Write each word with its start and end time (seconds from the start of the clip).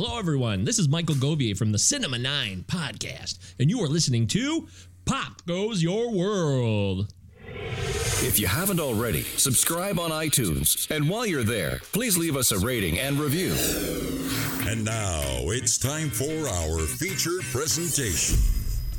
Hello, 0.00 0.16
everyone. 0.16 0.62
This 0.62 0.78
is 0.78 0.88
Michael 0.88 1.16
Govier 1.16 1.58
from 1.58 1.72
the 1.72 1.78
Cinema 1.80 2.18
9 2.18 2.66
podcast, 2.68 3.40
and 3.58 3.68
you 3.68 3.80
are 3.80 3.88
listening 3.88 4.28
to 4.28 4.68
Pop 5.04 5.44
Goes 5.44 5.82
Your 5.82 6.12
World. 6.12 7.12
If 7.44 8.38
you 8.38 8.46
haven't 8.46 8.78
already, 8.78 9.22
subscribe 9.22 9.98
on 9.98 10.12
iTunes. 10.12 10.88
And 10.94 11.10
while 11.10 11.26
you're 11.26 11.42
there, 11.42 11.80
please 11.90 12.16
leave 12.16 12.36
us 12.36 12.52
a 12.52 12.60
rating 12.60 12.96
and 13.00 13.18
review. 13.18 13.52
And 14.68 14.84
now 14.84 15.20
it's 15.50 15.78
time 15.78 16.10
for 16.10 16.46
our 16.46 16.78
feature 16.86 17.40
presentation. 17.50 18.38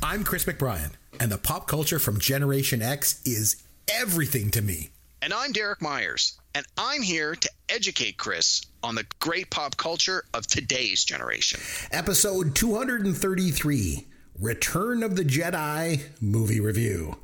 I'm 0.02 0.22
Chris 0.22 0.44
McBrien, 0.44 0.90
and 1.18 1.32
the 1.32 1.38
pop 1.38 1.66
culture 1.66 1.98
from 1.98 2.20
Generation 2.20 2.82
X 2.82 3.22
is 3.24 3.62
everything 3.90 4.50
to 4.50 4.60
me. 4.60 4.90
And 5.22 5.32
I'm 5.32 5.52
Derek 5.52 5.80
Myers, 5.80 6.38
and 6.54 6.66
I'm 6.76 7.02
here 7.02 7.34
to 7.34 7.50
educate 7.68 8.16
Chris 8.16 8.62
on 8.82 8.94
the 8.94 9.06
great 9.18 9.50
pop 9.50 9.76
culture 9.76 10.24
of 10.34 10.46
today's 10.46 11.04
generation. 11.04 11.60
Episode 11.92 12.54
233 12.54 14.06
Return 14.38 15.02
of 15.02 15.16
the 15.16 15.24
Jedi 15.24 16.02
Movie 16.20 16.60
Review. 16.60 17.16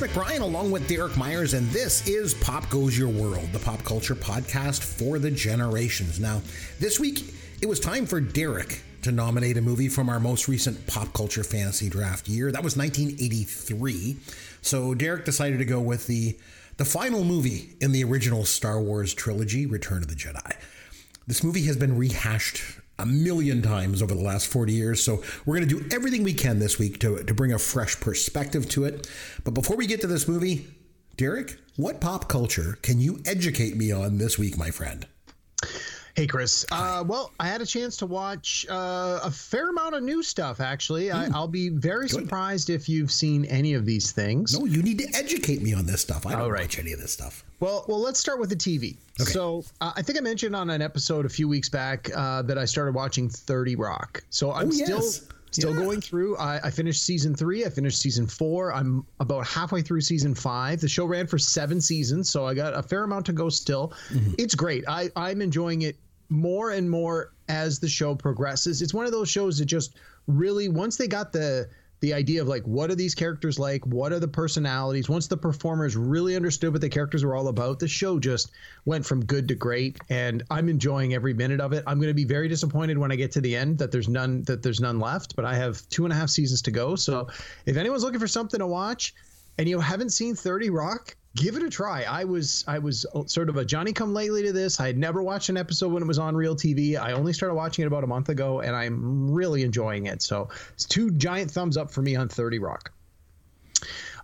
McBrien 0.00 0.40
along 0.40 0.70
with 0.70 0.88
Derek 0.88 1.14
Myers, 1.18 1.52
and 1.52 1.68
this 1.68 2.08
is 2.08 2.32
Pop 2.32 2.70
Goes 2.70 2.96
Your 2.96 3.10
World, 3.10 3.52
the 3.52 3.58
pop 3.58 3.84
culture 3.84 4.14
podcast 4.14 4.82
for 4.82 5.18
the 5.18 5.30
generations. 5.30 6.18
Now, 6.18 6.40
this 6.78 6.98
week 6.98 7.34
it 7.60 7.68
was 7.68 7.78
time 7.78 8.06
for 8.06 8.18
Derek 8.18 8.80
to 9.02 9.12
nominate 9.12 9.58
a 9.58 9.60
movie 9.60 9.90
from 9.90 10.08
our 10.08 10.18
most 10.18 10.48
recent 10.48 10.86
pop 10.86 11.12
culture 11.12 11.44
fantasy 11.44 11.90
draft 11.90 12.28
year. 12.28 12.50
That 12.50 12.64
was 12.64 12.78
1983. 12.78 14.16
So 14.62 14.94
Derek 14.94 15.26
decided 15.26 15.58
to 15.58 15.66
go 15.66 15.80
with 15.80 16.06
the 16.06 16.38
the 16.78 16.86
final 16.86 17.22
movie 17.22 17.74
in 17.82 17.92
the 17.92 18.02
original 18.02 18.46
Star 18.46 18.80
Wars 18.80 19.12
trilogy, 19.12 19.66
Return 19.66 19.98
of 19.98 20.08
the 20.08 20.14
Jedi. 20.14 20.56
This 21.26 21.44
movie 21.44 21.66
has 21.66 21.76
been 21.76 21.98
rehashed 21.98 22.79
a 23.00 23.06
million 23.06 23.62
times 23.62 24.02
over 24.02 24.14
the 24.14 24.20
last 24.20 24.46
40 24.48 24.72
years. 24.72 25.02
So 25.02 25.22
we're 25.44 25.56
going 25.56 25.68
to 25.68 25.80
do 25.80 25.94
everything 25.94 26.22
we 26.22 26.34
can 26.34 26.58
this 26.58 26.78
week 26.78 27.00
to, 27.00 27.22
to 27.22 27.34
bring 27.34 27.52
a 27.52 27.58
fresh 27.58 27.98
perspective 27.98 28.68
to 28.70 28.84
it. 28.84 29.08
But 29.44 29.54
before 29.54 29.76
we 29.76 29.86
get 29.86 30.00
to 30.02 30.06
this 30.06 30.28
movie, 30.28 30.68
Derek, 31.16 31.58
what 31.76 32.00
pop 32.00 32.28
culture 32.28 32.78
can 32.82 33.00
you 33.00 33.20
educate 33.24 33.76
me 33.76 33.90
on 33.92 34.18
this 34.18 34.38
week, 34.38 34.56
my 34.56 34.70
friend? 34.70 35.06
Hey, 36.20 36.26
Chris. 36.26 36.66
Uh, 36.70 37.02
well, 37.06 37.32
I 37.40 37.46
had 37.46 37.62
a 37.62 37.66
chance 37.66 37.96
to 37.96 38.04
watch 38.04 38.66
uh, 38.68 39.20
a 39.22 39.30
fair 39.30 39.70
amount 39.70 39.94
of 39.94 40.02
new 40.02 40.22
stuff, 40.22 40.60
actually. 40.60 41.06
Mm. 41.06 41.32
I, 41.34 41.40
will 41.40 41.48
be 41.48 41.70
very 41.70 42.08
Good. 42.08 42.24
surprised 42.24 42.68
if 42.68 42.90
you've 42.90 43.10
seen 43.10 43.46
any 43.46 43.72
of 43.72 43.86
these 43.86 44.12
things. 44.12 44.52
No, 44.52 44.66
you 44.66 44.82
need 44.82 44.98
to 44.98 45.08
educate 45.14 45.62
me 45.62 45.72
on 45.72 45.86
this 45.86 46.02
stuff. 46.02 46.26
I 46.26 46.32
don't 46.32 46.50
right. 46.50 46.64
watch 46.64 46.78
any 46.78 46.92
of 46.92 47.00
this 47.00 47.10
stuff. 47.10 47.42
Well, 47.60 47.86
well, 47.88 48.00
let's 48.00 48.20
start 48.20 48.38
with 48.38 48.50
the 48.50 48.56
TV. 48.56 48.98
Okay. 49.18 49.30
So 49.30 49.64
uh, 49.80 49.92
I 49.96 50.02
think 50.02 50.18
I 50.18 50.20
mentioned 50.20 50.54
on 50.54 50.68
an 50.68 50.82
episode 50.82 51.24
a 51.24 51.30
few 51.30 51.48
weeks 51.48 51.70
back 51.70 52.10
uh, 52.14 52.42
that 52.42 52.58
I 52.58 52.66
started 52.66 52.94
watching 52.94 53.30
30 53.30 53.76
Rock. 53.76 54.22
So 54.28 54.52
I'm 54.52 54.68
oh, 54.68 54.72
still 54.72 54.98
yes. 54.98 55.26
still 55.52 55.74
yeah. 55.74 55.82
going 55.82 56.02
through. 56.02 56.36
I, 56.36 56.60
I, 56.64 56.70
finished 56.70 57.02
season 57.02 57.34
three. 57.34 57.64
I 57.64 57.70
finished 57.70 57.98
season 57.98 58.26
four. 58.26 58.74
I'm 58.74 59.06
about 59.20 59.46
halfway 59.46 59.80
through 59.80 60.02
season 60.02 60.34
five. 60.34 60.82
The 60.82 60.88
show 60.88 61.06
ran 61.06 61.26
for 61.26 61.38
seven 61.38 61.80
seasons, 61.80 62.28
so 62.28 62.44
I 62.44 62.52
got 62.52 62.74
a 62.74 62.82
fair 62.82 63.04
amount 63.04 63.24
to 63.24 63.32
go 63.32 63.48
still. 63.48 63.94
Mm-hmm. 64.10 64.32
It's 64.36 64.54
great. 64.54 64.84
I, 64.86 65.10
I'm 65.16 65.40
enjoying 65.40 65.80
it 65.80 65.96
more 66.30 66.70
and 66.70 66.88
more 66.88 67.32
as 67.48 67.78
the 67.78 67.88
show 67.88 68.14
progresses. 68.14 68.80
It's 68.80 68.94
one 68.94 69.06
of 69.06 69.12
those 69.12 69.28
shows 69.28 69.58
that 69.58 69.66
just 69.66 69.96
really 70.26 70.68
once 70.68 70.96
they 70.96 71.08
got 71.08 71.32
the 71.32 71.68
the 72.00 72.14
idea 72.14 72.40
of 72.40 72.48
like 72.48 72.62
what 72.62 72.90
are 72.90 72.94
these 72.94 73.14
characters 73.14 73.58
like? 73.58 73.84
What 73.86 74.12
are 74.12 74.18
the 74.18 74.28
personalities? 74.28 75.08
Once 75.08 75.26
the 75.26 75.36
performers 75.36 75.96
really 75.96 76.34
understood 76.34 76.72
what 76.72 76.80
the 76.80 76.88
characters 76.88 77.24
were 77.24 77.34
all 77.34 77.48
about 77.48 77.78
the 77.78 77.88
show 77.88 78.18
just 78.18 78.52
went 78.86 79.04
from 79.04 79.24
good 79.24 79.48
to 79.48 79.54
great 79.54 79.98
and 80.08 80.42
i'm 80.50 80.70
enjoying 80.70 81.12
every 81.12 81.34
minute 81.34 81.60
of 81.60 81.72
it. 81.72 81.84
I'm 81.86 81.98
going 81.98 82.08
to 82.08 82.14
be 82.14 82.24
very 82.24 82.48
disappointed 82.48 82.96
when 82.96 83.12
i 83.12 83.16
get 83.16 83.32
to 83.32 83.40
the 83.40 83.54
end 83.54 83.78
that 83.78 83.92
there's 83.92 84.08
none 84.08 84.42
that 84.44 84.62
there's 84.62 84.80
none 84.80 84.98
left 84.98 85.36
but 85.36 85.44
i 85.44 85.54
have 85.54 85.86
two 85.90 86.04
and 86.04 86.12
a 86.12 86.16
half 86.16 86.30
seasons 86.30 86.62
to 86.62 86.70
go. 86.70 86.96
So 86.96 87.28
if 87.66 87.76
anyone's 87.76 88.02
looking 88.02 88.20
for 88.20 88.28
something 88.28 88.60
to 88.60 88.66
watch 88.66 89.14
and 89.60 89.68
you 89.68 89.78
haven't 89.78 90.08
seen 90.08 90.34
30 90.34 90.70
rock 90.70 91.14
give 91.36 91.54
it 91.54 91.62
a 91.62 91.68
try. 91.68 92.04
I 92.04 92.24
was 92.24 92.64
I 92.66 92.78
was 92.78 93.04
sort 93.26 93.50
of 93.50 93.58
a 93.58 93.64
Johnny 93.64 93.92
come 93.92 94.14
lately 94.14 94.42
to 94.44 94.52
this. 94.54 94.80
I 94.80 94.86
had 94.86 94.96
never 94.96 95.22
watched 95.22 95.50
an 95.50 95.58
episode 95.58 95.92
when 95.92 96.02
it 96.02 96.06
was 96.06 96.18
on 96.18 96.34
real 96.34 96.56
TV. 96.56 96.98
I 96.98 97.12
only 97.12 97.34
started 97.34 97.54
watching 97.54 97.82
it 97.82 97.86
about 97.86 98.02
a 98.02 98.06
month 98.06 98.30
ago, 98.30 98.60
and 98.60 98.74
I'm 98.74 99.30
really 99.30 99.62
enjoying 99.62 100.06
it. 100.06 100.22
So 100.22 100.48
it's 100.72 100.86
two 100.86 101.10
giant 101.10 101.50
thumbs 101.50 101.76
up 101.76 101.90
for 101.90 102.00
me 102.00 102.16
on 102.16 102.30
30 102.30 102.58
Rock. 102.58 102.90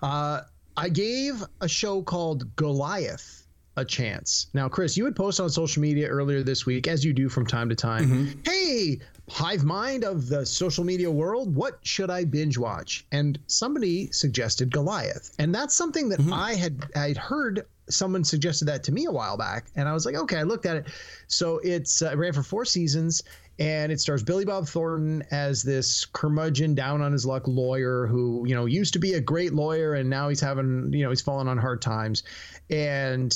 Uh, 0.01 0.41
I 0.75 0.89
gave 0.89 1.45
a 1.61 1.69
show 1.69 2.01
called 2.01 2.57
Goliath 2.57 3.47
a 3.77 3.85
chance. 3.85 4.47
Now, 4.55 4.71
Chris, 4.71 4.97
you 4.97 5.05
had 5.05 5.15
posted 5.15 5.45
on 5.45 5.51
social 5.51 5.83
media 5.83 6.09
earlier 6.09 6.43
this 6.43 6.65
week, 6.65 6.89
as 6.89 7.05
you 7.05 7.13
do 7.13 7.29
from 7.29 7.47
time 7.47 7.69
to 7.69 7.75
time. 7.75 8.07
Mm-hmm. 8.07 8.41
Hey, 8.45 9.01
hive 9.29 9.65
mind 9.65 10.05
of 10.05 10.29
the 10.29 10.47
social 10.47 10.85
media 10.85 11.11
world, 11.11 11.55
what 11.55 11.79
should 11.83 12.11
I 12.11 12.25
binge 12.25 12.59
watch? 12.59 13.07
And 13.13 13.39
somebody 13.47 14.11
suggested 14.13 14.71
Goliath, 14.71 15.35
and 15.39 15.55
that's 15.55 15.75
something 15.75 16.09
that 16.11 16.21
mm-hmm. 16.21 16.33
I 16.33 16.55
had 16.55 16.85
I'd 16.95 17.17
heard 17.17 17.67
someone 17.89 18.25
suggested 18.25 18.67
that 18.67 18.83
to 18.85 18.93
me 18.93 19.05
a 19.07 19.13
while 19.13 19.37
back, 19.37 19.67
and 19.77 19.89
I 19.89 19.93
was 19.93 20.07
like, 20.07 20.15
okay, 20.15 20.39
I 20.39 20.43
looked 20.43 20.67
at 20.67 20.77
it. 20.77 20.87
So 21.29 21.61
it's 21.63 22.03
uh, 22.03 22.11
it 22.11 22.17
ran 22.17 22.33
for 22.33 22.43
four 22.43 22.65
seasons. 22.65 23.23
And 23.59 23.91
it 23.91 24.01
stars 24.01 24.23
Billy 24.23 24.45
Bob 24.45 24.69
Thornton 24.69 25.25
as 25.31 25.63
this 25.63 26.05
curmudgeon, 26.05 26.75
down 26.75 27.01
on 27.01 27.11
his 27.11 27.25
luck 27.25 27.49
lawyer 27.49 28.07
who, 28.07 28.45
you 28.47 28.55
know, 28.55 28.67
used 28.67 28.93
to 28.93 28.99
be 28.99 29.15
a 29.15 29.21
great 29.21 29.55
lawyer 29.55 29.95
and 29.95 30.11
now 30.11 30.29
he's 30.29 30.43
having, 30.43 30.93
you 30.93 31.03
know, 31.03 31.09
he's 31.09 31.23
fallen 31.23 31.49
on 31.49 31.57
hard 31.57 31.81
times. 31.81 32.23
And 32.69 33.35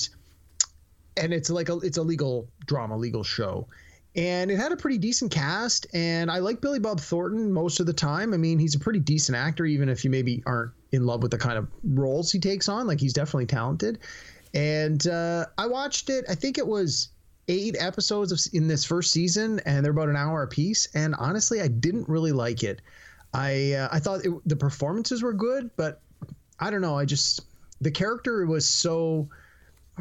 and 1.16 1.32
it's 1.32 1.48
like 1.48 1.70
a 1.70 1.78
it's 1.78 1.96
a 1.96 2.02
legal 2.02 2.48
drama, 2.66 2.98
legal 2.98 3.24
show. 3.24 3.66
And 4.16 4.50
it 4.50 4.56
had 4.56 4.72
a 4.72 4.76
pretty 4.76 4.98
decent 4.98 5.30
cast, 5.30 5.86
and 5.94 6.32
I 6.32 6.38
like 6.38 6.60
Billy 6.60 6.80
Bob 6.80 7.00
Thornton 7.00 7.52
most 7.52 7.78
of 7.78 7.86
the 7.86 7.92
time. 7.92 8.34
I 8.34 8.38
mean, 8.38 8.58
he's 8.58 8.74
a 8.74 8.78
pretty 8.80 8.98
decent 8.98 9.36
actor, 9.36 9.64
even 9.64 9.88
if 9.88 10.04
you 10.04 10.10
maybe 10.10 10.42
aren't 10.46 10.72
in 10.90 11.06
love 11.06 11.22
with 11.22 11.30
the 11.30 11.38
kind 11.38 11.56
of 11.56 11.68
roles 11.84 12.32
he 12.32 12.40
takes 12.40 12.68
on. 12.68 12.88
Like 12.88 12.98
he's 12.98 13.12
definitely 13.12 13.46
talented. 13.46 14.00
And 14.52 15.06
uh, 15.06 15.46
I 15.58 15.66
watched 15.66 16.10
it. 16.10 16.24
I 16.28 16.34
think 16.34 16.58
it 16.58 16.66
was 16.66 17.10
eight 17.46 17.76
episodes 17.78 18.32
of, 18.32 18.40
in 18.52 18.66
this 18.66 18.84
first 18.84 19.12
season, 19.12 19.60
and 19.64 19.84
they're 19.84 19.92
about 19.92 20.08
an 20.08 20.16
hour 20.16 20.42
a 20.42 20.48
piece. 20.48 20.88
And 20.94 21.14
honestly, 21.16 21.60
I 21.60 21.68
didn't 21.68 22.08
really 22.08 22.32
like 22.32 22.64
it. 22.64 22.80
I 23.32 23.74
uh, 23.74 23.88
I 23.92 24.00
thought 24.00 24.24
it, 24.24 24.32
the 24.44 24.56
performances 24.56 25.22
were 25.22 25.32
good, 25.32 25.70
but 25.76 26.00
I 26.58 26.70
don't 26.70 26.80
know. 26.80 26.98
I 26.98 27.04
just 27.04 27.42
the 27.80 27.90
character 27.90 28.44
was 28.46 28.68
so 28.68 29.28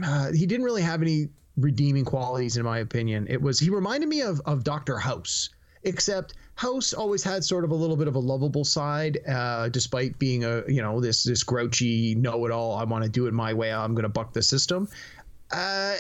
uh, 0.04 0.32
he 0.32 0.46
didn't 0.46 0.66
really 0.66 0.82
have 0.82 1.02
any 1.02 1.30
redeeming 1.62 2.06
qualities 2.06 2.58
in 2.58 2.64
my 2.64 2.80
opinion. 2.80 3.28
It 3.30 3.42
was 3.42 3.60
he 3.60 3.70
reminded 3.70 4.10
me 4.10 4.22
of 4.22 4.42
of 4.46 4.64
Doctor 4.64 4.98
House, 4.98 5.50
except 5.84 6.34
House 6.56 6.94
always 6.94 7.24
had 7.24 7.44
sort 7.44 7.64
of 7.64 7.72
a 7.72 7.76
little 7.76 7.96
bit 7.96 8.08
of 8.08 8.16
a 8.16 8.20
lovable 8.20 8.66
side, 8.66 9.20
uh, 9.28 9.70
despite 9.70 10.20
being 10.20 10.44
a 10.44 10.64
you 10.68 10.82
know 10.82 11.00
this 11.00 11.24
this 11.24 11.44
grouchy 11.44 12.16
know 12.16 12.46
it 12.46 12.52
all. 12.52 12.76
I 12.76 12.84
want 12.84 13.04
to 13.04 13.10
do 13.10 13.28
it 13.28 13.34
my 13.34 13.54
way. 13.54 13.72
I'm 13.72 13.94
going 13.94 14.04
to 14.04 14.10
buck 14.10 14.34
the 14.34 14.42
system. 14.42 14.90
Uh, 15.52 15.96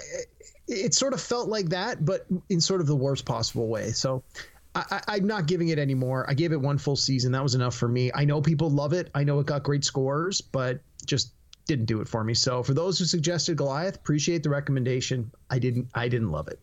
it 0.67 0.93
sort 0.93 1.13
of 1.13 1.21
felt 1.21 1.49
like 1.49 1.69
that, 1.69 2.05
but 2.05 2.27
in 2.49 2.61
sort 2.61 2.81
of 2.81 2.87
the 2.87 2.95
worst 2.95 3.25
possible 3.25 3.67
way. 3.67 3.91
So. 3.91 4.23
I, 4.75 5.17
am 5.17 5.25
not 5.25 5.47
giving 5.47 5.69
it 5.69 5.79
anymore. 5.79 6.25
I 6.29 6.35
gave 6.35 6.51
it 6.51 6.61
one 6.61 6.77
full 6.77 6.95
season. 6.95 7.31
That 7.31 7.41
was 7.41 7.55
enough 7.55 7.75
for 7.75 7.87
me. 7.87 8.11
I 8.13 8.23
know 8.23 8.39
people 8.39 8.69
love 8.69 8.93
it. 8.93 9.09
I 9.15 9.23
know 9.23 9.39
it 9.39 9.47
got 9.47 9.63
great 9.63 9.83
scores, 9.83 10.41
but 10.41 10.79
just 11.05 11.33
didn't 11.69 11.85
do 11.85 12.01
it 12.01 12.09
for 12.09 12.23
me. 12.23 12.33
So 12.33 12.63
for 12.63 12.73
those 12.73 12.97
who 12.97 13.05
suggested 13.05 13.55
Goliath, 13.55 13.95
appreciate 13.95 14.41
the 14.41 14.49
recommendation. 14.49 15.31
I 15.49 15.59
didn't 15.59 15.87
I 15.93 16.09
didn't 16.09 16.31
love 16.31 16.47
it. 16.47 16.59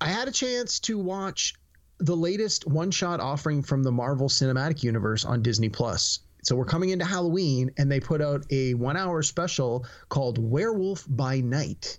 I 0.00 0.06
had 0.06 0.28
a 0.28 0.32
chance 0.32 0.78
to 0.80 0.96
watch 0.96 1.54
the 1.98 2.16
latest 2.16 2.66
one-shot 2.66 3.20
offering 3.20 3.62
from 3.62 3.82
the 3.82 3.92
Marvel 3.92 4.28
Cinematic 4.28 4.82
Universe 4.82 5.24
on 5.24 5.42
Disney 5.42 5.68
Plus. 5.68 6.20
So 6.42 6.56
we're 6.56 6.64
coming 6.64 6.90
into 6.90 7.04
Halloween 7.04 7.70
and 7.78 7.90
they 7.90 8.00
put 8.00 8.22
out 8.22 8.46
a 8.50 8.74
1-hour 8.74 9.22
special 9.22 9.86
called 10.08 10.38
Werewolf 10.38 11.04
by 11.08 11.40
Night. 11.40 11.98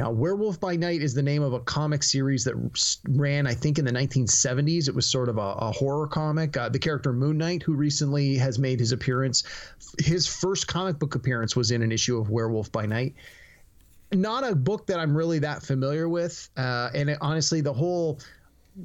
Now, 0.00 0.10
Werewolf 0.10 0.58
by 0.58 0.76
Night 0.76 1.02
is 1.02 1.12
the 1.12 1.22
name 1.22 1.42
of 1.42 1.52
a 1.52 1.60
comic 1.60 2.02
series 2.02 2.42
that 2.44 2.54
ran, 3.06 3.46
I 3.46 3.52
think, 3.52 3.78
in 3.78 3.84
the 3.84 3.92
1970s. 3.92 4.88
It 4.88 4.94
was 4.94 5.04
sort 5.04 5.28
of 5.28 5.36
a, 5.36 5.52
a 5.58 5.72
horror 5.72 6.06
comic. 6.06 6.56
Uh, 6.56 6.70
the 6.70 6.78
character 6.78 7.12
Moon 7.12 7.36
Knight, 7.36 7.62
who 7.62 7.74
recently 7.74 8.34
has 8.36 8.58
made 8.58 8.80
his 8.80 8.92
appearance, 8.92 9.44
his 9.98 10.26
first 10.26 10.66
comic 10.66 10.98
book 10.98 11.16
appearance 11.16 11.54
was 11.54 11.70
in 11.70 11.82
an 11.82 11.92
issue 11.92 12.16
of 12.18 12.30
Werewolf 12.30 12.72
by 12.72 12.86
Night. 12.86 13.14
Not 14.10 14.42
a 14.42 14.54
book 14.54 14.86
that 14.86 14.98
I'm 14.98 15.14
really 15.14 15.38
that 15.40 15.62
familiar 15.62 16.08
with. 16.08 16.48
Uh, 16.56 16.88
and 16.94 17.10
it, 17.10 17.18
honestly, 17.20 17.60
the 17.60 17.74
whole 17.74 18.20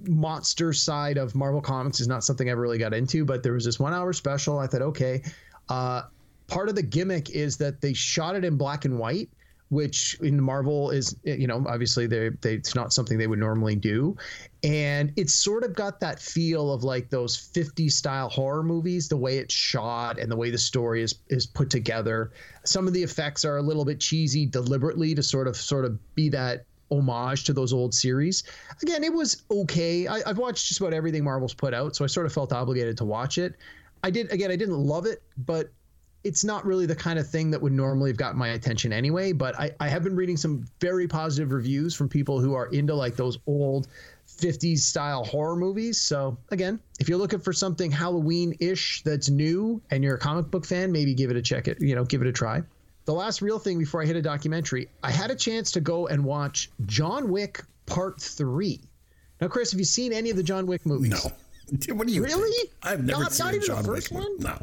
monster 0.10 0.74
side 0.74 1.18
of 1.18 1.34
Marvel 1.34 1.62
Comics 1.62 2.02
is 2.02 2.10
not 2.10 2.26
something 2.26 2.50
I 2.50 2.52
really 2.52 2.78
got 2.78 2.94
into, 2.94 3.24
but 3.24 3.42
there 3.42 3.54
was 3.54 3.64
this 3.64 3.80
one 3.80 3.94
hour 3.94 4.12
special. 4.12 4.60
I 4.60 4.68
thought, 4.68 4.82
okay. 4.82 5.24
Uh, 5.70 6.02
part 6.48 6.68
of 6.68 6.76
the 6.76 6.84
gimmick 6.84 7.30
is 7.30 7.56
that 7.56 7.80
they 7.80 7.94
shot 7.94 8.36
it 8.36 8.44
in 8.44 8.58
black 8.58 8.84
and 8.84 9.00
white 9.00 9.30
which 9.70 10.18
in 10.22 10.42
Marvel 10.42 10.92
is 10.92 11.16
you 11.24 11.48
know 11.48 11.64
obviously 11.68 12.08
they 12.08 12.30
they 12.42 12.54
it's 12.54 12.76
not 12.76 12.94
something 12.94 13.18
they 13.18 13.28
would 13.28 13.40
normally 13.40 13.76
do, 13.76 14.16
and 14.64 15.12
it's 15.16 15.34
sort 15.34 15.64
of 15.64 15.74
got 15.74 16.00
that 16.00 16.20
feel 16.20 16.72
of 16.72 16.84
like 16.84 17.10
those 17.10 17.36
50 17.36 17.90
style 17.90 18.30
horror 18.30 18.64
movies, 18.64 19.08
the 19.08 19.18
way 19.18 19.38
it's 19.38 19.54
shot 19.54 20.20
and 20.20 20.32
the 20.32 20.36
way 20.36 20.50
the 20.50 20.58
story 20.58 21.02
is 21.02 21.16
is 21.30 21.46
put 21.46 21.70
together. 21.70 22.32
Some 22.64 22.88
of 22.88 22.94
the 22.94 23.02
effects 23.02 23.44
are 23.44 23.58
a 23.58 23.62
little 23.62 23.86
bit 23.86 24.00
cheesy 24.00 24.46
deliberately 24.46 25.16
to 25.16 25.24
sort 25.24 25.48
of 25.48 25.56
sort 25.56 25.86
of 25.86 26.00
be 26.16 26.30
that 26.30 26.66
homage 26.92 27.44
to 27.46 27.54
those 27.54 27.74
old 27.74 27.94
series. 27.94 28.44
Again, 28.82 29.04
it 29.04 29.14
was 29.14 29.44
okay. 29.50 30.08
I, 30.08 30.28
have 30.28 30.38
watched 30.38 30.68
just 30.68 30.80
about 30.80 30.94
everything 30.94 31.24
Marvel's 31.24 31.54
put 31.54 31.74
out, 31.74 31.96
so 31.96 32.04
I 32.04 32.08
sort 32.08 32.26
of 32.26 32.34
felt 32.34 32.54
obligated 32.54 32.98
to 32.98 33.06
watch 33.06 33.38
it. 33.38 33.56
I 34.04 34.12
did 34.12 34.32
again. 34.32 34.52
I 34.52 34.56
didn't 34.56 34.78
love 34.78 35.08
it, 35.08 35.24
but 35.38 35.72
it's 36.26 36.44
not 36.44 36.66
really 36.66 36.88
the 36.88 36.96
kind 36.96 37.20
of 37.20 37.30
thing 37.30 37.52
that 37.52 37.62
would 37.62 37.72
normally 37.72 38.10
have 38.10 38.18
gotten 38.18 38.38
my 38.38 38.50
attention 38.50 38.92
anyway. 38.92 39.32
But 39.32 39.58
I, 39.60 39.72
I 39.80 39.88
have 39.88 40.04
been 40.04 40.16
reading 40.16 40.38
some 40.38 40.66
very 40.82 41.08
positive 41.08 41.52
reviews 41.52 41.94
from 41.94 42.10
people 42.10 42.42
who 42.42 42.56
are 42.56 42.66
into 42.68 42.96
like 42.96 43.16
those 43.16 43.38
old 43.46 43.88
50s 44.28 44.80
style 44.80 45.24
horror 45.24 45.56
movies. 45.56 46.02
So 46.02 46.36
again, 46.50 46.80
if 47.00 47.08
you're 47.08 47.20
looking 47.20 47.40
for 47.40 47.54
something 47.54 47.92
Halloween-ish 47.92 49.04
that's 49.04 49.30
new 49.30 49.80
and 49.92 50.04
you're 50.04 50.16
a 50.16 50.20
comic 50.20 50.50
book 50.50 50.66
fan, 50.66 50.92
maybe 50.92 51.14
give 51.14 51.30
it 51.30 51.38
a 51.38 51.44
check 51.44 51.68
it, 51.68 51.80
you 51.80 51.94
know, 51.94 52.04
give 52.04 52.24
it 52.24 52.28
a 52.28 52.34
try. 52.34 52.64
The 53.06 53.14
last 53.14 53.44
real 53.44 53.60
thing 53.60 53.78
before 53.78 54.02
I 54.02 54.08
hit 54.08 54.16
a 54.16 54.22
documentary, 54.22 54.90
I 55.04 55.12
had 55.12 55.30
a 55.30 55.36
chance 55.36 55.72
to 55.74 55.80
go 55.80 56.08
and 56.08 56.26
watch 56.26 56.72
John 56.88 57.30
Wick 57.30 57.64
Part 57.86 58.20
3. 58.20 58.82
Now, 59.42 59.48
Chris, 59.48 59.72
have 59.72 59.80
you 59.80 59.86
seen 59.86 60.12
any 60.12 60.32
of 60.32 60.38
the 60.38 60.44
John 60.44 60.66
Wick 60.66 60.86
movies? 60.86 61.24
No. 61.24 61.32
What 61.90 62.06
do 62.06 62.14
you 62.14 62.24
really? 62.24 62.52
Think? 62.52 62.70
I've 62.84 63.04
never 63.04 63.24
not, 63.24 63.32
seen 63.32 63.46
not 63.48 63.56
even 63.56 63.66
John 63.66 63.82
the 63.82 63.88
first 63.90 64.12
Wick 64.12 64.22
one. 64.22 64.38
No. 64.38 64.60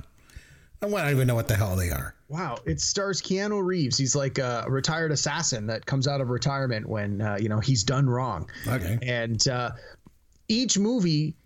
I 0.83 0.89
don't 0.89 1.11
even 1.11 1.27
know 1.29 1.35
what 1.35 1.47
the 1.47 1.55
hell 1.57 1.77
they 1.77 1.91
are. 1.91 2.15
Wow, 2.29 2.59
it 2.67 2.81
stars 2.81 3.23
Keanu 3.23 3.65
Reeves. 3.65 3.97
He's 3.97 4.17
like 4.17 4.39
a 4.39 4.65
retired 4.69 5.13
assassin 5.13 5.67
that 5.67 5.87
comes 5.87 6.09
out 6.09 6.21
of 6.21 6.29
retirement 6.29 6.89
when 6.89 7.21
uh, 7.21 7.39
you 7.41 7.49
know 7.49 7.61
he's 7.61 7.85
done 7.85 8.09
wrong. 8.09 8.51
Okay. 8.67 8.99
And 9.03 9.47
uh, 9.47 9.73
each 10.49 10.79
movie 10.79 11.37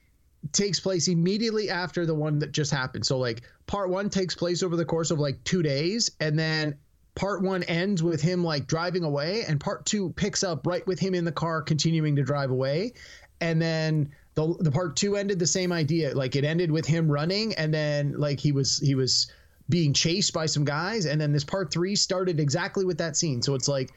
takes 0.52 0.80
place 0.80 1.08
immediately 1.08 1.68
after 1.68 2.06
the 2.06 2.14
one 2.14 2.38
that 2.38 2.52
just 2.52 2.70
happened. 2.70 3.04
So 3.04 3.18
like 3.18 3.42
part 3.66 3.90
one 3.90 4.08
takes 4.08 4.34
place 4.34 4.62
over 4.62 4.76
the 4.76 4.84
course 4.84 5.10
of 5.10 5.18
like 5.18 5.42
two 5.44 5.62
days, 5.62 6.10
and 6.20 6.38
then 6.38 6.78
part 7.14 7.42
one 7.42 7.62
ends 7.64 8.02
with 8.02 8.22
him 8.22 8.42
like 8.42 8.66
driving 8.66 9.04
away, 9.04 9.44
and 9.46 9.60
part 9.60 9.84
two 9.84 10.10
picks 10.10 10.42
up 10.42 10.66
right 10.66 10.86
with 10.86 10.98
him 10.98 11.14
in 11.14 11.24
the 11.24 11.32
car 11.32 11.60
continuing 11.60 12.16
to 12.16 12.22
drive 12.22 12.50
away, 12.50 12.94
and 13.40 13.60
then 13.60 14.10
the 14.36 14.54
the 14.60 14.70
part 14.70 14.94
two 14.96 15.16
ended 15.16 15.38
the 15.38 15.46
same 15.46 15.72
idea. 15.72 16.14
Like 16.14 16.36
it 16.36 16.44
ended 16.44 16.70
with 16.70 16.86
him 16.86 17.10
running, 17.10 17.54
and 17.54 17.74
then 17.74 18.14
like 18.16 18.38
he 18.38 18.52
was 18.52 18.78
he 18.78 18.94
was 18.94 19.26
being 19.68 19.92
chased 19.92 20.32
by 20.32 20.46
some 20.46 20.64
guys, 20.64 21.06
and 21.06 21.20
then 21.20 21.32
this 21.32 21.42
part 21.42 21.72
three 21.72 21.96
started 21.96 22.38
exactly 22.38 22.84
with 22.84 22.98
that 22.98 23.16
scene. 23.16 23.42
So 23.42 23.54
it's 23.54 23.66
like 23.66 23.92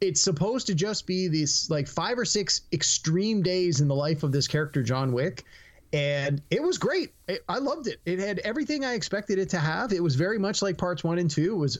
it's 0.00 0.20
supposed 0.20 0.66
to 0.66 0.74
just 0.74 1.06
be 1.06 1.28
these 1.28 1.70
like 1.70 1.88
five 1.88 2.18
or 2.18 2.24
six 2.24 2.62
extreme 2.72 3.40
days 3.42 3.80
in 3.80 3.88
the 3.88 3.94
life 3.94 4.22
of 4.22 4.32
this 4.32 4.46
character 4.46 4.82
John 4.82 5.12
Wick. 5.12 5.44
And 5.92 6.42
it 6.50 6.60
was 6.60 6.76
great. 6.76 7.14
It, 7.28 7.44
I 7.48 7.58
loved 7.58 7.86
it. 7.86 8.00
It 8.04 8.18
had 8.18 8.40
everything 8.40 8.84
I 8.84 8.94
expected 8.94 9.38
it 9.38 9.48
to 9.50 9.60
have. 9.60 9.92
It 9.92 10.02
was 10.02 10.16
very 10.16 10.40
much 10.40 10.60
like 10.60 10.76
parts 10.76 11.04
one 11.04 11.18
and 11.18 11.30
two. 11.30 11.52
It 11.52 11.58
was 11.58 11.78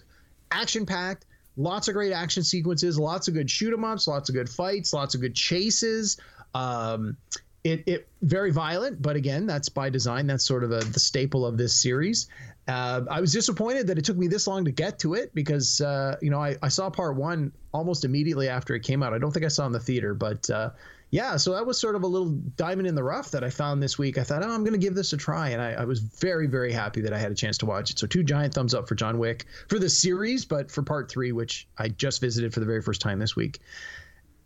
action 0.53 0.87
packed, 0.87 1.27
lots 1.57 1.89
of 1.89 1.95
great 1.95 2.13
action 2.13 2.45
sequences, 2.45 2.97
lots 2.97 3.27
of 3.27 3.35
good 3.35 3.51
shoot 3.51 3.75
'em 3.75 3.85
ups, 3.85 4.07
lots 4.07 4.29
of 4.29 4.37
good 4.37 4.49
fights, 4.49 4.93
lots 4.93 5.17
of 5.17 5.21
good 5.21 5.35
chases. 5.35 6.17
Um, 6.55 7.17
it, 7.65 7.83
it 7.87 8.09
very 8.21 8.53
violent, 8.53 9.01
but 9.01 9.17
again, 9.17 9.47
that's 9.47 9.71
by 9.71 9.89
design. 9.89 10.27
That's 10.27 10.45
sort 10.45 10.65
of 10.65 10.71
a, 10.71 10.81
the 10.81 11.01
staple 11.01 11.47
of 11.47 11.57
this 11.57 11.73
series. 11.73 12.29
Uh, 12.69 13.03
I 13.11 13.21
was 13.21 13.33
disappointed 13.33 13.87
that 13.87 13.99
it 13.99 14.05
took 14.05 14.19
me 14.19 14.29
this 14.29 14.47
long 14.47 14.65
to 14.67 14.71
get 14.71 14.99
to 15.01 15.15
it 15.15 15.35
because 15.35 15.81
uh, 15.81 16.17
you 16.21 16.31
know 16.31 16.41
I, 16.41 16.57
I, 16.63 16.69
saw 16.69 16.89
part 16.89 17.17
one 17.17 17.53
almost 17.73 18.05
immediately 18.05 18.49
after 18.49 18.75
it 18.75 18.81
came 18.81 19.03
out. 19.03 19.13
I 19.13 19.19
don't 19.19 19.33
think 19.33 19.45
I 19.45 19.49
saw 19.49 19.67
in 19.67 19.73
the 19.73 19.81
theater, 19.81 20.15
but 20.15 20.49
uh, 20.49 20.71
yeah, 21.11 21.37
so 21.37 21.55
that 21.55 21.67
was 21.67 21.79
sort 21.79 21.95
of 21.95 22.03
a 22.03 22.07
little 22.07 22.31
diamond 22.57 22.87
in 22.87 22.95
the 22.95 23.03
rough 23.03 23.31
that 23.31 23.45
I 23.45 23.51
found 23.51 23.83
this 23.83 23.99
week. 23.99 24.19
I 24.19 24.25
thought, 24.25 24.43
oh, 24.43 24.51
I'm 24.51 24.63
going 24.63 24.73
to 24.73 24.79
give 24.79 24.95
this 24.95 25.13
a 25.13 25.17
try, 25.17 25.51
and 25.51 25.61
I, 25.61 25.73
I, 25.73 25.85
was 25.85 26.01
very 26.01 26.47
very 26.47 26.73
happy 26.73 27.01
that 27.03 27.15
I 27.15 27.19
had 27.19 27.33
a 27.33 27.35
chance 27.35 27.57
to 27.59 27.67
watch 27.67 27.91
it. 27.91 27.99
So 27.99 28.07
two 28.07 28.23
giant 28.23 28.53
thumbs 28.53 28.75
up 28.75 28.89
for 28.89 28.95
John 28.95 29.19
Wick 29.19 29.47
for 29.69 29.79
the 29.79 29.89
series, 29.89 30.45
but 30.45 30.71
for 30.71 30.83
part 30.83 31.11
three, 31.11 31.33
which 31.33 31.67
I 31.79 31.89
just 31.89 32.21
visited 32.21 32.53
for 32.53 32.61
the 32.61 32.67
very 32.67 32.83
first 32.83 33.01
time 33.01 33.19
this 33.19 33.37
week. 33.37 33.61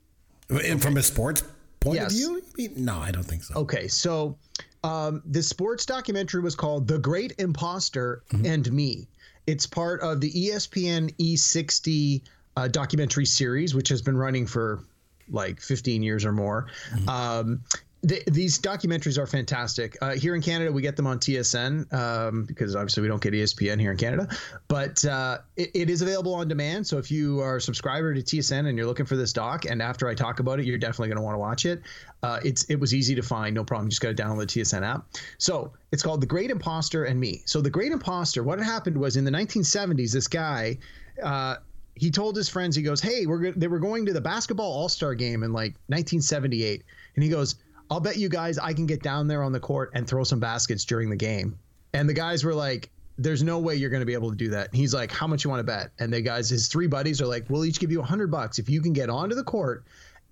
And 0.49 0.81
from 0.81 0.97
a 0.97 1.03
sports 1.03 1.43
point 1.81 1.97
Yes. 1.97 2.13
of 2.13 2.19
view? 2.57 2.71
No, 2.77 2.99
I 2.99 3.11
don't 3.11 3.25
think 3.25 3.43
so. 3.43 3.55
Okay, 3.57 3.89
so 3.89 4.39
um, 4.87 5.23
the 5.25 5.43
sports 5.43 5.85
documentary 5.85 6.41
was 6.41 6.55
called 6.55 6.87
"The 6.87 6.99
Great 6.99 7.35
Imposter 7.39 8.23
and 8.45 8.71
Me." 8.73 9.09
It's 9.47 9.67
part 9.67 10.01
of 10.01 10.21
the 10.21 10.31
ESPN 10.31 11.15
E60 11.17 12.23
uh, 12.57 12.69
documentary 12.69 13.27
series, 13.27 13.75
which 13.75 13.89
has 13.89 14.03
been 14.03 14.17
running 14.17 14.47
for 14.47 14.81
like 15.29 15.61
15 15.61 16.03
years 16.03 16.25
or 16.25 16.33
more. 16.33 16.67
Um, 17.09 17.63
th- 18.07 18.25
these 18.27 18.59
documentaries 18.59 19.19
are 19.19 19.27
fantastic. 19.27 19.97
Uh, 20.01 20.15
here 20.15 20.35
in 20.35 20.43
Canada, 20.43 20.71
we 20.73 20.83
get 20.83 20.97
them 20.97 21.07
on 21.07 21.19
TSN 21.19 21.93
um, 21.93 22.45
because 22.45 22.77
obviously 22.77 23.03
we 23.03 23.09
don't 23.09 23.23
get 23.23 23.33
ESPN 23.33 23.81
here 23.81 23.91
in 23.91 23.97
Canada, 23.97 24.29
but 24.69 25.05
uh, 25.05 25.39
it, 25.57 25.71
it 25.75 25.91
is 25.91 26.03
available 26.03 26.35
on 26.35 26.49
demand. 26.49 26.87
So 26.87 26.99
if 26.99 27.11
you 27.11 27.41
are 27.41 27.57
a 27.57 27.61
subscriber 27.61 28.15
to 28.15 28.23
TSN 28.23 28.69
and 28.69 28.77
you're 28.77 28.87
looking 28.87 29.07
for 29.07 29.17
this 29.17 29.33
doc, 29.33 29.65
and 29.65 29.83
after 29.83 30.09
I 30.09 30.15
talk 30.15 30.41
about 30.41 30.61
it, 30.61 30.67
you're 30.67 30.79
definitely 30.79 31.09
going 31.09 31.17
to 31.17 31.23
want 31.23 31.35
to 31.35 31.39
watch 31.39 31.67
it. 31.67 31.83
Uh, 32.23 32.41
it's 32.45 32.65
it 32.65 32.77
was 32.77 32.95
easy 32.95 33.15
to 33.15 33.23
find, 33.23 33.55
no 33.55 33.65
problem. 33.65 33.87
You 33.87 33.91
just 33.91 34.03
got 34.03 34.17
to 34.17 34.23
download 34.23 34.53
the 34.53 34.61
TSN 34.61 34.83
app. 34.83 35.05
So 35.39 35.73
it's 35.93 36.03
called 36.03 36.21
The 36.21 36.27
Great 36.27 36.51
Imposter 36.51 37.05
and 37.05 37.19
Me. 37.19 37.43
So 37.47 37.61
The 37.61 37.71
Great 37.71 37.93
Imposter, 37.93 38.43
what 38.43 38.59
had 38.59 38.67
happened 38.67 38.99
was 38.99 39.17
in 39.17 39.25
the 39.25 39.31
1970s, 39.31 40.13
this 40.13 40.29
guy. 40.29 40.79
Uh, 41.23 41.57
he 41.99 42.11
told 42.11 42.37
his 42.37 42.47
friends, 42.47 42.77
he 42.77 42.83
goes, 42.83 43.01
"Hey, 43.01 43.25
we're 43.25 43.39
go- 43.39 43.55
they 43.57 43.69
were 43.69 43.79
going 43.79 44.05
to 44.05 44.13
the 44.13 44.21
basketball 44.21 44.71
All 44.71 44.89
Star 44.91 45.15
game 45.15 45.43
in 45.43 45.55
like 45.55 45.77
1978," 45.87 46.83
and 47.15 47.25
he 47.25 47.31
goes, 47.31 47.55
"I'll 47.91 48.01
bet 48.01 48.17
you 48.17 48.29
guys 48.29 48.59
I 48.59 48.73
can 48.73 48.87
get 48.87 49.03
down 49.03 49.29
there 49.29 49.43
on 49.43 49.53
the 49.53 49.61
court 49.61 49.91
and 49.95 50.07
throw 50.07 50.25
some 50.25 50.41
baskets 50.41 50.85
during 50.85 51.11
the 51.11 51.17
game." 51.17 51.59
And 51.93 52.09
the 52.09 52.15
guys 52.15 52.45
were 52.45 52.55
like, 52.55 52.91
"There's 53.19 53.43
no 53.43 53.59
way 53.59 53.77
you're 53.77 53.91
going 53.91 54.01
to 54.01 54.07
be 54.07 54.15
able 54.15 54.31
to 54.31 54.37
do 54.37 54.51
that." 54.51 54.69
And 54.69 54.77
he's 54.77 54.95
like, 54.95 55.11
"How 55.13 55.27
much 55.27 55.45
you 55.45 55.51
want 55.51 55.61
to 55.61 55.65
bet?" 55.65 55.91
And 55.99 56.13
the 56.13 56.21
guys, 56.21 56.51
his 56.51 56.69
three 56.69 56.87
buddies, 56.87 57.21
are 57.21 57.27
like, 57.27 57.49
"We'll 57.49 57.65
each 57.65 57.81
give 57.81 57.91
you 57.91 58.01
a 58.01 58.05
hundred 58.05 58.31
bucks 58.31 58.59
if 58.59 58.69
you 58.69 58.81
can 58.81 58.93
get 58.93 59.11
onto 59.11 59.35
the 59.35 59.45
court 59.45 59.85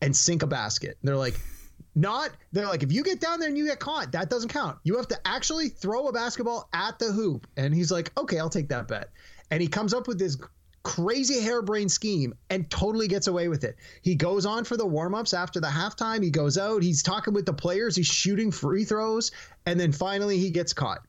and 0.03 0.15
sink 0.17 0.43
a 0.43 0.47
basket." 0.47 0.97
And 1.01 1.09
they're 1.09 1.17
like. 1.17 1.41
Not, 1.97 2.31
they're 2.51 2.67
like, 2.67 2.83
if 2.83 2.91
you 2.91 3.05
get 3.05 3.21
down 3.21 3.39
there 3.39 3.49
and 3.49 3.57
you 3.57 3.67
get 3.67 3.79
caught, 3.79 4.11
that 4.13 4.29
doesn't 4.29 4.49
count. 4.49 4.79
You 4.83 4.97
have 4.97 5.07
to 5.09 5.19
actually 5.25 5.69
throw 5.69 6.09
a 6.09 6.13
basketball 6.13 6.69
at 6.73 6.99
the 6.99 7.13
hoop. 7.13 7.47
And 7.57 7.73
he's 7.73 7.93
like, 7.93 8.11
okay, 8.19 8.41
I'll 8.41 8.51
take 8.51 8.69
that 8.71 8.89
bet. 8.89 9.11
And 9.53 9.63
he 9.63 9.69
comes 9.69 9.95
up 9.95 10.09
with 10.09 10.19
this 10.19 10.37
crazy 10.85 11.41
harebrained 11.41 11.91
scheme 11.91 12.35
and 12.51 12.71
totally 12.71 13.09
gets 13.09 13.27
away 13.27 13.49
with 13.49 13.65
it. 13.65 13.77
He 14.03 14.15
goes 14.15 14.47
on 14.47 14.65
for 14.65 14.77
the 14.77 14.87
warm-ups 14.87 15.35
after 15.35 15.59
the 15.59 15.67
halftime. 15.67 16.23
He 16.23 16.31
goes 16.31 16.57
out, 16.57 16.83
he's 16.83 17.03
talking 17.03 17.35
with 17.35 17.47
the 17.47 17.53
players, 17.53 17.97
he's 17.97 18.07
shooting 18.07 18.53
free 18.53 18.85
throws, 18.85 19.33
and 19.67 19.81
then 19.81 19.91
finally 19.91 20.39
he 20.39 20.51
gets 20.51 20.73
caught. 20.73 21.01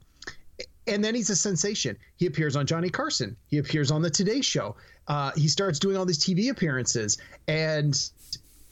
And 0.88 1.03
then 1.03 1.13
he's 1.13 1.29
a 1.29 1.36
sensation. 1.36 1.98
He 2.15 2.25
appears 2.25 2.55
on 2.55 2.65
Johnny 2.65 2.89
Carson. 2.89 3.36
He 3.48 3.58
appears 3.58 3.91
on 3.91 4.01
the 4.01 4.10
Today 4.10 4.41
Show. 4.41 4.75
Uh, 5.08 5.32
he 5.36 5.48
starts 5.48 5.77
doing 5.77 5.98
all 5.98 6.05
these 6.05 6.20
TV 6.20 6.50
appearances, 6.50 7.17
and 7.48 8.10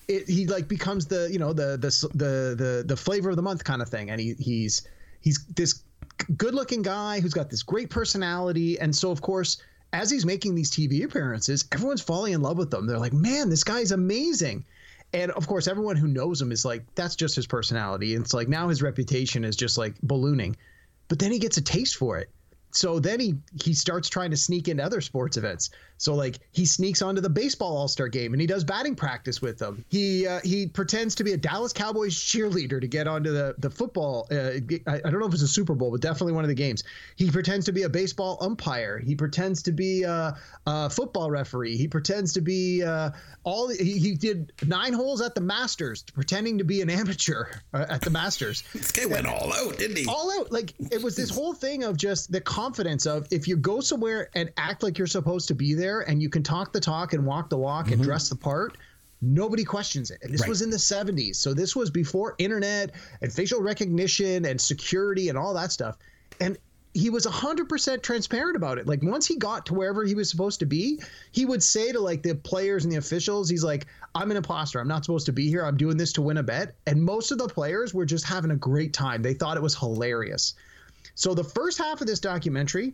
it, 0.08 0.30
he 0.30 0.48
like 0.48 0.68
becomes 0.68 1.08
the 1.08 1.28
you 1.32 1.40
know 1.40 1.54
the 1.54 1.78
the 1.78 2.08
the 2.14 2.56
the 2.56 2.84
the 2.86 2.98
flavor 2.98 3.32
of 3.32 3.36
the 3.36 3.42
month 3.42 3.64
kind 3.64 3.82
of 3.82 3.90
thing. 3.90 4.12
And 4.12 4.22
he 4.22 4.34
he's 4.34 4.88
he's 5.22 5.44
this 5.48 5.82
good 6.38 6.54
looking 6.54 6.84
guy 6.84 7.20
who's 7.20 7.34
got 7.34 7.50
this 7.50 7.64
great 7.64 7.90
personality, 7.90 8.80
and 8.80 8.96
so 8.96 9.12
of 9.12 9.22
course 9.22 9.58
as 9.94 10.10
he's 10.10 10.26
making 10.26 10.56
these 10.56 10.72
TV 10.72 11.06
appearances, 11.06 11.66
everyone's 11.72 12.02
falling 12.02 12.34
in 12.34 12.42
love 12.42 12.58
with 12.58 12.72
them. 12.72 12.88
They're 12.88 13.00
like, 13.00 13.14
man, 13.14 13.50
this 13.50 13.64
guy's 13.64 13.92
amazing. 13.92 14.66
And 15.14 15.32
of 15.32 15.48
course, 15.48 15.68
everyone 15.68 15.96
who 15.96 16.08
knows 16.08 16.42
him 16.42 16.52
is 16.52 16.66
like, 16.66 16.84
that's 16.96 17.16
just 17.16 17.36
his 17.36 17.46
personality. 17.46 18.16
And 18.16 18.26
it's 18.26 18.34
like 18.34 18.50
now 18.50 18.70
his 18.70 18.82
reputation 18.82 19.46
is 19.46 19.56
just 19.56 19.78
like 19.78 19.94
ballooning. 20.02 20.58
But 21.08 21.20
then 21.20 21.32
he 21.32 21.38
gets 21.38 21.58
a 21.58 21.62
taste 21.62 21.96
for 21.96 22.18
it. 22.18 22.32
So 22.74 23.00
then 23.00 23.20
he 23.20 23.36
he 23.64 23.74
starts 23.74 24.10
trying 24.10 24.32
to 24.32 24.38
sneak 24.38 24.68
into 24.68 24.84
other 24.84 25.00
sports 25.00 25.38
events. 25.38 25.70
So 25.98 26.16
like 26.16 26.40
he 26.52 26.66
sneaks 26.66 27.02
onto 27.02 27.22
the 27.22 27.30
baseball 27.30 27.78
All 27.78 27.88
Star 27.88 28.10
game 28.10 28.34
and 28.34 28.42
he 28.42 28.48
does 28.48 28.64
batting 28.64 28.96
practice 28.96 29.42
with 29.42 29.58
them. 29.58 29.86
He 29.90 30.28
uh, 30.28 30.42
he 30.44 30.68
pretends 30.68 31.16
to 31.16 31.24
be 31.24 31.34
a 31.34 31.38
Dallas 31.38 31.72
Cowboys 31.72 32.16
cheerleader 32.16 32.82
to 32.82 32.88
get 32.88 33.08
onto 33.08 33.32
the 33.32 33.56
the 33.60 33.70
football. 33.70 34.28
Uh, 34.32 34.60
I, 34.88 34.96
I, 34.96 35.10
don't 35.10 35.20
know 35.20 35.28
if 35.28 35.34
it's 35.34 35.44
a 35.44 35.48
Super 35.48 35.76
Bowl, 35.76 35.92
but 35.92 36.02
definitely 36.02 36.34
one 36.34 36.44
of 36.44 36.50
the 36.50 36.56
games. 36.56 36.84
He 37.16 37.32
pretends 37.32 37.68
to 37.68 37.72
be 37.72 37.84
a 37.84 37.90
baseball 37.90 38.38
umpire. 38.42 38.98
He 38.98 39.16
pretends 39.16 39.64
to 39.64 39.72
be 39.72 40.04
a, 40.04 40.36
a 40.66 40.90
football 40.90 41.30
referee. 41.30 41.78
He 41.78 41.88
pretends 41.88 42.34
to 42.34 42.42
be 42.42 42.84
uh, 42.84 43.12
all. 43.44 43.70
He, 43.70 44.00
he, 44.00 44.16
did 44.16 44.52
nine 44.66 44.94
holes 44.94 45.22
at 45.22 45.36
the 45.36 45.42
Masters, 45.42 46.04
pretending 46.04 46.58
to 46.58 46.64
be 46.64 46.82
an 46.82 46.90
amateur 46.90 47.46
uh, 47.74 47.86
at 47.90 48.02
the 48.02 48.10
Masters. 48.10 48.64
this 48.74 48.92
guy 48.92 49.06
went 49.06 49.28
all 49.28 49.54
out, 49.54 49.78
didn't 49.78 49.98
he? 49.98 50.06
All 50.06 50.32
out. 50.40 50.52
Like 50.52 50.74
it 50.92 51.02
was 51.02 51.16
this 51.16 51.30
whole 51.30 51.54
thing 51.54 51.84
of 51.84 51.98
just 51.98 52.32
the 52.32 52.42
confidence 52.64 53.06
of 53.06 53.28
if 53.32 53.48
you 53.48 53.58
go 53.58 53.82
somewhere 53.82 54.30
and 54.36 54.50
act 54.58 54.84
like 54.84 54.98
you're 54.98 55.08
supposed 55.08 55.48
to 55.50 55.56
be 55.56 55.74
there 55.74 56.02
and 56.02 56.22
you 56.22 56.30
can 56.30 56.44
talk 56.44 56.72
the 56.72 56.80
talk 56.80 57.14
and 57.14 57.26
walk 57.26 57.50
the 57.50 57.58
walk 57.58 57.86
mm-hmm. 57.86 57.96
and 57.96 58.04
dress 58.04 58.30
the 58.30 58.36
part 58.36 58.78
nobody 59.22 59.64
questions 59.64 60.12
it. 60.12 60.20
And 60.22 60.34
this 60.34 60.42
right. 60.42 60.50
was 60.50 60.62
in 60.62 60.70
the 60.70 60.78
70s. 60.78 61.38
So 61.38 61.54
this 61.54 61.76
was 61.76 61.90
before 61.90 62.36
internet 62.40 62.92
and 63.22 63.32
facial 63.32 63.62
recognition 63.62 64.46
and 64.46 64.60
security 64.60 65.30
and 65.30 65.38
all 65.38 65.54
that 65.54 65.72
stuff. 65.72 65.98
And 66.42 66.58
he 66.94 67.10
was 67.10 67.26
100% 67.26 68.04
transparent 68.04 68.56
about 68.56 68.78
it. 68.78 68.86
Like 68.86 69.02
once 69.02 69.26
he 69.26 69.38
got 69.38 69.66
to 69.68 69.74
wherever 69.74 70.04
he 70.04 70.14
was 70.14 70.30
supposed 70.30 70.60
to 70.60 70.66
be, 70.66 71.00
he 71.32 71.46
would 71.46 71.64
say 71.64 71.92
to 71.92 72.00
like 72.00 72.22
the 72.22 72.36
players 72.36 72.84
and 72.84 72.92
the 72.92 72.98
officials, 72.98 73.50
he's 73.50 73.64
like, 73.64 73.88
"I'm 74.14 74.30
an 74.30 74.38
imposter. 74.38 74.80
I'm 74.80 74.88
not 74.88 75.04
supposed 75.04 75.26
to 75.28 75.32
be 75.32 75.48
here. 75.48 75.66
I'm 75.66 75.78
doing 75.78 75.98
this 75.98 76.14
to 76.14 76.22
win 76.22 76.38
a 76.38 76.44
bet." 76.44 76.76
And 76.86 77.02
most 77.02 77.32
of 77.32 77.40
the 77.40 77.48
players 77.48 77.94
were 77.94 78.06
just 78.06 78.26
having 78.26 78.52
a 78.52 78.56
great 78.56 78.94
time. 78.94 79.24
They 79.24 79.34
thought 79.34 79.58
it 79.58 79.64
was 79.64 79.76
hilarious. 79.76 80.54
So 81.16 81.34
the 81.34 81.44
first 81.44 81.78
half 81.78 82.02
of 82.02 82.08
this 82.08 82.20
documentary 82.20 82.94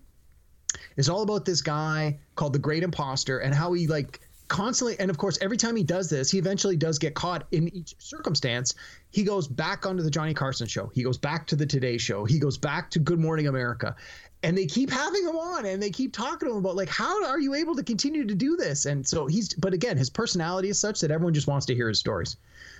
is 0.97 1.09
all 1.09 1.21
about 1.21 1.45
this 1.45 1.61
guy 1.61 2.19
called 2.35 2.53
the 2.53 2.59
Great 2.59 2.83
Imposter 2.83 3.39
and 3.39 3.53
how 3.55 3.73
he 3.73 3.87
like 3.87 4.19
constantly 4.49 4.99
and 4.99 5.11
of 5.11 5.17
course 5.17 5.37
every 5.41 5.57
time 5.57 5.75
he 5.75 5.83
does 5.83 6.09
this 6.09 6.31
he 6.31 6.39
eventually 6.39 6.75
does 6.75 6.97
get 6.97 7.13
caught 7.13 7.47
in 7.51 7.73
each 7.75 7.95
circumstance. 7.99 8.73
He 9.11 9.23
goes 9.23 9.47
back 9.47 9.85
onto 9.85 10.03
the 10.03 10.09
johnny 10.09 10.33
carson 10.33 10.67
show. 10.67 10.91
He 10.93 11.03
goes 11.03 11.17
back 11.17 11.47
to 11.47 11.55
the 11.55 11.65
today 11.65 11.97
show. 11.97 12.25
He 12.25 12.39
goes 12.39 12.57
back 12.57 12.89
to 12.91 12.99
good 12.99 13.19
morning 13.19 13.47
america. 13.47 13.95
And 14.41 14.57
they 14.57 14.65
keep 14.65 14.89
having 14.89 15.23
him 15.23 15.35
on 15.35 15.65
and 15.65 15.83
they 15.83 15.91
keep 15.91 16.13
talking 16.13 16.47
to 16.47 16.53
him 16.53 16.57
about 16.59 16.75
like 16.75 16.89
how 16.89 17.23
are 17.25 17.39
you 17.39 17.53
able 17.53 17.75
to 17.75 17.83
continue 17.83 18.25
to 18.25 18.35
do 18.35 18.55
this? 18.57 18.85
And 18.85 19.07
so 19.07 19.27
he's 19.27 19.53
but 19.53 19.73
again 19.73 19.97
his 19.97 20.09
personality 20.09 20.69
is 20.69 20.79
such 20.79 20.99
that 21.01 21.11
everyone 21.11 21.33
just 21.33 21.47
wants 21.47 21.65
to 21.67 21.75
hear 21.75 21.87
his 21.87 21.99
stories. 21.99 22.37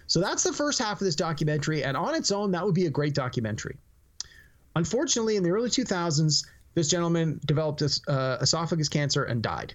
So 0.08 0.20
that's 0.20 0.44
the 0.44 0.54
first 0.54 0.80
half 0.80 1.00
of 1.00 1.06
this 1.06 1.16
documentary. 1.16 1.84
And 1.84 1.96
on 1.96 2.16
its 2.16 2.32
own 2.32 2.52
that 2.52 2.66
would 2.66 2.76
be 2.76 2.88
a 2.88 2.92
great 2.92 3.14
documentary 3.14 3.78
Unfortunately, 4.80 5.36
in 5.36 5.44
the 5.44 5.50
early 5.50 5.70
2000s, 5.70 6.48
this 6.74 6.88
gentleman 6.88 7.42
developed 7.46 7.84
uh, 8.08 8.38
esophagus 8.40 8.88
cancer 8.88 9.26
and 9.26 9.44
died. 9.44 9.74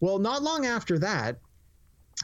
Well, 0.00 0.18
not 0.18 0.42
long 0.42 0.64
after 0.64 0.98
that, 1.00 1.36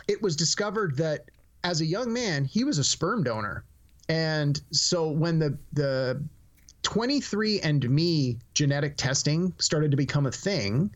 it 0.08 0.22
was 0.22 0.36
discovered 0.36 0.96
that 0.96 1.30
as 1.62 1.82
a 1.82 1.84
young 1.84 2.14
man, 2.14 2.46
he 2.46 2.64
was 2.64 2.78
a 2.78 2.84
sperm 2.84 3.24
donor. 3.24 3.66
And 4.08 4.58
so 4.70 5.10
when 5.10 5.38
the 5.38 5.58
the 5.74 6.24
23andMe 6.82 8.38
genetic 8.54 8.96
testing 8.96 9.52
started 9.58 9.90
to 9.90 9.98
become 9.98 10.24
a 10.24 10.32
thing, 10.32 10.94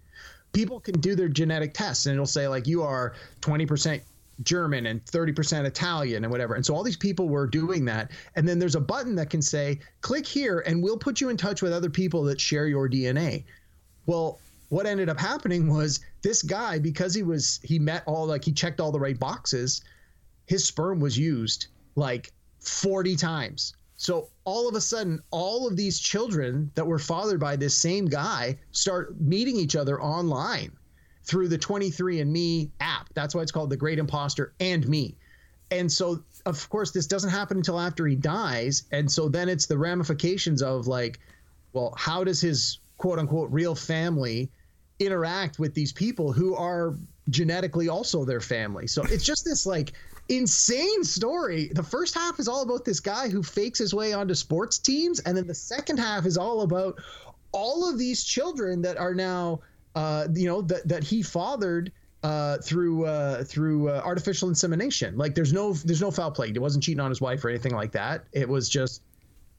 people 0.54 0.80
can 0.80 0.99
do 0.99 1.14
their 1.14 1.28
genetic 1.28 1.75
tests 1.75 2.06
and 2.06 2.14
it'll 2.14 2.25
say 2.25 2.49
like 2.49 2.66
you 2.66 2.83
are 2.83 3.12
20% 3.42 4.00
German 4.43 4.87
and 4.87 5.05
30% 5.05 5.64
Italian 5.64 6.25
and 6.25 6.31
whatever. 6.31 6.55
And 6.55 6.64
so 6.64 6.75
all 6.75 6.83
these 6.83 6.97
people 6.97 7.29
were 7.29 7.47
doing 7.47 7.85
that. 7.87 8.11
And 8.37 8.49
then 8.49 8.59
there's 8.59 8.75
a 8.75 8.81
button 8.81 9.14
that 9.17 9.31
can 9.31 9.43
say, 9.43 9.79
click 10.00 10.26
here 10.26 10.61
and 10.67 10.83
we'll 10.83 10.99
put 10.99 11.21
you 11.21 11.29
in 11.29 11.37
touch 11.37 11.62
with 11.62 11.73
other 11.73 11.91
people 11.91 12.23
that 12.25 12.41
share 12.41 12.67
your 12.67 12.88
DNA. 12.88 13.45
Well, 14.07 14.41
what 14.69 14.87
ended 14.87 15.09
up 15.09 15.21
happening 15.21 15.73
was 15.73 16.00
this 16.23 16.43
guy, 16.43 16.79
because 16.79 17.14
he 17.14 17.23
was, 17.23 17.61
he 17.62 17.79
met 17.79 18.03
all, 18.07 18.26
like, 18.26 18.45
he 18.45 18.53
checked 18.53 18.81
all 18.81 18.91
the 18.91 18.99
right 18.99 19.19
boxes, 19.19 19.83
his 20.47 20.64
sperm 20.64 21.00
was 21.00 21.17
used 21.17 21.69
like 21.97 22.33
40 22.61 23.17
times. 23.17 23.75
So 23.97 24.29
all 24.45 24.69
of 24.69 24.75
a 24.75 24.81
sudden, 24.81 25.21
all 25.31 25.69
of 25.69 25.76
these 25.76 26.00
children 26.00 26.71
that 26.75 26.87
were 26.87 26.99
fathered 26.99 27.41
by 27.41 27.57
this 27.57 27.76
same 27.76 28.07
guy 28.07 28.59
start 28.73 29.19
meeting 29.21 29.57
each 29.57 29.76
other 29.76 30.03
online 30.03 30.73
through 31.25 31.49
the 31.49 31.59
23andMe 31.59 32.71
app. 32.81 33.09
That's 33.14 33.35
why 33.35 33.43
it's 33.43 33.52
called 33.52 33.71
The 33.71 33.76
Great 33.76 33.99
Imposter 33.99 34.52
and 34.61 34.87
Me. 34.88 35.16
And 35.71 35.90
so, 35.90 36.23
of 36.47 36.69
course, 36.69 36.90
this 36.90 37.07
doesn't 37.07 37.31
happen 37.31 37.57
until 37.57 37.81
after 37.81 38.07
he 38.07 38.14
dies. 38.14 38.85
And 38.93 39.11
so 39.11 39.28
then 39.28 39.49
it's 39.49 39.66
the 39.66 39.78
ramifications 39.78 40.62
of 40.62 40.87
like, 40.87 41.19
well, 41.73 41.95
how 41.97 42.23
does 42.23 42.40
his 42.40 42.78
quote 42.99 43.19
unquote 43.19 43.50
real 43.50 43.75
family 43.75 44.50
interact 45.00 45.59
with 45.59 45.75
these 45.75 45.93
people 45.93 46.33
who 46.33 46.54
are 46.54 46.95
genetically 47.31 47.88
also 47.88 48.25
their 48.25 48.40
family? 48.40 48.87
So 48.87 49.02
it's 49.04 49.25
just 49.25 49.45
this 49.45 49.66
like 49.66 49.95
insane 50.28 51.02
story. 51.02 51.71
The 51.73 51.83
first 51.83 52.14
half 52.14 52.38
is 52.38 52.47
all 52.47 52.62
about 52.62 52.85
this 52.85 53.00
guy 53.00 53.28
who 53.28 53.43
fakes 53.43 53.78
his 53.78 53.95
way 53.95 54.12
onto 54.12 54.35
sports 54.35 54.78
teams. 54.78 55.21
And 55.21 55.37
then 55.37 55.47
the 55.47 55.54
second 55.54 55.99
half 55.99 56.26
is 56.26 56.37
all 56.37 56.61
about 56.61 57.00
all 57.52 57.88
of 57.88 57.99
these 57.99 58.23
children 58.23 58.83
that 58.83 58.99
are 58.99 59.14
now 59.14 59.61
uh, 59.94 60.28
you 60.32 60.48
know 60.48 60.62
that 60.62 60.86
that 60.88 61.04
he 61.04 61.22
fathered 61.22 61.92
uh, 62.22 62.58
through 62.58 63.04
uh, 63.04 63.44
through 63.44 63.90
uh, 63.90 64.02
artificial 64.04 64.48
insemination. 64.48 65.16
Like 65.16 65.34
there's 65.34 65.52
no 65.52 65.74
there's 65.74 66.00
no 66.00 66.10
foul 66.10 66.30
play. 66.30 66.50
He 66.50 66.58
wasn't 66.58 66.82
cheating 66.82 67.00
on 67.00 67.10
his 67.10 67.20
wife 67.20 67.44
or 67.44 67.50
anything 67.50 67.74
like 67.74 67.92
that. 67.92 68.24
It 68.32 68.48
was 68.48 68.68
just 68.68 69.02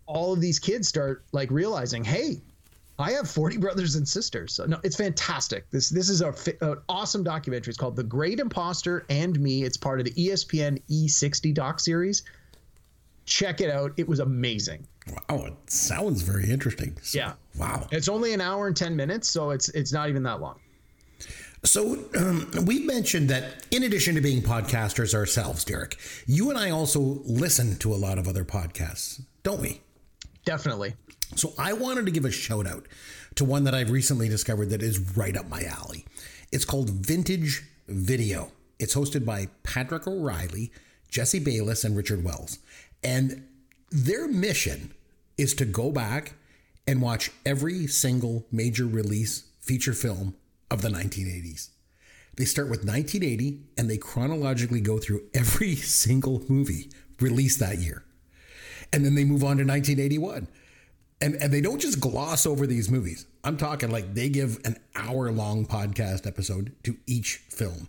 all 0.07 0.33
of 0.33 0.41
these 0.41 0.59
kids 0.59 0.87
start 0.87 1.23
like 1.31 1.49
realizing, 1.51 2.03
hey, 2.03 2.41
I 2.97 3.11
have 3.11 3.29
40 3.29 3.57
brothers 3.57 3.95
and 3.95 4.07
sisters. 4.07 4.53
So 4.53 4.65
no, 4.65 4.79
it's 4.83 4.95
fantastic. 4.95 5.69
This 5.69 5.89
this 5.89 6.09
is 6.09 6.21
a, 6.21 6.33
an 6.61 6.77
awesome 6.89 7.23
documentary. 7.23 7.71
It's 7.71 7.77
called 7.77 7.95
The 7.95 8.03
Great 8.03 8.39
Imposter 8.39 9.05
and 9.09 9.39
Me. 9.39 9.63
It's 9.63 9.77
part 9.77 9.99
of 9.99 10.05
the 10.05 10.13
ESPN 10.13 10.81
E60 10.89 11.53
doc 11.53 11.79
series. 11.79 12.23
Check 13.25 13.61
it 13.61 13.69
out. 13.69 13.93
It 13.97 14.07
was 14.07 14.19
amazing. 14.19 14.87
Wow, 15.07 15.45
it 15.45 15.53
sounds 15.67 16.21
very 16.21 16.50
interesting. 16.50 16.97
So, 17.01 17.19
yeah. 17.19 17.33
Wow. 17.57 17.88
It's 17.91 18.09
only 18.09 18.33
an 18.33 18.41
hour 18.41 18.67
and 18.67 18.75
10 18.75 18.95
minutes, 18.95 19.29
so 19.29 19.51
it's 19.51 19.69
it's 19.69 19.93
not 19.93 20.09
even 20.09 20.24
that 20.24 20.41
long. 20.41 20.59
So 21.63 21.97
um, 22.17 22.51
we 22.65 22.79
mentioned 22.79 23.29
that 23.29 23.65
in 23.71 23.83
addition 23.83 24.15
to 24.15 24.21
being 24.21 24.41
podcasters 24.41 25.15
ourselves, 25.15 25.65
Derek, 25.65 25.97
you 26.27 26.50
and 26.50 26.59
I 26.59 26.69
also 26.69 27.00
listen 27.25 27.77
to 27.77 27.93
a 27.93 27.95
lot 27.95 28.19
of 28.19 28.27
other 28.27 28.45
podcasts, 28.45 29.21
don't 29.41 29.62
we? 29.62 29.81
Definitely. 30.45 30.95
So 31.35 31.53
I 31.57 31.74
wanted 31.74 32.05
to 32.05 32.12
give 32.12 32.24
a 32.25 32.31
shout 32.31 32.67
out 32.67 32.88
to 33.35 33.45
one 33.45 33.63
that 33.63 33.74
I've 33.74 33.89
recently 33.89 34.29
discovered 34.29 34.69
that 34.69 34.83
is 34.83 35.17
right 35.17 35.35
up 35.35 35.50
my 35.50 35.63
alley. 35.63 36.05
It's 36.51 36.65
called 36.65 36.89
Vintage 36.89 37.63
Video. 37.88 38.51
It's 38.79 38.95
hosted 38.95 39.25
by 39.25 39.47
Patrick 39.63 40.07
O'Reilly, 40.07 40.71
Jesse 41.09 41.39
Bayless, 41.39 41.83
and 41.83 41.97
Richard 41.97 42.24
Wells. 42.24 42.59
And 43.03 43.47
their 43.89 44.27
mission 44.27 44.93
is 45.37 45.53
to 45.55 45.65
go 45.65 45.91
back 45.91 46.33
and 46.87 47.01
watch 47.01 47.31
every 47.45 47.87
single 47.87 48.45
major 48.51 48.85
release 48.85 49.49
feature 49.59 49.93
film 49.93 50.35
of 50.69 50.81
the 50.81 50.89
1980s. 50.89 51.69
They 52.37 52.45
start 52.45 52.69
with 52.69 52.85
1980 52.85 53.61
and 53.77 53.89
they 53.89 53.97
chronologically 53.97 54.81
go 54.81 54.97
through 54.97 55.23
every 55.33 55.75
single 55.75 56.43
movie 56.47 56.89
released 57.19 57.59
that 57.59 57.79
year. 57.79 58.03
And 58.91 59.05
then 59.05 59.15
they 59.15 59.23
move 59.23 59.43
on 59.43 59.57
to 59.57 59.63
1981. 59.63 60.47
And, 61.21 61.35
and 61.35 61.51
they 61.51 61.61
don't 61.61 61.79
just 61.79 62.01
gloss 62.01 62.45
over 62.45 62.67
these 62.67 62.91
movies. 62.91 63.25
I'm 63.43 63.57
talking 63.57 63.89
like 63.89 64.13
they 64.13 64.27
give 64.27 64.59
an 64.65 64.77
hour 64.95 65.31
long 65.31 65.65
podcast 65.65 66.27
episode 66.27 66.73
to 66.83 66.97
each 67.07 67.37
film. 67.49 67.87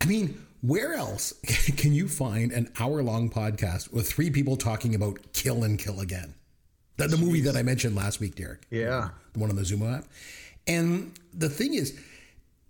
I 0.00 0.06
mean, 0.06 0.42
where 0.62 0.94
else 0.94 1.34
can 1.76 1.92
you 1.92 2.08
find 2.08 2.50
an 2.52 2.72
hour 2.80 3.02
long 3.02 3.30
podcast 3.30 3.92
with 3.92 4.10
three 4.10 4.30
people 4.30 4.56
talking 4.56 4.94
about 4.94 5.18
Kill 5.34 5.62
and 5.62 5.78
Kill 5.78 6.00
Again? 6.00 6.34
The, 6.98 7.08
the 7.08 7.16
movie 7.16 7.40
that 7.42 7.56
I 7.56 7.62
mentioned 7.62 7.96
last 7.96 8.20
week, 8.20 8.36
Derek. 8.36 8.66
Yeah. 8.70 9.08
The 9.32 9.38
one 9.38 9.48
on 9.48 9.56
the 9.56 9.62
Xumo 9.62 9.98
app. 9.98 10.04
And 10.66 11.18
the 11.32 11.48
thing 11.48 11.72
is, 11.74 11.98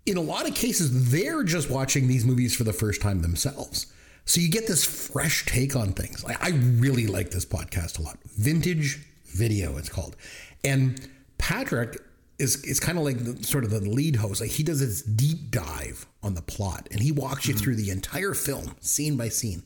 in 0.05 0.17
a 0.17 0.21
lot 0.21 0.47
of 0.47 0.55
cases, 0.55 1.11
they're 1.11 1.43
just 1.43 1.69
watching 1.69 2.07
these 2.07 2.23
movies 2.25 2.55
for 2.55 2.63
the 2.63 2.73
first 2.73 3.01
time 3.01 3.21
themselves. 3.21 3.91
So 4.25 4.39
you 4.39 4.49
get 4.49 4.67
this 4.67 4.85
fresh 4.85 5.45
take 5.45 5.75
on 5.75 5.93
things. 5.93 6.23
I, 6.25 6.37
I 6.39 6.49
really 6.51 7.07
like 7.07 7.31
this 7.31 7.45
podcast 7.45 7.99
a 7.99 8.03
lot. 8.03 8.17
Vintage 8.37 8.99
Video, 9.25 9.77
it's 9.77 9.89
called. 9.89 10.15
And 10.63 11.07
Patrick 11.37 11.97
is 12.39 12.63
is 12.63 12.79
kind 12.79 12.97
of 12.97 13.03
like 13.03 13.17
the, 13.23 13.43
sort 13.43 13.63
of 13.63 13.69
the 13.69 13.81
lead 13.81 14.15
host. 14.15 14.41
Like 14.41 14.49
he 14.49 14.63
does 14.63 14.79
this 14.79 15.01
deep 15.01 15.51
dive 15.51 16.07
on 16.23 16.33
the 16.33 16.41
plot, 16.41 16.87
and 16.91 17.01
he 17.01 17.11
walks 17.11 17.47
you 17.47 17.53
mm-hmm. 17.53 17.63
through 17.63 17.75
the 17.75 17.89
entire 17.89 18.33
film, 18.33 18.75
scene 18.79 19.17
by 19.17 19.29
scene. 19.29 19.63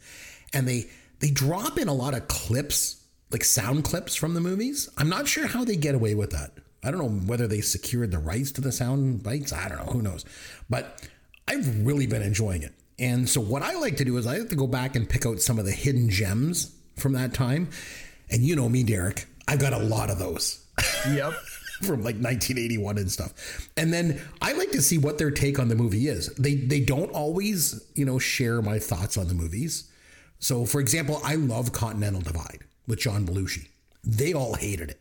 And 0.53 0.67
they 0.67 0.89
they 1.19 1.29
drop 1.29 1.77
in 1.77 1.87
a 1.87 1.93
lot 1.93 2.13
of 2.13 2.27
clips, 2.27 3.02
like 3.33 3.43
sound 3.43 3.83
clips 3.83 4.15
from 4.15 4.33
the 4.33 4.41
movies. 4.41 4.89
I'm 4.97 5.09
not 5.09 5.27
sure 5.27 5.47
how 5.47 5.65
they 5.65 5.75
get 5.75 5.95
away 5.95 6.15
with 6.15 6.31
that. 6.31 6.51
I 6.83 6.91
don't 6.91 6.99
know 6.99 7.27
whether 7.27 7.47
they 7.47 7.61
secured 7.61 8.11
the 8.11 8.19
rights 8.19 8.51
to 8.53 8.61
the 8.61 8.71
sound 8.71 9.23
bites. 9.23 9.51
I 9.51 9.67
don't 9.67 9.79
know. 9.79 9.91
Who 9.91 10.01
knows? 10.01 10.25
But 10.69 11.07
I've 11.47 11.85
really 11.85 12.07
been 12.07 12.21
enjoying 12.21 12.61
it. 12.61 12.73
And 12.99 13.27
so 13.27 13.41
what 13.41 13.63
I 13.63 13.73
like 13.75 13.97
to 13.97 14.05
do 14.05 14.17
is 14.17 14.27
I 14.27 14.37
like 14.37 14.49
to 14.49 14.55
go 14.55 14.67
back 14.67 14.95
and 14.95 15.09
pick 15.09 15.25
out 15.25 15.39
some 15.39 15.59
of 15.59 15.65
the 15.65 15.71
hidden 15.71 16.09
gems 16.09 16.75
from 16.97 17.13
that 17.13 17.33
time. 17.33 17.69
And 18.29 18.43
you 18.43 18.55
know 18.55 18.69
me, 18.69 18.83
Derek. 18.83 19.25
I've 19.47 19.59
got 19.59 19.73
a 19.73 19.79
lot 19.79 20.09
of 20.09 20.19
those. 20.19 20.63
Yep. 21.09 21.33
from 21.81 21.97
like 21.97 22.15
1981 22.15 22.97
and 22.97 23.11
stuff. 23.11 23.69
And 23.75 23.91
then 23.91 24.21
I 24.41 24.53
like 24.53 24.71
to 24.71 24.81
see 24.81 24.97
what 24.97 25.17
their 25.17 25.31
take 25.31 25.59
on 25.59 25.67
the 25.67 25.75
movie 25.75 26.07
is. 26.07 26.27
They 26.35 26.55
they 26.55 26.79
don't 26.79 27.09
always, 27.11 27.83
you 27.95 28.05
know, 28.05 28.19
share 28.19 28.61
my 28.61 28.79
thoughts 28.79 29.17
on 29.17 29.27
the 29.27 29.33
movies. 29.33 29.89
So, 30.39 30.65
for 30.65 30.79
example, 30.79 31.19
I 31.23 31.35
love 31.35 31.73
Continental 31.73 32.21
Divide 32.21 32.63
with 32.87 32.99
John 32.99 33.25
Belushi. 33.25 33.67
They 34.03 34.33
all 34.33 34.55
hated 34.55 34.91
it. 34.91 34.99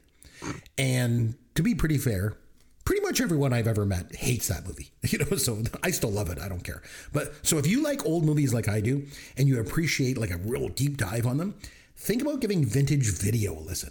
And 0.78 1.34
to 1.54 1.62
be 1.62 1.74
pretty 1.74 1.98
fair, 1.98 2.36
pretty 2.84 3.02
much 3.02 3.20
everyone 3.20 3.52
I've 3.52 3.66
ever 3.68 3.84
met 3.84 4.14
hates 4.16 4.48
that 4.48 4.66
movie. 4.66 4.90
You 5.08 5.18
know, 5.18 5.36
so 5.36 5.62
I 5.82 5.90
still 5.90 6.10
love 6.10 6.30
it. 6.30 6.38
I 6.38 6.48
don't 6.48 6.62
care. 6.64 6.80
But 7.12 7.34
so 7.46 7.58
if 7.58 7.66
you 7.66 7.82
like 7.82 8.06
old 8.06 8.24
movies 8.24 8.54
like 8.54 8.68
I 8.68 8.80
do 8.80 9.06
and 9.36 9.48
you 9.48 9.60
appreciate 9.60 10.16
like 10.16 10.30
a 10.30 10.36
real 10.38 10.68
deep 10.68 10.96
dive 10.96 11.26
on 11.26 11.36
them, 11.38 11.54
think 11.96 12.22
about 12.22 12.40
giving 12.40 12.64
vintage 12.64 13.12
video 13.18 13.58
a 13.58 13.60
listen. 13.60 13.90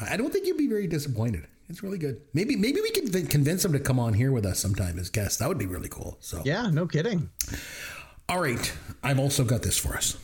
I 0.00 0.16
don't 0.16 0.32
think 0.32 0.46
you'd 0.46 0.56
be 0.56 0.68
very 0.68 0.86
disappointed. 0.86 1.46
It's 1.68 1.82
really 1.82 1.98
good. 1.98 2.20
Maybe 2.34 2.56
maybe 2.56 2.80
we 2.80 2.90
can 2.90 3.26
convince 3.26 3.62
them 3.62 3.72
to 3.72 3.80
come 3.80 3.98
on 3.98 4.14
here 4.14 4.32
with 4.32 4.44
us 4.44 4.58
sometime 4.58 4.98
as 4.98 5.10
guests. 5.10 5.38
That 5.38 5.48
would 5.48 5.58
be 5.58 5.66
really 5.66 5.88
cool. 5.88 6.16
So 6.20 6.42
Yeah, 6.44 6.70
no 6.70 6.86
kidding. 6.86 7.30
All 8.28 8.40
right, 8.40 8.72
I've 9.02 9.18
also 9.18 9.44
got 9.44 9.62
this 9.62 9.78
for 9.78 9.96
us. 9.96 10.16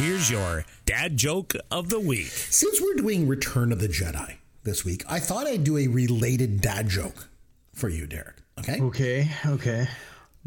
Here's 0.00 0.30
your 0.30 0.64
dad 0.86 1.18
joke 1.18 1.52
of 1.70 1.90
the 1.90 2.00
week. 2.00 2.28
Since 2.28 2.80
we're 2.80 2.94
doing 2.94 3.28
Return 3.28 3.70
of 3.70 3.80
the 3.80 3.86
Jedi 3.86 4.36
this 4.62 4.82
week, 4.82 5.04
I 5.06 5.20
thought 5.20 5.46
I'd 5.46 5.62
do 5.62 5.76
a 5.76 5.88
related 5.88 6.62
dad 6.62 6.88
joke 6.88 7.28
for 7.74 7.90
you, 7.90 8.06
Derek. 8.06 8.36
Okay? 8.58 8.80
Okay, 8.80 9.28
okay. 9.44 9.88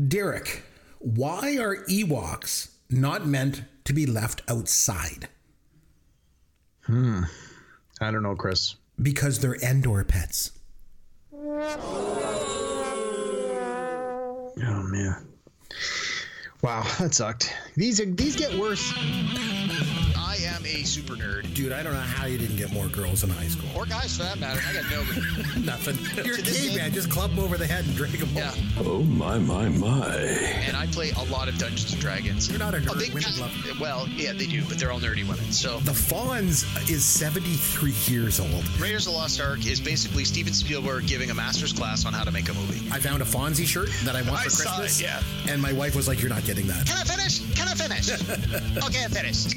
Derek, 0.07 0.63
why 0.97 1.57
are 1.57 1.77
Ewoks 1.85 2.71
not 2.89 3.27
meant 3.27 3.61
to 3.85 3.93
be 3.93 4.07
left 4.07 4.41
outside? 4.47 5.29
Hmm. 6.87 7.21
I 8.01 8.09
don't 8.09 8.23
know, 8.23 8.35
Chris. 8.35 8.75
Because 8.99 9.37
they're 9.37 9.61
Endor 9.61 10.03
pets. 10.03 10.49
Oh 11.31 11.63
man. 14.89 15.27
Wow, 16.63 16.83
that 16.99 17.13
sucked. 17.13 17.53
These 17.75 17.99
are 17.99 18.05
these 18.05 18.35
get 18.35 18.57
worse. 18.57 18.93
I 20.73 20.77
am 20.77 20.83
a 20.83 20.85
super 20.87 21.13
nerd. 21.13 21.53
Dude, 21.53 21.71
I 21.71 21.83
don't 21.83 21.93
know 21.93 21.99
how 21.99 22.25
you 22.25 22.37
didn't 22.37 22.55
get 22.55 22.71
more 22.71 22.87
girls 22.87 23.23
in 23.23 23.29
high 23.29 23.47
school. 23.47 23.69
Or 23.75 23.85
guys 23.85 24.17
for 24.17 24.23
that 24.23 24.39
matter. 24.39 24.59
I 24.67 24.73
got 24.73 24.89
nobody. 24.89 25.21
Nothing. 25.65 25.97
You're 26.25 26.35
a 26.35 26.41
To 26.41 26.75
man. 26.75 26.91
Just 26.93 27.09
club 27.11 27.31
them 27.31 27.39
over 27.43 27.57
the 27.57 27.67
head 27.67 27.85
and 27.85 27.95
drag 27.95 28.11
them 28.13 28.29
Yeah. 28.33 28.49
home. 28.51 28.87
Oh 28.87 28.99
my 29.03 29.37
my 29.37 29.69
my. 29.69 30.15
And 30.65 30.75
I 30.75 30.87
play 30.87 31.11
a 31.11 31.23
lot 31.25 31.47
of 31.47 31.57
Dungeons 31.57 31.91
and 31.93 32.01
Dragons. 32.01 32.49
You're 32.49 32.59
not 32.59 32.73
a 32.73 32.77
nerd. 32.77 32.89
Oh, 32.91 32.95
they, 32.95 33.09
Women 33.13 33.39
love 33.39 33.79
well, 33.79 34.07
yeah, 34.09 34.33
they 34.33 34.47
do, 34.47 34.63
but 34.67 34.79
they're 34.79 34.91
all 34.91 34.99
nerdy 34.99 35.27
women. 35.27 35.51
So 35.51 35.77
The 35.79 35.91
Fonz 35.91 36.63
is 36.89 37.03
73 37.05 37.93
years 38.11 38.39
old. 38.39 38.67
Raiders 38.79 39.05
of 39.07 39.13
the 39.13 39.19
Lost 39.19 39.39
Ark 39.39 39.65
is 39.67 39.79
basically 39.79 40.25
Steven 40.25 40.53
Spielberg 40.53 41.05
giving 41.07 41.29
a 41.29 41.33
master's 41.35 41.73
class 41.73 42.05
on 42.05 42.13
how 42.13 42.23
to 42.23 42.31
make 42.31 42.49
a 42.49 42.53
movie. 42.53 42.81
I 42.91 42.99
found 42.99 43.21
a 43.21 43.25
Fonzie 43.25 43.65
shirt 43.67 43.89
that 44.05 44.15
I 44.15 44.21
want 44.23 44.41
I 44.41 44.43
for 44.45 44.49
saw 44.49 44.75
Christmas. 44.77 44.99
it, 44.99 45.03
yeah. 45.03 45.21
And 45.51 45.61
my 45.61 45.73
wife 45.73 45.95
was 45.95 46.07
like, 46.07 46.19
You're 46.21 46.29
not 46.29 46.43
getting 46.45 46.65
that. 46.67 46.85
Can 46.87 46.97
I 46.97 47.03
finish? 47.03 47.39
Can 47.55 47.67
I 47.67 47.73
finish? 47.75 48.11
okay, 48.87 49.03
I'm 49.03 49.11
finished. 49.11 49.55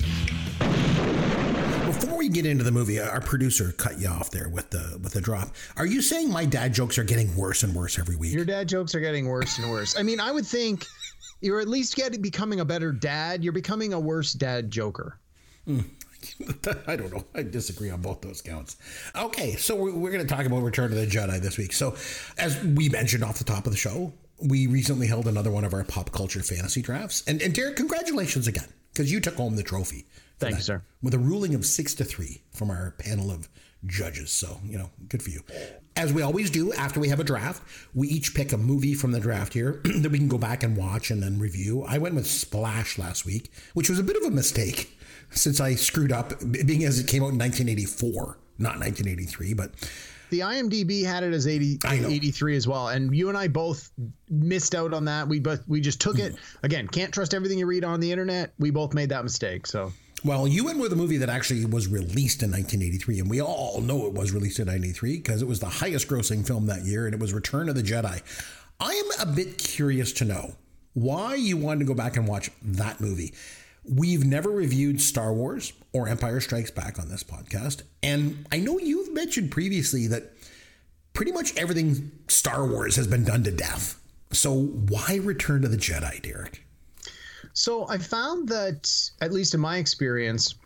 Before 0.58 2.18
we 2.18 2.28
get 2.28 2.46
into 2.46 2.64
the 2.64 2.72
movie, 2.72 3.00
our 3.00 3.20
producer 3.20 3.72
cut 3.72 3.98
you 3.98 4.08
off 4.08 4.30
there 4.30 4.48
with 4.48 4.70
the 4.70 4.98
with 5.02 5.12
the 5.12 5.20
drop. 5.20 5.50
Are 5.76 5.86
you 5.86 6.02
saying 6.02 6.30
my 6.30 6.44
dad 6.44 6.74
jokes 6.74 6.98
are 6.98 7.04
getting 7.04 7.34
worse 7.36 7.62
and 7.62 7.74
worse 7.74 7.98
every 7.98 8.16
week? 8.16 8.32
Your 8.32 8.44
dad 8.44 8.68
jokes 8.68 8.94
are 8.94 9.00
getting 9.00 9.28
worse 9.28 9.58
and 9.58 9.70
worse. 9.70 9.98
I 9.98 10.02
mean, 10.02 10.20
I 10.20 10.32
would 10.32 10.46
think 10.46 10.86
you're 11.40 11.60
at 11.60 11.68
least 11.68 11.96
getting 11.96 12.20
becoming 12.20 12.60
a 12.60 12.64
better 12.64 12.92
dad. 12.92 13.44
You're 13.44 13.52
becoming 13.52 13.92
a 13.92 14.00
worse 14.00 14.32
dad 14.32 14.70
joker. 14.70 15.18
Hmm. 15.64 15.80
I 16.86 16.96
don't 16.96 17.12
know. 17.12 17.24
I 17.34 17.42
disagree 17.42 17.90
on 17.90 18.00
both 18.00 18.20
those 18.20 18.40
counts. 18.40 18.76
Okay, 19.14 19.52
so 19.56 19.76
we're, 19.76 19.94
we're 19.94 20.10
going 20.10 20.26
to 20.26 20.34
talk 20.34 20.46
about 20.46 20.62
Return 20.62 20.86
of 20.86 20.98
the 20.98 21.06
Jedi 21.06 21.40
this 21.40 21.58
week. 21.58 21.72
So, 21.72 21.94
as 22.38 22.62
we 22.62 22.88
mentioned 22.88 23.22
off 23.22 23.38
the 23.38 23.44
top 23.44 23.66
of 23.66 23.72
the 23.72 23.78
show, 23.78 24.12
we 24.42 24.66
recently 24.66 25.06
held 25.06 25.28
another 25.28 25.50
one 25.50 25.64
of 25.64 25.72
our 25.72 25.84
pop 25.84 26.12
culture 26.12 26.42
fantasy 26.42 26.82
drafts. 26.82 27.22
And, 27.26 27.40
and 27.42 27.54
Derek, 27.54 27.76
congratulations 27.76 28.46
again, 28.46 28.68
because 28.92 29.10
you 29.10 29.20
took 29.20 29.36
home 29.36 29.56
the 29.56 29.62
trophy. 29.62 30.06
For 30.38 30.46
Thank 30.46 30.56
you, 30.56 30.62
sir. 30.62 30.82
With 31.02 31.14
a 31.14 31.18
ruling 31.18 31.54
of 31.54 31.64
six 31.66 31.94
to 31.94 32.04
three 32.04 32.42
from 32.52 32.70
our 32.70 32.92
panel 32.98 33.30
of 33.30 33.48
judges. 33.86 34.30
So, 34.30 34.58
you 34.64 34.78
know, 34.78 34.90
good 35.08 35.22
for 35.22 35.30
you. 35.30 35.40
As 35.94 36.12
we 36.12 36.22
always 36.22 36.50
do, 36.50 36.72
after 36.72 36.98
we 37.00 37.08
have 37.08 37.20
a 37.20 37.24
draft, 37.24 37.62
we 37.94 38.08
each 38.08 38.34
pick 38.34 38.52
a 38.52 38.56
movie 38.58 38.94
from 38.94 39.12
the 39.12 39.20
draft 39.20 39.52
here 39.52 39.80
that 39.84 40.10
we 40.10 40.18
can 40.18 40.28
go 40.28 40.38
back 40.38 40.62
and 40.62 40.76
watch 40.76 41.10
and 41.10 41.22
then 41.22 41.38
review. 41.38 41.84
I 41.88 41.98
went 41.98 42.14
with 42.14 42.26
Splash 42.26 42.98
last 42.98 43.24
week, 43.24 43.50
which 43.74 43.88
was 43.88 43.98
a 43.98 44.02
bit 44.02 44.16
of 44.16 44.24
a 44.24 44.30
mistake 44.30 44.98
since 45.30 45.60
I 45.60 45.74
screwed 45.74 46.12
up, 46.12 46.32
being 46.66 46.84
as 46.84 46.98
it 46.98 47.06
came 47.06 47.22
out 47.22 47.32
in 47.32 47.38
1984, 47.38 48.38
not 48.58 48.78
1983, 48.78 49.54
but 49.54 49.70
The 50.30 50.40
IMDb 50.40 51.04
had 51.04 51.22
it 51.22 51.32
as 51.32 51.46
80, 51.46 51.78
83 51.84 52.56
as 52.56 52.66
well, 52.66 52.88
and 52.88 53.14
you 53.14 53.28
and 53.28 53.36
I 53.38 53.48
both 53.48 53.90
missed 54.30 54.74
out 54.74 54.92
on 54.94 55.04
that. 55.06 55.28
We 55.28 55.38
both 55.40 55.62
we 55.68 55.80
just 55.80 56.00
took 56.00 56.18
it 56.18 56.32
Mm-hmm. 56.32 56.64
again. 56.66 56.88
Can't 56.88 57.12
trust 57.12 57.34
everything 57.34 57.58
you 57.58 57.66
read 57.66 57.84
on 57.84 58.00
the 58.00 58.10
internet. 58.10 58.52
We 58.58 58.70
both 58.70 58.94
made 58.94 59.08
that 59.10 59.22
mistake. 59.24 59.66
So 59.66 59.92
Well, 60.26 60.48
you 60.48 60.64
went 60.64 60.80
with 60.80 60.92
a 60.92 60.96
movie 60.96 61.18
that 61.18 61.28
actually 61.28 61.64
was 61.66 61.86
released 61.86 62.42
in 62.42 62.50
1983, 62.50 63.20
and 63.20 63.30
we 63.30 63.40
all 63.40 63.80
know 63.80 64.06
it 64.06 64.12
was 64.12 64.32
released 64.32 64.58
in 64.58 64.66
1983 64.66 65.18
because 65.18 65.40
it 65.40 65.46
was 65.46 65.60
the 65.60 65.66
highest 65.66 66.08
grossing 66.08 66.44
film 66.44 66.66
that 66.66 66.84
year, 66.84 67.06
and 67.06 67.14
it 67.14 67.20
was 67.20 67.32
Return 67.32 67.68
of 67.68 67.76
the 67.76 67.82
Jedi. 67.84 68.20
I 68.80 68.90
am 68.90 69.28
a 69.28 69.32
bit 69.32 69.56
curious 69.56 70.12
to 70.14 70.24
know 70.24 70.56
why 70.94 71.36
you 71.36 71.56
wanted 71.56 71.78
to 71.78 71.84
go 71.84 71.94
back 71.94 72.16
and 72.16 72.26
watch 72.26 72.50
that 72.60 73.00
movie. 73.00 73.34
We've 73.88 74.26
never 74.26 74.50
reviewed 74.50 75.00
Star 75.00 75.32
Wars 75.32 75.72
or 75.92 76.08
Empire 76.08 76.40
Strikes 76.40 76.72
Back 76.72 76.98
on 76.98 77.08
this 77.08 77.22
podcast, 77.22 77.82
and 78.02 78.46
I 78.50 78.58
know 78.58 78.80
you've 78.80 79.14
mentioned 79.14 79.52
previously 79.52 80.08
that 80.08 80.32
pretty 81.12 81.30
much 81.30 81.56
everything 81.56 82.10
Star 82.26 82.66
Wars 82.66 82.96
has 82.96 83.06
been 83.06 83.22
done 83.22 83.44
to 83.44 83.52
death. 83.52 84.02
So 84.32 84.52
why 84.52 85.20
Return 85.22 85.62
to 85.62 85.68
the 85.68 85.76
Jedi, 85.76 86.20
Derek? 86.20 86.65
So 87.56 87.88
I 87.88 87.96
found 87.96 88.46
that, 88.50 88.92
at 89.22 89.32
least 89.32 89.54
in 89.54 89.60
my 89.60 89.78
experience, 89.78 90.56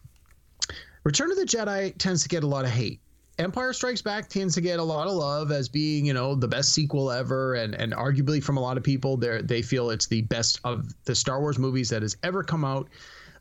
Return 1.05 1.31
of 1.31 1.37
the 1.37 1.45
Jedi 1.45 1.97
tends 1.99 2.25
to 2.25 2.29
get 2.29 2.43
a 2.43 2.47
lot 2.49 2.65
of 2.65 2.73
hate. 2.73 3.01
Empire 3.39 3.73
Strikes 3.73 4.03
Back 4.03 4.29
tends 4.29 4.55
to 4.57 4.61
get 4.61 4.81
a 4.81 4.83
lot 4.83 5.07
of 5.07 5.15
love 5.15 5.53
as 5.53 5.69
being, 5.69 6.05
you 6.05 6.13
know, 6.13 6.35
the 6.35 6.49
best 6.49 6.73
sequel 6.73 7.13
ever, 7.13 7.55
and 7.55 7.75
and 7.77 7.93
arguably 7.93 8.43
from 8.43 8.57
a 8.57 8.61
lot 8.61 8.77
of 8.77 8.83
people, 8.83 9.17
they 9.17 9.41
they 9.41 9.63
feel 9.63 9.91
it's 9.91 10.09
the 10.09 10.23
best 10.23 10.59
of 10.65 10.93
the 11.05 11.15
Star 11.15 11.41
Wars 11.41 11.59
movies 11.61 11.89
that 11.91 12.03
has 12.03 12.17
ever 12.25 12.43
come 12.43 12.65
out. 12.65 12.89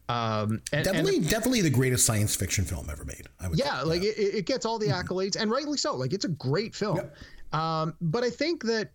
Um, 0.09 0.61
and, 0.71 0.85
and- 0.85 0.85
Definitely, 0.85 1.19
definitely 1.21 1.61
the 1.61 1.69
greatest 1.71 2.05
science 2.05 2.35
fiction 2.35 2.65
film 2.65 2.87
ever 2.89 3.03
made. 3.03 3.27
I 3.39 3.47
would 3.47 3.57
yeah, 3.57 3.79
say. 3.79 3.85
like 3.85 4.03
it, 4.03 4.15
it 4.17 4.45
gets 4.45 4.63
all 4.63 4.77
the 4.77 4.87
accolades, 4.87 5.35
and 5.35 5.49
rightly 5.49 5.77
so. 5.77 5.95
Like 5.95 6.13
it's 6.13 6.25
a 6.25 6.29
great 6.29 6.75
film. 6.75 7.01
Um, 7.51 7.95
but 7.99 8.23
I 8.23 8.29
think 8.29 8.63
that 8.65 8.91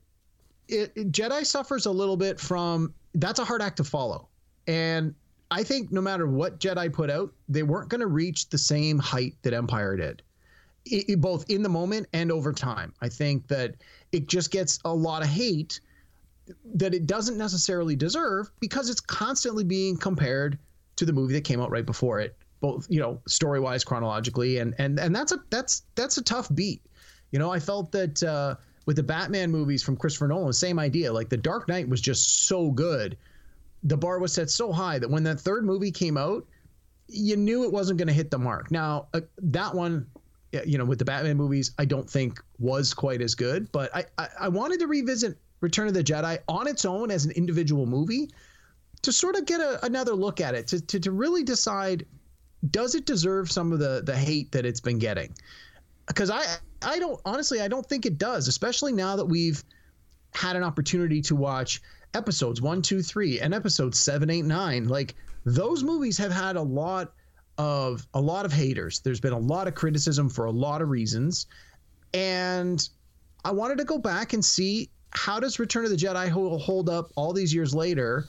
it- 0.68 0.94
Jedi 1.12 1.44
suffers 1.44 1.86
a 1.86 1.90
little 1.90 2.16
bit 2.16 2.38
from 2.38 2.94
that's 3.16 3.40
a 3.40 3.44
hard 3.44 3.60
act 3.62 3.76
to 3.78 3.84
follow, 3.84 4.28
and 4.66 5.14
I 5.50 5.62
think 5.62 5.92
no 5.92 6.00
matter 6.00 6.26
what 6.26 6.58
Jedi 6.58 6.92
put 6.92 7.10
out, 7.10 7.32
they 7.48 7.62
weren't 7.62 7.88
going 7.88 8.00
to 8.00 8.06
reach 8.06 8.48
the 8.48 8.58
same 8.58 8.98
height 8.98 9.34
that 9.42 9.52
Empire 9.52 9.96
did, 9.96 10.22
I- 10.92 11.04
I- 11.10 11.14
both 11.16 11.48
in 11.48 11.62
the 11.62 11.68
moment 11.68 12.08
and 12.12 12.32
over 12.32 12.52
time. 12.52 12.92
I 13.00 13.08
think 13.08 13.46
that 13.48 13.76
it 14.12 14.26
just 14.26 14.50
gets 14.50 14.78
a 14.84 14.92
lot 14.94 15.22
of 15.22 15.28
hate 15.28 15.80
that 16.74 16.92
it 16.94 17.06
doesn't 17.06 17.38
necessarily 17.38 17.96
deserve 17.96 18.50
because 18.60 18.90
it's 18.90 19.00
constantly 19.00 19.64
being 19.64 19.96
compared 19.96 20.58
to 20.96 21.04
the 21.06 21.12
movie 21.12 21.34
that 21.34 21.44
came 21.44 21.60
out 21.60 21.70
right 21.70 21.86
before 21.86 22.20
it 22.20 22.36
both 22.60 22.86
you 22.90 23.00
know 23.00 23.20
story 23.26 23.60
wise 23.60 23.82
chronologically 23.84 24.58
and 24.58 24.74
and 24.78 24.98
and 24.98 25.14
that's 25.14 25.32
a 25.32 25.38
that's 25.50 25.82
that's 25.94 26.18
a 26.18 26.22
tough 26.22 26.54
beat. 26.54 26.82
You 27.30 27.38
know 27.38 27.50
i 27.50 27.58
felt 27.58 27.90
that 27.92 28.22
uh 28.22 28.56
with 28.86 28.96
the 28.96 29.02
batman 29.02 29.50
movies 29.50 29.82
from 29.82 29.96
christopher 29.96 30.28
nolan 30.28 30.52
same 30.52 30.78
idea. 30.78 31.12
Like 31.12 31.28
the 31.30 31.36
dark 31.36 31.66
knight 31.68 31.88
was 31.88 32.00
just 32.00 32.46
so 32.46 32.70
good 32.70 33.16
the 33.84 33.96
bar 33.96 34.18
was 34.18 34.32
set 34.32 34.50
so 34.50 34.72
high 34.72 34.98
that 34.98 35.08
when 35.08 35.22
that 35.22 35.38
third 35.38 35.64
movie 35.64 35.90
came 35.90 36.16
out 36.16 36.46
you 37.08 37.36
knew 37.36 37.64
it 37.64 37.72
wasn't 37.72 37.98
going 37.98 38.08
to 38.08 38.14
hit 38.14 38.30
the 38.30 38.38
mark. 38.38 38.70
Now 38.70 39.08
uh, 39.12 39.20
that 39.38 39.74
one 39.74 40.06
you 40.64 40.78
know 40.78 40.84
with 40.84 41.00
the 41.00 41.04
batman 41.04 41.36
movies 41.36 41.72
i 41.78 41.84
don't 41.84 42.08
think 42.08 42.40
was 42.60 42.94
quite 42.94 43.20
as 43.20 43.34
good 43.34 43.70
but 43.72 43.94
I, 43.94 44.04
I 44.18 44.28
i 44.42 44.48
wanted 44.48 44.78
to 44.80 44.86
revisit 44.86 45.36
return 45.60 45.88
of 45.88 45.94
the 45.94 46.04
jedi 46.04 46.38
on 46.46 46.68
its 46.68 46.84
own 46.84 47.10
as 47.10 47.24
an 47.24 47.32
individual 47.32 47.86
movie 47.86 48.30
to 49.02 49.12
sort 49.12 49.36
of 49.36 49.46
get 49.46 49.60
a, 49.60 49.84
another 49.84 50.14
look 50.14 50.40
at 50.40 50.54
it 50.54 50.68
to, 50.68 50.80
to, 50.80 51.00
to 51.00 51.10
really 51.10 51.42
decide 51.42 52.06
does 52.70 52.94
it 52.94 53.04
deserve 53.04 53.50
some 53.50 53.72
of 53.72 53.78
the 53.78 54.02
the 54.04 54.16
hate 54.16 54.52
that 54.52 54.64
it's 54.64 54.80
been 54.80 54.98
getting? 54.98 55.34
Because 56.06 56.30
i 56.30 56.42
i 56.82 56.98
don't 56.98 57.20
honestly 57.24 57.60
i 57.60 57.68
don't 57.68 57.86
think 57.86 58.06
it 58.06 58.18
does 58.18 58.46
especially 58.46 58.92
now 58.92 59.16
that 59.16 59.26
we've 59.26 59.64
had 60.34 60.56
an 60.56 60.62
opportunity 60.62 61.20
to 61.22 61.34
watch 61.34 61.82
episodes 62.14 62.60
one 62.60 62.82
two 62.82 63.02
three 63.02 63.40
and 63.40 63.54
episodes 63.54 63.98
seven 63.98 64.30
eight 64.30 64.44
nine 64.44 64.86
like 64.88 65.14
those 65.44 65.82
movies 65.82 66.16
have 66.16 66.32
had 66.32 66.56
a 66.56 66.62
lot 66.62 67.12
of 67.58 68.06
a 68.14 68.20
lot 68.20 68.44
of 68.44 68.52
haters 68.52 69.00
there's 69.00 69.20
been 69.20 69.32
a 69.32 69.38
lot 69.38 69.68
of 69.68 69.74
criticism 69.74 70.28
for 70.28 70.46
a 70.46 70.50
lot 70.50 70.82
of 70.82 70.88
reasons 70.88 71.46
and 72.12 72.88
i 73.44 73.50
wanted 73.50 73.78
to 73.78 73.84
go 73.84 73.98
back 73.98 74.32
and 74.32 74.44
see 74.44 74.90
how 75.10 75.38
does 75.38 75.58
return 75.58 75.84
of 75.84 75.90
the 75.90 75.96
jedi 75.96 76.28
hold, 76.28 76.88
up 76.88 77.10
all 77.16 77.32
these 77.32 77.54
years 77.54 77.74
later 77.74 78.24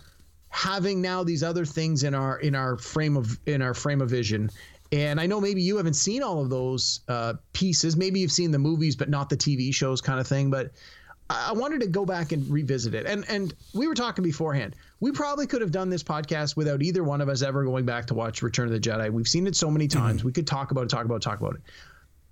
having 0.49 1.01
now 1.01 1.23
these 1.23 1.43
other 1.43 1.65
things 1.65 2.03
in 2.03 2.13
our 2.13 2.39
in 2.39 2.55
our 2.55 2.77
frame 2.77 3.17
of 3.17 3.39
in 3.45 3.61
our 3.61 3.73
frame 3.73 4.01
of 4.01 4.09
vision 4.09 4.49
And 4.91 5.19
I 5.19 5.25
know 5.25 5.41
maybe 5.41 5.61
you 5.61 5.77
haven't 5.77 5.95
seen 5.95 6.21
all 6.23 6.41
of 6.41 6.49
those 6.49 7.01
uh, 7.07 7.33
pieces. 7.53 7.97
Maybe 7.97 8.19
you've 8.19 8.31
seen 8.31 8.51
the 8.51 8.59
movies, 8.59 8.95
but 8.95 9.09
not 9.09 9.29
the 9.29 9.37
TV 9.37 9.73
shows, 9.73 9.99
kind 9.99 10.19
of 10.19 10.27
thing. 10.27 10.51
But 10.51 10.71
I 11.29 11.53
wanted 11.53 11.81
to 11.81 11.87
go 11.87 12.05
back 12.05 12.31
and 12.31 12.47
revisit 12.47 12.93
it. 12.93 13.07
And 13.07 13.25
and 13.27 13.53
we 13.73 13.87
were 13.87 13.95
talking 13.95 14.23
beforehand. 14.23 14.75
We 14.99 15.11
probably 15.11 15.47
could 15.47 15.61
have 15.61 15.71
done 15.71 15.89
this 15.89 16.03
podcast 16.03 16.55
without 16.55 16.83
either 16.83 17.03
one 17.03 17.19
of 17.19 17.29
us 17.29 17.41
ever 17.41 17.63
going 17.63 17.85
back 17.85 18.05
to 18.07 18.13
watch 18.13 18.41
Return 18.41 18.67
of 18.67 18.73
the 18.73 18.79
Jedi. 18.79 19.11
We've 19.11 19.27
seen 19.27 19.47
it 19.47 19.55
so 19.55 19.71
many 19.71 19.87
times. 19.87 20.19
Mm-hmm. 20.19 20.27
We 20.27 20.33
could 20.33 20.47
talk 20.47 20.71
about 20.71 20.83
it, 20.83 20.89
talk 20.89 21.05
about 21.05 21.15
it, 21.15 21.21
talk 21.21 21.39
about 21.39 21.55
it. 21.55 21.61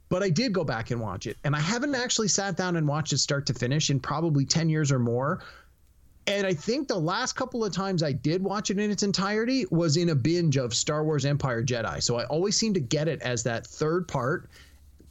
But 0.09 0.21
I 0.21 0.29
did 0.29 0.53
go 0.53 0.63
back 0.63 0.91
and 0.91 1.01
watch 1.01 1.25
it. 1.25 1.37
And 1.43 1.55
I 1.55 1.59
haven't 1.59 1.95
actually 1.95 2.27
sat 2.27 2.55
down 2.55 2.75
and 2.75 2.87
watched 2.87 3.13
it 3.13 3.17
start 3.17 3.47
to 3.47 3.53
finish 3.53 3.89
in 3.89 3.99
probably 3.99 4.45
10 4.45 4.69
years 4.69 4.91
or 4.91 4.99
more. 4.99 5.43
And 6.27 6.45
I 6.45 6.53
think 6.53 6.87
the 6.87 6.99
last 6.99 7.33
couple 7.33 7.65
of 7.65 7.73
times 7.73 8.03
I 8.03 8.11
did 8.11 8.43
watch 8.43 8.69
it 8.69 8.77
in 8.77 8.91
its 8.91 9.03
entirety 9.03 9.65
was 9.71 9.97
in 9.97 10.09
a 10.09 10.15
binge 10.15 10.57
of 10.57 10.73
Star 10.73 11.03
Wars 11.03 11.25
Empire 11.25 11.63
Jedi. 11.63 12.01
So 12.01 12.17
I 12.17 12.25
always 12.25 12.55
seem 12.55 12.75
to 12.75 12.79
get 12.79 13.07
it 13.07 13.21
as 13.23 13.43
that 13.43 13.65
third 13.65 14.07
part 14.07 14.49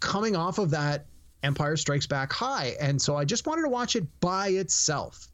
coming 0.01 0.37
off 0.37 0.59
of 0.59 0.71
that 0.71 1.07
Empire 1.43 1.77
Strikes 1.77 2.07
Back 2.07 2.33
high. 2.33 2.77
And 2.81 3.01
so 3.01 3.17
I 3.17 3.25
just 3.25 3.47
wanted 3.47 3.63
to 3.63 3.69
watch 3.69 3.97
it 3.97 4.05
by 4.21 4.49
itself. 4.49 5.29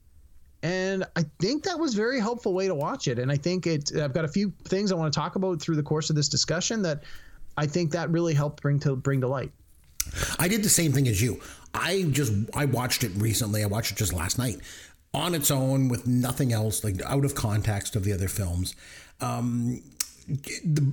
And 0.62 1.04
I 1.14 1.24
think 1.40 1.62
that 1.64 1.78
was 1.78 1.94
very 1.94 2.18
helpful 2.20 2.52
way 2.52 2.66
to 2.66 2.74
watch 2.74 3.06
it. 3.06 3.18
And 3.18 3.30
I 3.30 3.36
think 3.36 3.66
it 3.66 3.96
I've 3.96 4.12
got 4.12 4.24
a 4.24 4.28
few 4.28 4.52
things 4.64 4.90
I 4.90 4.96
want 4.96 5.12
to 5.12 5.18
talk 5.18 5.36
about 5.36 5.62
through 5.62 5.76
the 5.76 5.82
course 5.82 6.10
of 6.10 6.16
this 6.16 6.28
discussion 6.28 6.82
that 6.82 7.04
I 7.56 7.66
think 7.66 7.92
that 7.92 8.10
really 8.10 8.34
helped 8.34 8.62
bring 8.62 8.80
to 8.80 8.96
bring 8.96 9.20
to 9.20 9.28
light. 9.28 9.52
I 10.38 10.48
did 10.48 10.62
the 10.62 10.68
same 10.68 10.92
thing 10.92 11.06
as 11.06 11.22
you. 11.22 11.40
I 11.74 12.06
just 12.10 12.32
I 12.54 12.64
watched 12.64 13.04
it 13.04 13.12
recently. 13.16 13.62
I 13.62 13.66
watched 13.66 13.92
it 13.92 13.98
just 13.98 14.12
last 14.12 14.38
night 14.38 14.58
on 15.14 15.34
its 15.34 15.50
own 15.50 15.88
with 15.88 16.06
nothing 16.06 16.52
else, 16.52 16.82
like 16.82 17.00
out 17.04 17.24
of 17.24 17.34
context 17.34 17.94
of 17.94 18.04
the 18.04 18.12
other 18.12 18.28
films. 18.28 18.74
Um, 19.20 19.82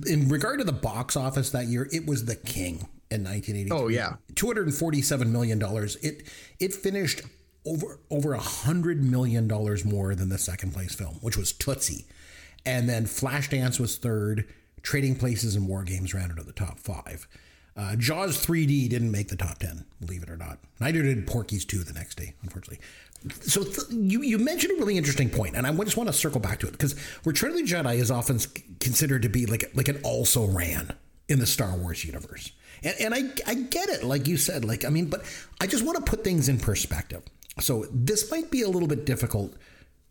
in 0.06 0.28
regard 0.28 0.58
to 0.60 0.64
the 0.64 0.72
box 0.72 1.16
office 1.16 1.50
that 1.50 1.66
year, 1.66 1.88
it 1.92 2.06
was 2.06 2.24
the 2.24 2.36
king 2.36 2.88
in 3.10 3.24
1983. 3.24 3.70
Oh 3.76 3.88
yeah, 3.88 4.14
247 4.34 5.32
million 5.32 5.58
dollars. 5.58 5.96
It 5.96 6.24
it 6.58 6.74
finished 6.74 7.22
over 7.64 8.00
over 8.10 8.32
a 8.34 8.40
hundred 8.40 9.02
million 9.02 9.48
dollars 9.48 9.84
more 9.84 10.14
than 10.14 10.28
the 10.28 10.38
second 10.38 10.72
place 10.72 10.94
film, 10.94 11.16
which 11.20 11.36
was 11.36 11.52
Tootsie, 11.52 12.06
and 12.64 12.88
then 12.88 13.04
Flashdance 13.06 13.78
was 13.80 13.96
third. 13.96 14.46
Trading 14.82 15.16
Places 15.16 15.56
and 15.56 15.66
War 15.66 15.82
Games 15.82 16.14
rounded 16.14 16.38
out 16.38 16.46
the 16.46 16.52
top 16.52 16.78
five. 16.78 17.26
Uh, 17.76 17.94
Jaws 17.96 18.44
3D 18.44 18.88
didn't 18.88 19.10
make 19.10 19.28
the 19.28 19.36
top 19.36 19.58
10, 19.58 19.84
believe 20.00 20.22
it 20.22 20.30
or 20.30 20.36
not. 20.36 20.58
Neither 20.80 21.02
did 21.02 21.26
Porky's 21.26 21.64
2 21.64 21.78
the 21.78 21.92
next 21.92 22.14
day, 22.16 22.34
unfortunately. 22.42 22.78
So 23.42 23.64
th- 23.64 23.90
you, 23.90 24.22
you 24.22 24.38
mentioned 24.38 24.72
a 24.72 24.80
really 24.80 24.96
interesting 24.96 25.28
point, 25.28 25.56
and 25.56 25.66
I 25.66 25.72
just 25.84 25.96
want 25.96 26.08
to 26.08 26.12
circle 26.12 26.40
back 26.40 26.60
to 26.60 26.68
it 26.68 26.72
because 26.72 26.94
Return 27.24 27.50
of 27.50 27.56
the 27.56 27.64
Jedi 27.64 27.96
is 27.96 28.10
often 28.10 28.38
considered 28.80 29.22
to 29.22 29.28
be 29.28 29.44
like, 29.44 29.70
like 29.74 29.88
an 29.88 30.00
also 30.04 30.46
ran 30.46 30.94
in 31.28 31.38
the 31.38 31.46
Star 31.46 31.76
Wars 31.76 32.04
universe. 32.04 32.52
And, 32.82 32.94
and 33.00 33.14
I, 33.14 33.22
I 33.46 33.54
get 33.54 33.88
it, 33.88 34.04
like 34.04 34.26
you 34.26 34.36
said, 34.36 34.64
like, 34.64 34.84
I 34.84 34.88
mean, 34.88 35.06
but 35.06 35.24
I 35.60 35.66
just 35.66 35.84
want 35.84 35.96
to 35.96 36.08
put 36.08 36.24
things 36.24 36.48
in 36.48 36.58
perspective. 36.58 37.22
So 37.60 37.86
this 37.92 38.30
might 38.30 38.50
be 38.50 38.62
a 38.62 38.68
little 38.68 38.88
bit 38.88 39.06
difficult 39.06 39.54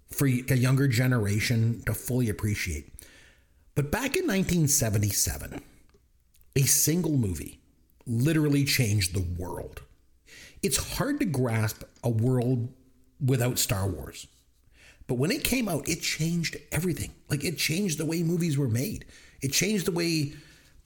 for 0.09 0.25
a 0.27 0.55
younger 0.55 0.87
generation 0.87 1.83
to 1.85 1.93
fully 1.93 2.29
appreciate. 2.29 2.91
But 3.75 3.91
back 3.91 4.15
in 4.15 4.25
1977, 4.25 5.61
a 6.55 6.61
single 6.61 7.17
movie 7.17 7.59
literally 8.07 8.63
changed 8.63 9.13
the 9.13 9.41
world. 9.41 9.81
It's 10.63 10.95
hard 10.95 11.19
to 11.19 11.25
grasp 11.25 11.83
a 12.03 12.09
world 12.09 12.69
without 13.23 13.59
Star 13.59 13.87
Wars. 13.87 14.27
But 15.07 15.15
when 15.15 15.31
it 15.31 15.43
came 15.43 15.67
out, 15.67 15.87
it 15.87 16.01
changed 16.01 16.57
everything. 16.71 17.11
Like 17.29 17.43
it 17.43 17.57
changed 17.57 17.99
the 17.99 18.05
way 18.05 18.23
movies 18.23 18.57
were 18.57 18.67
made. 18.67 19.05
It 19.41 19.51
changed 19.51 19.85
the 19.85 19.91
way 19.91 20.33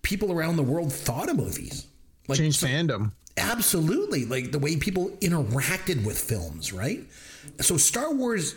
people 0.02 0.32
around 0.32 0.56
the 0.56 0.64
world 0.64 0.92
thought 0.92 1.30
of 1.30 1.38
movies. 1.38 1.88
Like 2.28 2.38
changed 2.38 2.60
so, 2.60 2.68
fandom. 2.68 3.12
Absolutely. 3.38 4.26
Like 4.26 4.52
the 4.52 4.60
way 4.60 4.76
people 4.76 5.10
interacted 5.22 6.06
with 6.06 6.20
films, 6.20 6.74
right? 6.74 7.02
So 7.62 7.78
Star 7.78 8.14
Wars 8.14 8.56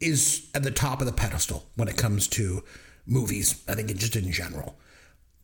is 0.00 0.48
at 0.54 0.62
the 0.62 0.70
top 0.70 1.00
of 1.00 1.06
the 1.06 1.12
pedestal 1.12 1.66
when 1.76 1.88
it 1.88 1.96
comes 1.96 2.26
to 2.28 2.62
movies, 3.06 3.62
I 3.68 3.74
think 3.74 3.94
just 3.96 4.16
in 4.16 4.30
general. 4.32 4.76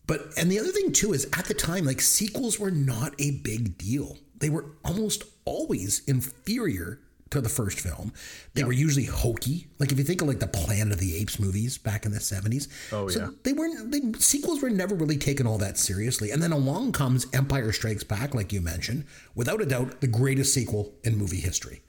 But 0.06 0.32
and 0.36 0.50
the 0.50 0.60
other 0.60 0.70
thing 0.70 0.92
too 0.92 1.12
is 1.12 1.28
at 1.36 1.46
the 1.46 1.54
time, 1.54 1.84
like 1.84 2.00
sequels 2.00 2.58
were 2.58 2.70
not 2.70 3.14
a 3.18 3.32
big 3.32 3.76
deal. 3.76 4.18
They 4.38 4.50
were 4.50 4.66
almost 4.84 5.24
always 5.44 6.02
inferior 6.06 7.00
to 7.30 7.40
the 7.40 7.48
first 7.48 7.80
film. 7.80 8.12
They 8.54 8.60
yep. 8.60 8.68
were 8.68 8.72
usually 8.72 9.04
hokey. 9.04 9.66
Like 9.78 9.90
if 9.90 9.98
you 9.98 10.04
think 10.04 10.22
of 10.22 10.28
like 10.28 10.38
the 10.38 10.46
Planet 10.46 10.92
of 10.92 10.98
the 10.98 11.16
Apes 11.16 11.38
movies 11.38 11.76
back 11.76 12.06
in 12.06 12.12
the 12.12 12.18
70s. 12.18 12.68
Oh 12.92 13.08
so 13.08 13.20
yeah. 13.20 13.28
They 13.42 13.52
weren't 13.52 13.90
they, 13.90 14.18
sequels 14.18 14.62
were 14.62 14.70
never 14.70 14.94
really 14.94 15.18
taken 15.18 15.46
all 15.46 15.58
that 15.58 15.78
seriously. 15.78 16.30
And 16.30 16.42
then 16.42 16.52
along 16.52 16.92
comes 16.92 17.26
Empire 17.32 17.72
Strikes 17.72 18.04
Back, 18.04 18.34
like 18.34 18.52
you 18.52 18.60
mentioned, 18.60 19.04
without 19.34 19.60
a 19.60 19.66
doubt 19.66 20.00
the 20.00 20.06
greatest 20.06 20.54
sequel 20.54 20.94
in 21.02 21.16
movie 21.16 21.40
history. 21.40 21.82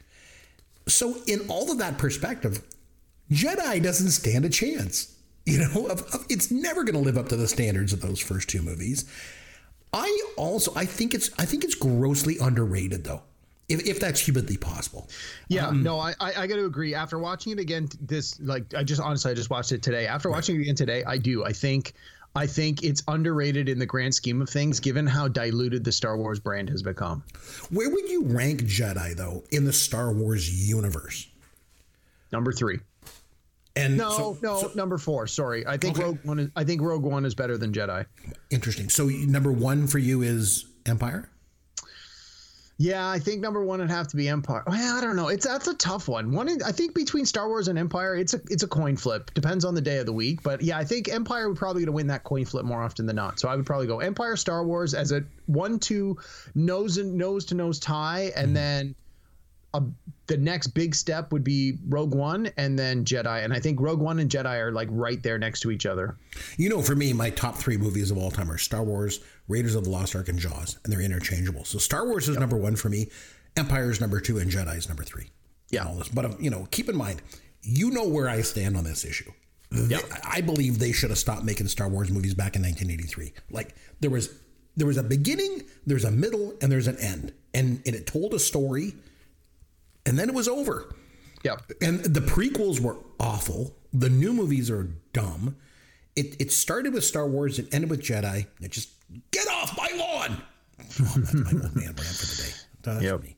So 0.87 1.17
in 1.27 1.41
all 1.49 1.71
of 1.71 1.77
that 1.77 1.97
perspective, 1.97 2.63
Jedi 3.31 3.81
doesn't 3.83 4.11
stand 4.11 4.45
a 4.45 4.49
chance. 4.49 5.13
You 5.47 5.59
know, 5.59 5.87
of 5.87 6.25
it's 6.27 6.51
never 6.51 6.83
going 6.83 6.95
to 6.95 6.99
live 6.99 7.17
up 7.17 7.29
to 7.29 7.37
the 7.37 7.47
standards 7.47 7.93
of 7.93 8.01
those 8.01 8.19
first 8.19 8.49
two 8.49 8.61
movies. 8.61 9.05
I 9.93 10.21
also 10.35 10.73
I 10.75 10.83
think 10.83 11.13
it's 11.13 11.29
I 11.39 11.45
think 11.45 11.63
it's 11.63 11.73
grossly 11.73 12.37
underrated 12.37 13.05
though 13.05 13.21
if, 13.69 13.85
if 13.85 13.99
that's 13.99 14.19
humanly 14.19 14.57
possible. 14.57 15.09
Yeah, 15.49 15.67
um, 15.67 15.83
no, 15.83 15.99
I, 15.99 16.13
I, 16.19 16.33
I 16.43 16.47
got 16.47 16.55
to 16.55 16.65
agree. 16.65 16.93
After 16.93 17.19
watching 17.19 17.51
it 17.51 17.59
again, 17.59 17.89
this 18.01 18.39
like 18.39 18.73
I 18.73 18.83
just 18.83 19.01
honestly 19.01 19.31
I 19.31 19.33
just 19.33 19.49
watched 19.49 19.71
it 19.71 19.83
today. 19.83 20.07
After 20.07 20.29
watching 20.29 20.55
right. 20.55 20.61
it 20.61 20.63
again 20.63 20.75
today, 20.75 21.03
I 21.05 21.17
do. 21.17 21.43
I 21.43 21.51
think 21.51 21.93
I 22.35 22.47
think 22.47 22.83
it's 22.83 23.03
underrated 23.07 23.67
in 23.67 23.79
the 23.79 23.85
grand 23.85 24.15
scheme 24.15 24.41
of 24.41 24.49
things, 24.49 24.79
given 24.79 25.05
how 25.05 25.27
diluted 25.27 25.83
the 25.83 25.91
Star 25.91 26.17
Wars 26.17 26.39
brand 26.39 26.69
has 26.69 26.81
become. 26.81 27.23
Where 27.69 27.89
would 27.89 28.09
you 28.09 28.23
rank 28.23 28.61
Jedi 28.61 29.15
though 29.15 29.43
in 29.51 29.65
the 29.65 29.73
Star 29.73 30.13
Wars 30.13 30.69
universe? 30.69 31.27
Number 32.31 32.51
three. 32.51 32.79
And 33.75 33.97
no, 33.97 34.09
so, 34.11 34.37
no, 34.41 34.61
so, 34.61 34.71
number 34.75 34.97
four. 34.97 35.27
Sorry, 35.27 35.65
I 35.67 35.77
think 35.77 35.97
okay. 35.97 36.05
Rogue 36.05 36.19
One. 36.23 36.39
Is, 36.39 36.49
I 36.55 36.63
think 36.63 36.81
Rogue 36.81 37.03
One 37.03 37.25
is 37.25 37.35
better 37.35 37.57
than 37.57 37.73
Jedi. 37.73 38.05
Interesting. 38.49 38.89
So 38.89 39.07
number 39.07 39.51
one 39.51 39.87
for 39.87 39.99
you 39.99 40.23
is 40.23 40.65
Empire. 40.85 41.29
Yeah, 42.79 43.09
I 43.09 43.17
think 43.17 43.41
number 43.41 43.63
one 43.63 43.79
would 43.79 43.89
have 43.89 44.07
to 44.09 44.15
be 44.15 44.29
Empire. 44.29 44.63
Well, 44.67 44.97
I 44.97 45.01
don't 45.01 45.15
know. 45.15 45.29
It's 45.29 45.47
that's 45.47 45.67
a 45.67 45.73
tough 45.73 46.07
one. 46.07 46.31
One, 46.31 46.61
I 46.63 46.71
think 46.71 46.93
between 46.93 47.25
Star 47.25 47.47
Wars 47.47 47.67
and 47.67 47.77
Empire, 47.77 48.15
it's 48.15 48.35
a 48.35 48.41
it's 48.49 48.61
a 48.61 48.67
coin 48.67 48.95
flip. 48.97 49.33
Depends 49.33 49.65
on 49.65 49.73
the 49.73 49.81
day 49.81 49.97
of 49.97 50.05
the 50.05 50.13
week, 50.13 50.43
but 50.43 50.61
yeah, 50.61 50.77
I 50.77 50.83
think 50.83 51.09
Empire 51.09 51.49
would 51.49 51.57
probably 51.57 51.81
going 51.81 51.87
to 51.87 51.93
win 51.93 52.07
that 52.07 52.23
coin 52.23 52.45
flip 52.45 52.65
more 52.65 52.83
often 52.83 53.07
than 53.07 53.15
not. 53.15 53.39
So 53.39 53.49
I 53.49 53.55
would 53.55 53.65
probably 53.65 53.87
go 53.87 53.99
Empire, 53.99 54.35
Star 54.35 54.63
Wars 54.63 54.93
as 54.93 55.11
a 55.11 55.23
one-two 55.47 56.17
nose 56.53 56.97
and 56.97 57.15
nose 57.15 57.45
to 57.45 57.55
nose 57.55 57.79
tie, 57.79 58.31
and 58.35 58.51
mm. 58.51 58.53
then 58.53 58.95
a, 59.77 59.83
the 60.27 60.37
next 60.37 60.67
big 60.67 60.93
step 60.93 61.31
would 61.31 61.43
be 61.43 61.77
Rogue 61.87 62.13
One 62.13 62.49
and 62.57 62.77
then 62.77 63.05
Jedi. 63.05 63.43
And 63.43 63.53
I 63.53 63.59
think 63.59 63.79
Rogue 63.79 63.99
One 63.99 64.19
and 64.19 64.29
Jedi 64.29 64.59
are 64.59 64.71
like 64.71 64.89
right 64.91 65.21
there 65.23 65.37
next 65.37 65.61
to 65.61 65.71
each 65.71 65.85
other. 65.85 66.17
You 66.57 66.69
know, 66.69 66.81
for 66.81 66.95
me, 66.95 67.13
my 67.13 67.29
top 67.29 67.55
three 67.55 67.77
movies 67.77 68.11
of 68.11 68.17
all 68.17 68.31
time 68.31 68.51
are 68.51 68.57
Star 68.57 68.83
Wars, 68.83 69.21
Raiders 69.47 69.75
of 69.75 69.85
the 69.85 69.89
Lost 69.89 70.15
Ark, 70.15 70.29
and 70.29 70.39
Jaws, 70.39 70.77
and 70.83 70.91
they're 70.91 71.01
interchangeable. 71.01 71.63
So 71.65 71.77
Star 71.77 72.05
Wars 72.05 72.27
is 72.27 72.35
yep. 72.35 72.41
number 72.41 72.57
one 72.57 72.75
for 72.75 72.89
me, 72.89 73.09
Empire 73.55 73.89
is 73.89 74.01
number 74.01 74.19
two, 74.19 74.37
and 74.37 74.51
Jedi 74.51 74.77
is 74.77 74.87
number 74.87 75.03
three. 75.03 75.29
Yeah. 75.69 75.85
All 75.85 75.95
this. 75.95 76.09
But, 76.09 76.25
um, 76.25 76.37
you 76.39 76.49
know, 76.49 76.67
keep 76.71 76.89
in 76.89 76.95
mind, 76.95 77.21
you 77.61 77.91
know 77.91 78.07
where 78.07 78.29
I 78.29 78.41
stand 78.41 78.77
on 78.77 78.83
this 78.83 79.03
issue. 79.03 79.31
Yep. 79.71 80.01
I 80.23 80.41
believe 80.41 80.79
they 80.79 80.93
should 80.93 81.09
have 81.09 81.19
stopped 81.19 81.43
making 81.43 81.67
Star 81.67 81.89
Wars 81.89 82.09
movies 82.09 82.33
back 82.33 82.55
in 82.55 82.61
1983. 82.61 83.33
Like 83.51 83.75
there 83.99 84.09
was 84.09 84.33
there 84.77 84.87
was 84.87 84.97
a 84.97 85.03
beginning, 85.03 85.63
there's 85.85 86.05
a 86.05 86.11
middle, 86.11 86.53
and 86.61 86.71
there's 86.71 86.87
an 86.87 86.97
end, 86.99 87.33
and, 87.53 87.81
and 87.85 87.95
it 87.95 88.05
told 88.05 88.33
a 88.35 88.39
story 88.39 88.93
and 90.07 90.17
then 90.17 90.29
it 90.29 90.35
was 90.35 90.47
over. 90.47 90.95
Yeah. 91.43 91.57
And 91.81 91.99
the 91.99 92.21
prequels 92.21 92.79
were 92.79 92.97
awful. 93.19 93.75
The 93.93 94.09
new 94.09 94.33
movies 94.33 94.71
are 94.71 94.89
dumb. 95.13 95.57
It, 96.15 96.35
it 96.39 96.51
started 96.51 96.93
with 96.93 97.03
Star 97.03 97.27
Wars, 97.27 97.59
it 97.59 97.71
ended 97.73 97.89
with 97.89 98.01
Jedi. 98.01 98.47
It 98.61 98.71
just 98.71 98.89
get 99.31 99.47
off 99.47 99.77
my 99.77 99.89
lawn. 99.95 100.41
Oh, 100.79 101.13
that's 101.17 101.33
my 101.33 101.51
old 101.51 101.75
man 101.75 101.93
brand 101.93 102.15
for 102.15 102.25
the 102.25 102.43
day. 102.43 102.55
That's 102.83 103.03
yep. 103.03 103.21
me. 103.21 103.35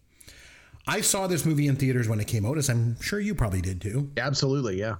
I 0.87 1.01
saw 1.01 1.27
this 1.27 1.45
movie 1.45 1.67
in 1.67 1.75
theaters 1.75 2.07
when 2.07 2.19
it 2.19 2.27
came 2.27 2.45
out, 2.45 2.57
as 2.57 2.69
I'm 2.69 2.99
sure 3.01 3.19
you 3.19 3.35
probably 3.35 3.61
did 3.61 3.81
too. 3.81 4.11
Absolutely, 4.17 4.79
yeah. 4.79 4.95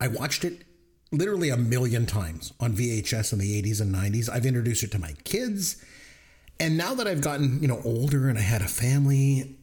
I 0.00 0.08
watched 0.08 0.44
it 0.44 0.64
literally 1.12 1.50
a 1.50 1.56
million 1.56 2.06
times 2.06 2.52
on 2.60 2.74
VHS 2.74 3.32
in 3.32 3.38
the 3.38 3.62
80s 3.62 3.80
and 3.80 3.94
90s. 3.94 4.28
I've 4.28 4.46
introduced 4.46 4.82
it 4.82 4.92
to 4.92 4.98
my 4.98 5.12
kids. 5.24 5.84
And 6.58 6.76
now 6.76 6.94
that 6.94 7.06
I've 7.06 7.20
gotten, 7.20 7.60
you 7.62 7.68
know, 7.68 7.80
older 7.84 8.28
and 8.28 8.38
I 8.38 8.42
had 8.42 8.62
a 8.62 8.68
family, 8.68 9.56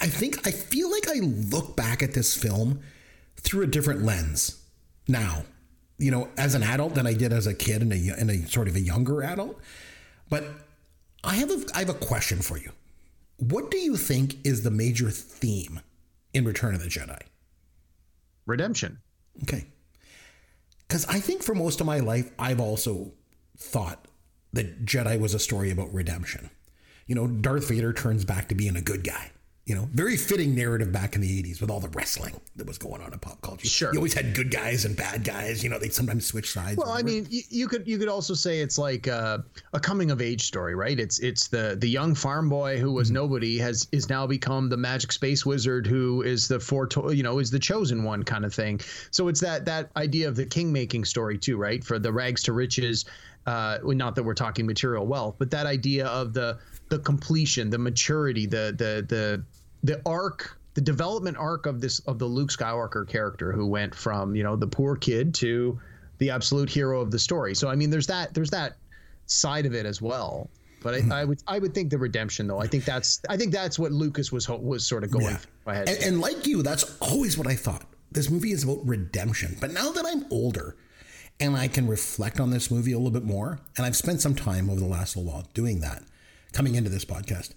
I 0.00 0.06
think 0.06 0.46
I 0.46 0.50
feel 0.50 0.90
like 0.90 1.08
I 1.08 1.20
look 1.20 1.76
back 1.76 2.02
at 2.02 2.14
this 2.14 2.36
film 2.36 2.80
through 3.36 3.62
a 3.62 3.66
different 3.66 4.02
lens 4.02 4.62
now, 5.06 5.44
you 5.98 6.10
know, 6.10 6.28
as 6.36 6.54
an 6.54 6.62
adult 6.62 6.94
than 6.94 7.06
I 7.06 7.14
did 7.14 7.32
as 7.32 7.46
a 7.46 7.54
kid 7.54 7.82
and 7.82 7.92
a, 7.92 8.14
and 8.18 8.30
a 8.30 8.46
sort 8.48 8.68
of 8.68 8.76
a 8.76 8.80
younger 8.80 9.22
adult. 9.22 9.58
But 10.28 10.44
I 11.24 11.36
have 11.36 11.50
a 11.50 11.64
I 11.74 11.80
have 11.80 11.88
a 11.88 11.94
question 11.94 12.42
for 12.42 12.58
you. 12.58 12.72
What 13.38 13.70
do 13.70 13.78
you 13.78 13.96
think 13.96 14.36
is 14.44 14.62
the 14.62 14.70
major 14.70 15.10
theme 15.10 15.80
in 16.34 16.44
Return 16.44 16.74
of 16.74 16.82
the 16.82 16.88
Jedi? 16.88 17.20
Redemption. 18.46 18.98
Okay. 19.42 19.66
Because 20.86 21.06
I 21.06 21.20
think 21.20 21.42
for 21.42 21.54
most 21.54 21.80
of 21.80 21.86
my 21.86 22.00
life, 22.00 22.30
I've 22.38 22.60
also 22.60 23.12
thought 23.56 24.06
that 24.52 24.84
Jedi 24.84 25.20
was 25.20 25.34
a 25.34 25.38
story 25.38 25.70
about 25.70 25.92
redemption. 25.92 26.50
You 27.06 27.14
know, 27.14 27.26
Darth 27.26 27.68
Vader 27.68 27.92
turns 27.92 28.24
back 28.24 28.48
to 28.48 28.54
being 28.54 28.76
a 28.76 28.80
good 28.80 29.04
guy. 29.04 29.30
You 29.68 29.74
know, 29.74 29.86
very 29.92 30.16
fitting 30.16 30.54
narrative 30.54 30.90
back 30.92 31.14
in 31.14 31.20
the 31.20 31.42
80s 31.42 31.60
with 31.60 31.70
all 31.70 31.78
the 31.78 31.90
wrestling 31.90 32.40
that 32.56 32.66
was 32.66 32.78
going 32.78 33.02
on 33.02 33.12
in 33.12 33.18
pop 33.18 33.42
culture. 33.42 33.68
Sure. 33.68 33.92
You 33.92 33.98
always 33.98 34.14
had 34.14 34.34
good 34.34 34.50
guys 34.50 34.86
and 34.86 34.96
bad 34.96 35.24
guys. 35.24 35.62
You 35.62 35.68
know, 35.68 35.78
they'd 35.78 35.92
sometimes 35.92 36.26
switch 36.26 36.52
sides. 36.52 36.78
Well, 36.78 36.88
I 36.88 37.02
mean, 37.02 37.26
you, 37.28 37.42
you 37.50 37.68
could 37.68 37.86
you 37.86 37.98
could 37.98 38.08
also 38.08 38.32
say 38.32 38.60
it's 38.60 38.78
like 38.78 39.08
a, 39.08 39.44
a 39.74 39.78
coming 39.78 40.10
of 40.10 40.22
age 40.22 40.46
story, 40.46 40.74
right? 40.74 40.98
It's 40.98 41.18
it's 41.18 41.48
the 41.48 41.76
the 41.78 41.86
young 41.86 42.14
farm 42.14 42.48
boy 42.48 42.78
who 42.78 42.90
was 42.92 43.10
nobody 43.10 43.58
has 43.58 43.86
is 43.92 44.08
now 44.08 44.26
become 44.26 44.70
the 44.70 44.78
magic 44.78 45.12
space 45.12 45.44
wizard 45.44 45.86
who 45.86 46.22
is 46.22 46.48
the 46.48 46.58
for 46.58 46.88
you 47.12 47.22
know 47.22 47.38
is 47.38 47.50
the 47.50 47.58
chosen 47.58 48.04
one 48.04 48.22
kind 48.22 48.46
of 48.46 48.54
thing. 48.54 48.80
So 49.10 49.28
it's 49.28 49.40
that 49.40 49.66
that 49.66 49.90
idea 49.96 50.28
of 50.28 50.36
the 50.36 50.46
king 50.46 50.72
making 50.72 51.04
story 51.04 51.36
too, 51.36 51.58
right? 51.58 51.84
For 51.84 51.98
the 51.98 52.10
rags 52.10 52.42
to 52.44 52.54
riches. 52.54 53.04
Uh, 53.46 53.78
not 53.82 54.14
that 54.14 54.22
we're 54.22 54.34
talking 54.34 54.66
material 54.66 55.06
wealth, 55.06 55.36
but 55.38 55.50
that 55.50 55.66
idea 55.66 56.06
of 56.06 56.32
the 56.32 56.58
the 56.88 56.98
completion, 56.98 57.70
the 57.70 57.78
maturity, 57.78 58.46
the 58.46 58.74
the 58.76 59.04
the 59.08 59.44
the 59.82 60.00
arc 60.06 60.58
the 60.74 60.80
development 60.80 61.36
arc 61.36 61.66
of 61.66 61.80
this 61.80 61.98
of 62.00 62.18
the 62.18 62.24
Luke 62.24 62.50
Skywalker 62.50 63.08
character 63.08 63.50
who 63.52 63.66
went 63.66 63.94
from 63.94 64.36
you 64.36 64.44
know 64.44 64.56
the 64.56 64.66
poor 64.66 64.96
kid 64.96 65.34
to 65.34 65.78
the 66.18 66.30
absolute 66.30 66.68
hero 66.68 67.00
of 67.00 67.10
the 67.10 67.18
story. 67.18 67.54
So 67.54 67.68
I 67.68 67.74
mean, 67.74 67.90
there's 67.90 68.06
that 68.06 68.34
there's 68.34 68.50
that 68.50 68.76
side 69.26 69.66
of 69.66 69.74
it 69.74 69.86
as 69.86 70.02
well. 70.02 70.50
But 70.80 70.94
I, 70.94 71.20
I 71.20 71.24
would 71.24 71.42
I 71.48 71.58
would 71.58 71.74
think 71.74 71.90
the 71.90 71.98
redemption 71.98 72.46
though. 72.46 72.60
I 72.60 72.66
think 72.66 72.84
that's 72.84 73.20
I 73.28 73.36
think 73.36 73.52
that's 73.52 73.78
what 73.78 73.90
Lucas 73.90 74.30
was 74.30 74.48
was 74.48 74.86
sort 74.86 75.02
of 75.02 75.10
going. 75.10 75.26
Yeah. 75.26 75.36
through. 75.36 75.72
And, 75.72 75.88
and 75.88 76.20
like 76.20 76.46
you, 76.46 76.62
that's 76.62 76.96
always 77.00 77.36
what 77.36 77.46
I 77.46 77.54
thought. 77.54 77.84
This 78.12 78.30
movie 78.30 78.52
is 78.52 78.64
about 78.64 78.86
redemption. 78.86 79.56
But 79.60 79.72
now 79.72 79.90
that 79.90 80.06
I'm 80.06 80.24
older 80.30 80.76
and 81.40 81.56
I 81.56 81.68
can 81.68 81.86
reflect 81.86 82.40
on 82.40 82.50
this 82.50 82.70
movie 82.70 82.92
a 82.92 82.96
little 82.96 83.10
bit 83.10 83.24
more, 83.24 83.58
and 83.76 83.84
I've 83.84 83.96
spent 83.96 84.20
some 84.20 84.34
time 84.34 84.70
over 84.70 84.80
the 84.80 84.86
last 84.86 85.16
little 85.16 85.32
while 85.32 85.48
doing 85.54 85.80
that, 85.80 86.04
coming 86.52 86.74
into 86.74 86.90
this 86.90 87.04
podcast, 87.04 87.54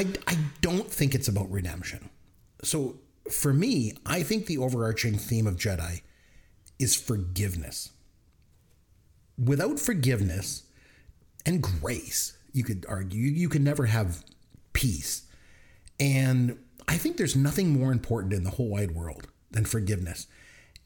I, 0.00 0.06
I 0.26 0.38
don't 0.62 0.90
think 0.90 1.14
it's 1.14 1.28
about 1.28 1.50
redemption. 1.50 2.08
So 2.62 3.00
for 3.30 3.52
me, 3.52 3.92
I 4.06 4.22
think 4.22 4.46
the 4.46 4.56
overarching 4.56 5.18
theme 5.18 5.46
of 5.46 5.56
Jedi 5.56 6.00
is 6.78 6.96
forgiveness. 6.96 7.90
Without 9.36 9.78
forgiveness 9.78 10.62
and 11.44 11.62
grace, 11.62 12.38
you 12.52 12.64
could 12.64 12.86
argue, 12.88 13.20
you 13.20 13.50
can 13.50 13.62
never 13.62 13.86
have 13.86 14.24
peace. 14.72 15.26
And 15.98 16.58
I 16.88 16.96
think 16.96 17.18
there's 17.18 17.36
nothing 17.36 17.68
more 17.68 17.92
important 17.92 18.32
in 18.32 18.42
the 18.42 18.50
whole 18.50 18.70
wide 18.70 18.92
world 18.92 19.28
than 19.50 19.66
forgiveness. 19.66 20.26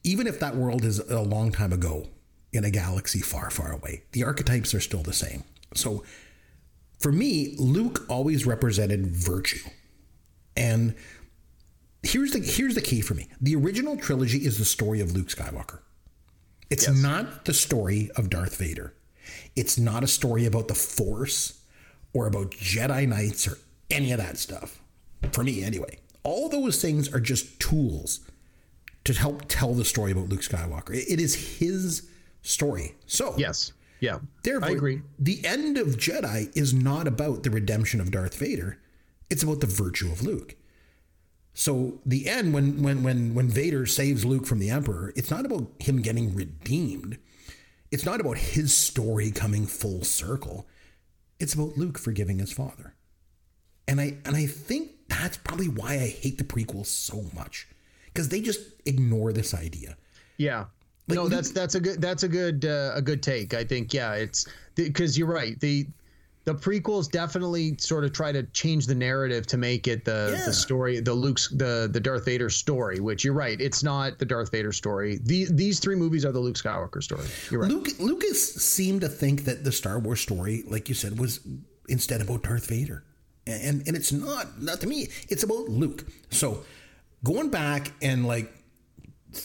Even 0.03 0.27
if 0.27 0.40
that 0.40 0.57
world 0.57 0.85
is 0.85 0.98
a 0.98 1.20
long 1.20 1.53
time 1.53 1.72
ago 1.72 2.09
in 2.53 2.64
a 2.64 2.70
galaxy 2.70 3.20
far, 3.20 3.50
far 3.50 3.70
away, 3.70 4.03
the 4.11 4.24
archetypes 4.24 4.74
are 4.74 4.81
still 4.81 5.05
the 5.05 5.12
same. 5.12 5.44
So 5.72 6.03
for 7.04 7.12
me, 7.12 7.54
Luke 7.58 8.06
always 8.08 8.46
represented 8.46 9.06
virtue. 9.14 9.60
And 10.56 10.94
here's 12.02 12.30
the 12.32 12.38
here's 12.38 12.74
the 12.74 12.80
key 12.80 13.02
for 13.02 13.12
me. 13.12 13.28
The 13.42 13.54
original 13.56 13.98
trilogy 13.98 14.38
is 14.38 14.56
the 14.56 14.64
story 14.64 15.00
of 15.02 15.12
Luke 15.12 15.28
Skywalker. 15.28 15.80
It's 16.70 16.88
not 16.88 17.44
the 17.44 17.52
story 17.52 18.10
of 18.16 18.30
Darth 18.30 18.56
Vader. 18.56 18.94
It's 19.54 19.76
not 19.78 20.02
a 20.02 20.06
story 20.06 20.46
about 20.46 20.68
the 20.68 20.74
Force 20.74 21.60
or 22.14 22.26
about 22.26 22.52
Jedi 22.52 23.06
Knights 23.06 23.46
or 23.46 23.58
any 23.90 24.10
of 24.12 24.18
that 24.18 24.38
stuff. 24.38 24.80
For 25.32 25.44
me, 25.44 25.62
anyway. 25.62 25.98
All 26.22 26.48
those 26.48 26.80
things 26.80 27.12
are 27.12 27.20
just 27.20 27.60
tools 27.60 28.20
to 29.04 29.12
help 29.12 29.42
tell 29.48 29.74
the 29.74 29.84
story 29.84 30.10
about 30.12 30.30
Luke 30.30 30.40
Skywalker. 30.40 30.94
It- 30.94 31.10
it 31.12 31.20
is 31.20 31.58
his 31.58 32.04
story. 32.40 32.94
So, 33.04 33.34
yes, 33.36 33.72
yeah, 34.04 34.18
Therefore, 34.42 34.68
I 34.68 34.72
agree. 34.72 35.02
The 35.18 35.44
end 35.46 35.78
of 35.78 35.96
Jedi 35.96 36.54
is 36.54 36.74
not 36.74 37.08
about 37.08 37.42
the 37.42 37.50
redemption 37.50 38.00
of 38.00 38.10
Darth 38.10 38.36
Vader. 38.36 38.78
It's 39.30 39.42
about 39.42 39.60
the 39.60 39.66
virtue 39.66 40.12
of 40.12 40.22
Luke. 40.22 40.56
So 41.54 42.00
the 42.04 42.28
end, 42.28 42.52
when 42.52 42.82
when 42.82 43.02
when 43.02 43.34
when 43.34 43.48
Vader 43.48 43.86
saves 43.86 44.24
Luke 44.24 44.44
from 44.44 44.58
the 44.58 44.68
Emperor, 44.68 45.12
it's 45.16 45.30
not 45.30 45.46
about 45.46 45.70
him 45.78 46.02
getting 46.02 46.34
redeemed. 46.34 47.16
It's 47.90 48.04
not 48.04 48.20
about 48.20 48.36
his 48.36 48.76
story 48.76 49.30
coming 49.30 49.66
full 49.66 50.04
circle. 50.04 50.66
It's 51.40 51.54
about 51.54 51.78
Luke 51.78 51.98
forgiving 51.98 52.40
his 52.40 52.52
father. 52.52 52.94
And 53.88 54.00
I 54.00 54.18
and 54.26 54.36
I 54.36 54.44
think 54.46 54.90
that's 55.08 55.38
probably 55.38 55.68
why 55.68 55.94
I 55.94 56.08
hate 56.08 56.36
the 56.36 56.44
prequels 56.44 56.86
so 56.86 57.24
much. 57.34 57.68
Because 58.06 58.28
they 58.28 58.42
just 58.42 58.60
ignore 58.84 59.32
this 59.32 59.54
idea. 59.54 59.96
Yeah. 60.36 60.66
Like, 61.08 61.16
no, 61.16 61.28
that's 61.28 61.50
that's 61.50 61.74
a 61.74 61.80
good 61.80 62.00
that's 62.00 62.22
a 62.22 62.28
good 62.28 62.64
uh, 62.64 62.92
a 62.94 63.02
good 63.02 63.22
take. 63.22 63.52
I 63.54 63.64
think 63.64 63.92
yeah, 63.92 64.14
it's 64.14 64.46
because 64.74 65.18
you're 65.18 65.28
right. 65.28 65.58
The 65.60 65.86
the 66.44 66.54
prequels 66.54 67.10
definitely 67.10 67.74
sort 67.78 68.04
of 68.04 68.12
try 68.12 68.30
to 68.32 68.42
change 68.52 68.86
the 68.86 68.94
narrative 68.94 69.46
to 69.48 69.56
make 69.56 69.86
it 69.88 70.04
the 70.04 70.34
Yeah. 70.36 70.44
the 70.46 70.52
story 70.52 71.00
the 71.00 71.12
Luke's 71.12 71.48
the 71.48 71.88
the 71.92 72.00
Darth 72.00 72.24
Vader 72.24 72.48
story, 72.50 73.00
which 73.00 73.22
you're 73.24 73.34
right. 73.34 73.60
It's 73.60 73.82
not 73.82 74.18
the 74.18 74.24
Darth 74.24 74.50
Vader 74.50 74.72
story. 74.72 75.18
The, 75.22 75.46
these 75.50 75.78
three 75.78 75.94
movies 75.96 76.24
are 76.24 76.32
the 76.32 76.40
Luke 76.40 76.56
Skywalker 76.56 77.02
story. 77.02 77.26
You're 77.50 77.62
right. 77.62 77.70
Luke, 77.70 77.88
Lucas 77.98 78.54
seemed 78.62 79.00
to 79.02 79.08
think 79.08 79.44
that 79.44 79.64
the 79.64 79.72
Star 79.72 79.98
Wars 79.98 80.20
story, 80.20 80.64
like 80.66 80.88
you 80.88 80.94
said, 80.94 81.18
was 81.18 81.40
instead 81.88 82.20
about 82.22 82.42
Darth 82.44 82.66
Vader, 82.68 83.04
and 83.46 83.82
and 83.86 83.94
it's 83.96 84.12
not. 84.12 84.60
Not 84.62 84.80
to 84.82 84.86
me. 84.86 85.08
It's 85.28 85.42
about 85.42 85.68
Luke. 85.68 86.04
So 86.30 86.62
going 87.22 87.48
back 87.50 87.92
and 88.02 88.26
like 88.26 88.52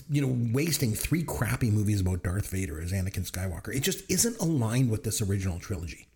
you 0.09 0.21
know 0.21 0.35
wasting 0.53 0.93
three 0.93 1.23
crappy 1.23 1.69
movies 1.71 2.01
about 2.01 2.23
Darth 2.23 2.49
Vader 2.49 2.79
as 2.81 2.91
Anakin 2.91 3.29
Skywalker, 3.29 3.73
it 3.75 3.81
just 3.81 4.03
isn't 4.09 4.37
aligned 4.39 4.89
with 4.89 5.03
this 5.03 5.21
original 5.21 5.59
trilogy. 5.59 6.07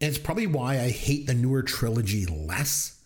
And 0.00 0.10
it's 0.10 0.18
probably 0.18 0.46
why 0.46 0.74
I 0.80 0.90
hate 0.90 1.26
the 1.26 1.34
newer 1.34 1.62
trilogy 1.62 2.26
less 2.26 3.00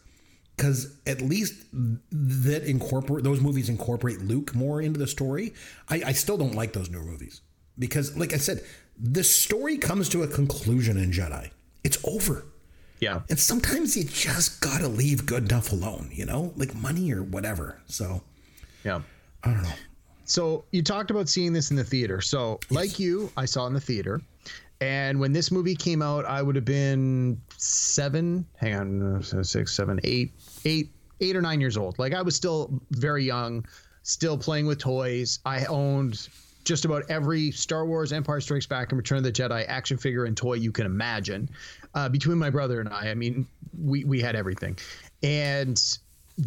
because 0.56 0.94
at 1.06 1.22
least 1.22 1.54
that 1.72 2.64
incorporate 2.64 3.24
those 3.24 3.40
movies 3.40 3.68
incorporate 3.70 4.20
Luke 4.20 4.54
more 4.54 4.82
into 4.82 4.98
the 4.98 5.06
story. 5.06 5.54
I, 5.88 6.02
I 6.06 6.12
still 6.12 6.36
don't 6.36 6.54
like 6.54 6.72
those 6.74 6.90
newer 6.90 7.04
movies 7.04 7.40
because, 7.78 8.14
like 8.16 8.34
I 8.34 8.36
said, 8.36 8.62
the 8.98 9.24
story 9.24 9.78
comes 9.78 10.08
to 10.10 10.22
a 10.22 10.28
conclusion 10.28 10.98
in 10.98 11.12
Jedi. 11.12 11.50
It's 11.82 11.96
over, 12.04 12.44
Yeah. 12.98 13.20
and 13.30 13.38
sometimes 13.38 13.96
you 13.96 14.04
just 14.04 14.60
gotta 14.60 14.86
leave 14.88 15.24
good 15.24 15.44
enough 15.50 15.72
alone, 15.72 16.10
you 16.12 16.26
know, 16.26 16.52
like 16.56 16.74
money 16.74 17.10
or 17.12 17.22
whatever. 17.22 17.80
So 17.86 18.22
Yeah. 18.84 19.00
I 19.44 19.52
don't 19.52 19.62
know. 19.62 19.72
So 20.24 20.64
you 20.70 20.82
talked 20.82 21.10
about 21.10 21.28
seeing 21.28 21.52
this 21.52 21.70
in 21.70 21.76
the 21.76 21.84
theater. 21.84 22.20
So 22.20 22.60
like 22.70 22.98
you, 22.98 23.32
I 23.36 23.46
saw 23.46 23.64
it 23.64 23.68
in 23.68 23.74
the 23.74 23.80
theater. 23.80 24.20
And 24.80 25.20
when 25.20 25.32
this 25.32 25.50
movie 25.50 25.74
came 25.74 26.02
out, 26.02 26.24
I 26.24 26.40
would 26.40 26.56
have 26.56 26.64
been 26.64 27.40
seven, 27.56 28.46
hang 28.56 28.74
on, 28.76 29.22
six, 29.22 29.74
seven, 29.74 30.00
eight, 30.04 30.32
eight, 30.64 30.90
eight 31.20 31.36
or 31.36 31.42
nine 31.42 31.60
years 31.60 31.76
old. 31.76 31.98
Like 31.98 32.14
I 32.14 32.22
was 32.22 32.34
still 32.34 32.80
very 32.92 33.24
young, 33.24 33.66
still 34.04 34.38
playing 34.38 34.66
with 34.66 34.78
toys. 34.78 35.40
I 35.44 35.64
owned 35.66 36.28
just 36.64 36.84
about 36.84 37.02
every 37.10 37.50
Star 37.50 37.84
Wars, 37.84 38.12
Empire 38.12 38.40
Strikes 38.40 38.66
Back, 38.66 38.92
and 38.92 38.98
Return 38.98 39.18
of 39.18 39.24
the 39.24 39.32
Jedi 39.32 39.64
action 39.66 39.96
figure 39.96 40.24
and 40.24 40.36
toy 40.36 40.54
you 40.54 40.72
can 40.72 40.86
imagine. 40.86 41.48
Uh, 41.94 42.08
between 42.08 42.38
my 42.38 42.50
brother 42.50 42.80
and 42.80 42.88
I, 42.88 43.10
I 43.10 43.14
mean, 43.14 43.46
we 43.78 44.04
we 44.04 44.20
had 44.20 44.36
everything. 44.36 44.78
And 45.22 45.80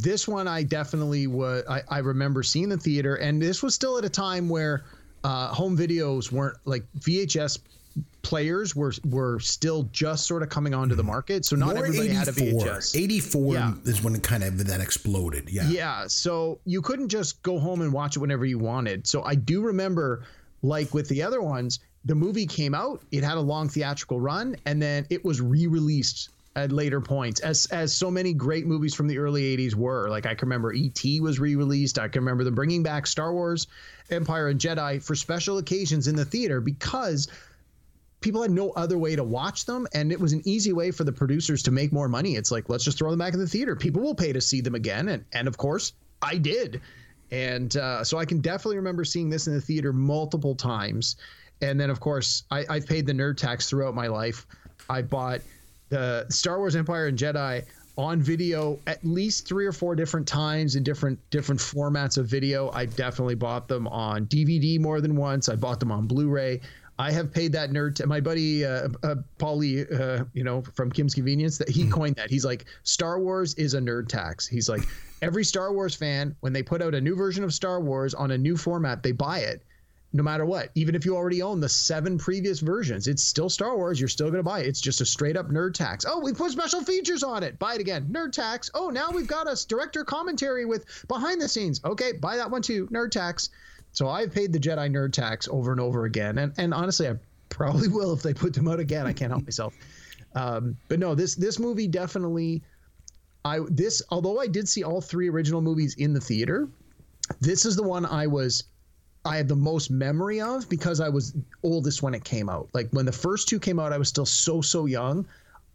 this 0.01 0.27
one 0.27 0.47
I 0.47 0.63
definitely 0.63 1.27
was 1.27 1.63
I, 1.69 1.81
I 1.89 1.99
remember 1.99 2.43
seeing 2.43 2.69
the 2.69 2.77
theater 2.77 3.15
and 3.15 3.41
this 3.41 3.61
was 3.63 3.75
still 3.75 3.97
at 3.97 4.05
a 4.05 4.09
time 4.09 4.49
where 4.49 4.83
uh, 5.23 5.47
home 5.49 5.77
videos 5.77 6.31
weren't 6.31 6.57
like 6.65 6.83
VHS 6.99 7.59
players 8.23 8.75
were 8.75 8.91
were 9.05 9.39
still 9.39 9.83
just 9.91 10.25
sort 10.25 10.41
of 10.41 10.49
coming 10.49 10.73
onto 10.73 10.95
the 10.95 11.03
market 11.03 11.45
so 11.45 11.55
not 11.55 11.75
More 11.75 11.85
everybody 11.85 12.09
had 12.09 12.27
a 12.27 12.31
84. 12.31 12.61
VHS 12.65 12.95
84 13.03 13.53
Yeah. 13.53 13.73
is 13.85 14.01
when 14.03 14.15
it 14.15 14.23
kind 14.23 14.43
of 14.43 14.65
then 14.65 14.81
exploded. 14.81 15.49
Yeah. 15.49 15.69
yeah, 15.69 16.07
so 16.07 16.59
you 16.65 16.81
couldn't 16.81 17.09
just 17.09 17.41
go 17.43 17.59
home 17.59 17.81
and 17.81 17.93
watch 17.93 18.15
it 18.15 18.19
whenever 18.19 18.45
you 18.45 18.57
wanted. 18.57 19.05
So 19.05 19.23
I 19.23 19.35
do 19.35 19.61
remember, 19.61 20.23
like 20.63 20.93
with 20.93 21.07
the 21.09 21.21
other 21.21 21.41
ones, 21.41 21.79
the 22.05 22.15
movie 22.15 22.45
came 22.47 22.73
out, 22.73 23.01
it 23.11 23.23
had 23.23 23.37
a 23.37 23.41
long 23.41 23.69
theatrical 23.69 24.19
run, 24.19 24.55
and 24.65 24.81
then 24.81 25.05
it 25.09 25.23
was 25.23 25.39
re-released 25.41 26.29
at 26.55 26.71
later 26.71 27.01
points, 27.01 27.39
as 27.39 27.65
as 27.67 27.93
so 27.93 28.11
many 28.11 28.33
great 28.33 28.65
movies 28.65 28.93
from 28.93 29.07
the 29.07 29.17
early 29.17 29.55
'80s 29.57 29.73
were. 29.73 30.09
Like 30.09 30.25
I 30.25 30.35
can 30.35 30.47
remember 30.47 30.73
E.T. 30.73 31.19
was 31.21 31.39
re-released. 31.39 31.97
I 31.97 32.07
can 32.07 32.21
remember 32.21 32.43
them 32.43 32.55
bringing 32.55 32.83
back 32.83 33.07
Star 33.07 33.33
Wars, 33.33 33.67
Empire, 34.09 34.49
and 34.49 34.59
Jedi 34.59 35.01
for 35.03 35.15
special 35.15 35.57
occasions 35.57 36.07
in 36.07 36.15
the 36.15 36.25
theater 36.25 36.61
because 36.61 37.27
people 38.23 38.41
had 38.41 38.51
no 38.51 38.71
other 38.71 38.97
way 38.97 39.15
to 39.15 39.23
watch 39.23 39.65
them 39.65 39.85
and 39.93 40.11
it 40.11 40.19
was 40.19 40.31
an 40.31 40.41
easy 40.45 40.71
way 40.71 40.91
for 40.91 41.03
the 41.03 41.11
producers 41.11 41.61
to 41.61 41.71
make 41.71 41.91
more 41.91 42.07
money 42.07 42.35
it's 42.35 42.51
like 42.51 42.69
let's 42.69 42.85
just 42.85 42.97
throw 42.97 43.09
them 43.09 43.19
back 43.19 43.33
in 43.33 43.39
the 43.39 43.45
theater 43.45 43.75
people 43.75 44.01
will 44.01 44.15
pay 44.15 44.31
to 44.31 44.39
see 44.39 44.61
them 44.61 44.75
again 44.75 45.09
and 45.09 45.25
and 45.33 45.45
of 45.45 45.57
course 45.57 45.91
i 46.21 46.37
did 46.37 46.79
and 47.31 47.75
uh, 47.75 48.01
so 48.01 48.17
i 48.17 48.23
can 48.23 48.39
definitely 48.39 48.77
remember 48.77 49.03
seeing 49.03 49.29
this 49.29 49.47
in 49.47 49.53
the 49.53 49.59
theater 49.59 49.91
multiple 49.91 50.55
times 50.55 51.17
and 51.61 51.77
then 51.77 51.89
of 51.89 51.99
course 51.99 52.43
I, 52.49 52.65
i've 52.69 52.87
paid 52.87 53.05
the 53.05 53.13
nerd 53.13 53.35
tax 53.35 53.69
throughout 53.69 53.93
my 53.93 54.07
life 54.07 54.47
i 54.89 55.01
bought 55.01 55.41
the 55.93 56.25
star 56.29 56.57
wars 56.57 56.75
empire 56.75 57.05
and 57.05 57.19
jedi 57.19 57.63
on 57.97 58.19
video 58.19 58.79
at 58.87 59.03
least 59.05 59.47
three 59.47 59.67
or 59.67 59.71
four 59.71 59.95
different 59.95 60.27
times 60.27 60.75
in 60.75 60.81
different 60.81 61.19
different 61.29 61.61
formats 61.61 62.17
of 62.17 62.25
video 62.25 62.71
i 62.71 62.83
definitely 62.83 63.35
bought 63.35 63.67
them 63.67 63.87
on 63.89 64.25
dvd 64.25 64.79
more 64.79 64.99
than 65.01 65.15
once 65.15 65.49
i 65.49 65.55
bought 65.55 65.79
them 65.79 65.91
on 65.91 66.07
blu-ray 66.07 66.59
I 66.99 67.11
have 67.11 67.33
paid 67.33 67.51
that 67.53 67.71
nerd. 67.71 67.95
T- 67.95 68.05
my 68.05 68.21
buddy 68.21 68.63
uh, 68.63 68.87
uh, 69.01 69.15
Paulie, 69.39 69.91
uh, 69.99 70.25
you 70.33 70.43
know, 70.43 70.61
from 70.61 70.91
Kim's 70.91 71.15
Convenience, 71.15 71.57
that 71.57 71.67
he 71.67 71.89
coined 71.89 72.17
that. 72.17 72.29
He's 72.29 72.45
like, 72.45 72.65
Star 72.83 73.19
Wars 73.19 73.55
is 73.55 73.73
a 73.73 73.79
nerd 73.79 74.09
tax. 74.09 74.47
He's 74.47 74.69
like, 74.69 74.83
every 75.23 75.43
Star 75.43 75.73
Wars 75.73 75.95
fan, 75.95 76.35
when 76.41 76.53
they 76.53 76.61
put 76.61 76.83
out 76.83 76.93
a 76.93 77.01
new 77.01 77.15
version 77.15 77.43
of 77.43 77.51
Star 77.51 77.81
Wars 77.81 78.13
on 78.13 78.29
a 78.29 78.37
new 78.37 78.55
format, 78.55 79.01
they 79.01 79.11
buy 79.11 79.39
it 79.39 79.63
no 80.13 80.21
matter 80.21 80.45
what. 80.45 80.69
Even 80.75 80.93
if 80.93 81.05
you 81.05 81.15
already 81.15 81.41
own 81.41 81.59
the 81.59 81.67
seven 81.67 82.17
previous 82.17 82.59
versions, 82.59 83.07
it's 83.07 83.23
still 83.23 83.49
Star 83.49 83.75
Wars. 83.75 83.99
You're 83.99 84.07
still 84.07 84.27
going 84.27 84.37
to 84.37 84.43
buy 84.43 84.59
it. 84.59 84.67
It's 84.67 84.79
just 84.79 85.01
a 85.01 85.05
straight 85.05 85.35
up 85.35 85.49
nerd 85.49 85.73
tax. 85.73 86.05
Oh, 86.07 86.19
we 86.19 86.33
put 86.33 86.51
special 86.51 86.83
features 86.83 87.23
on 87.23 87.41
it. 87.41 87.57
Buy 87.57 87.75
it 87.75 87.81
again. 87.81 88.07
Nerd 88.11 88.31
tax. 88.31 88.69
Oh, 88.75 88.89
now 88.89 89.09
we've 89.09 89.27
got 89.27 89.47
us 89.47 89.65
director 89.65 90.03
commentary 90.03 90.65
with 90.65 90.85
behind 91.07 91.41
the 91.41 91.49
scenes. 91.49 91.81
Okay, 91.83 92.13
buy 92.13 92.37
that 92.37 92.49
one 92.49 92.61
too. 92.61 92.87
Nerd 92.87 93.09
tax. 93.09 93.49
So 93.91 94.07
I've 94.07 94.31
paid 94.31 94.53
the 94.53 94.59
Jedi 94.59 94.89
nerd 94.89 95.13
tax 95.13 95.47
over 95.51 95.71
and 95.71 95.81
over 95.81 96.05
again, 96.05 96.37
and 96.37 96.53
and 96.57 96.73
honestly, 96.73 97.07
I 97.07 97.15
probably 97.49 97.87
will 97.89 98.13
if 98.13 98.21
they 98.21 98.33
put 98.33 98.53
them 98.53 98.67
out 98.67 98.79
again. 98.79 99.07
I 99.07 99.13
can't 99.13 99.31
help 99.31 99.43
myself. 99.43 99.73
Um, 100.35 100.77
but 100.87 100.99
no, 100.99 101.15
this 101.15 101.35
this 101.35 101.59
movie 101.59 101.87
definitely. 101.87 102.61
I 103.45 103.59
this 103.69 104.01
although 104.09 104.39
I 104.39 104.47
did 104.47 104.69
see 104.69 104.83
all 104.83 105.01
three 105.01 105.29
original 105.29 105.61
movies 105.61 105.95
in 105.95 106.13
the 106.13 106.21
theater, 106.21 106.69
this 107.41 107.65
is 107.65 107.75
the 107.75 107.83
one 107.83 108.05
I 108.05 108.27
was 108.27 108.63
I 109.25 109.37
have 109.37 109.47
the 109.47 109.55
most 109.55 109.89
memory 109.89 110.41
of 110.41 110.67
because 110.69 110.99
I 110.99 111.09
was 111.09 111.33
oldest 111.63 112.03
when 112.03 112.13
it 112.13 112.23
came 112.23 112.49
out. 112.49 112.69
Like 112.73 112.89
when 112.91 113.05
the 113.05 113.11
first 113.11 113.47
two 113.47 113.59
came 113.59 113.79
out, 113.79 113.93
I 113.93 113.97
was 113.97 114.09
still 114.09 114.25
so 114.25 114.61
so 114.61 114.85
young. 114.85 115.25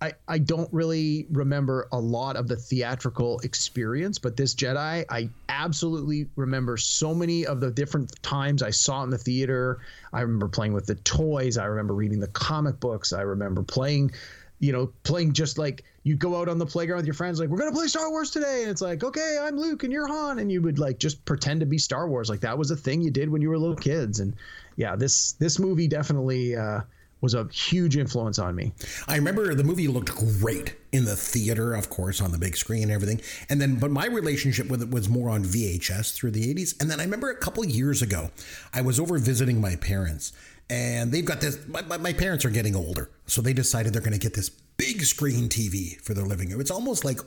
I, 0.01 0.13
I 0.29 0.39
don't 0.39 0.73
really 0.73 1.27
remember 1.31 1.89
a 1.91 1.99
lot 1.99 2.37
of 2.37 2.47
the 2.47 2.55
theatrical 2.55 3.41
experience, 3.41 4.17
but 4.17 4.37
this 4.37 4.55
Jedi, 4.55 5.05
I 5.09 5.29
absolutely 5.49 6.29
remember 6.37 6.77
so 6.77 7.13
many 7.13 7.45
of 7.47 7.61
the 7.61 7.71
different 7.73 8.23
times 8.23 8.63
I 8.63 8.71
saw 8.71 9.01
it 9.01 9.05
in 9.05 9.11
the 9.11 9.19
theater. 9.19 9.81
I 10.13 10.21
remember 10.21 10.47
playing 10.47 10.73
with 10.73 10.87
the 10.87 10.95
toys. 10.97 11.59
I 11.59 11.65
remember 11.65 11.95
reading 11.95 12.21
the 12.21 12.29
comic 12.29 12.79
books. 12.79 13.13
I 13.13 13.23
remember 13.23 13.65
playing, 13.65 14.13
you 14.61 14.71
know, 14.71 14.93
playing 15.03 15.33
just 15.33 15.59
like 15.59 15.85
you 16.09 16.17
go 16.17 16.41
out 16.41 16.49
on 16.49 16.59
the 16.59 16.67
playground 16.67 16.99
with 16.99 17.07
your 17.07 17.15
friends, 17.15 17.39
like, 17.39 17.49
we're 17.49 17.59
going 17.59 17.71
to 17.71 17.77
play 17.77 17.87
Star 17.87 18.11
Wars 18.11 18.31
today. 18.31 18.63
And 18.63 18.71
it's 18.71 18.81
like, 18.81 19.05
okay, 19.05 19.39
I'm 19.41 19.57
Luke 19.57 19.85
and 19.85 19.93
you're 19.93 20.09
Han. 20.09 20.39
And 20.39 20.51
you 20.51 20.63
would 20.63 20.79
like 20.79 20.99
just 20.99 21.25
pretend 21.25 21.61
to 21.61 21.67
be 21.67 21.79
Star 21.79 22.09
Wars. 22.09 22.29
Like 22.31 22.41
that 22.41 22.57
was 22.57 22.71
a 22.71 22.77
thing 22.77 23.01
you 23.01 23.11
did 23.11 23.29
when 23.29 23.43
you 23.43 23.51
were 23.51 23.59
little 23.59 23.77
kids. 23.77 24.21
And 24.21 24.35
yeah, 24.77 24.97
this, 24.97 25.33
this 25.33 25.59
movie 25.59 25.87
definitely, 25.87 26.57
uh, 26.57 26.81
was 27.21 27.35
a 27.35 27.49
huge 27.49 27.97
influence 27.97 28.39
on 28.39 28.55
me. 28.55 28.73
I 29.09 29.17
remember 29.17 29.55
the 29.55 29.65
movie 29.65 29.89
looked 29.89 30.15
great 30.41 30.77
in 30.93 31.05
the 31.05 31.17
theater, 31.17 31.75
of 31.75 31.91
course, 31.91 32.21
on 32.21 32.31
the 32.31 32.39
big 32.39 32.57
screen 32.57 32.85
and 32.85 32.93
everything. 32.93 33.21
And 33.49 33.61
then, 33.61 33.77
but 33.77 33.91
my 33.91 34.07
relationship 34.07 34.69
with 34.69 34.83
it 34.83 34.91
was 34.91 35.09
more 35.09 35.29
on 35.29 35.45
VHS 35.45 36.15
through 36.15 36.31
the 36.33 36.55
80s. 36.55 36.81
And 36.81 36.91
then 36.91 37.01
I 37.01 37.05
remember 37.05 37.31
a 37.31 37.37
couple 37.37 37.65
years 37.65 38.03
ago, 38.03 38.31
I 38.73 38.83
was 38.83 39.01
over 39.01 39.19
visiting 39.19 39.61
my 39.61 39.77
parents, 39.77 40.33
and 40.71 41.11
they've 41.11 41.25
got 41.25 41.41
this. 41.41 41.59
My, 41.67 41.83
my 41.83 42.13
parents 42.13 42.45
are 42.45 42.51
getting 42.51 42.77
older, 42.77 43.11
so 43.27 43.43
they 43.43 43.53
decided 43.53 43.93
they're 43.93 44.01
going 44.01 44.13
to 44.13 44.19
get 44.19 44.35
this 44.35 44.51
big 44.79 45.03
screen 45.03 45.49
TV 45.49 46.01
for 46.01 46.15
their 46.15 46.25
living 46.25 46.49
room. 46.49 46.61
It's 46.61 46.71
almost 46.71 47.05
like 47.05 47.21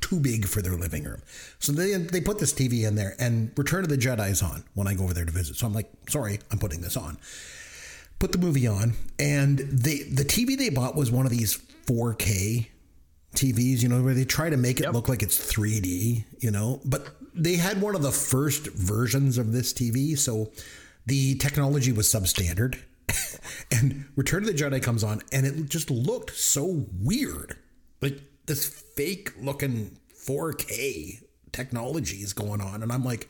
too 0.00 0.20
big 0.20 0.46
for 0.46 0.60
their 0.60 0.76
living 0.76 1.04
room. 1.04 1.22
So 1.58 1.72
they 1.72 1.94
they 1.94 2.20
put 2.20 2.38
this 2.38 2.52
TV 2.52 2.86
in 2.86 2.94
there, 2.94 3.16
and 3.18 3.52
Return 3.56 3.84
of 3.84 3.88
the 3.88 3.96
Jedi's 3.96 4.42
on 4.42 4.64
when 4.74 4.86
I 4.86 4.94
go 4.94 5.04
over 5.04 5.14
there 5.14 5.24
to 5.24 5.32
visit. 5.32 5.56
So 5.56 5.66
I'm 5.66 5.72
like, 5.72 5.90
sorry, 6.08 6.40
I'm 6.50 6.58
putting 6.58 6.82
this 6.82 6.96
on 6.96 7.16
put 8.18 8.32
the 8.32 8.38
movie 8.38 8.66
on, 8.66 8.94
and 9.18 9.58
they 9.58 10.02
the 10.02 10.24
TV 10.24 10.56
they 10.56 10.70
bought 10.70 10.96
was 10.96 11.10
one 11.10 11.26
of 11.26 11.32
these 11.32 11.58
4K 11.86 12.68
TVs, 13.34 13.82
you 13.82 13.88
know, 13.88 14.02
where 14.02 14.14
they 14.14 14.24
try 14.24 14.50
to 14.50 14.56
make 14.56 14.80
it 14.80 14.84
yep. 14.84 14.94
look 14.94 15.08
like 15.08 15.22
it's 15.22 15.38
3D, 15.52 16.24
you 16.40 16.50
know, 16.50 16.80
but 16.84 17.08
they 17.34 17.56
had 17.56 17.80
one 17.80 17.94
of 17.94 18.02
the 18.02 18.10
first 18.10 18.68
versions 18.68 19.38
of 19.38 19.52
this 19.52 19.72
TV, 19.72 20.18
so 20.18 20.50
the 21.04 21.34
technology 21.36 21.92
was 21.92 22.08
substandard. 22.08 22.78
and 23.70 24.06
Return 24.16 24.42
of 24.42 24.46
the 24.48 24.54
Jedi 24.54 24.82
comes 24.82 25.04
on, 25.04 25.22
and 25.32 25.46
it 25.46 25.68
just 25.68 25.90
looked 25.90 26.36
so 26.36 26.86
weird, 27.00 27.56
like 28.00 28.20
this 28.46 28.68
fake 28.68 29.32
looking 29.40 29.98
4K 30.26 31.22
technology 31.52 32.18
is 32.18 32.32
going 32.32 32.60
on, 32.60 32.82
and 32.82 32.92
I'm 32.92 33.04
like, 33.04 33.28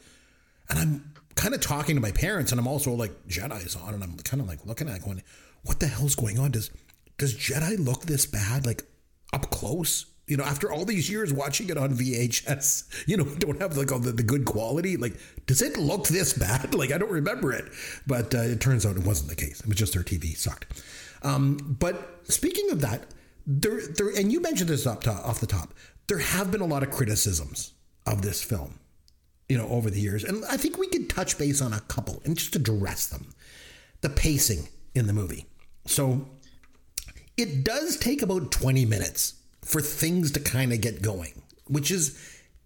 and 0.68 0.78
I'm 0.78 1.14
kind 1.34 1.54
of 1.54 1.60
talking 1.60 1.94
to 1.94 2.00
my 2.00 2.12
parents, 2.12 2.52
and 2.52 2.60
I'm 2.60 2.66
also 2.66 2.92
like 2.92 3.26
Jedi's 3.28 3.76
on, 3.76 3.94
and 3.94 4.02
I'm 4.02 4.16
kind 4.18 4.40
of 4.40 4.48
like 4.48 4.64
looking 4.66 4.88
at 4.88 4.96
it 4.96 5.04
going, 5.04 5.22
what 5.62 5.80
the 5.80 5.86
hell's 5.86 6.14
going 6.14 6.38
on? 6.38 6.50
Does 6.50 6.70
does 7.18 7.34
Jedi 7.34 7.78
look 7.78 8.02
this 8.02 8.26
bad, 8.26 8.66
like 8.66 8.84
up 9.32 9.50
close? 9.50 10.06
You 10.26 10.36
know, 10.36 10.44
after 10.44 10.72
all 10.72 10.84
these 10.84 11.08
years 11.08 11.32
watching 11.32 11.68
it 11.68 11.76
on 11.76 11.94
VHS, 11.94 12.84
you 13.06 13.16
know, 13.16 13.24
don't 13.38 13.60
have 13.60 13.76
like 13.76 13.92
all 13.92 13.98
the, 13.98 14.12
the 14.12 14.22
good 14.22 14.44
quality. 14.44 14.96
Like, 14.96 15.16
does 15.46 15.62
it 15.62 15.76
look 15.76 16.08
this 16.08 16.32
bad? 16.32 16.74
Like, 16.76 16.92
I 16.92 16.98
don't 16.98 17.12
remember 17.12 17.52
it, 17.52 17.64
but 18.06 18.34
uh, 18.34 18.38
it 18.38 18.60
turns 18.60 18.84
out 18.84 18.96
it 18.96 19.04
wasn't 19.04 19.30
the 19.30 19.36
case. 19.36 19.60
It 19.60 19.66
was 19.66 19.76
just 19.76 19.94
their 19.94 20.02
TV 20.02 20.36
sucked. 20.36 20.82
Um, 21.22 21.76
but 21.78 22.20
speaking 22.24 22.70
of 22.70 22.80
that, 22.82 23.06
there, 23.46 23.80
there, 23.80 24.10
and 24.10 24.30
you 24.30 24.40
mentioned 24.40 24.68
this 24.68 24.86
up 24.86 25.02
top, 25.02 25.26
off 25.26 25.40
the 25.40 25.46
top, 25.46 25.72
there 26.08 26.18
have 26.18 26.50
been 26.50 26.60
a 26.60 26.66
lot 26.66 26.82
of 26.82 26.90
criticisms 26.90 27.72
of 28.04 28.20
this 28.20 28.42
film 28.42 28.78
you 29.48 29.56
know, 29.56 29.68
over 29.68 29.90
the 29.90 30.00
years. 30.00 30.24
And 30.24 30.44
I 30.46 30.56
think 30.56 30.78
we 30.78 30.88
could 30.88 31.08
touch 31.08 31.38
base 31.38 31.62
on 31.62 31.72
a 31.72 31.80
couple 31.80 32.20
and 32.24 32.36
just 32.36 32.56
address 32.56 33.06
them. 33.06 33.32
The 34.00 34.10
pacing 34.10 34.68
in 34.94 35.06
the 35.06 35.12
movie. 35.12 35.46
So 35.86 36.26
it 37.36 37.64
does 37.64 37.96
take 37.96 38.22
about 38.22 38.50
20 38.50 38.84
minutes 38.84 39.34
for 39.66 39.80
things 39.80 40.30
to 40.32 40.40
kind 40.40 40.72
of 40.72 40.80
get 40.80 41.02
going, 41.02 41.42
which 41.66 41.90
is 41.90 42.18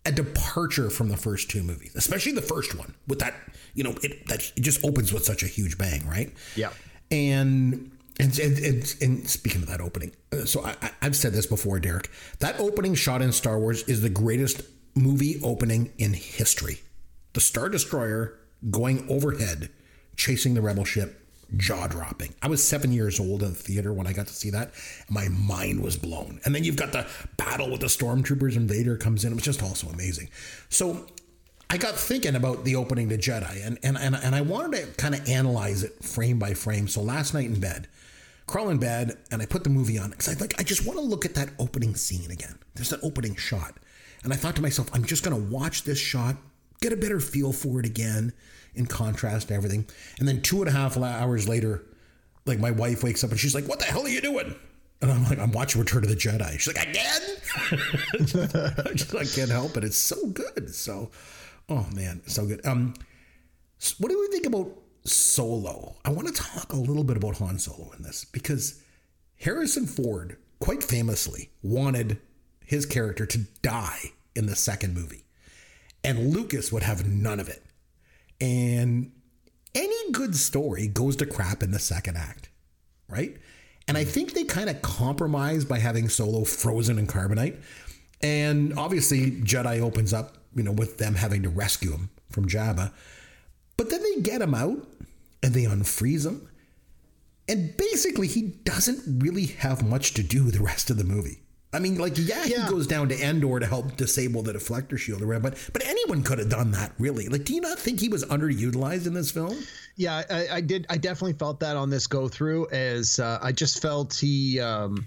a 0.07 0.13
departure 0.13 0.91
from 0.91 1.09
the 1.09 1.17
first 1.17 1.51
two 1.51 1.63
movies, 1.63 1.95
especially 1.97 2.33
the 2.33 2.43
first 2.43 2.77
one 2.77 2.95
with 3.07 3.19
that, 3.19 3.35
you 3.75 3.85
know, 3.85 3.95
it 4.03 4.27
that 4.29 4.53
it 4.57 4.61
just 4.61 4.85
opens 4.85 5.13
with 5.13 5.25
such 5.25 5.43
a 5.43 5.47
huge 5.47 5.79
bang, 5.79 6.07
right? 6.07 6.33
Yeah. 6.57 6.71
And 7.11 7.91
and, 8.19 8.39
and, 8.39 8.59
and, 8.59 8.97
and, 9.01 9.29
speaking 9.29 9.63
of 9.63 9.69
that 9.69 9.81
opening, 9.81 10.13
uh, 10.31 10.45
so 10.45 10.63
I, 10.63 10.75
have 11.01 11.17
said 11.17 11.33
this 11.33 11.47
before, 11.47 11.81
Derek. 11.81 12.11
That 12.41 12.61
opening 12.61 12.95
shot 12.95 13.23
in 13.23 13.33
Star 13.33 13.59
Wars 13.59 13.83
is 13.85 14.03
the 14.03 14.11
greatest 14.11 14.61
movie 14.95 15.41
opening 15.43 15.93
in 15.97 16.13
history. 16.13 16.81
The 17.33 17.41
Star 17.41 17.71
Destroyer 17.71 18.39
going 18.71 19.09
overhead, 19.09 19.71
chasing 20.17 20.53
the 20.53 20.61
rebel 20.61 20.85
ship, 20.85 21.30
jaw 21.57 21.87
dropping. 21.87 22.35
I 22.43 22.49
was 22.49 22.63
seven 22.63 22.93
years 22.93 23.21
old 23.21 23.43
in 23.43 23.51
the 23.51 23.55
theater 23.55 23.93
when 23.93 24.07
I 24.07 24.13
got 24.13 24.27
to 24.27 24.33
see 24.33 24.51
that. 24.51 24.73
my 25.09 25.29
mind 25.29 25.83
was 25.83 25.97
blown. 25.97 26.41
And 26.45 26.55
then 26.55 26.65
you've 26.65 26.77
got 26.77 26.93
the 26.93 27.07
battle 27.37 27.71
with 27.71 27.81
the 27.81 27.87
stormtroopers 27.87 28.57
and 28.57 28.69
Vader 28.69 28.97
comes 28.97 29.25
in. 29.25 29.33
It 29.33 29.35
was 29.35 29.45
just 29.45 29.63
also 29.63 29.89
amazing. 29.89 30.29
So 30.69 31.07
I 31.69 31.77
got 31.77 31.95
thinking 31.95 32.35
about 32.35 32.65
the 32.65 32.77
opening 32.77 33.09
to 33.11 33.19
Jedi 33.19 33.65
and, 33.65 33.79
and, 33.83 33.97
and, 33.97 34.17
and 34.17 34.35
I 34.35 34.41
wanted 34.41 34.81
to 34.81 34.87
kind 34.95 35.15
of 35.15 35.29
analyze 35.29 35.83
it 35.83 36.03
frame 36.03 36.39
by 36.39 36.55
frame. 36.55 36.89
So 36.89 37.01
last 37.01 37.35
night 37.35 37.47
in 37.47 37.61
bed, 37.61 37.89
crawl 38.47 38.71
in 38.71 38.79
bed 38.79 39.17
and 39.31 39.41
I 39.41 39.47
put 39.47 39.65
the 39.65 39.71
movie 39.71 39.99
on 39.99 40.11
because 40.11 40.29
I 40.29 40.39
like 40.41 40.59
I 40.59 40.65
just 40.65 40.85
want 40.85 40.99
to 40.99 41.05
look 41.05 41.25
at 41.25 41.35
that 41.35 41.51
opening 41.59 41.95
scene 41.95 42.31
again. 42.31 42.59
There's 42.75 42.91
that 42.91 43.01
opening 43.03 43.37
shot. 43.37 43.75
And 44.23 44.33
I 44.33 44.37
thought 44.37 44.57
to 44.57 44.63
myself, 44.63 44.89
I'm 44.93 45.05
just 45.05 45.25
going 45.25 45.37
to 45.37 45.51
watch 45.51 45.85
this 45.85 45.99
shot, 45.99 46.37
get 46.81 46.93
a 46.93 46.97
better 46.97 47.21
feel 47.21 47.53
for 47.53 47.81
it 47.81 47.87
again 47.87 48.33
in 48.81 48.87
contrast 48.87 49.49
to 49.49 49.55
everything. 49.55 49.87
And 50.19 50.27
then 50.27 50.43
two 50.43 50.61
and 50.61 50.69
a 50.69 50.73
half 50.73 50.97
hours 50.97 51.49
later, 51.49 51.85
like 52.47 52.59
my 52.59 52.73
wife 52.73 53.05
wakes 53.05 53.23
up 53.23 53.31
and 53.31 53.38
she's 53.38 53.55
like, 53.55 53.69
What 53.69 53.79
the 53.79 53.85
hell 53.85 54.05
are 54.05 54.09
you 54.09 54.21
doing? 54.21 54.55
And 55.03 55.11
I'm 55.11 55.25
like, 55.25 55.38
I'm 55.38 55.53
watching 55.53 55.81
Return 55.81 56.03
of 56.03 56.11
the 56.11 56.16
Jedi. 56.16 56.59
She's 56.59 56.75
like, 56.75 56.88
again? 56.88 57.23
I 58.87 58.93
just 58.93 59.14
I 59.14 59.25
can't 59.25 59.51
help 59.51 59.77
it. 59.77 59.85
It's 59.85 59.97
so 59.97 60.27
good. 60.27 60.75
So, 60.75 61.11
oh 61.69 61.87
man, 61.95 62.21
so 62.27 62.47
good. 62.47 62.64
Um, 62.66 62.95
what 63.99 64.11
do 64.11 64.21
we 64.21 64.27
think 64.29 64.47
about 64.47 64.71
Solo? 65.05 65.97
I 66.05 66.11
want 66.11 66.29
to 66.29 66.35
talk 66.35 66.73
a 66.73 66.77
little 66.77 67.05
bit 67.05 67.16
about 67.16 67.38
Han 67.38 67.59
Solo 67.59 67.93
in 67.97 68.03
this 68.03 68.25
because 68.27 68.83
Harrison 69.38 69.87
Ford, 69.87 70.37
quite 70.59 70.85
famously, 70.85 71.51
wanted 71.62 72.19
his 72.64 72.85
character 72.85 73.25
to 73.25 73.38
die 73.62 74.12
in 74.37 74.47
the 74.47 74.57
second 74.57 74.95
movie. 74.95 75.25
And 76.05 76.35
Lucas 76.35 76.71
would 76.73 76.83
have 76.83 77.07
none 77.07 77.40
of 77.40 77.49
it. 77.49 77.62
And 78.40 79.12
any 79.74 80.12
good 80.12 80.35
story 80.37 80.88
goes 80.88 81.16
to 81.16 81.26
crap 81.26 81.62
in 81.62 81.70
the 81.70 81.79
second 81.79 82.16
act, 82.16 82.48
right? 83.09 83.37
And 83.87 83.96
I 83.96 84.05
mm. 84.05 84.09
think 84.09 84.33
they 84.33 84.44
kind 84.44 84.70
of 84.70 84.83
compromise 84.83 85.64
by 85.64 85.79
having 85.79 86.09
Solo 86.09 86.44
frozen 86.44 86.98
in 86.98 87.07
carbonite. 87.07 87.57
And 88.22 88.79
obviously, 88.79 89.31
Jedi 89.31 89.81
opens 89.81 90.12
up, 90.12 90.37
you 90.55 90.62
know, 90.62 90.72
with 90.72 90.98
them 90.98 91.14
having 91.14 91.42
to 91.42 91.48
rescue 91.48 91.92
him 91.92 92.11
from 92.31 92.46
Jabba. 92.46 92.92
But 93.76 93.90
then 93.90 94.03
they 94.03 94.20
get 94.20 94.42
him 94.42 94.55
out 94.55 94.87
and 95.42 95.55
they 95.55 95.64
unfreeze 95.64 96.26
him. 96.26 96.48
And 97.48 97.76
basically, 97.76 98.29
he 98.29 98.42
doesn't 98.42 99.22
really 99.22 99.46
have 99.46 99.85
much 99.85 100.14
to 100.14 100.22
do 100.22 100.44
with 100.44 100.55
the 100.55 100.62
rest 100.62 100.90
of 100.90 100.96
the 100.96 101.05
movie. 101.05 101.42
I 101.73 101.79
mean, 101.79 101.99
like, 101.99 102.19
yeah, 102.19 102.45
yeah, 102.45 102.65
he 102.65 102.71
goes 102.71 102.87
down 102.87 103.09
to 103.11 103.21
Endor 103.25 103.61
to 103.61 103.67
help 103.67 103.97
disable 103.97 104.43
the 104.43 104.53
deflector 104.53 104.99
shield 104.99 105.23
or 105.23 105.29
whatever, 105.29 105.51
but 105.51 105.71
but 105.73 105.87
anyone 105.87 106.23
could 106.23 106.39
have 106.41 106.49
done 106.49 106.73
that, 106.73 106.93
really. 106.99 107.29
Like, 107.29 107.45
do 107.45 107.55
you 107.55 107.61
not 107.61 107.79
think 107.79 108.01
he 108.01 108.09
was 108.09 108.25
underutilized 108.25 109.07
in 109.07 109.14
this 109.14 109.31
film? 109.31 109.57
Yeah, 109.97 110.23
I, 110.29 110.49
I 110.57 110.61
did. 110.61 110.87
I 110.91 110.97
definitely 110.97 111.35
felt 111.35 111.61
that 111.61 111.77
on 111.77 111.89
this 111.89 112.07
go 112.07 112.27
through. 112.27 112.68
As 112.71 113.21
uh, 113.21 113.39
I 113.41 113.53
just 113.53 113.81
felt 113.81 114.14
he. 114.14 114.59
Um, 114.59 115.07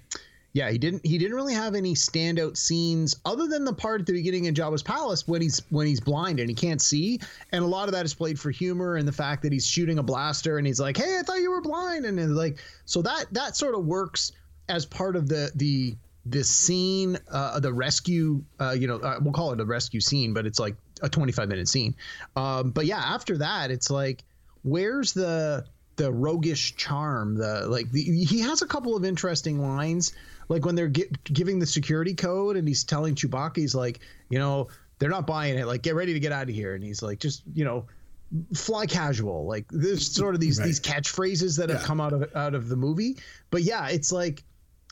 Yeah, 0.55 0.69
he 0.69 0.77
didn't. 0.77 1.03
He 1.03 1.17
didn't 1.17 1.35
really 1.35 1.55
have 1.55 1.73
any 1.73 1.95
standout 1.95 2.55
scenes 2.55 3.15
other 3.25 3.47
than 3.47 3.65
the 3.65 3.73
part 3.73 4.01
at 4.01 4.07
the 4.07 4.13
beginning 4.13 4.45
in 4.45 4.53
Jabba's 4.53 4.83
palace 4.83 5.27
when 5.27 5.41
he's 5.41 5.63
when 5.71 5.87
he's 5.87 5.99
blind 5.99 6.39
and 6.39 6.47
he 6.47 6.53
can't 6.55 6.79
see, 6.79 7.19
and 7.51 7.63
a 7.63 7.67
lot 7.67 7.89
of 7.89 7.93
that 7.93 8.05
is 8.05 8.13
played 8.13 8.39
for 8.39 8.51
humor 8.51 8.97
and 8.97 9.07
the 9.07 9.11
fact 9.11 9.41
that 9.41 9.51
he's 9.51 9.65
shooting 9.65 9.97
a 9.97 10.03
blaster 10.03 10.59
and 10.59 10.67
he's 10.67 10.79
like, 10.79 10.95
"Hey, 10.95 11.17
I 11.19 11.23
thought 11.23 11.39
you 11.39 11.49
were 11.49 11.61
blind," 11.61 12.05
and 12.05 12.35
like 12.35 12.59
so 12.85 13.01
that 13.01 13.25
that 13.31 13.57
sort 13.57 13.73
of 13.73 13.85
works 13.85 14.31
as 14.69 14.85
part 14.85 15.15
of 15.15 15.27
the 15.27 15.51
the 15.55 15.95
the 16.25 16.43
scene, 16.43 17.17
uh, 17.31 17.59
the 17.59 17.73
rescue. 17.73 18.43
Uh, 18.59 18.71
you 18.71 18.87
know, 18.87 18.97
uh, 18.97 19.19
we'll 19.21 19.33
call 19.33 19.51
it 19.51 19.59
a 19.59 19.65
rescue 19.65 19.99
scene, 19.99 20.33
but 20.33 20.45
it's 20.45 20.59
like 20.59 20.75
a 21.01 21.09
25 21.09 21.47
minute 21.49 21.67
scene. 21.67 21.95
Um, 22.35 22.71
but 22.71 22.85
yeah, 22.85 22.99
after 22.99 23.37
that, 23.39 23.71
it's 23.71 23.89
like, 23.89 24.23
where's 24.63 25.13
the 25.13 25.65
the 25.95 26.11
roguish 26.11 26.75
charm? 26.75 27.35
The 27.35 27.67
like 27.67 27.91
the, 27.91 28.01
he 28.01 28.39
has 28.41 28.61
a 28.61 28.67
couple 28.67 28.95
of 28.95 29.05
interesting 29.05 29.61
lines 29.61 30.13
like 30.49 30.65
when 30.65 30.75
they're 30.75 30.87
giving 30.87 31.59
the 31.59 31.65
security 31.65 32.13
code 32.13 32.57
and 32.57 32.67
he's 32.67 32.83
telling 32.83 33.15
Chewbacca, 33.15 33.57
he's 33.57 33.75
like, 33.75 33.99
you 34.29 34.39
know, 34.39 34.67
they're 34.99 35.09
not 35.09 35.27
buying 35.27 35.57
it. 35.57 35.65
Like, 35.65 35.81
get 35.81 35.95
ready 35.95 36.13
to 36.13 36.19
get 36.19 36.31
out 36.31 36.43
of 36.43 36.55
here. 36.55 36.75
And 36.75 36.83
he's 36.83 37.01
like, 37.01 37.19
just 37.19 37.43
you 37.53 37.65
know, 37.65 37.85
fly 38.53 38.85
casual. 38.85 39.45
Like 39.45 39.65
there's 39.69 40.13
sort 40.13 40.35
of 40.35 40.41
these 40.41 40.59
right. 40.59 40.65
these 40.65 40.79
catchphrases 40.79 41.57
that 41.57 41.69
yeah. 41.69 41.77
have 41.77 41.85
come 41.85 42.01
out 42.01 42.13
of 42.13 42.35
out 42.35 42.55
of 42.55 42.69
the 42.69 42.75
movie. 42.75 43.17
But 43.51 43.63
yeah, 43.63 43.89
it's 43.89 44.11
like 44.11 44.43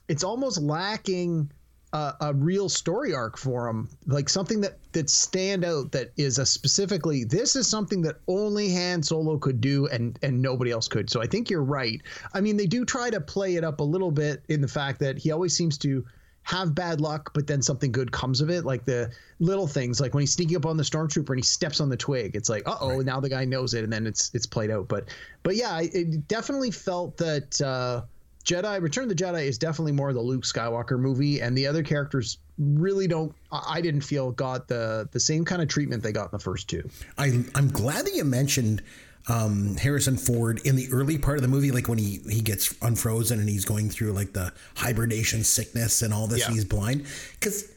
it's 0.07 0.23
almost 0.23 0.61
lacking 0.61 1.51
a, 1.93 2.13
a, 2.21 2.33
real 2.33 2.69
story 2.69 3.13
arc 3.13 3.37
for 3.37 3.67
him, 3.67 3.89
like 4.05 4.29
something 4.29 4.61
that 4.61 4.77
that 4.93 5.09
stand 5.09 5.65
out 5.65 5.91
that 5.91 6.11
is 6.17 6.37
a 6.37 6.45
specifically 6.45 7.23
this 7.23 7.55
is 7.55 7.67
something 7.67 8.01
that 8.01 8.17
only 8.27 8.73
Han 8.73 9.03
Solo 9.03 9.37
could 9.37 9.59
do 9.59 9.87
and 9.87 10.17
and 10.21 10.41
nobody 10.41 10.71
else 10.71 10.87
could. 10.87 11.09
So 11.09 11.21
I 11.21 11.27
think 11.27 11.49
you're 11.49 11.63
right. 11.63 12.01
I 12.33 12.41
mean, 12.41 12.55
they 12.55 12.65
do 12.65 12.85
try 12.85 13.09
to 13.09 13.19
play 13.19 13.55
it 13.55 13.63
up 13.63 13.79
a 13.79 13.83
little 13.83 14.11
bit 14.11 14.43
in 14.47 14.61
the 14.61 14.67
fact 14.67 14.99
that 14.99 15.17
he 15.17 15.31
always 15.31 15.55
seems 15.55 15.77
to 15.79 16.05
have 16.43 16.73
bad 16.73 17.01
luck, 17.01 17.31
but 17.33 17.45
then 17.45 17.61
something 17.61 17.91
good 17.91 18.11
comes 18.11 18.41
of 18.41 18.49
it. 18.49 18.65
Like 18.65 18.85
the 18.85 19.11
little 19.39 19.67
things, 19.67 19.99
like 19.99 20.13
when 20.13 20.21
he's 20.21 20.33
sneaking 20.33 20.57
up 20.57 20.65
on 20.65 20.77
the 20.77 20.83
stormtrooper 20.83 21.29
and 21.29 21.39
he 21.39 21.43
steps 21.43 21.79
on 21.79 21.89
the 21.89 21.97
twig. 21.97 22.35
It's 22.35 22.49
like, 22.49 22.67
uh 22.67 22.77
oh, 22.79 22.97
right. 22.97 23.05
now 23.05 23.19
the 23.19 23.29
guy 23.29 23.45
knows 23.45 23.73
it, 23.73 23.83
and 23.83 23.91
then 23.91 24.07
it's 24.07 24.31
it's 24.33 24.45
played 24.45 24.71
out. 24.71 24.87
But 24.87 25.09
but 25.43 25.55
yeah, 25.55 25.79
it 25.81 26.27
definitely 26.27 26.71
felt 26.71 27.17
that. 27.17 27.59
Uh, 27.61 28.03
Jedi 28.43 28.81
Return 28.81 29.03
of 29.03 29.09
the 29.09 29.15
Jedi 29.15 29.45
is 29.45 29.57
definitely 29.57 29.91
more 29.91 30.13
the 30.13 30.21
Luke 30.21 30.43
Skywalker 30.43 30.99
movie, 30.99 31.41
and 31.41 31.57
the 31.57 31.67
other 31.67 31.83
characters 31.83 32.37
really 32.57 33.07
don't. 33.07 33.33
I 33.51 33.81
didn't 33.81 34.01
feel 34.01 34.31
got 34.31 34.67
the 34.67 35.07
the 35.11 35.19
same 35.19 35.45
kind 35.45 35.61
of 35.61 35.67
treatment 35.67 36.03
they 36.03 36.11
got 36.11 36.25
in 36.25 36.29
the 36.31 36.39
first 36.39 36.69
two. 36.69 36.89
I 37.17 37.43
I'm 37.55 37.69
glad 37.69 38.05
that 38.05 38.13
you 38.13 38.23
mentioned 38.23 38.81
um, 39.27 39.75
Harrison 39.77 40.17
Ford 40.17 40.61
in 40.65 40.75
the 40.75 40.87
early 40.91 41.17
part 41.17 41.37
of 41.37 41.41
the 41.41 41.47
movie, 41.47 41.71
like 41.71 41.87
when 41.87 41.97
he 41.97 42.21
he 42.29 42.41
gets 42.41 42.75
unfrozen 42.81 43.39
and 43.39 43.47
he's 43.47 43.65
going 43.65 43.89
through 43.89 44.13
like 44.13 44.33
the 44.33 44.53
hibernation 44.75 45.43
sickness 45.43 46.01
and 46.01 46.13
all 46.13 46.27
this, 46.27 46.39
yeah. 46.39 46.45
and 46.47 46.55
he's 46.55 46.65
blind 46.65 47.05
because. 47.39 47.71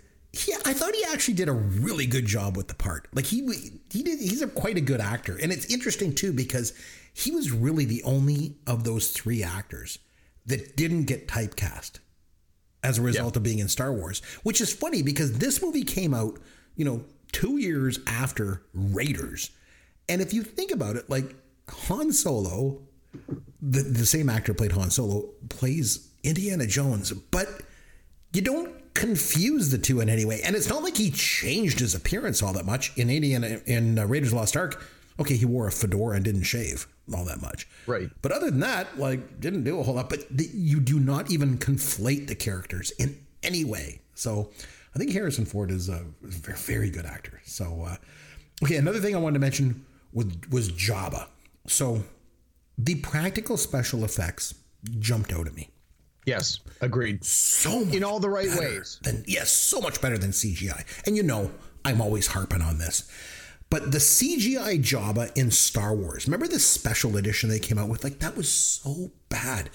Yeah, 0.48 0.56
I 0.64 0.72
thought 0.72 0.96
he 0.96 1.04
actually 1.12 1.34
did 1.34 1.48
a 1.48 1.52
really 1.52 2.06
good 2.06 2.26
job 2.26 2.56
with 2.56 2.66
the 2.66 2.74
part. 2.74 3.06
Like 3.14 3.24
he 3.24 3.40
he 3.92 4.02
did 4.02 4.18
he's 4.18 4.42
a 4.42 4.48
quite 4.48 4.76
a 4.76 4.80
good 4.80 5.00
actor. 5.00 5.38
And 5.40 5.52
it's 5.52 5.66
interesting 5.66 6.12
too 6.12 6.32
because 6.32 6.72
he 7.12 7.30
was 7.30 7.52
really 7.52 7.84
the 7.84 8.02
only 8.02 8.56
of 8.66 8.82
those 8.82 9.12
three 9.12 9.44
actors 9.44 10.00
that 10.46 10.76
didn't 10.76 11.04
get 11.04 11.28
typecast 11.28 12.00
as 12.82 12.98
a 12.98 13.02
result 13.02 13.34
yeah. 13.34 13.38
of 13.38 13.42
being 13.42 13.58
in 13.58 13.68
Star 13.68 13.92
Wars, 13.92 14.20
which 14.42 14.60
is 14.60 14.72
funny 14.72 15.02
because 15.02 15.38
this 15.38 15.62
movie 15.62 15.84
came 15.84 16.12
out, 16.12 16.38
you 16.76 16.84
know, 16.84 17.04
two 17.32 17.56
years 17.58 17.98
after 18.06 18.62
Raiders. 18.74 19.50
And 20.08 20.20
if 20.20 20.32
you 20.34 20.42
think 20.42 20.70
about 20.70 20.96
it, 20.96 21.08
like 21.08 21.34
Han 21.68 22.12
Solo, 22.12 22.82
the, 23.60 23.82
the 23.82 24.06
same 24.06 24.28
actor 24.28 24.52
played 24.52 24.72
Han 24.72 24.90
Solo, 24.90 25.30
plays 25.48 26.10
Indiana 26.22 26.66
Jones, 26.66 27.12
but 27.12 27.48
you 28.32 28.42
don't 28.42 28.94
confuse 28.94 29.70
the 29.70 29.78
two 29.78 30.00
in 30.00 30.08
any 30.08 30.24
way. 30.24 30.40
And 30.44 30.54
it's 30.54 30.68
not 30.68 30.82
like 30.82 30.96
he 30.96 31.10
changed 31.10 31.80
his 31.80 31.94
appearance 31.94 32.42
all 32.42 32.52
that 32.52 32.66
much 32.66 32.96
in 32.96 33.10
Indiana 33.10 33.60
in 33.66 33.98
uh, 33.98 34.06
Raiders 34.06 34.32
Lost 34.32 34.56
Ark. 34.56 34.82
Okay, 35.18 35.36
he 35.36 35.44
wore 35.44 35.66
a 35.66 35.72
fedora 35.72 36.16
and 36.16 36.24
didn't 36.24 36.42
shave 36.42 36.86
all 37.14 37.24
that 37.24 37.40
much. 37.40 37.68
Right. 37.86 38.10
But 38.22 38.32
other 38.32 38.50
than 38.50 38.60
that, 38.60 38.98
like, 38.98 39.40
didn't 39.40 39.64
do 39.64 39.78
a 39.78 39.82
whole 39.82 39.94
lot. 39.94 40.10
But 40.10 40.24
the, 40.30 40.48
you 40.52 40.80
do 40.80 40.98
not 40.98 41.30
even 41.30 41.58
conflate 41.58 42.26
the 42.26 42.34
characters 42.34 42.90
in 42.98 43.18
any 43.42 43.64
way. 43.64 44.00
So 44.14 44.50
I 44.94 44.98
think 44.98 45.12
Harrison 45.12 45.44
Ford 45.44 45.70
is 45.70 45.88
a 45.88 46.04
very, 46.22 46.58
very 46.58 46.90
good 46.90 47.06
actor. 47.06 47.40
So, 47.44 47.84
uh, 47.86 47.96
okay, 48.62 48.76
another 48.76 49.00
thing 49.00 49.14
I 49.14 49.18
wanted 49.18 49.34
to 49.34 49.40
mention 49.40 49.84
was, 50.12 50.26
was 50.50 50.72
Jabba. 50.72 51.26
So 51.66 52.02
the 52.78 52.96
practical 52.96 53.56
special 53.56 54.04
effects 54.04 54.54
jumped 54.98 55.32
out 55.32 55.46
at 55.46 55.54
me. 55.54 55.70
Yes, 56.26 56.60
agreed. 56.80 57.22
So 57.24 57.82
in 57.82 58.02
all 58.02 58.18
the 58.18 58.30
right 58.30 58.48
ways. 58.58 58.98
Than, 59.02 59.24
yes, 59.26 59.50
so 59.50 59.80
much 59.80 60.00
better 60.00 60.16
than 60.16 60.30
CGI. 60.30 60.84
And 61.06 61.16
you 61.16 61.22
know, 61.22 61.50
I'm 61.84 62.00
always 62.00 62.28
harping 62.28 62.62
on 62.62 62.78
this. 62.78 63.10
But 63.74 63.90
the 63.90 63.98
CGI 63.98 64.78
Jabba 64.78 65.36
in 65.36 65.50
Star 65.50 65.96
Wars, 65.96 66.28
remember 66.28 66.46
the 66.46 66.60
special 66.60 67.16
edition 67.16 67.50
they 67.50 67.58
came 67.58 67.76
out 67.76 67.88
with? 67.88 68.04
Like 68.04 68.20
that 68.20 68.36
was 68.36 68.48
so 68.48 69.10
bad. 69.28 69.68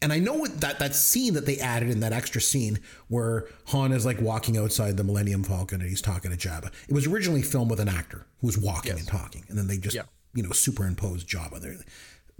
And 0.00 0.12
I 0.12 0.20
know 0.20 0.46
that 0.46 0.78
that 0.78 0.94
scene 0.94 1.34
that 1.34 1.44
they 1.44 1.58
added 1.58 1.90
in 1.90 1.98
that 1.98 2.12
extra 2.12 2.40
scene 2.40 2.78
where 3.08 3.48
Han 3.70 3.90
is 3.90 4.06
like 4.06 4.20
walking 4.20 4.56
outside 4.56 4.96
the 4.96 5.02
Millennium 5.02 5.42
Falcon 5.42 5.80
and 5.80 5.90
he's 5.90 6.00
talking 6.00 6.30
to 6.30 6.36
Jabba. 6.36 6.70
It 6.88 6.94
was 6.94 7.08
originally 7.08 7.42
filmed 7.42 7.72
with 7.72 7.80
an 7.80 7.88
actor 7.88 8.24
who 8.40 8.46
was 8.46 8.56
walking 8.56 8.92
yes. 8.92 9.00
and 9.00 9.08
talking, 9.08 9.44
and 9.48 9.58
then 9.58 9.66
they 9.66 9.78
just 9.78 9.96
yeah. 9.96 10.02
you 10.32 10.44
know 10.44 10.52
superimposed 10.52 11.28
Jabba 11.28 11.60
there. 11.60 11.74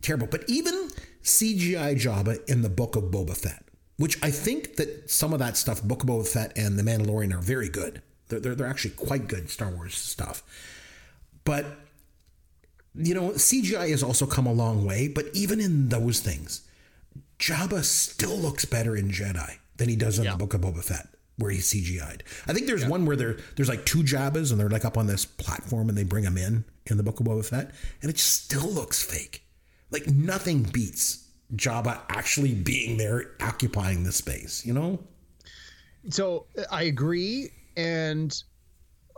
Terrible. 0.00 0.28
But 0.28 0.44
even 0.46 0.90
CGI 1.24 1.96
Jabba 1.96 2.48
in 2.48 2.62
the 2.62 2.70
Book 2.70 2.94
of 2.94 3.10
Boba 3.10 3.36
Fett, 3.36 3.64
which 3.96 4.22
I 4.22 4.30
think 4.30 4.76
that 4.76 5.10
some 5.10 5.32
of 5.32 5.40
that 5.40 5.56
stuff, 5.56 5.82
Book 5.82 6.04
of 6.04 6.08
Boba 6.08 6.28
Fett 6.28 6.56
and 6.56 6.78
The 6.78 6.84
Mandalorian, 6.84 7.34
are 7.34 7.42
very 7.42 7.68
good. 7.68 8.00
They're, 8.28 8.38
they're, 8.38 8.54
they're 8.54 8.68
actually 8.68 8.92
quite 8.92 9.26
good 9.26 9.50
Star 9.50 9.70
Wars 9.70 9.96
stuff. 9.96 10.44
But 11.44 11.66
you 12.94 13.14
know, 13.14 13.30
CGI 13.30 13.90
has 13.90 14.02
also 14.02 14.26
come 14.26 14.46
a 14.46 14.52
long 14.52 14.84
way, 14.84 15.08
but 15.08 15.26
even 15.32 15.60
in 15.60 15.88
those 15.88 16.20
things, 16.20 16.62
Jabba 17.38 17.82
still 17.82 18.36
looks 18.36 18.64
better 18.64 18.96
in 18.96 19.08
Jedi 19.10 19.56
than 19.76 19.88
he 19.88 19.96
does 19.96 20.18
in 20.18 20.24
yeah. 20.24 20.32
the 20.32 20.38
Book 20.38 20.54
of 20.54 20.60
Boba 20.60 20.84
Fett, 20.84 21.08
where 21.36 21.50
he's 21.50 21.72
CGI'd. 21.72 22.22
I 22.46 22.52
think 22.52 22.66
there's 22.66 22.82
yeah. 22.82 22.88
one 22.88 23.04
where 23.04 23.16
there 23.16 23.38
there's 23.56 23.68
like 23.68 23.84
two 23.84 24.02
Jabbas 24.02 24.52
and 24.52 24.60
they're 24.60 24.68
like 24.68 24.84
up 24.84 24.96
on 24.96 25.06
this 25.06 25.24
platform 25.24 25.88
and 25.88 25.98
they 25.98 26.04
bring 26.04 26.24
him 26.24 26.38
in 26.38 26.64
in 26.86 26.96
the 26.96 27.02
Book 27.02 27.20
of 27.20 27.26
Boba 27.26 27.44
Fett, 27.44 27.72
and 28.02 28.10
it 28.10 28.18
still 28.18 28.70
looks 28.70 29.02
fake. 29.02 29.44
Like 29.90 30.06
nothing 30.06 30.62
beats 30.62 31.28
Jabba 31.56 32.00
actually 32.08 32.54
being 32.54 32.96
there, 32.96 33.32
occupying 33.40 34.04
the 34.04 34.12
space. 34.12 34.64
You 34.64 34.74
know. 34.74 35.00
So 36.10 36.46
I 36.70 36.84
agree, 36.84 37.50
and 37.76 38.40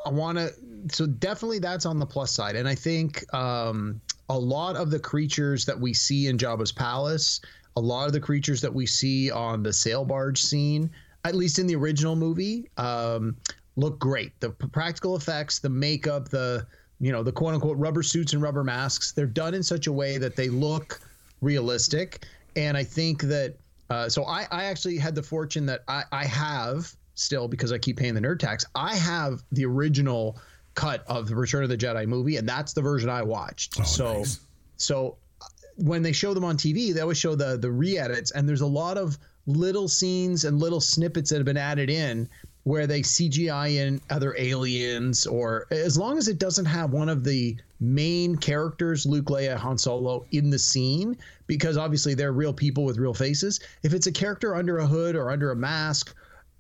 I 0.07 0.11
want 0.11 0.39
to. 0.39 0.53
So 0.93 1.05
definitely, 1.07 1.59
that's 1.59 1.85
on 1.85 1.99
the 1.99 2.07
plus 2.07 2.31
side, 2.31 2.55
and 2.55 2.69
I 2.69 2.77
think 2.77 3.25
um, 3.35 4.01
a 4.29 4.39
lot 4.39 4.77
of 4.77 4.91
the 4.91 5.01
creatures 5.01 5.65
that 5.67 5.79
we 5.79 5.93
see 5.93 6.29
in 6.29 6.39
Jabba's 6.39 6.71
palace, 6.71 7.41
a 7.77 7.81
lot 7.81 8.07
of 8.07 8.13
the 8.13 8.21
creatures 8.21 8.61
that 8.61 8.73
we 8.73 8.87
see 8.87 9.33
on 9.33 9.65
the 9.65 9.73
sail 9.73 10.05
barge 10.05 10.41
scene, 10.41 10.89
at 11.25 11.35
least 11.35 11.59
in 11.59 11.67
the 11.67 11.75
original 11.75 12.15
movie, 12.15 12.71
um, 12.77 13.37
look 13.75 13.99
great. 13.99 14.39
The 14.39 14.51
practical 14.51 15.17
effects, 15.17 15.59
the 15.59 15.69
makeup, 15.69 16.29
the 16.29 16.65
you 17.01 17.11
know 17.11 17.25
the 17.25 17.33
quote 17.33 17.55
unquote 17.55 17.77
rubber 17.77 18.05
suits 18.05 18.33
and 18.33 18.41
rubber 18.41 18.63
masks, 18.63 19.11
they're 19.11 19.27
done 19.27 19.55
in 19.55 19.63
such 19.65 19.89
a 19.89 19.93
way 19.93 20.19
that 20.19 20.37
they 20.37 20.49
look 20.49 21.01
realistic, 21.41 22.27
and 22.55 22.77
I 22.77 22.85
think 22.85 23.23
that. 23.23 23.57
Uh, 23.89 24.09
so 24.09 24.25
I, 24.25 24.49
I 24.51 24.65
actually 24.65 24.97
had 24.97 25.15
the 25.15 25.23
fortune 25.23 25.65
that 25.67 25.85
I, 25.87 26.03
I 26.11 26.25
have 26.25 26.93
still 27.17 27.49
because 27.49 27.73
I 27.73 27.79
keep 27.79 27.97
paying 27.97 28.15
the 28.15 28.21
nerd 28.21 28.39
tax. 28.39 28.65
I 28.75 28.95
have 28.95 29.43
the 29.51 29.67
original 29.67 30.39
cut 30.75 31.03
of 31.09 31.27
the 31.27 31.35
Return 31.35 31.65
of 31.65 31.69
the 31.69 31.77
Jedi 31.77 32.07
movie, 32.07 32.37
and 32.37 32.49
that's 32.49 32.73
the 32.73 32.83
version 32.83 33.11
I 33.11 33.23
watched. 33.23 33.81
Oh, 33.81 33.85
so, 33.85 34.13
nice. 34.19 34.41
so 34.77 35.17
uh, 35.43 35.47
when 35.77 36.03
they 36.03 36.13
show 36.13 36.35
them 36.35 36.45
on 36.45 36.57
TV, 36.57 36.95
they 36.95 37.01
always 37.01 37.19
show 37.19 37.35
the 37.35 37.57
the 37.57 37.71
re-edits, 37.71 38.31
and 38.31 38.49
there's 38.49 38.61
a 38.61 38.67
lot 38.67 38.97
of 38.97 39.19
little 39.47 39.89
scenes 39.89 40.45
and 40.45 40.61
little 40.61 40.81
snippets 40.81 41.31
that 41.31 41.37
have 41.37 41.45
been 41.45 41.57
added 41.57 41.91
in 41.91 42.29
where 42.67 42.89
they 42.89 43.01
CGI 43.01 43.77
in 43.77 44.01
other 44.11 44.35
aliens, 44.37 45.25
or 45.25 45.69
as 45.71 45.97
long 45.97 46.19
as 46.19 46.27
it 46.27 46.39
doesn't 46.39 46.65
have 46.65 46.91
one 46.91 47.09
of 47.09 47.23
the 47.23 47.57
main 47.79 48.35
characters, 48.35 49.07
Luke, 49.07 49.27
Leia, 49.27 49.57
Han 49.57 49.79
Solo, 49.79 50.27
in 50.33 50.51
the 50.51 50.59
scene, 50.59 51.17
because 51.47 51.77
obviously 51.77 52.15
they're 52.15 52.33
real 52.33 52.53
people 52.53 52.85
with 52.85 52.99
real 52.99 53.15
faces. 53.15 53.61
If 53.85 53.95
it's 53.95 54.09
a 54.09 54.13
character 54.13 54.57
under 54.57 54.79
a 54.79 54.87
hood 54.87 55.15
or 55.15 55.31
under 55.31 55.53
a 55.53 55.57
mask 55.57 56.13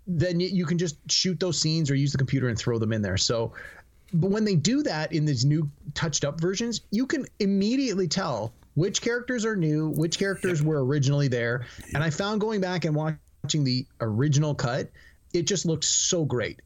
then 0.06 0.38
you 0.40 0.64
can 0.64 0.78
just 0.78 0.96
shoot 1.10 1.38
those 1.40 1.60
scenes 1.60 1.90
or 1.90 1.94
use 1.94 2.12
the 2.12 2.18
computer 2.18 2.48
and 2.48 2.58
throw 2.58 2.78
them 2.78 2.92
in 2.92 3.02
there. 3.02 3.16
So, 3.16 3.52
but 4.12 4.30
when 4.30 4.44
they 4.44 4.54
do 4.54 4.82
that 4.84 5.12
in 5.12 5.24
these 5.24 5.44
new 5.44 5.68
touched 5.94 6.24
up 6.24 6.40
versions, 6.40 6.82
you 6.90 7.06
can 7.06 7.26
immediately 7.40 8.06
tell 8.06 8.52
which 8.74 9.02
characters 9.02 9.44
are 9.44 9.56
new, 9.56 9.90
which 9.90 10.18
characters 10.18 10.62
were 10.62 10.84
originally 10.84 11.28
there. 11.28 11.66
And 11.94 12.04
I 12.04 12.10
found 12.10 12.40
going 12.40 12.60
back 12.60 12.84
and 12.84 12.94
watching 12.94 13.64
the 13.64 13.86
original 14.00 14.54
cut, 14.54 14.90
it 15.32 15.42
just 15.42 15.66
looks 15.66 15.88
so 15.88 16.24
great. 16.24 16.60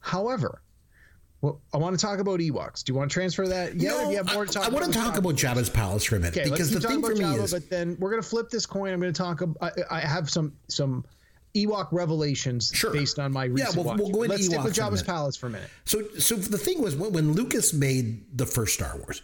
However, 0.00 0.62
well, 1.40 1.60
I 1.74 1.78
want 1.78 1.98
to 1.98 2.04
talk 2.04 2.18
about 2.18 2.40
Ewoks. 2.40 2.84
Do 2.84 2.92
you 2.92 2.98
want 2.98 3.10
to 3.10 3.14
transfer 3.14 3.48
that? 3.48 3.74
Yeah, 3.76 3.90
no, 3.90 4.10
you 4.10 4.16
have 4.16 4.32
more 4.32 4.46
to 4.46 4.52
talk. 4.52 4.64
I, 4.64 4.66
I 4.66 4.70
want 4.70 4.86
to 4.86 4.92
talk 4.92 5.16
about 5.16 5.34
Jabba's 5.34 5.68
palace 5.68 6.04
for 6.04 6.16
a 6.16 6.20
minute 6.20 6.38
okay, 6.38 6.48
because 6.48 6.70
the 6.70 6.80
thing 6.80 7.02
for 7.02 7.14
me 7.14 7.20
Jabba, 7.20 7.44
is, 7.44 7.52
but 7.52 7.68
then 7.68 7.96
we're 7.98 8.10
going 8.10 8.22
to 8.22 8.28
flip 8.28 8.48
this 8.48 8.64
coin. 8.64 8.92
I'm 8.92 9.00
going 9.00 9.12
to 9.12 9.16
talk. 9.16 9.42
I, 9.60 9.70
I 9.90 10.00
have 10.00 10.30
some 10.30 10.52
some 10.68 11.04
Ewok 11.56 11.88
revelations 11.92 12.70
Sure. 12.74 12.92
based 12.92 13.18
on 13.18 13.32
my 13.32 13.44
recent 13.46 13.76
we'll- 13.76 13.84
watch. 13.84 13.98
we'll 13.98 14.10
go 14.10 14.22
into 14.22 14.34
Let's 14.34 14.46
stick 14.46 14.58
Ewoks 14.58 14.64
with 14.64 14.74
Jabba's. 14.74 15.02
Palace 15.02 15.36
for 15.36 15.46
a 15.46 15.50
minute. 15.50 15.70
So, 15.84 16.02
so 16.18 16.36
the 16.36 16.58
thing 16.58 16.82
was 16.82 16.94
when, 16.96 17.12
when 17.12 17.32
Lucas 17.32 17.72
made 17.72 18.36
the 18.36 18.46
first 18.46 18.74
Star 18.74 18.96
Wars, 18.98 19.22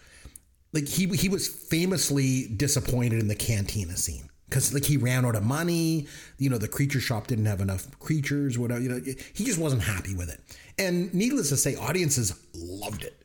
like 0.72 0.88
he 0.88 1.06
he 1.08 1.28
was 1.28 1.46
famously 1.48 2.48
disappointed 2.56 3.20
in 3.20 3.28
the 3.28 3.34
cantina 3.34 3.96
scene 3.96 4.30
because 4.48 4.72
like 4.72 4.84
he 4.84 4.96
ran 4.96 5.24
out 5.26 5.36
of 5.36 5.44
money. 5.44 6.06
You 6.38 6.48
know, 6.50 6.58
the 6.58 6.68
creature 6.68 7.00
shop 7.00 7.26
didn't 7.26 7.46
have 7.46 7.60
enough 7.60 7.98
creatures. 7.98 8.58
Whatever. 8.58 8.80
You 8.80 8.88
know, 8.88 9.00
he 9.34 9.44
just 9.44 9.58
wasn't 9.58 9.82
happy 9.82 10.14
with 10.14 10.30
it. 10.30 10.40
And 10.78 11.12
needless 11.12 11.50
to 11.50 11.56
say, 11.56 11.76
audiences 11.76 12.34
loved 12.54 13.02
it. 13.02 13.18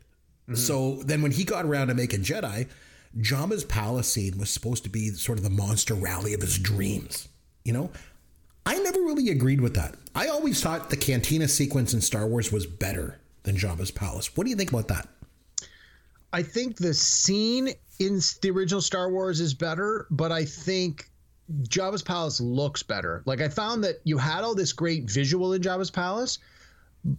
Mm-hmm. 0.43 0.55
So 0.55 0.95
then 1.03 1.21
when 1.21 1.31
he 1.31 1.43
got 1.43 1.65
around 1.65 1.87
to 1.87 1.93
making 1.93 2.21
Jedi, 2.21 2.67
Jabba's 3.17 3.63
palace 3.63 4.07
scene 4.11 4.37
was 4.37 4.49
supposed 4.49 4.83
to 4.83 4.89
be 4.89 5.09
sort 5.11 5.37
of 5.37 5.43
the 5.43 5.49
monster 5.49 5.93
rally 5.93 6.33
of 6.33 6.41
his 6.41 6.57
dreams. 6.57 7.27
You 7.63 7.73
know, 7.73 7.91
I 8.67 8.77
never 8.79 8.99
really 8.99 9.29
agreed 9.29 9.61
with 9.61 9.75
that. 9.75 9.95
I 10.13 10.27
always 10.27 10.61
thought 10.61 10.89
the 10.89 10.97
cantina 10.97 11.47
sequence 11.47 11.93
in 11.93 12.01
Star 12.01 12.27
Wars 12.27 12.51
was 12.51 12.67
better 12.67 13.17
than 13.43 13.55
Jabba's 13.55 13.91
palace. 13.91 14.35
What 14.35 14.43
do 14.43 14.49
you 14.49 14.57
think 14.57 14.71
about 14.71 14.89
that? 14.89 15.07
I 16.33 16.43
think 16.43 16.75
the 16.75 16.93
scene 16.93 17.69
in 17.99 18.19
the 18.41 18.51
original 18.51 18.81
Star 18.81 19.09
Wars 19.09 19.39
is 19.39 19.53
better, 19.53 20.05
but 20.11 20.33
I 20.33 20.43
think 20.43 21.09
Jabba's 21.63 22.01
palace 22.01 22.41
looks 22.41 22.83
better. 22.83 23.23
Like 23.25 23.39
I 23.39 23.47
found 23.47 23.85
that 23.85 24.01
you 24.03 24.17
had 24.17 24.43
all 24.43 24.53
this 24.53 24.73
great 24.73 25.09
visual 25.09 25.53
in 25.53 25.61
Jabba's 25.61 25.89
palace, 25.89 26.39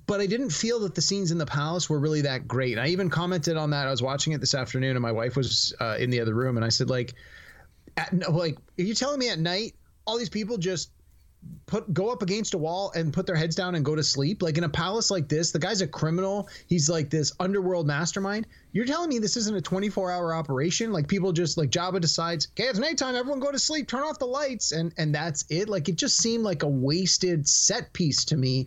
but 0.07 0.21
I 0.21 0.27
didn't 0.27 0.51
feel 0.51 0.79
that 0.81 0.95
the 0.95 1.01
scenes 1.01 1.31
in 1.31 1.39
the 1.39 1.47
palace 1.47 1.89
were 1.89 1.99
really 1.99 2.21
that 2.21 2.47
great. 2.47 2.79
I 2.79 2.89
even 2.89 3.09
commented 3.09 3.57
on 3.57 3.71
that. 3.71 3.87
I 3.87 3.91
was 3.91 4.03
watching 4.03 4.35
it 4.35 4.41
this 4.43 4.55
afternoon, 4.55 4.97
and 4.97 5.01
my 5.01 5.13
wife 5.13 5.35
was 5.35 5.73
uh, 5.81 5.97
in 5.99 6.11
the 6.11 6.21
other 6.21 6.35
room, 6.35 6.59
and 6.59 6.65
I 6.65 6.69
said, 6.69 6.91
like, 6.91 7.15
at, 7.97 8.13
like, 8.31 8.59
are 8.79 8.83
you 8.83 8.93
telling 8.93 9.19
me 9.19 9.31
at 9.31 9.39
night 9.39 9.75
all 10.07 10.19
these 10.19 10.29
people 10.29 10.59
just 10.59 10.91
put 11.67 11.93
go 11.93 12.11
up 12.11 12.23
against 12.23 12.55
a 12.55 12.59
wall 12.59 12.91
and 12.95 13.13
put 13.13 13.27
their 13.27 13.37
heads 13.37 13.55
down 13.55 13.75
and 13.75 13.85
go 13.85 13.95
to 13.95 14.03
sleep. 14.03 14.43
Like 14.43 14.59
in 14.59 14.65
a 14.65 14.69
palace 14.69 15.11
like 15.11 15.29
this, 15.29 15.53
the 15.53 15.59
guy's 15.59 15.81
a 15.81 15.87
criminal. 15.87 16.49
He's 16.67 16.89
like 16.91 17.11
this 17.11 17.33
underworld 17.39 17.87
mastermind. 17.87 18.47
You're 18.73 18.87
telling 18.87 19.09
me 19.09 19.19
this 19.19 19.37
isn't 19.37 19.57
a 19.57 19.61
24 19.61 20.11
hour 20.11 20.35
operation? 20.35 20.93
Like 20.93 21.07
people 21.07 21.33
just 21.33 21.57
like 21.57 21.71
Jabba 21.71 22.01
decides, 22.01 22.49
okay, 22.53 22.69
it's 22.69 22.79
nighttime. 22.79 23.15
Everyone 23.15 23.41
go 23.41 23.53
to 23.53 23.59
sleep. 23.59 23.87
Turn 23.87 24.03
off 24.03 24.19
the 24.19 24.27
lights, 24.27 24.73
and 24.73 24.93
and 24.99 25.15
that's 25.15 25.45
it. 25.51 25.69
Like 25.69 25.89
it 25.89 25.97
just 25.97 26.17
seemed 26.17 26.45
like 26.45 26.63
a 26.63 26.69
wasted 26.69 27.47
set 27.47 27.93
piece 27.93 28.25
to 28.27 28.37
me 28.37 28.67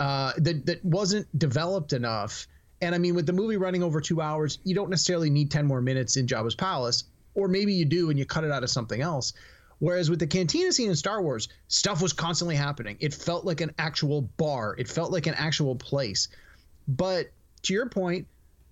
uh, 0.00 0.32
that 0.38 0.66
that 0.66 0.84
wasn't 0.84 1.26
developed 1.38 1.92
enough. 1.92 2.46
And 2.82 2.94
I 2.94 2.98
mean, 2.98 3.14
with 3.14 3.26
the 3.26 3.34
movie 3.34 3.58
running 3.58 3.82
over 3.82 4.00
two 4.00 4.22
hours, 4.22 4.58
you 4.64 4.74
don't 4.74 4.88
necessarily 4.88 5.28
need 5.28 5.50
10 5.50 5.66
more 5.66 5.82
minutes 5.82 6.16
in 6.16 6.26
Jabba's 6.26 6.54
palace, 6.54 7.04
or 7.34 7.46
maybe 7.46 7.74
you 7.74 7.84
do 7.84 8.08
and 8.08 8.18
you 8.18 8.24
cut 8.24 8.42
it 8.44 8.50
out 8.50 8.62
of 8.64 8.70
something 8.70 9.02
else. 9.02 9.34
Whereas 9.80 10.08
with 10.08 10.18
the 10.18 10.26
cantina 10.26 10.72
scene 10.72 10.90
in 10.90 10.96
Star 10.96 11.20
Wars, 11.22 11.48
stuff 11.68 12.00
was 12.00 12.12
constantly 12.12 12.54
happening. 12.54 12.96
It 13.00 13.12
felt 13.12 13.44
like 13.44 13.60
an 13.60 13.74
actual 13.78 14.22
bar. 14.22 14.76
It 14.78 14.88
felt 14.88 15.10
like 15.10 15.26
an 15.26 15.34
actual 15.34 15.74
place. 15.74 16.28
But 16.86 17.30
to 17.62 17.72
your 17.72 17.88
point, 17.88 18.26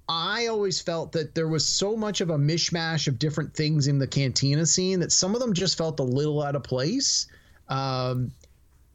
I 0.08 0.46
always 0.46 0.80
felt 0.80 1.12
that 1.12 1.34
there 1.34 1.48
was 1.48 1.66
so 1.66 1.96
much 1.96 2.20
of 2.20 2.30
a 2.30 2.38
mishmash 2.38 3.08
of 3.08 3.18
different 3.18 3.54
things 3.54 3.88
in 3.88 3.98
the 3.98 4.06
cantina 4.06 4.66
scene 4.66 5.00
that 5.00 5.12
some 5.12 5.34
of 5.34 5.40
them 5.40 5.52
just 5.52 5.76
felt 5.76 5.98
a 6.00 6.04
little 6.04 6.42
out 6.42 6.56
of 6.56 6.62
place. 6.62 7.26
Um, 7.68 8.32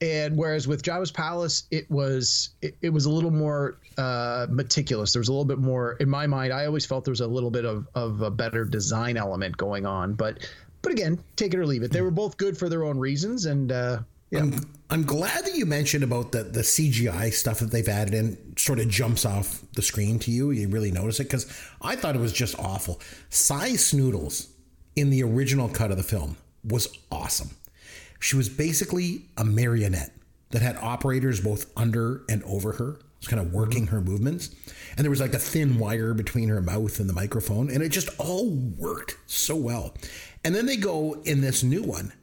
and 0.02 0.36
whereas 0.36 0.68
with 0.68 0.84
Jabba's 0.84 1.12
Palace, 1.12 1.64
it 1.72 1.90
was 1.90 2.50
it, 2.62 2.76
it 2.82 2.90
was 2.90 3.06
a 3.06 3.10
little 3.10 3.32
more 3.32 3.78
uh, 3.98 4.48
meticulous. 4.50 5.14
There 5.14 5.20
was 5.20 5.30
a 5.30 5.32
little 5.32 5.46
bit 5.46 5.60
more 5.60 5.94
in 5.94 6.10
my 6.10 6.28
mind. 6.28 6.52
I 6.52 6.66
always 6.66 6.86
felt 6.86 7.06
there 7.06 7.12
was 7.12 7.22
a 7.22 7.28
little 7.28 7.52
bit 7.52 7.64
of, 7.64 7.88
of 7.96 8.22
a 8.22 8.30
better 8.30 8.66
design 8.66 9.16
element 9.16 9.56
going 9.56 9.86
on. 9.86 10.14
But 10.14 10.50
but 10.84 10.92
again, 10.92 11.18
take 11.36 11.56
it 11.56 11.60
or 11.60 11.66
leave 11.66 11.82
it. 11.82 11.92
They 11.92 12.02
were 12.02 12.12
both 12.12 12.38
good 12.38 12.56
for 12.56 12.70
their 12.70 12.84
own 12.84 13.00
reasons, 13.00 13.46
and 13.46 13.72
uh, 13.72 14.00
yeah. 14.30 14.40
I'm, 14.40 14.72
I'm 14.90 15.04
glad 15.04 15.46
that 15.46 15.56
you 15.56 15.66
mentioned 15.66 16.04
about 16.04 16.32
the, 16.32 16.44
the 16.44 16.62
CGI 16.62 17.32
stuff 17.34 17.60
that 17.60 17.72
they've 17.72 17.88
added 17.88 18.14
in 18.14 18.56
sort 18.58 18.80
of 18.80 18.90
jumps 18.90 19.26
off 19.26 19.64
the 19.74 19.82
screen 19.82 20.20
to 20.20 20.32
you. 20.32 20.52
You 20.52 20.68
really 20.68 20.92
notice 20.92 21.20
it 21.20 21.24
because 21.26 21.52
I 21.82 21.96
thought 21.96 22.16
it 22.16 22.20
was 22.20 22.34
just 22.34 22.60
awful. 22.60 23.00
Sy 23.30 23.72
Snootles 23.72 24.50
in 24.96 25.10
the 25.10 25.24
original 25.24 25.70
cut 25.70 25.92
of 25.92 25.98
the 25.98 26.04
film 26.04 26.38
was 26.64 26.88
awesome. 27.12 27.52
She 28.20 28.36
was 28.36 28.50
basically 28.50 29.26
a 29.38 29.44
marionette 29.44 30.14
that 30.52 30.62
had 30.62 30.78
operators 30.78 31.42
both 31.42 31.72
under 31.78 32.24
and 32.30 32.44
over 32.44 32.74
her. 32.74 33.00
It's 33.18 33.28
kind 33.28 33.42
of 33.42 33.54
working 33.54 33.88
her 33.88 34.02
movements. 34.02 34.50
And 34.98 35.04
there 35.04 35.10
was 35.10 35.22
like 35.22 35.34
a 35.34 35.40
thin 35.40 35.80
wire 35.80 36.14
between 36.14 36.50
her 36.50 36.62
mouth 36.62 37.00
and 37.00 37.10
the 37.10 37.14
microphone. 37.14 37.70
And 37.70 37.82
it 37.82 37.90
just 37.90 38.10
all 38.20 38.50
worked 38.50 39.18
so 39.28 39.56
well. 39.56 39.96
And 40.46 40.54
then 40.54 40.66
they 40.66 40.78
go 40.78 41.14
in 41.24 41.42
this 41.42 41.64
new 41.64 41.84
one 41.84 42.14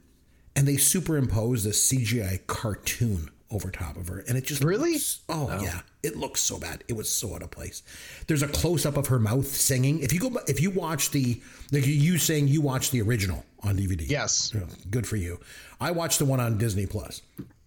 and 0.55 0.67
they 0.67 0.77
superimpose 0.77 1.63
this 1.63 1.91
CGI 1.91 2.45
cartoon 2.47 3.29
over 3.49 3.69
top 3.69 3.97
of 3.97 4.07
her, 4.07 4.19
and 4.29 4.37
it 4.37 4.45
just 4.45 4.63
Really? 4.63 4.93
looks- 4.93 5.19
oh 5.27 5.59
yeah, 5.61 5.81
it 6.03 6.15
looks 6.15 6.39
so 6.39 6.57
bad. 6.57 6.85
It 6.87 6.93
was 6.93 7.09
so 7.11 7.35
out 7.35 7.41
of 7.41 7.51
place. 7.51 7.83
There's 8.27 8.41
a 8.43 8.47
close 8.47 8.85
up 8.85 8.95
of 8.95 9.07
her 9.07 9.19
mouth 9.19 9.45
singing. 9.53 9.99
If 9.99 10.13
you 10.13 10.21
go, 10.21 10.39
if 10.47 10.61
you 10.61 10.69
watch 10.71 11.11
the, 11.11 11.41
like 11.69 11.85
you 11.85 12.17
saying 12.17 12.47
you 12.47 12.61
watched 12.61 12.93
the 12.93 13.01
original 13.01 13.43
on 13.61 13.75
DVD. 13.77 14.07
Yes. 14.09 14.53
Good 14.89 15.05
for 15.05 15.17
you. 15.17 15.39
I 15.81 15.91
watched 15.91 16.19
the 16.19 16.25
one 16.25 16.39
on 16.39 16.57
Disney 16.59 16.85
Plus, 16.85 17.21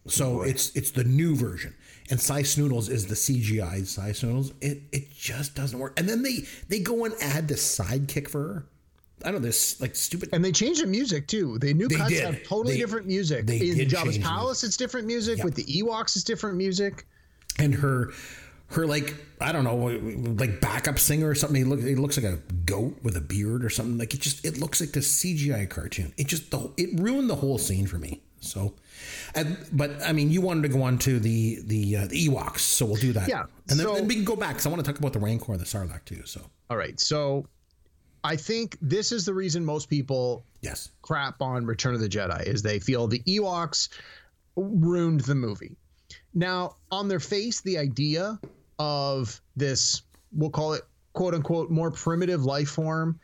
so 0.07 0.41
it's 0.41 0.71
it's 0.75 0.91
the 0.93 1.05
new 1.05 1.37
version. 1.37 1.75
And 2.11 2.19
Sy 2.21 2.43
Snootles 2.45 2.89
is 2.89 3.07
the 3.07 3.15
CGI 3.15 3.87
Sy 3.87 4.11
Snootles. 4.13 4.53
It 4.63 4.83
it 4.91 5.11
just 5.13 5.55
doesn't 5.55 5.79
work. 5.79 5.99
And 5.99 6.09
then 6.09 6.23
they 6.23 6.45
they 6.69 6.81
go 6.81 7.05
and 7.05 7.15
add 7.21 7.47
this 7.49 7.79
sidekick 7.79 8.29
for 8.29 8.41
her. 8.41 8.67
I 9.25 9.31
don't 9.31 9.41
know 9.41 9.47
this 9.47 9.81
like 9.81 9.97
stupid. 9.97 10.29
And 10.33 10.45
they 10.45 10.53
changed 10.53 10.83
the 10.83 10.87
music 10.87 11.27
too. 11.27 11.59
The 11.59 11.73
new 11.75 11.89
They 11.89 11.97
cuts 11.97 12.11
did. 12.11 12.25
have 12.25 12.43
totally 12.45 12.75
They- 12.75 12.79
different 12.81 13.07
music. 13.07 13.47
they 13.47 13.59
In 13.59 13.89
Jabba's 13.89 14.17
the 14.17 14.23
Palace, 14.23 14.63
it's 14.65 14.77
different 14.77 15.07
music. 15.07 15.43
With 15.43 15.55
the 15.55 15.65
Ewoks, 15.65 16.15
it's 16.17 16.25
different 16.25 16.57
music. 16.57 17.07
and 17.59 17.75
her 17.75 18.11
her 18.69 18.87
like 18.87 19.15
I 19.41 19.53
don't 19.53 19.63
know 19.65 19.77
like 20.43 20.61
backup 20.61 20.99
singer 20.99 21.29
or 21.29 21.35
something. 21.35 21.57
He 21.57 21.65
look 21.65 21.81
it 21.81 21.99
looks 21.99 22.17
like 22.17 22.27
a 22.27 22.39
goat 22.65 22.99
with 23.03 23.17
a 23.17 23.21
beard 23.21 23.65
or 23.65 23.71
something. 23.71 23.99
Like 23.99 24.15
it 24.15 24.21
just 24.21 24.45
it 24.45 24.59
looks 24.59 24.81
like 24.81 24.93
this 24.93 25.09
CGI 25.23 25.69
cartoon. 25.71 26.13
It 26.17 26.27
just 26.27 26.51
the 26.51 26.71
it 26.77 26.99
ruined 26.99 27.31
the 27.31 27.37
whole 27.37 27.59
scene 27.59 27.87
for 27.87 27.99
me. 27.99 28.23
So, 28.41 28.75
but 29.73 30.03
I 30.03 30.13
mean, 30.13 30.31
you 30.31 30.41
wanted 30.43 30.63
to 30.65 30.69
go 30.69 30.83
on 30.83 30.99
to 30.99 31.19
the 31.19 31.61
the 31.65 31.97
uh, 31.97 32.07
the 32.09 32.29
Ewoks, 32.29 32.59
so 32.59 32.85
we'll 32.87 32.97
do 32.97 33.13
that. 33.15 33.29
Yeah, 33.29 33.45
and 33.71 33.79
then, 33.79 33.87
so- 33.87 33.95
then 33.95 34.07
we 34.07 34.15
can 34.17 34.25
go 34.25 34.37
back. 34.37 34.61
So 34.61 34.69
I 34.69 34.73
want 34.73 34.85
to 34.85 34.91
talk 34.91 34.99
about 34.99 35.13
the 35.15 35.19
Rancor 35.19 35.53
and 35.53 35.61
the 35.61 35.65
Sarlacc 35.65 36.05
too. 36.05 36.23
So 36.27 36.43
All 36.69 36.77
right. 36.77 36.99
So 37.01 37.47
I 38.25 38.37
think 38.37 38.79
this 38.81 39.13
is 39.13 39.27
the 39.27 39.35
reason 39.35 39.65
most 39.65 39.91
people 39.91 40.45
yes, 40.63 40.91
crap 41.03 41.43
on 41.43 41.67
Return 41.67 41.95
of 41.95 42.01
the 42.01 42.09
Jedi 42.09 42.43
is 42.47 42.63
they 42.63 42.81
feel 42.81 43.07
the 43.07 43.21
Ewoks 43.21 43.91
ruined 44.57 45.21
the 45.21 45.35
movie. 45.35 45.77
Now, 46.33 46.77
on 46.91 47.07
their 47.07 47.21
face, 47.21 47.61
the 47.61 47.79
idea 47.79 48.41
of 48.79 49.41
this, 49.57 50.03
we'll 50.33 50.51
call 50.51 50.73
it 50.73 50.83
quote 51.13 51.35
unquote, 51.35 51.71
more 51.71 51.91
primitive 51.91 52.45
life 52.45 52.71
form 52.71 53.19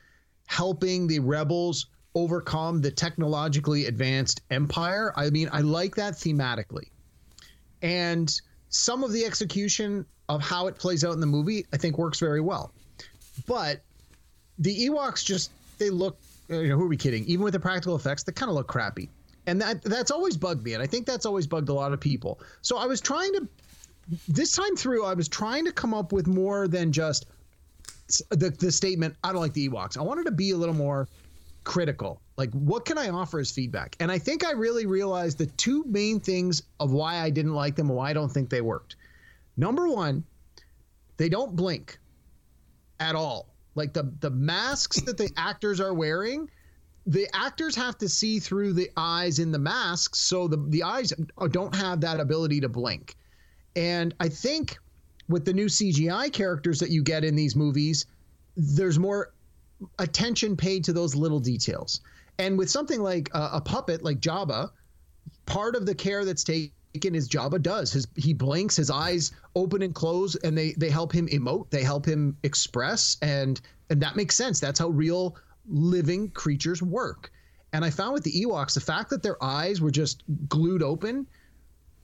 helping 0.47 1.07
the 1.07 1.19
rebels 1.19 1.87
overcome 2.15 2.81
the 2.81 2.91
technologically 2.91 3.87
advanced 3.87 4.41
empire. 4.51 5.13
I 5.17 5.31
mean, 5.31 5.49
I 5.53 5.61
like 5.61 5.95
that 5.97 6.15
thematically. 6.15 6.89
And 7.83 8.33
some 8.69 9.05
of 9.05 9.13
the 9.13 9.25
execution 9.25 10.07
of 10.29 10.43
how 10.43 10.67
it 10.67 10.77
plays 10.77 11.05
out 11.05 11.13
in 11.13 11.21
the 11.21 11.27
movie, 11.27 11.67
I 11.73 11.77
think 11.77 11.99
works 11.99 12.19
very 12.19 12.41
well. 12.41 12.73
But 13.47 13.83
the 14.61 14.89
Ewoks 14.89 15.25
just 15.25 15.51
they 15.79 15.91
look 15.91 16.17
uh, 16.51 16.59
you 16.59 16.69
know 16.69 16.77
who 16.77 16.85
are 16.85 16.89
we 16.89 16.97
kidding? 16.97 17.25
Even 17.25 17.43
with 17.43 17.55
the 17.55 17.61
practical 17.61 17.97
effects 17.97 18.23
they 18.23 18.33
kind 18.33 18.49
of 18.49 18.55
look 18.55 18.69
crappy. 18.69 19.09
And 19.47 19.61
that 19.61 19.83
that's 19.83 20.11
always 20.11 20.37
bugged 20.37 20.65
me 20.65 20.75
and 20.75 20.83
I 20.83 20.87
think 20.87 21.07
that's 21.07 21.27
always 21.27 21.47
bugged 21.47 21.69
a 21.71 21.73
lot 21.73 21.93
of 21.93 21.99
people. 21.99 22.41
So 22.63 22.77
I 22.77 22.87
was 22.87 23.01
trying 23.01 23.33
to 23.35 23.49
this 24.29 24.55
time 24.55 24.77
through 24.77 25.05
I 25.05 25.15
was 25.15 25.29
trying 25.29 25.65
to 25.65 25.73
come 25.73 25.95
up 25.95 26.13
with 26.13 26.27
more 26.27 26.69
than 26.69 26.93
just 26.93 27.27
the 28.29 28.51
the 28.51 28.71
statement 28.71 29.17
I 29.25 29.33
don't 29.33 29.41
like 29.41 29.55
the 29.55 29.69
Ewoks. 29.69 29.97
I 29.97 30.03
wanted 30.03 30.27
to 30.27 30.33
be 30.33 30.51
a 30.51 30.57
little 30.57 30.75
more 30.75 31.09
critical. 31.65 32.21
Like 32.37 32.53
what 32.53 32.85
can 32.85 32.99
I 32.99 33.09
offer 33.09 33.39
as 33.39 33.51
feedback? 33.51 33.97
And 33.99 34.13
I 34.13 34.19
think 34.19 34.45
I 34.45 34.53
really 34.53 34.87
realized 34.87 35.39
the 35.39 35.47
two 35.47 35.85
main 35.85 36.21
things 36.21 36.63
of 36.79 36.93
why 36.93 37.17
I 37.17 37.31
didn't 37.31 37.55
like 37.55 37.77
them 37.77 37.89
and 37.89 37.97
why 37.97 38.11
I 38.11 38.13
don't 38.13 38.31
think 38.31 38.51
they 38.51 38.61
worked. 38.61 38.97
Number 39.57 39.89
one 39.89 40.25
they 41.17 41.29
don't 41.29 41.57
blink 41.57 41.99
at 42.99 43.15
all. 43.15 43.50
Like 43.75 43.93
the 43.93 44.13
the 44.21 44.31
masks 44.31 45.01
that 45.03 45.17
the 45.17 45.31
actors 45.37 45.81
are 45.81 45.95
wearing, 45.95 46.49
the 47.07 47.29
actors 47.35 47.75
have 47.77 47.99
to 47.99 48.09
see 48.09 48.39
through 48.39 48.73
the 48.73 48.91
eyes 48.97 49.39
in 49.39 49.53
the 49.53 49.59
masks, 49.59 50.19
so 50.19 50.49
the 50.49 50.57
the 50.69 50.83
eyes 50.83 51.13
don't 51.51 51.75
have 51.75 52.01
that 52.01 52.21
ability 52.21 52.61
to 52.61 52.69
blink. 52.69 53.17
And 53.77 54.15
I 54.21 54.29
think 54.29 54.79
with 55.29 55.45
the 55.45 55.53
new 55.53 55.67
CGI 55.67 56.33
characters 56.33 56.81
that 56.81 56.91
you 56.91 57.03
get 57.03 57.25
in 57.25 57.37
these 57.37 57.55
movies, 57.55 58.07
there's 58.57 58.99
more 58.99 59.33
attention 59.99 60.57
paid 60.57 60.85
to 60.85 60.93
those 60.93 61.15
little 61.15 61.41
details. 61.41 62.01
And 62.39 62.59
with 62.59 62.71
something 62.71 63.01
like 63.01 63.31
a, 63.33 63.51
a 63.55 63.61
puppet 63.61 64.03
like 64.03 64.21
Jabba, 64.21 64.71
part 65.47 65.77
of 65.77 65.87
the 65.87 65.95
care 65.95 66.25
that's 66.25 66.45
taken 66.45 66.73
is 66.95 67.29
Jabba 67.29 67.63
does. 67.63 67.93
His 67.93 68.07
he 68.17 68.33
blinks, 68.33 68.77
his 68.77 68.91
eyes 68.91 69.33
open 69.55 69.83
and 69.83 69.95
close, 69.95 70.35
and 70.37 70.57
they 70.57 70.73
they 70.73 70.91
help 70.91 71.13
him 71.13 71.29
emote, 71.29 71.71
they 71.71 71.83
help 71.83 72.05
him 72.05 72.37
express, 72.43 73.17
and 73.23 73.61
and 73.91 74.01
that 74.03 74.17
makes 74.17 74.37
sense. 74.37 74.61
That's 74.61 74.79
how 74.79 74.89
real 74.89 75.37
living 75.69 76.31
creatures 76.31 76.83
work. 76.83 77.31
And 77.73 77.85
I 77.85 77.91
found 77.91 78.15
with 78.15 78.25
the 78.25 78.33
Ewoks, 78.45 78.75
the 78.75 78.81
fact 78.81 79.11
that 79.11 79.23
their 79.23 79.43
eyes 79.43 79.81
were 79.81 79.93
just 79.93 80.23
glued 80.49 80.83
open 80.83 81.27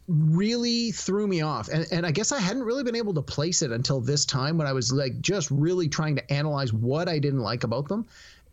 really 0.09 0.93
threw 0.93 1.26
me 1.26 1.41
off. 1.41 1.68
And, 1.68 1.87
and 1.91 2.07
I 2.07 2.12
guess 2.12 2.30
I 2.30 2.39
hadn't 2.39 2.62
really 2.62 2.84
been 2.84 2.95
able 2.95 3.14
to 3.14 3.22
place 3.22 3.62
it 3.62 3.72
until 3.72 4.01
this 4.01 4.24
time 4.24 4.57
when 4.57 4.66
I 4.66 4.72
was 4.72 4.93
like 4.93 5.20
just 5.20 5.51
really 5.51 5.89
trying 5.89 6.14
to 6.16 6.32
analyze 6.32 6.72
what 6.72 7.09
I 7.09 7.18
didn't 7.18 7.41
like 7.41 7.64
about 7.64 7.89
them. 7.89 8.07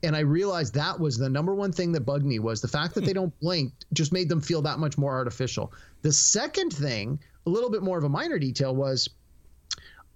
And 0.03 0.17
I 0.17 0.19
realized 0.19 0.73
that 0.73 0.99
was 0.99 1.17
the 1.17 1.29
number 1.29 1.55
one 1.55 1.71
thing 1.71 1.93
that 1.93 2.01
bugged 2.01 2.25
me 2.25 2.37
was 2.37 2.59
the 2.59 2.67
fact 2.67 2.93
that 2.95 3.05
they 3.05 3.11
hmm. 3.11 3.19
don't 3.19 3.39
blink 3.39 3.73
just 3.93 4.11
made 4.11 4.27
them 4.27 4.41
feel 4.41 4.61
that 4.63 4.77
much 4.77 4.97
more 4.97 5.13
artificial. 5.13 5.71
The 6.01 6.11
second 6.11 6.71
thing, 6.71 7.19
a 7.45 7.49
little 7.49 7.69
bit 7.69 7.81
more 7.81 7.97
of 7.97 8.03
a 8.03 8.09
minor 8.09 8.37
detail, 8.37 8.75
was 8.75 9.09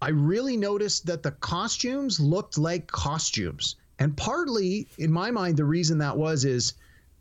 I 0.02 0.10
really 0.10 0.58
noticed 0.58 1.06
that 1.06 1.24
the 1.24 1.32
costumes 1.32 2.20
looked 2.20 2.58
like 2.58 2.88
costumes. 2.88 3.78
And 3.98 4.16
partly, 4.16 4.88
in 4.98 5.12
my 5.12 5.32
mind, 5.32 5.58
the 5.58 5.66
reason 5.66 5.98
that 6.00 6.18
was 6.18 6.46
is 6.46 6.74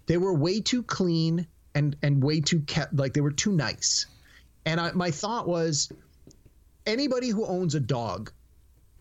they 0.07 0.19
were 0.19 0.35
way 0.35 0.61
too 0.61 0.83
clean 0.83 1.47
and 1.75 1.97
and 2.03 2.23
way 2.23 2.41
too 2.41 2.61
kept 2.61 2.95
like 2.95 3.15
they 3.15 3.21
were 3.21 3.31
too 3.31 3.53
nice. 3.53 4.07
And 4.65 4.81
I, 4.81 4.91
my 4.93 5.11
thought 5.11 5.47
was, 5.47 5.91
anybody 6.85 7.29
who 7.29 7.47
owns 7.47 7.77
a 7.77 7.81
dog 7.81 8.33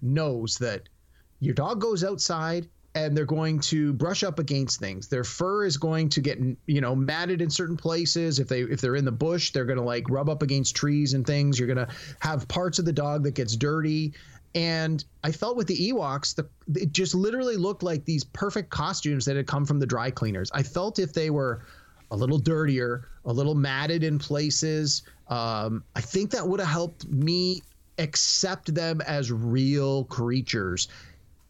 knows 0.01 0.57
that 0.59 0.87
your 1.39 1.55
dog 1.55 1.81
goes 1.81 2.03
outside 2.03 2.69
and 2.95 3.15
they're 3.15 3.25
going 3.25 3.59
to 3.59 3.91
brush 3.93 4.23
up 4.23 4.39
against 4.39 4.79
things. 4.79 5.09
Their 5.09 5.25
fur 5.25 5.65
is 5.65 5.75
going 5.75 6.09
to 6.09 6.21
get 6.21 6.39
you 6.65 6.81
know 6.81 6.95
matted 6.95 7.41
in 7.41 7.49
certain 7.49 7.77
places. 7.77 8.39
If 8.39 8.47
they 8.47 8.61
if 8.61 8.81
they're 8.81 8.95
in 8.95 9.05
the 9.05 9.11
bush, 9.11 9.51
they're 9.51 9.65
going 9.65 9.77
to 9.77 9.83
like 9.83 10.09
rub 10.09 10.29
up 10.29 10.41
against 10.41 10.75
trees 10.75 11.13
and 11.13 11.27
things. 11.27 11.59
You're 11.59 11.67
going 11.67 11.85
to 11.85 11.93
have 12.19 12.47
parts 12.47 12.79
of 12.79 12.85
the 12.85 12.93
dog 12.93 13.23
that 13.23 13.35
gets 13.35 13.55
dirty. 13.55 14.13
And 14.55 15.03
I 15.21 15.33
felt 15.33 15.57
with 15.57 15.67
the 15.67 15.91
Ewoks, 15.91 16.35
the, 16.35 16.47
it 16.79 16.93
just 16.93 17.13
literally 17.13 17.57
looked 17.57 17.83
like 17.83 18.05
these 18.05 18.23
perfect 18.23 18.69
costumes 18.69 19.25
that 19.25 19.35
had 19.35 19.47
come 19.47 19.65
from 19.65 19.79
the 19.79 19.85
dry 19.85 20.09
cleaners. 20.09 20.49
I 20.53 20.63
felt 20.63 20.97
if 20.97 21.11
they 21.11 21.29
were 21.29 21.65
a 22.09 22.15
little 22.15 22.37
dirtier, 22.37 23.09
a 23.25 23.33
little 23.33 23.55
matted 23.55 24.05
in 24.05 24.17
places, 24.17 25.03
um, 25.27 25.83
I 25.93 25.99
think 25.99 26.31
that 26.31 26.47
would 26.47 26.61
have 26.61 26.69
helped 26.69 27.05
me 27.05 27.63
accept 27.97 28.73
them 28.73 29.01
as 29.01 29.29
real 29.29 30.05
creatures 30.05 30.87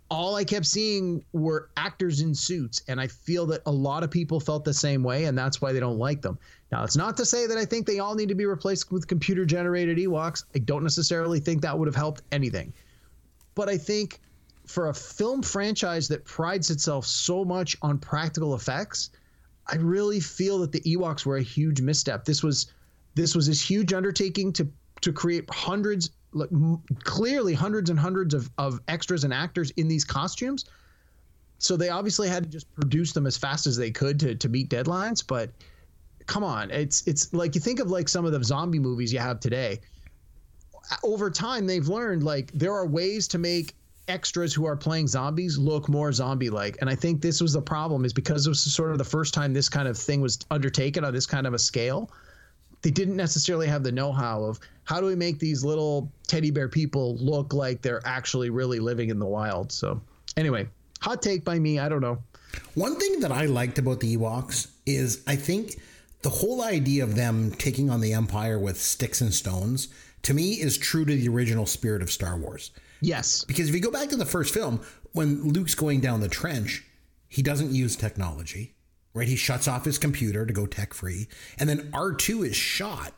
all 0.10 0.36
I 0.36 0.44
kept 0.44 0.66
seeing 0.66 1.24
were 1.34 1.70
actors 1.78 2.22
in 2.22 2.36
suits, 2.36 2.84
and 2.88 3.02
I 3.02 3.08
feel 3.08 3.46
that 3.48 3.62
a 3.66 3.72
lot 3.72 4.04
of 4.04 4.12
people 4.12 4.40
felt 4.40 4.64
the 4.64 4.74
same 4.74 5.02
way, 5.04 5.26
and 5.26 5.38
that's 5.38 5.62
why 5.62 5.74
they 5.74 5.80
don't 5.80 5.98
like 5.98 6.22
them. 6.22 6.38
Now, 6.72 6.84
it's 6.84 6.96
not 6.96 7.18
to 7.18 7.26
say 7.26 7.48
that 7.48 7.58
I 7.58 7.66
think 7.66 7.88
they 7.88 8.00
all 8.00 8.14
need 8.14 8.30
to 8.30 8.36
be 8.36 8.46
replaced 8.46 8.92
with 8.92 9.08
computer 9.08 9.46
generated 9.46 9.98
Ewoks. 9.98 10.44
I 10.54 10.60
don't 10.60 10.84
necessarily 10.84 11.40
think 11.40 11.62
that 11.62 11.78
would 11.78 11.88
have 11.88 11.96
helped 11.96 12.22
anything. 12.32 12.74
But 13.56 13.70
I 13.70 13.78
think 13.78 14.20
for 14.68 14.90
a 14.90 14.94
film 14.94 15.42
franchise 15.42 16.08
that 16.10 16.26
prides 16.26 16.70
itself 16.70 17.06
so 17.06 17.44
much 17.44 17.76
on 17.82 17.98
practical 17.98 18.54
effects, 18.56 19.10
I 19.68 19.78
really 19.78 20.20
feel 20.20 20.60
that 20.60 20.72
the 20.72 20.82
Ewoks 20.82 21.26
were 21.26 21.38
a 21.38 21.44
huge 21.44 21.82
misstep. 21.82 22.26
This 22.26 22.44
was 22.44 22.72
this 23.16 23.34
was 23.34 23.48
this 23.48 23.62
huge 23.62 23.94
undertaking 23.94 24.54
to 24.54 24.68
to 25.02 25.12
create 25.12 25.50
hundreds 25.50 26.12
like 26.36 26.50
clearly 27.04 27.54
hundreds 27.54 27.90
and 27.90 27.98
hundreds 27.98 28.34
of, 28.34 28.52
of 28.58 28.80
extras 28.88 29.24
and 29.24 29.34
actors 29.34 29.72
in 29.72 29.88
these 29.88 30.04
costumes. 30.04 30.66
So 31.58 31.78
they 31.78 31.90
obviously 31.90 32.28
had 32.28 32.44
to 32.44 32.50
just 32.50 32.74
produce 32.76 33.14
them 33.14 33.26
as 33.26 33.38
fast 33.38 33.66
as 33.66 33.78
they 33.78 33.90
could 33.90 34.20
to, 34.20 34.36
to 34.36 34.50
meet 34.50 34.70
deadlines. 34.70 35.26
But 35.26 35.52
come 36.28 36.44
on, 36.44 36.70
it's 36.72 37.08
it's 37.08 37.34
like 37.34 37.56
you 37.56 37.62
think 37.62 37.80
of 37.80 37.90
like 37.90 38.10
some 38.10 38.26
of 38.26 38.34
the 38.34 38.44
zombie 38.44 38.80
movies 38.80 39.14
you 39.14 39.20
have 39.20 39.40
today. 39.40 39.80
Over 41.04 41.32
time, 41.32 41.66
they've 41.66 41.88
learned 41.88 42.24
like 42.24 42.52
there 42.52 42.74
are 42.74 42.86
ways 42.86 43.28
to 43.30 43.38
make 43.38 43.74
extras 44.08 44.54
who 44.54 44.66
are 44.66 44.76
playing 44.76 45.08
zombies 45.08 45.58
look 45.58 45.90
more 45.90 46.14
zombie 46.14 46.52
like 46.52 46.78
and 46.80 46.88
i 46.88 46.94
think 46.94 47.22
this 47.22 47.42
was 47.42 47.54
the 47.54 47.62
problem 47.62 48.06
is 48.06 48.14
because 48.14 48.46
it 48.46 48.50
was 48.50 48.62
sort 48.62 48.92
of 48.92 49.00
the 49.00 49.04
first 49.04 49.34
time 49.34 49.52
this 49.52 49.68
kind 49.68 49.88
of 49.88 49.98
thing 49.98 50.22
was 50.22 50.38
undertaken 50.52 51.04
on 51.04 51.12
this 51.12 51.26
kind 51.26 51.48
of 51.48 51.56
a 51.56 51.60
scale 51.60 52.12
they 52.86 52.92
didn't 52.92 53.16
necessarily 53.16 53.66
have 53.66 53.82
the 53.82 53.92
know-how 53.92 54.44
of 54.44 54.60
how 54.84 55.02
do 55.02 55.08
we 55.08 55.16
make 55.16 55.40
these 55.40 55.66
little 55.66 56.12
teddy 56.28 56.52
bear 56.52 56.70
people 56.70 57.18
look 57.18 57.52
like 57.52 57.82
they're 57.82 58.06
actually 58.06 58.52
really 58.52 58.78
living 58.78 59.10
in 59.10 59.18
the 59.18 59.26
wild. 59.26 59.72
So 59.72 60.00
anyway, 60.38 60.68
hot 61.02 61.24
take 61.24 61.44
by 61.44 61.58
me. 61.58 61.80
I 61.80 61.90
don't 61.90 62.02
know. 62.02 62.20
One 62.76 63.00
thing 63.00 63.22
that 63.22 63.32
I 63.32 63.46
liked 63.46 63.80
about 63.80 64.02
the 64.02 64.16
Ewoks 64.16 64.68
is 64.86 65.24
I 65.26 65.36
think 65.36 65.82
the 66.22 66.30
whole 66.30 66.62
idea 66.62 67.04
of 67.04 67.16
them 67.16 67.50
taking 67.58 67.90
on 67.90 68.02
the 68.02 68.14
Empire 68.14 68.60
with 68.60 68.80
sticks 68.80 69.20
and 69.20 69.34
stones 69.34 69.88
to 70.22 70.36
me 70.36 70.52
is 70.52 70.78
true 70.78 71.06
to 71.06 71.16
the 71.16 71.28
original 71.28 71.66
spirit 71.66 72.04
of 72.04 72.12
Star 72.12 72.38
Wars. 72.38 72.70
Yes. 73.02 73.44
Because 73.46 73.68
if 73.68 73.74
you 73.74 73.82
go 73.82 73.90
back 73.90 74.10
to 74.10 74.16
the 74.16 74.28
first 74.28 74.54
film, 74.54 74.80
when 75.14 75.42
Luke's 75.42 75.74
going 75.74 76.02
down 76.02 76.20
the 76.20 76.30
trench, 76.30 76.86
he 77.30 77.42
doesn't 77.42 77.72
use 77.72 77.96
technology 77.96 78.76
right? 79.16 79.28
He 79.28 79.36
shuts 79.36 79.68
off 79.68 79.86
his 79.86 79.98
computer 79.98 80.46
to 80.46 80.54
go 80.54 80.68
tech 80.68 80.94
free. 80.94 81.28
And 81.58 81.68
then 81.68 81.90
R2 81.92 82.48
is 82.48 82.56
shot 82.56 83.14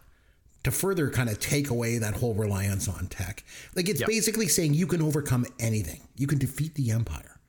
to 0.64 0.72
further 0.72 1.10
kind 1.10 1.30
of 1.30 1.40
take 1.40 1.70
away 1.70 1.98
that 1.98 2.16
whole 2.16 2.34
reliance 2.34 2.88
on 2.88 3.08
tech. 3.08 3.44
Like 3.76 3.90
it's 3.90 4.00
yep. 4.00 4.08
basically 4.08 4.48
saying 4.48 4.76
you 4.76 4.88
can 4.88 5.02
overcome 5.02 5.46
anything, 5.60 6.02
you 6.16 6.28
can 6.28 6.38
defeat 6.38 6.76
the 6.76 6.92
Empire 6.92 7.40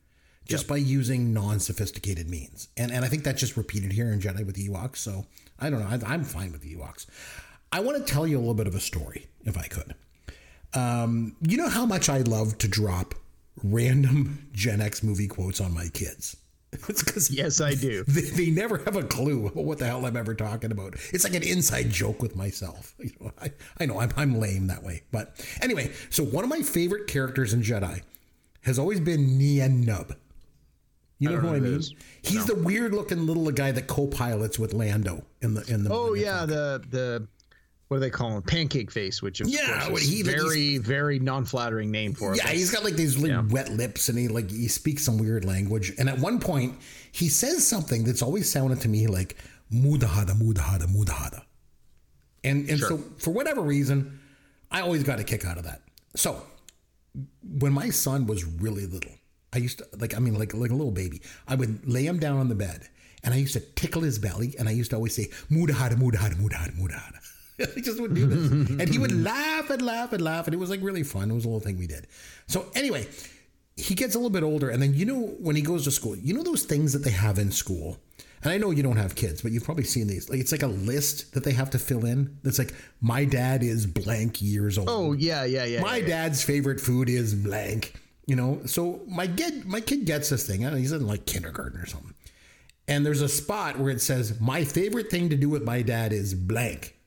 just 0.46 0.64
yep. 0.64 0.68
by 0.68 0.76
using 0.76 1.32
non 1.32 1.60
sophisticated 1.60 2.28
means. 2.28 2.68
And, 2.76 2.90
and 2.90 3.04
I 3.04 3.08
think 3.08 3.22
that's 3.22 3.38
just 3.38 3.56
repeated 3.56 3.92
here 3.92 4.10
in 4.10 4.18
Jedi 4.18 4.44
with 4.44 4.56
the 4.56 4.66
Ewoks. 4.68 4.96
So 4.96 5.26
I 5.60 5.70
don't 5.70 5.80
know. 5.80 5.86
I, 5.86 6.12
I'm 6.12 6.24
fine 6.24 6.50
with 6.50 6.62
the 6.62 6.74
Ewoks. 6.74 7.06
I 7.70 7.80
want 7.80 8.04
to 8.04 8.12
tell 8.12 8.26
you 8.26 8.38
a 8.38 8.40
little 8.40 8.54
bit 8.54 8.66
of 8.66 8.74
a 8.74 8.80
story, 8.80 9.26
if 9.44 9.58
I 9.58 9.66
could. 9.66 9.94
Um, 10.74 11.36
you 11.42 11.58
know 11.58 11.68
how 11.68 11.84
much 11.84 12.08
I 12.08 12.18
love 12.18 12.56
to 12.58 12.68
drop 12.68 13.14
random 13.62 14.46
Gen 14.52 14.80
X 14.80 15.02
movie 15.02 15.28
quotes 15.28 15.60
on 15.60 15.74
my 15.74 15.88
kids. 15.88 16.36
It's 16.88 17.02
because 17.02 17.30
yes, 17.30 17.60
I 17.60 17.74
do. 17.74 18.04
They, 18.08 18.20
they, 18.22 18.50
never 18.50 18.78
have 18.78 18.96
a 18.96 19.02
clue 19.02 19.48
what 19.48 19.78
the 19.78 19.86
hell 19.86 20.04
I'm 20.04 20.16
ever 20.16 20.34
talking 20.34 20.70
about. 20.70 20.94
It's 21.12 21.24
like 21.24 21.34
an 21.34 21.42
inside 21.42 21.90
joke 21.90 22.20
with 22.20 22.36
myself. 22.36 22.94
You 23.02 23.12
know, 23.20 23.32
I, 23.40 23.52
I 23.80 23.86
know 23.86 24.00
I'm, 24.00 24.10
I'm 24.16 24.38
lame 24.38 24.66
that 24.66 24.82
way, 24.82 25.02
but 25.10 25.34
anyway. 25.62 25.92
So 26.10 26.24
one 26.24 26.44
of 26.44 26.50
my 26.50 26.60
favorite 26.60 27.06
characters 27.06 27.54
in 27.54 27.62
Jedi 27.62 28.02
has 28.62 28.78
always 28.78 29.00
been 29.00 29.38
Nien 29.38 29.84
Nunb. 29.84 30.14
You 31.18 31.30
know 31.30 31.36
who 31.36 31.48
I 31.48 31.60
mean? 31.60 31.82
He's 32.22 32.46
no. 32.46 32.54
the 32.54 32.62
weird 32.62 32.94
looking 32.94 33.26
little 33.26 33.50
guy 33.50 33.72
that 33.72 33.88
co-pilots 33.88 34.58
with 34.58 34.72
Lando 34.72 35.24
in 35.42 35.54
the 35.54 35.62
in 35.72 35.82
the. 35.82 35.92
Oh 35.92 36.14
yeah, 36.14 36.46
the 36.46 36.80
the 36.90 37.26
what 37.88 37.96
do 37.96 38.00
they 38.00 38.10
call 38.10 38.36
him? 38.36 38.42
Pancake 38.42 38.90
face, 38.90 39.22
which 39.22 39.40
is 39.40 39.48
yeah, 39.48 39.88
he, 39.96 40.22
very 40.22 40.76
like 40.76 40.86
very 40.86 41.18
non-flattering 41.18 41.90
name 41.90 42.12
for 42.12 42.32
him. 42.32 42.36
Yeah, 42.36 42.48
he's 42.48 42.70
got 42.70 42.84
like 42.84 42.94
these 42.94 43.16
like 43.16 43.30
yeah. 43.30 43.42
wet 43.48 43.70
lips, 43.72 44.10
and 44.10 44.18
he 44.18 44.28
like 44.28 44.50
he 44.50 44.68
speaks 44.68 45.02
some 45.02 45.16
weird 45.16 45.46
language. 45.46 45.94
And 45.98 46.08
at 46.08 46.18
one 46.18 46.38
point, 46.38 46.76
he 47.12 47.28
says 47.30 47.66
something 47.66 48.04
that's 48.04 48.20
always 48.20 48.50
sounded 48.50 48.82
to 48.82 48.88
me 48.88 49.06
like 49.06 49.36
"mudahada, 49.72 50.32
mudahada, 50.32 50.84
mudahada," 50.84 51.42
and 52.44 52.68
and 52.68 52.78
sure. 52.78 52.88
so 52.88 52.98
for 53.16 53.30
whatever 53.30 53.62
reason, 53.62 54.20
I 54.70 54.82
always 54.82 55.02
got 55.02 55.18
a 55.18 55.24
kick 55.24 55.46
out 55.46 55.56
of 55.56 55.64
that. 55.64 55.80
So 56.14 56.42
when 57.58 57.72
my 57.72 57.88
son 57.88 58.26
was 58.26 58.44
really 58.44 58.84
little, 58.84 59.12
I 59.54 59.58
used 59.58 59.78
to 59.78 59.86
like 59.98 60.14
I 60.14 60.18
mean 60.18 60.38
like 60.38 60.52
like 60.52 60.70
a 60.70 60.74
little 60.74 60.92
baby, 60.92 61.22
I 61.46 61.54
would 61.54 61.88
lay 61.88 62.04
him 62.04 62.18
down 62.18 62.38
on 62.38 62.48
the 62.48 62.54
bed. 62.54 62.88
And 63.24 63.34
I 63.34 63.38
used 63.38 63.54
to 63.54 63.60
tickle 63.60 64.02
his 64.02 64.16
belly, 64.16 64.54
and 64.60 64.68
I 64.68 64.72
used 64.72 64.90
to 64.90 64.96
always 64.96 65.12
say 65.12 65.26
"mudahada, 65.50 65.94
mudahada, 65.94 66.34
mudahada, 66.34 66.78
mudahada." 66.78 67.18
he 67.74 67.80
just 67.80 68.00
would 68.00 68.14
do 68.14 68.26
this. 68.26 68.50
and 68.80 68.88
he 68.88 68.98
would 68.98 69.12
laugh 69.12 69.70
and 69.70 69.82
laugh 69.82 70.12
and 70.12 70.22
laugh. 70.22 70.46
And 70.46 70.54
it 70.54 70.58
was 70.58 70.70
like 70.70 70.80
really 70.82 71.02
fun. 71.02 71.30
It 71.30 71.34
was 71.34 71.44
a 71.44 71.48
little 71.48 71.60
thing 71.60 71.78
we 71.78 71.86
did. 71.86 72.06
So, 72.46 72.66
anyway, 72.74 73.06
he 73.76 73.94
gets 73.94 74.14
a 74.14 74.18
little 74.18 74.30
bit 74.30 74.42
older. 74.42 74.70
And 74.70 74.82
then, 74.82 74.94
you 74.94 75.04
know, 75.04 75.20
when 75.40 75.56
he 75.56 75.62
goes 75.62 75.84
to 75.84 75.90
school, 75.90 76.16
you 76.16 76.34
know 76.34 76.42
those 76.42 76.64
things 76.64 76.92
that 76.92 77.00
they 77.00 77.10
have 77.10 77.38
in 77.38 77.50
school? 77.50 77.98
And 78.42 78.52
I 78.52 78.58
know 78.58 78.70
you 78.70 78.82
don't 78.82 78.96
have 78.96 79.14
kids, 79.16 79.42
but 79.42 79.50
you've 79.50 79.64
probably 79.64 79.84
seen 79.84 80.06
these. 80.06 80.28
Like 80.30 80.38
it's 80.38 80.52
like 80.52 80.62
a 80.62 80.68
list 80.68 81.34
that 81.34 81.42
they 81.42 81.52
have 81.52 81.70
to 81.70 81.78
fill 81.78 82.04
in. 82.04 82.38
That's 82.44 82.58
like 82.58 82.72
my 83.00 83.24
dad 83.24 83.62
is 83.62 83.86
blank 83.86 84.40
years 84.40 84.78
old. 84.78 84.88
Oh 84.88 85.12
yeah, 85.12 85.44
yeah, 85.44 85.64
yeah. 85.64 85.80
My 85.80 85.96
yeah, 85.96 86.06
dad's 86.06 86.42
yeah. 86.42 86.54
favorite 86.54 86.80
food 86.80 87.08
is 87.08 87.34
blank. 87.34 87.94
You 88.26 88.36
know, 88.36 88.60
so 88.66 89.00
my 89.08 89.26
kid, 89.26 89.64
my 89.64 89.80
kid 89.80 90.04
gets 90.04 90.30
this 90.30 90.46
thing. 90.46 90.64
And 90.64 90.78
he's 90.78 90.92
in 90.92 91.06
like 91.06 91.26
kindergarten 91.26 91.80
or 91.80 91.86
something. 91.86 92.14
And 92.86 93.04
there's 93.04 93.22
a 93.22 93.28
spot 93.28 93.78
where 93.78 93.90
it 93.90 94.00
says, 94.00 94.40
"My 94.40 94.64
favorite 94.64 95.10
thing 95.10 95.30
to 95.30 95.36
do 95.36 95.48
with 95.48 95.64
my 95.64 95.82
dad 95.82 96.12
is 96.12 96.34
blank." 96.34 96.97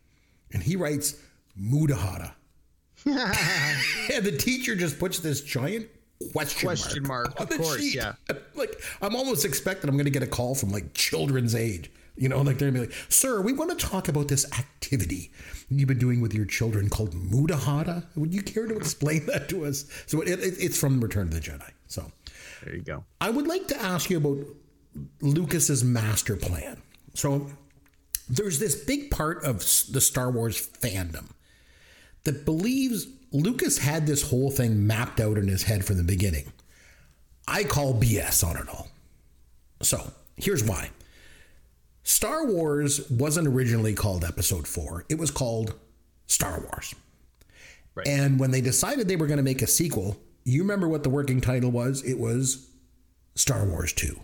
And 0.53 0.63
he 0.63 0.75
writes 0.75 1.17
Mudahara. 1.59 2.33
and 3.05 4.23
the 4.23 4.35
teacher 4.37 4.75
just 4.75 4.99
puts 4.99 5.19
this 5.19 5.41
giant 5.41 5.87
question, 6.31 6.67
question 6.67 7.03
mark, 7.03 7.37
mark 7.39 7.51
of 7.51 7.57
course, 7.57 7.79
sheet. 7.79 7.95
yeah. 7.95 8.13
Like 8.53 8.81
I'm 9.01 9.15
almost 9.15 9.45
expecting 9.45 9.89
I'm 9.89 9.95
going 9.95 10.05
to 10.05 10.11
get 10.11 10.23
a 10.23 10.27
call 10.27 10.55
from 10.55 10.69
like 10.69 10.93
children's 10.93 11.55
age. 11.55 11.91
You 12.17 12.29
know, 12.29 12.41
like 12.41 12.57
they're 12.57 12.69
going 12.69 12.83
to 12.83 12.87
be 12.89 12.93
like, 12.93 13.05
"Sir, 13.09 13.41
we 13.41 13.53
want 13.53 13.77
to 13.77 13.87
talk 13.87 14.07
about 14.07 14.27
this 14.27 14.45
activity 14.59 15.31
you've 15.69 15.87
been 15.87 15.97
doing 15.97 16.21
with 16.21 16.33
your 16.33 16.45
children 16.45 16.89
called 16.89 17.13
Mudahara. 17.13 18.05
Would 18.15 18.33
you 18.33 18.43
care 18.43 18.67
to 18.67 18.75
explain 18.75 19.25
that 19.27 19.49
to 19.49 19.65
us?" 19.65 19.85
So 20.07 20.21
it, 20.21 20.27
it, 20.27 20.55
it's 20.59 20.77
from 20.77 21.01
Return 21.01 21.29
of 21.29 21.33
the 21.33 21.39
Jedi. 21.39 21.71
So 21.87 22.11
there 22.63 22.75
you 22.75 22.81
go. 22.81 23.03
I 23.19 23.29
would 23.29 23.47
like 23.47 23.67
to 23.69 23.81
ask 23.81 24.09
you 24.09 24.17
about 24.17 24.45
Lucas's 25.21 25.83
master 25.83 26.35
plan. 26.35 26.81
So 27.13 27.49
there's 28.31 28.59
this 28.59 28.75
big 28.75 29.11
part 29.11 29.43
of 29.43 29.59
the 29.91 29.99
Star 29.99 30.31
Wars 30.31 30.69
fandom 30.79 31.31
that 32.23 32.45
believes 32.45 33.07
Lucas 33.33 33.77
had 33.77 34.07
this 34.07 34.29
whole 34.29 34.49
thing 34.49 34.87
mapped 34.87 35.19
out 35.19 35.37
in 35.37 35.47
his 35.47 35.63
head 35.63 35.83
from 35.83 35.97
the 35.97 36.03
beginning. 36.03 36.51
I 37.47 37.65
call 37.65 37.93
BS 37.93 38.47
on 38.47 38.55
it 38.55 38.69
all. 38.69 38.87
So 39.81 40.13
here's 40.37 40.63
why. 40.63 40.91
Star 42.03 42.45
Wars 42.45 43.09
wasn't 43.11 43.47
originally 43.47 43.93
called 43.93 44.23
Episode 44.23 44.67
4, 44.67 45.05
it 45.09 45.19
was 45.19 45.29
called 45.29 45.73
Star 46.27 46.61
Wars. 46.61 46.95
Right. 47.93 48.07
And 48.07 48.39
when 48.39 48.51
they 48.51 48.61
decided 48.61 49.09
they 49.09 49.17
were 49.17 49.27
going 49.27 49.37
to 49.37 49.43
make 49.43 49.61
a 49.61 49.67
sequel, 49.67 50.17
you 50.45 50.61
remember 50.61 50.87
what 50.87 51.03
the 51.03 51.09
working 51.09 51.41
title 51.41 51.71
was? 51.71 52.01
It 52.03 52.17
was 52.17 52.69
Star 53.35 53.65
Wars 53.65 53.91
2. 53.91 54.17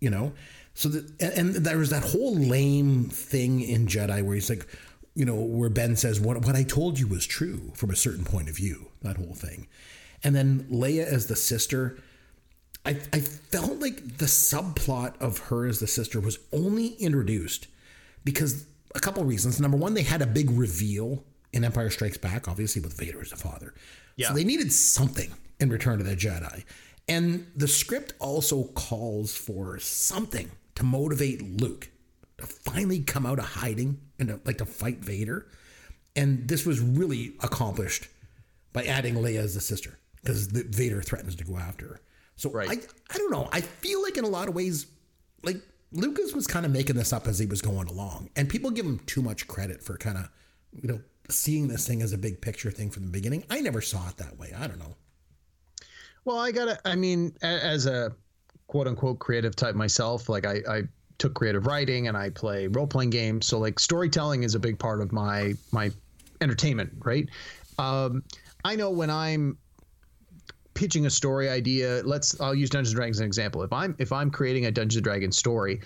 You 0.00 0.10
know? 0.10 0.32
So 0.74 0.88
that, 0.88 1.36
and, 1.36 1.54
there 1.54 1.78
was 1.78 1.90
that 1.90 2.02
whole 2.02 2.36
lame 2.36 3.04
thing 3.04 3.60
in 3.60 3.86
Jedi 3.86 4.22
where 4.22 4.34
he's 4.34 4.50
like, 4.50 4.66
you 5.14 5.24
know, 5.24 5.36
where 5.36 5.70
Ben 5.70 5.94
says, 5.94 6.20
what, 6.20 6.44
what 6.44 6.56
I 6.56 6.64
told 6.64 6.98
you 6.98 7.06
was 7.06 7.24
true 7.24 7.70
from 7.74 7.90
a 7.90 7.96
certain 7.96 8.24
point 8.24 8.48
of 8.48 8.56
view, 8.56 8.88
that 9.02 9.16
whole 9.16 9.34
thing. 9.34 9.68
And 10.24 10.34
then 10.34 10.66
Leia 10.70 11.04
as 11.06 11.26
the 11.26 11.36
sister, 11.36 11.98
I, 12.84 12.98
I 13.12 13.20
felt 13.20 13.78
like 13.78 14.18
the 14.18 14.26
subplot 14.26 15.20
of 15.20 15.38
her 15.38 15.66
as 15.66 15.78
the 15.78 15.86
sister 15.86 16.18
was 16.18 16.38
only 16.52 16.88
introduced 16.94 17.68
because 18.24 18.66
a 18.94 19.00
couple 19.00 19.22
of 19.22 19.28
reasons. 19.28 19.60
Number 19.60 19.76
one, 19.76 19.94
they 19.94 20.02
had 20.02 20.22
a 20.22 20.26
big 20.26 20.50
reveal 20.50 21.24
in 21.52 21.64
Empire 21.64 21.90
Strikes 21.90 22.16
Back, 22.16 22.48
obviously 22.48 22.82
with 22.82 22.98
Vader 22.98 23.20
as 23.20 23.30
the 23.30 23.36
father. 23.36 23.74
Yeah. 24.16 24.28
So 24.28 24.34
they 24.34 24.44
needed 24.44 24.72
something 24.72 25.32
in 25.60 25.70
Return 25.70 26.00
of 26.00 26.06
the 26.06 26.16
Jedi. 26.16 26.64
And 27.08 27.46
the 27.54 27.68
script 27.68 28.14
also 28.18 28.64
calls 28.64 29.36
for 29.36 29.78
something 29.78 30.50
to 30.76 30.84
motivate 30.84 31.60
Luke 31.60 31.90
to 32.38 32.46
finally 32.46 33.00
come 33.00 33.26
out 33.26 33.38
of 33.38 33.44
hiding 33.44 34.00
and 34.18 34.28
to, 34.28 34.40
like 34.44 34.58
to 34.58 34.66
fight 34.66 34.98
Vader. 34.98 35.46
And 36.16 36.48
this 36.48 36.64
was 36.64 36.80
really 36.80 37.34
accomplished 37.40 38.08
by 38.72 38.84
adding 38.84 39.14
Leia 39.14 39.38
as 39.38 39.54
the 39.54 39.60
sister 39.60 39.98
because 40.22 40.46
Vader 40.46 41.02
threatens 41.02 41.36
to 41.36 41.44
go 41.44 41.56
after 41.56 41.86
her. 41.86 42.00
So 42.36 42.50
right. 42.50 42.68
I 42.68 42.74
I 43.14 43.18
don't 43.18 43.30
know. 43.30 43.48
I 43.52 43.60
feel 43.60 44.02
like 44.02 44.16
in 44.16 44.24
a 44.24 44.28
lot 44.28 44.48
of 44.48 44.54
ways, 44.54 44.86
like 45.42 45.60
Lucas 45.92 46.32
was 46.32 46.46
kind 46.46 46.66
of 46.66 46.72
making 46.72 46.96
this 46.96 47.12
up 47.12 47.28
as 47.28 47.38
he 47.38 47.46
was 47.46 47.62
going 47.62 47.88
along, 47.88 48.30
and 48.34 48.48
people 48.48 48.70
give 48.70 48.84
him 48.84 48.98
too 49.06 49.22
much 49.22 49.46
credit 49.46 49.82
for 49.82 49.96
kind 49.96 50.18
of 50.18 50.28
you 50.72 50.88
know 50.88 51.00
seeing 51.30 51.68
this 51.68 51.86
thing 51.86 52.02
as 52.02 52.12
a 52.12 52.18
big 52.18 52.40
picture 52.40 52.70
thing 52.70 52.90
from 52.90 53.04
the 53.04 53.12
beginning. 53.12 53.44
I 53.50 53.60
never 53.60 53.80
saw 53.80 54.08
it 54.08 54.16
that 54.16 54.36
way. 54.38 54.52
I 54.56 54.66
don't 54.66 54.78
know. 54.78 54.96
Well, 56.24 56.38
I 56.38 56.50
gotta. 56.50 56.78
I 56.84 56.96
mean, 56.96 57.36
as 57.42 57.86
a 57.86 58.16
quote 58.66 58.86
unquote 58.86 59.18
creative 59.18 59.56
type 59.56 59.74
myself, 59.74 60.28
like 60.28 60.46
I, 60.46 60.60
I 60.68 60.82
took 61.18 61.34
creative 61.34 61.66
writing 61.66 62.08
and 62.08 62.16
I 62.16 62.30
play 62.30 62.66
role 62.66 62.86
playing 62.86 63.10
games. 63.10 63.46
So 63.46 63.58
like 63.58 63.78
storytelling 63.78 64.42
is 64.42 64.54
a 64.54 64.58
big 64.58 64.78
part 64.78 65.00
of 65.00 65.12
my 65.12 65.54
my 65.72 65.90
entertainment, 66.40 66.92
right? 67.04 67.28
Um, 67.78 68.22
I 68.64 68.76
know 68.76 68.90
when 68.90 69.10
I'm 69.10 69.58
pitching 70.74 71.06
a 71.06 71.10
story 71.10 71.48
idea, 71.48 72.02
let's 72.04 72.40
I'll 72.40 72.54
use 72.54 72.70
Dungeons 72.70 72.90
and 72.90 72.96
Dragons 72.96 73.16
as 73.16 73.20
an 73.20 73.26
example. 73.26 73.62
If 73.62 73.72
I'm 73.72 73.94
if 73.98 74.12
I'm 74.12 74.30
creating 74.30 74.66
a 74.66 74.70
Dungeons 74.70 74.96
and 74.96 75.04
Dragons 75.04 75.38
story, 75.38 75.80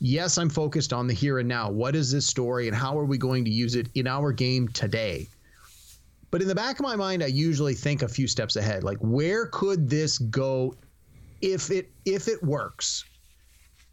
yes, 0.00 0.38
I'm 0.38 0.50
focused 0.50 0.92
on 0.92 1.06
the 1.06 1.14
here 1.14 1.38
and 1.38 1.48
now. 1.48 1.70
What 1.70 1.94
is 1.94 2.10
this 2.10 2.26
story 2.26 2.68
and 2.68 2.76
how 2.76 2.98
are 2.98 3.04
we 3.04 3.18
going 3.18 3.44
to 3.44 3.50
use 3.50 3.74
it 3.74 3.88
in 3.94 4.06
our 4.06 4.32
game 4.32 4.68
today? 4.68 5.28
But 6.30 6.40
in 6.40 6.48
the 6.48 6.54
back 6.54 6.78
of 6.78 6.82
my 6.82 6.96
mind, 6.96 7.22
I 7.22 7.26
usually 7.26 7.74
think 7.74 8.02
a 8.02 8.08
few 8.08 8.26
steps 8.26 8.56
ahead. 8.56 8.84
Like 8.84 8.98
where 8.98 9.46
could 9.46 9.88
this 9.88 10.18
go 10.18 10.74
if 11.42 11.70
it 11.70 11.90
if 12.04 12.28
it 12.28 12.42
works? 12.42 13.04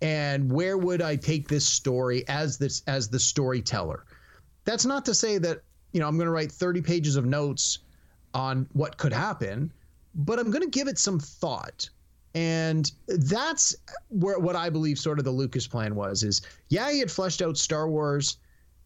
And 0.02 0.50
where 0.50 0.78
would 0.78 1.02
I 1.02 1.18
take 1.18 1.50
this 1.50 1.68
story 1.68 2.26
as 2.30 2.58
this 2.58 2.84
as 2.88 3.10
the 3.10 3.20
storyteller? 3.20 4.06
That's 4.64 4.86
not 4.86 5.04
to 5.06 5.14
say 5.14 5.38
that, 5.40 5.62
you 5.92 6.00
know, 6.00 6.08
I'm 6.08 6.16
going 6.16 6.28
to 6.28 6.32
write 6.32 6.52
30 6.52 6.82
pages 6.82 7.18
of 7.18 7.26
notes 7.26 7.80
on 8.34 8.68
what 8.74 8.98
could 8.98 9.12
happen 9.12 9.74
but 10.16 10.40
I'm 10.40 10.52
going 10.52 10.64
to 10.64 10.70
give 10.70 10.88
it 10.88 10.98
some 10.98 11.20
thought. 11.20 11.90
And 12.36 12.92
that's 13.08 13.76
where 14.10 14.38
what 14.38 14.56
I 14.56 14.70
believe 14.70 15.00
sort 15.00 15.18
of 15.18 15.26
the 15.26 15.32
Lucas 15.32 15.68
plan 15.68 15.96
was 15.96 16.24
is 16.24 16.42
yeah, 16.70 16.92
he 16.92 17.00
had 17.00 17.10
fleshed 17.10 17.42
out 17.42 17.58
Star 17.58 17.90
Wars 17.90 18.38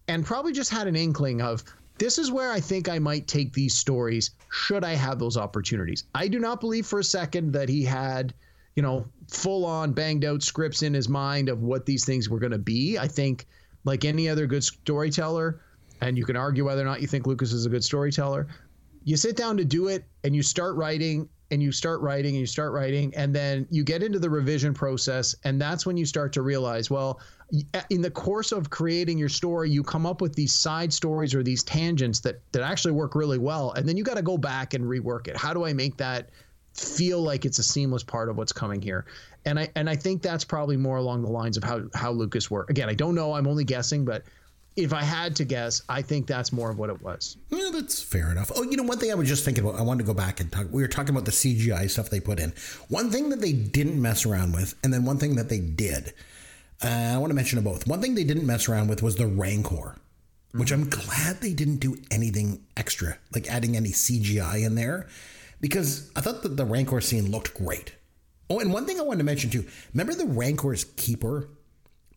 and 0.07 0.25
probably 0.25 0.53
just 0.53 0.69
had 0.69 0.87
an 0.87 0.95
inkling 0.95 1.41
of 1.41 1.63
this 1.97 2.17
is 2.17 2.31
where 2.31 2.51
I 2.51 2.59
think 2.59 2.89
I 2.89 2.99
might 2.99 3.27
take 3.27 3.53
these 3.53 3.75
stories 3.75 4.31
should 4.51 4.83
I 4.83 4.93
have 4.93 5.19
those 5.19 5.37
opportunities. 5.37 6.05
I 6.15 6.27
do 6.27 6.39
not 6.39 6.61
believe 6.61 6.85
for 6.85 6.99
a 6.99 7.03
second 7.03 7.51
that 7.53 7.69
he 7.69 7.83
had, 7.83 8.33
you 8.75 8.83
know, 8.83 9.05
full 9.29 9.65
on 9.65 9.93
banged 9.93 10.25
out 10.25 10.43
scripts 10.43 10.81
in 10.81 10.93
his 10.93 11.09
mind 11.09 11.49
of 11.49 11.61
what 11.61 11.85
these 11.85 12.05
things 12.05 12.29
were 12.29 12.39
going 12.39 12.51
to 12.51 12.57
be. 12.57 12.97
I 12.97 13.07
think 13.07 13.47
like 13.83 14.05
any 14.05 14.29
other 14.29 14.47
good 14.47 14.63
storyteller, 14.63 15.61
and 16.01 16.17
you 16.17 16.25
can 16.25 16.35
argue 16.35 16.65
whether 16.65 16.81
or 16.81 16.85
not 16.85 17.01
you 17.01 17.07
think 17.07 17.27
Lucas 17.27 17.53
is 17.53 17.65
a 17.65 17.69
good 17.69 17.83
storyteller, 17.83 18.47
you 19.03 19.17
sit 19.17 19.35
down 19.35 19.57
to 19.57 19.65
do 19.65 19.87
it 19.87 20.05
and 20.23 20.35
you 20.35 20.41
start 20.41 20.75
writing 20.75 21.27
and 21.51 21.61
you 21.61 21.71
start 21.71 22.01
writing 22.01 22.31
and 22.31 22.39
you 22.39 22.45
start 22.47 22.73
writing 22.73 23.13
and 23.15 23.35
then 23.35 23.67
you 23.69 23.83
get 23.83 24.01
into 24.01 24.17
the 24.17 24.29
revision 24.29 24.73
process 24.73 25.35
and 25.43 25.61
that's 25.61 25.85
when 25.85 25.95
you 25.95 26.05
start 26.05 26.33
to 26.33 26.41
realize 26.41 26.89
well 26.89 27.19
in 27.91 28.01
the 28.01 28.09
course 28.09 28.51
of 28.51 28.69
creating 28.69 29.19
your 29.19 29.29
story 29.29 29.69
you 29.69 29.83
come 29.83 30.05
up 30.05 30.19
with 30.19 30.33
these 30.33 30.53
side 30.53 30.91
stories 30.91 31.35
or 31.35 31.43
these 31.43 31.61
tangents 31.61 32.19
that 32.21 32.41
that 32.53 32.63
actually 32.63 32.91
work 32.91 33.13
really 33.13 33.37
well 33.37 33.71
and 33.73 33.87
then 33.87 33.95
you 33.95 34.03
got 34.03 34.15
to 34.17 34.23
go 34.23 34.37
back 34.37 34.73
and 34.73 34.83
rework 34.83 35.27
it 35.27 35.37
how 35.37 35.53
do 35.53 35.63
i 35.63 35.73
make 35.73 35.95
that 35.97 36.29
feel 36.73 37.21
like 37.21 37.45
it's 37.45 37.59
a 37.59 37.63
seamless 37.63 38.03
part 38.03 38.29
of 38.29 38.37
what's 38.37 38.51
coming 38.51 38.81
here 38.81 39.05
and 39.45 39.59
i 39.59 39.69
and 39.75 39.89
i 39.89 39.95
think 39.95 40.21
that's 40.21 40.43
probably 40.43 40.77
more 40.77 40.97
along 40.97 41.21
the 41.21 41.29
lines 41.29 41.55
of 41.57 41.63
how 41.63 41.81
how 41.93 42.11
lucas 42.11 42.49
worked 42.49 42.69
again 42.69 42.89
i 42.89 42.93
don't 42.93 43.15
know 43.15 43.33
i'm 43.33 43.47
only 43.47 43.63
guessing 43.63 44.05
but 44.05 44.23
if 44.75 44.93
I 44.93 45.03
had 45.03 45.35
to 45.35 45.45
guess, 45.45 45.81
I 45.87 46.01
think 46.01 46.25
that's 46.25 46.51
more 46.51 46.71
of 46.71 46.79
what 46.79 46.89
it 46.89 47.01
was. 47.01 47.37
Yeah, 47.49 47.69
that's 47.71 48.01
fair 48.01 48.31
enough. 48.31 48.51
Oh, 48.55 48.63
you 48.63 48.77
know, 48.77 48.83
one 48.83 48.97
thing 48.97 49.11
I 49.11 49.15
was 49.15 49.27
just 49.27 49.45
thinking 49.45 49.63
about, 49.63 49.79
I 49.79 49.83
wanted 49.83 50.03
to 50.03 50.07
go 50.07 50.13
back 50.13 50.39
and 50.39 50.51
talk. 50.51 50.67
We 50.71 50.81
were 50.81 50.87
talking 50.87 51.11
about 51.11 51.25
the 51.25 51.31
CGI 51.31 51.89
stuff 51.89 52.09
they 52.09 52.19
put 52.19 52.39
in. 52.39 52.53
One 52.89 53.11
thing 53.11 53.29
that 53.29 53.41
they 53.41 53.53
didn't 53.53 54.01
mess 54.01 54.25
around 54.25 54.53
with, 54.53 54.73
and 54.83 54.91
then 54.93 55.05
one 55.05 55.17
thing 55.17 55.35
that 55.35 55.49
they 55.49 55.59
did. 55.59 56.13
Uh, 56.83 57.13
I 57.13 57.17
want 57.17 57.29
to 57.29 57.35
mention 57.35 57.57
them 57.57 57.65
both. 57.65 57.87
One 57.87 58.01
thing 58.01 58.15
they 58.15 58.23
didn't 58.23 58.45
mess 58.45 58.67
around 58.67 58.87
with 58.87 59.03
was 59.03 59.15
the 59.15 59.27
Rancor, 59.27 59.95
which 60.53 60.71
I'm 60.71 60.89
glad 60.89 61.39
they 61.39 61.53
didn't 61.53 61.77
do 61.77 61.97
anything 62.11 62.63
extra, 62.75 63.17
like 63.33 63.47
adding 63.47 63.77
any 63.77 63.89
CGI 63.89 64.65
in 64.65 64.75
there, 64.75 65.07
because 65.63 66.11
I 66.15 66.21
thought 66.21 66.43
that 66.43 66.57
the 66.57 66.65
Rancor 66.65 67.01
scene 67.01 67.31
looked 67.31 67.55
great. 67.55 67.95
Oh, 68.51 68.59
and 68.59 68.71
one 68.71 68.85
thing 68.85 68.99
I 68.99 69.03
wanted 69.03 69.19
to 69.19 69.23
mention 69.23 69.49
too. 69.49 69.65
Remember 69.93 70.13
the 70.13 70.25
Rancor's 70.25 70.83
keeper 70.83 71.47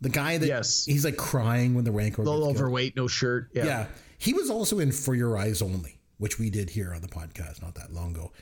the 0.00 0.08
guy 0.08 0.38
that 0.38 0.46
yes. 0.46 0.84
he's 0.84 1.04
like 1.04 1.16
crying 1.16 1.74
when 1.74 1.84
the 1.84 1.92
Rancor. 1.92 2.22
A 2.22 2.24
little 2.24 2.48
overweight, 2.48 2.94
killed. 2.94 3.04
no 3.04 3.08
shirt. 3.08 3.48
Yeah. 3.54 3.64
yeah. 3.64 3.86
He 4.18 4.32
was 4.32 4.50
also 4.50 4.78
in 4.78 4.92
For 4.92 5.14
Your 5.14 5.38
Eyes 5.38 5.62
Only, 5.62 5.98
which 6.18 6.38
we 6.38 6.50
did 6.50 6.70
here 6.70 6.92
on 6.94 7.02
the 7.02 7.08
podcast 7.08 7.62
not 7.62 7.74
that 7.76 7.92
long 7.92 8.14
ago. 8.14 8.32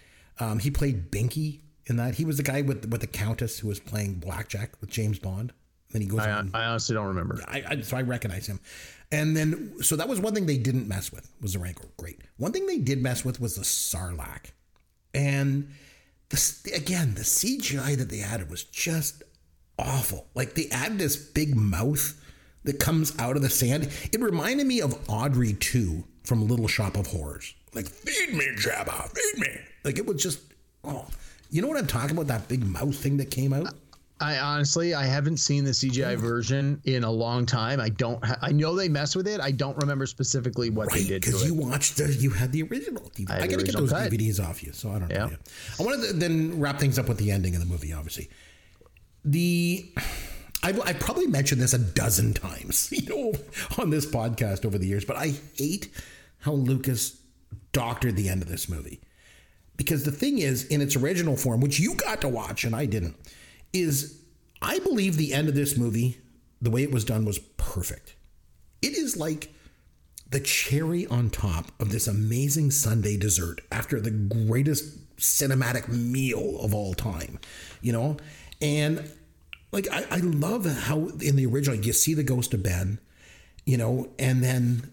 Um, 0.40 0.58
he 0.58 0.70
played 0.70 1.10
Binky 1.10 1.60
in 1.86 1.96
that. 1.96 2.14
He 2.14 2.24
was 2.24 2.36
the 2.36 2.42
guy 2.42 2.62
with 2.62 2.90
with 2.90 3.00
the 3.00 3.06
Countess 3.06 3.58
who 3.58 3.68
was 3.68 3.80
playing 3.80 4.14
blackjack 4.14 4.72
with 4.80 4.90
James 4.90 5.18
Bond. 5.18 5.52
Then 5.90 6.02
he 6.02 6.08
goes. 6.08 6.20
I, 6.20 6.44
I 6.52 6.64
honestly 6.64 6.94
don't 6.94 7.06
remember. 7.06 7.40
I, 7.46 7.62
I, 7.68 7.80
so 7.82 7.96
I 7.96 8.02
recognize 8.02 8.46
him. 8.46 8.58
And 9.12 9.36
then, 9.36 9.80
so 9.80 9.94
that 9.94 10.08
was 10.08 10.18
one 10.18 10.34
thing 10.34 10.46
they 10.46 10.58
didn't 10.58 10.88
mess 10.88 11.12
with 11.12 11.30
was 11.40 11.52
the 11.52 11.60
Rancor. 11.60 11.86
Great. 11.96 12.20
One 12.36 12.50
thing 12.50 12.66
they 12.66 12.78
did 12.78 13.00
mess 13.00 13.24
with 13.24 13.40
was 13.40 13.54
the 13.54 13.62
Sarlacc, 13.62 14.46
and 15.14 15.72
the, 16.30 16.72
again 16.74 17.14
the 17.14 17.22
CGI 17.22 17.96
that 17.96 18.08
they 18.08 18.20
added 18.20 18.50
was 18.50 18.64
just 18.64 19.22
awful. 19.78 20.26
Like 20.34 20.54
they 20.54 20.68
add 20.70 20.98
this 20.98 21.16
big 21.16 21.56
mouth 21.56 22.20
that 22.64 22.80
comes 22.80 23.16
out 23.18 23.36
of 23.36 23.42
the 23.42 23.50
sand. 23.50 23.90
It 24.12 24.20
reminded 24.20 24.66
me 24.66 24.80
of 24.80 24.98
Audrey 25.08 25.52
2 25.52 26.04
from 26.24 26.48
Little 26.48 26.68
Shop 26.68 26.96
of 26.96 27.06
Horrors. 27.06 27.54
Like, 27.74 27.86
feed 27.86 28.34
me, 28.34 28.46
Jabba, 28.56 29.10
feed 29.10 29.40
me. 29.40 29.60
Like 29.84 29.98
it 29.98 30.06
was 30.06 30.22
just, 30.22 30.40
oh, 30.82 31.06
you 31.50 31.60
know 31.60 31.68
what 31.68 31.76
I'm 31.76 31.86
talking 31.86 32.12
about? 32.12 32.28
That 32.28 32.48
big 32.48 32.64
mouth 32.64 32.96
thing 32.96 33.18
that 33.18 33.30
came 33.30 33.52
out. 33.52 33.74
I 34.20 34.38
honestly, 34.38 34.94
I 34.94 35.06
haven't 35.06 35.38
seen 35.38 35.64
the 35.64 35.72
CGI 35.72 36.14
hmm. 36.14 36.20
version 36.20 36.80
in 36.84 37.02
a 37.02 37.10
long 37.10 37.46
time. 37.46 37.80
I 37.80 37.88
don't. 37.88 38.24
Ha- 38.24 38.38
I 38.40 38.52
know 38.52 38.76
they 38.76 38.88
mess 38.88 39.16
with 39.16 39.26
it. 39.26 39.40
I 39.40 39.50
don't 39.50 39.76
remember 39.78 40.06
specifically 40.06 40.70
what 40.70 40.88
right, 40.88 41.00
they 41.00 41.08
did. 41.08 41.22
Because 41.22 41.44
you 41.44 41.54
watched, 41.54 41.96
the, 41.96 42.12
you 42.12 42.30
had 42.30 42.52
the 42.52 42.62
original. 42.62 43.02
DVD. 43.14 43.30
I, 43.30 43.42
I 43.42 43.46
got 43.46 43.60
to 43.60 43.66
get 43.66 43.76
those 43.76 43.90
cut. 43.90 44.10
DVDs 44.10 44.42
off 44.42 44.62
you, 44.62 44.72
so 44.72 44.90
I 44.90 45.00
don't 45.00 45.08
know. 45.08 45.28
Yeah. 45.30 45.36
I 45.80 45.82
wanted 45.82 46.06
to 46.06 46.12
then 46.14 46.60
wrap 46.60 46.78
things 46.78 46.98
up 46.98 47.08
with 47.08 47.18
the 47.18 47.32
ending 47.32 47.54
of 47.54 47.60
the 47.60 47.66
movie. 47.66 47.92
Obviously, 47.92 48.30
the 49.24 49.92
I've, 50.62 50.80
I've, 50.86 51.00
probably 51.00 51.26
mentioned 51.26 51.60
this 51.60 51.74
a 51.74 51.78
dozen 51.78 52.32
times, 52.32 52.88
you 52.92 53.06
know, 53.08 53.32
on 53.78 53.90
this 53.90 54.06
podcast 54.06 54.64
over 54.64 54.78
the 54.78 54.86
years, 54.86 55.04
but 55.04 55.16
I 55.16 55.34
hate 55.56 55.90
how 56.38 56.52
Lucas 56.52 57.20
doctored 57.72 58.16
the 58.16 58.28
end 58.28 58.42
of 58.42 58.48
this 58.48 58.68
movie. 58.68 59.00
Because 59.76 60.04
the 60.04 60.12
thing 60.12 60.38
is, 60.38 60.64
in 60.66 60.80
its 60.80 60.94
original 60.96 61.36
form, 61.36 61.60
which 61.60 61.80
you 61.80 61.94
got 61.96 62.20
to 62.20 62.28
watch 62.28 62.64
and 62.64 62.76
I 62.76 62.86
didn't, 62.86 63.16
is 63.74 64.20
I 64.62 64.78
believe 64.78 65.16
the 65.16 65.34
end 65.34 65.48
of 65.48 65.54
this 65.54 65.76
movie, 65.76 66.18
the 66.62 66.70
way 66.70 66.82
it 66.82 66.92
was 66.92 67.04
done, 67.04 67.24
was 67.24 67.38
perfect. 67.38 68.14
It 68.80 68.96
is 68.96 69.16
like 69.16 69.52
the 70.30 70.40
cherry 70.40 71.06
on 71.06 71.30
top 71.30 71.70
of 71.78 71.90
this 71.90 72.06
amazing 72.06 72.70
sundae 72.70 73.16
dessert 73.16 73.60
after 73.70 74.00
the 74.00 74.10
greatest 74.10 75.16
cinematic 75.16 75.88
meal 75.88 76.58
of 76.60 76.74
all 76.74 76.94
time, 76.94 77.38
you 77.82 77.92
know? 77.92 78.16
And 78.60 79.10
like 79.72 79.88
I, 79.90 80.06
I 80.10 80.16
love 80.18 80.66
how 80.66 81.08
in 81.20 81.36
the 81.36 81.46
original 81.46 81.76
you 81.76 81.92
see 81.92 82.14
the 82.14 82.22
ghost 82.22 82.54
of 82.54 82.62
Ben, 82.62 82.98
you 83.66 83.76
know, 83.76 84.10
and 84.18 84.42
then 84.42 84.92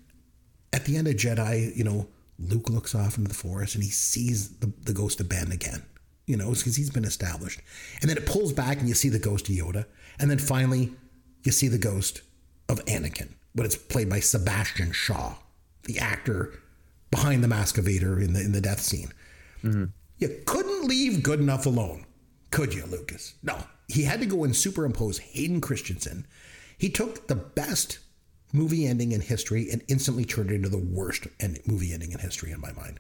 at 0.73 0.85
the 0.85 0.97
end 0.97 1.07
of 1.07 1.15
Jedi, 1.15 1.75
you 1.75 1.83
know, 1.83 2.07
Luke 2.39 2.69
looks 2.69 2.95
off 2.95 3.17
into 3.17 3.29
the 3.29 3.35
forest 3.35 3.75
and 3.75 3.83
he 3.83 3.89
sees 3.89 4.57
the, 4.57 4.71
the 4.83 4.93
ghost 4.93 5.19
of 5.19 5.29
Ben 5.29 5.51
again, 5.51 5.83
you 6.25 6.37
know, 6.37 6.51
because 6.51 6.75
he's 6.75 6.89
been 6.89 7.05
established. 7.05 7.61
And 8.01 8.09
then 8.09 8.17
it 8.17 8.25
pulls 8.25 8.53
back 8.53 8.79
and 8.79 8.87
you 8.87 8.95
see 8.95 9.09
the 9.09 9.19
ghost 9.19 9.49
of 9.49 9.55
Yoda. 9.55 9.85
And 10.19 10.29
then 10.29 10.39
finally, 10.39 10.91
you 11.43 11.51
see 11.51 11.67
the 11.67 11.77
ghost 11.77 12.21
of 12.69 12.83
Anakin, 12.85 13.29
but 13.55 13.65
it's 13.65 13.75
played 13.75 14.09
by 14.09 14.19
Sebastian 14.19 14.91
Shaw, 14.91 15.35
the 15.83 15.99
actor 15.99 16.53
behind 17.09 17.43
the 17.43 17.47
mask 17.47 17.77
of 17.77 17.85
Vader 17.85 18.19
in 18.19 18.33
the 18.33 18.41
in 18.41 18.51
the 18.51 18.61
death 18.61 18.79
scene. 18.79 19.11
Mm-hmm. 19.63 19.85
You 20.17 20.41
couldn't 20.45 20.87
leave 20.87 21.23
good 21.23 21.39
enough 21.39 21.65
alone, 21.65 22.05
could 22.51 22.73
you, 22.73 22.85
Lucas? 22.85 23.33
No, 23.43 23.57
he 23.87 24.03
had 24.03 24.19
to 24.21 24.25
go 24.25 24.43
and 24.43 24.55
superimpose 24.55 25.17
Hayden 25.17 25.61
Christensen. 25.61 26.25
He 26.77 26.89
took 26.89 27.27
the 27.27 27.35
best 27.35 27.99
movie 28.53 28.85
ending 28.85 29.11
in 29.11 29.21
history 29.21 29.69
and 29.71 29.81
instantly 29.87 30.25
turned 30.25 30.51
it 30.51 30.55
into 30.55 30.69
the 30.69 30.77
worst 30.77 31.27
movie 31.65 31.93
ending 31.93 32.11
in 32.11 32.19
history 32.19 32.51
in 32.51 32.61
my 32.61 32.71
mind. 32.73 32.99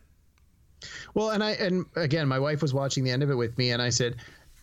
Well, 1.13 1.31
and 1.31 1.43
I 1.43 1.51
and 1.51 1.85
again, 1.95 2.27
my 2.27 2.39
wife 2.39 2.61
was 2.61 2.73
watching 2.73 3.03
the 3.03 3.11
end 3.11 3.23
of 3.23 3.29
it 3.29 3.35
with 3.35 3.57
me, 3.57 3.71
and 3.71 3.81
I 3.81 3.89
said, 3.89 4.15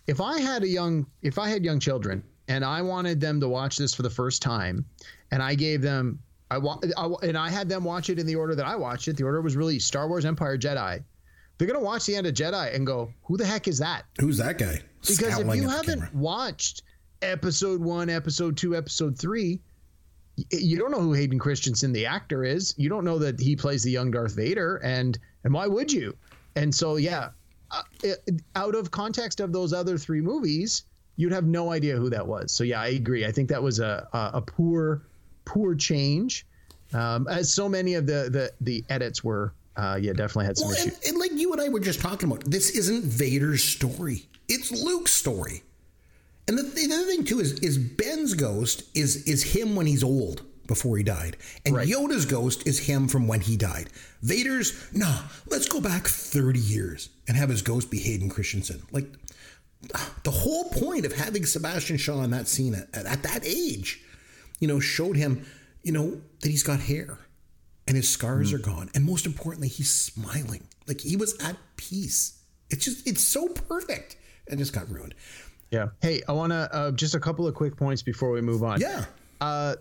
if 0.07 0.21
I 0.21 0.41
had 0.41 0.63
a 0.63 0.69
young, 0.69 1.07
if 1.23 1.39
I 1.39 1.49
had 1.49 1.65
young 1.65 1.81
children, 1.81 2.23
and 2.49 2.65
I 2.65 2.81
wanted 2.83 3.21
them 3.21 3.41
to 3.41 3.49
watch 3.49 3.77
this 3.77 3.95
for 3.95 4.03
the 4.03 4.11
first 4.11 4.41
time, 4.41 4.85
and 5.31 5.43
I 5.43 5.55
gave 5.55 5.83
them, 5.83 6.19
I 6.51 6.59
want, 6.59 6.85
and 7.23 7.37
I 7.37 7.51
had 7.51 7.69
them 7.69 7.85
watch 7.85 8.09
it 8.09 8.19
in 8.19 8.27
the 8.27 8.37
order 8.37 8.55
that 8.55 8.67
I 8.67 8.77
watched 8.77 9.09
it. 9.09 9.17
The 9.17 9.25
order 9.25 9.43
was 9.43 9.57
really 9.57 9.79
Star 9.79 10.09
Wars, 10.09 10.25
Empire, 10.25 10.57
Jedi. 10.57 11.03
They're 11.59 11.69
gonna 11.69 11.81
watch 11.81 12.07
the 12.07 12.17
end 12.17 12.27
of 12.27 12.35
Jedi 12.35 12.75
and 12.75 12.87
go, 12.87 13.13
"Who 13.25 13.37
the 13.37 13.45
heck 13.45 13.69
is 13.69 13.79
that? 13.79 14.05
Who's 14.21 14.39
that 14.39 14.59
guy?" 14.59 14.81
Because 15.01 15.19
Scowling 15.19 15.59
if 15.59 15.65
you 15.65 15.69
haven't 15.69 16.01
camera. 16.01 16.11
watched 16.15 16.83
Episode 17.21 17.81
One, 17.81 18.09
Episode 18.09 18.57
Two, 18.57 18.77
Episode 18.77 19.19
Three, 19.19 19.61
you 20.53 20.79
don't 20.79 20.91
know 20.93 21.01
who 21.01 21.13
Hayden 21.13 21.39
Christensen, 21.39 21.93
the 21.93 22.07
actor, 22.07 22.45
is. 22.45 22.75
You 22.77 22.89
don't 22.89 23.05
know 23.05 23.19
that 23.19 23.41
he 23.41 23.57
plays 23.57 23.83
the 23.83 23.91
young 23.91 24.11
Darth 24.11 24.37
Vader, 24.37 24.77
and 24.77 25.19
and 25.45 25.53
why 25.53 25.67
would 25.67 25.93
you? 25.93 26.17
And 26.59 26.75
so, 26.75 26.97
yeah, 26.97 27.31
uh, 27.71 27.83
it, 28.03 28.19
out 28.57 28.75
of 28.75 28.91
context 28.91 29.41
of 29.41 29.53
those 29.53 29.73
other 29.73 29.97
three 29.97 30.21
movies, 30.21 30.85
you'd 31.17 31.33
have 31.33 31.45
no 31.45 31.71
idea 31.73 31.97
who 31.97 32.11
that 32.11 32.27
was. 32.27 32.51
So 32.51 32.65
yeah, 32.65 32.81
I 32.81 32.89
agree. 32.89 33.25
I 33.25 33.33
think 33.33 33.49
that 33.51 33.63
was 33.63 33.79
a 33.79 34.09
a, 34.13 34.31
a 34.35 34.41
poor 34.41 35.03
poor 35.45 35.75
change, 35.75 36.47
um, 36.93 37.29
as 37.29 37.53
so 37.53 37.69
many 37.69 37.95
of 37.95 38.07
the 38.07 38.29
the 38.31 38.53
the 38.61 38.85
edits 38.89 39.23
were. 39.23 39.53
Uh, 39.77 39.97
yeah, 40.01 40.13
definitely 40.13 40.45
had 40.45 40.59
some 40.59 40.67
well, 40.67 40.77
issues. 40.77 40.99
And, 40.99 41.11
and 41.11 41.19
like 41.19 41.31
you 41.35 41.53
and 41.53 41.61
I 41.61 41.69
were 41.69 41.79
just 41.79 42.01
talking 42.01 42.29
about, 42.29 42.43
this 42.45 42.71
isn't 42.71 43.05
Vader's 43.05 43.63
story; 43.63 44.27
it's 44.49 44.73
Luke's 44.73 45.13
story. 45.13 45.63
And 46.49 46.59
the, 46.59 46.65
the 46.65 46.93
other 46.93 47.05
thing 47.05 47.25
too 47.25 47.39
is 47.39 47.53
is 47.61 47.79
Ben's 47.79 48.35
ghost 48.35 48.83
is 48.97 49.29
is 49.29 49.55
him 49.55 49.77
when 49.77 49.87
he's 49.87 50.03
old 50.03 50.43
before 50.69 50.97
he 50.97 51.03
died. 51.03 51.37
And 51.67 51.75
right. 51.75 51.89
Yoda's 51.89 52.27
ghost 52.27 52.69
is 52.69 52.79
him 52.79 53.09
from 53.09 53.27
when 53.27 53.41
he 53.41 53.57
died. 53.57 53.89
Vader's, 54.23 54.89
nah, 54.93 55.23
let's 55.49 55.67
go 55.67 55.81
back 55.81 56.07
30 56.07 56.61
years 56.61 57.09
and 57.27 57.37
have 57.37 57.49
his 57.49 57.63
ghost 57.63 57.91
be 57.91 57.99
Hayden 57.99 58.29
Christensen. 58.29 58.83
Like 58.93 59.07
the 60.23 60.31
whole 60.31 60.71
point 60.71 61.05
of 61.05 61.13
having 61.13 61.45
Sebastian 61.45 61.97
Shaw 61.97 62.23
in 62.23 62.31
that 62.31 62.47
scene 62.47 62.75
at, 62.75 62.95
at 62.95 63.23
that 63.25 63.45
age, 63.45 64.01
you 64.61 64.69
know, 64.69 64.79
showed 64.79 65.17
him, 65.17 65.45
you 65.83 65.93
know, 65.93 66.21
that 66.41 66.51
he's 66.51 66.63
got 66.63 66.79
hair 66.79 67.19
and 67.89 67.97
his 67.97 68.09
scars 68.09 68.53
mm. 68.53 68.57
are 68.57 68.63
gone. 68.63 68.91
And 68.95 69.05
most 69.05 69.27
importantly, 69.27 69.69
he's 69.69 69.91
smiling. 69.91 70.63
Like 70.87 71.01
he 71.01 71.17
was 71.17 71.37
at 71.43 71.57
peace. 71.77 72.41
It's 72.71 72.85
just, 72.85 73.09
it's 73.09 73.23
so 73.23 73.49
perfect. 73.49 74.17
And 74.51 74.59
just 74.59 74.73
got 74.73 74.89
ruined. 74.91 75.15
Yeah. 75.71 75.89
Hey, 76.01 76.23
I 76.27 76.33
want 76.33 76.53
to 76.53 76.69
uh, 76.73 76.91
just 76.93 77.15
a 77.15 77.21
couple 77.21 77.47
of 77.47 77.55
quick 77.55 77.77
points 77.77 78.03
before 78.03 78.31
we 78.31 78.41
move 78.41 78.63
on. 78.63 78.81
Yeah. 78.81 79.05
Uh, 79.41 79.77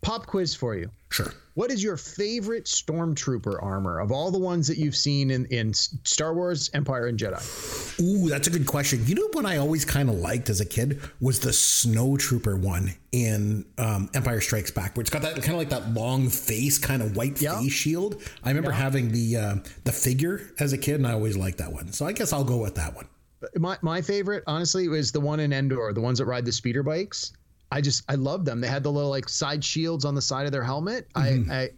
pop 0.00 0.26
quiz 0.26 0.54
for 0.54 0.74
you. 0.74 0.90
Sure. 1.10 1.32
What 1.54 1.72
is 1.72 1.82
your 1.82 1.96
favorite 1.96 2.66
stormtrooper 2.66 3.60
armor 3.60 3.98
of 3.98 4.12
all 4.12 4.30
the 4.30 4.38
ones 4.38 4.68
that 4.68 4.78
you've 4.78 4.94
seen 4.94 5.30
in, 5.30 5.46
in 5.46 5.74
Star 5.74 6.32
Wars, 6.32 6.70
Empire, 6.72 7.06
and 7.06 7.18
Jedi? 7.18 8.00
Ooh, 8.00 8.28
that's 8.28 8.46
a 8.46 8.50
good 8.50 8.66
question. 8.66 9.04
You 9.06 9.16
know 9.16 9.28
what 9.32 9.44
I 9.44 9.56
always 9.56 9.84
kind 9.84 10.08
of 10.08 10.16
liked 10.16 10.50
as 10.50 10.60
a 10.60 10.64
kid 10.64 11.00
was 11.20 11.40
the 11.40 11.50
snowtrooper 11.50 12.60
one 12.60 12.94
in 13.10 13.64
um, 13.76 14.08
Empire 14.14 14.40
Strikes 14.40 14.70
Back, 14.70 14.96
where 14.96 15.00
it's 15.00 15.10
got 15.10 15.22
that 15.22 15.34
kind 15.36 15.52
of 15.52 15.58
like 15.58 15.70
that 15.70 15.92
long 15.94 16.28
face, 16.28 16.78
kind 16.78 17.02
of 17.02 17.16
white 17.16 17.40
yep. 17.40 17.56
face 17.56 17.72
shield. 17.72 18.22
I 18.44 18.50
remember 18.50 18.70
yep. 18.70 18.78
having 18.78 19.10
the 19.10 19.36
uh, 19.36 19.56
the 19.82 19.92
figure 19.92 20.52
as 20.60 20.72
a 20.72 20.78
kid, 20.78 20.96
and 20.96 21.06
I 21.08 21.12
always 21.12 21.36
liked 21.36 21.58
that 21.58 21.72
one. 21.72 21.92
So 21.92 22.06
I 22.06 22.12
guess 22.12 22.32
I'll 22.32 22.44
go 22.44 22.58
with 22.58 22.76
that 22.76 22.94
one. 22.94 23.08
My 23.56 23.78
my 23.82 24.02
favorite, 24.02 24.44
honestly, 24.46 24.86
was 24.88 25.10
the 25.10 25.20
one 25.20 25.40
in 25.40 25.52
Endor, 25.52 25.92
the 25.92 26.00
ones 26.00 26.18
that 26.18 26.26
ride 26.26 26.44
the 26.44 26.52
speeder 26.52 26.82
bikes. 26.82 27.32
I 27.70 27.80
just 27.80 28.04
I 28.08 28.14
love 28.14 28.44
them. 28.44 28.60
They 28.60 28.68
had 28.68 28.82
the 28.82 28.92
little 28.92 29.10
like 29.10 29.28
side 29.28 29.64
shields 29.64 30.04
on 30.04 30.14
the 30.14 30.22
side 30.22 30.46
of 30.46 30.52
their 30.52 30.64
helmet. 30.64 31.08
Mm-hmm. 31.14 31.50
I, 31.50 31.54
I 31.54 31.70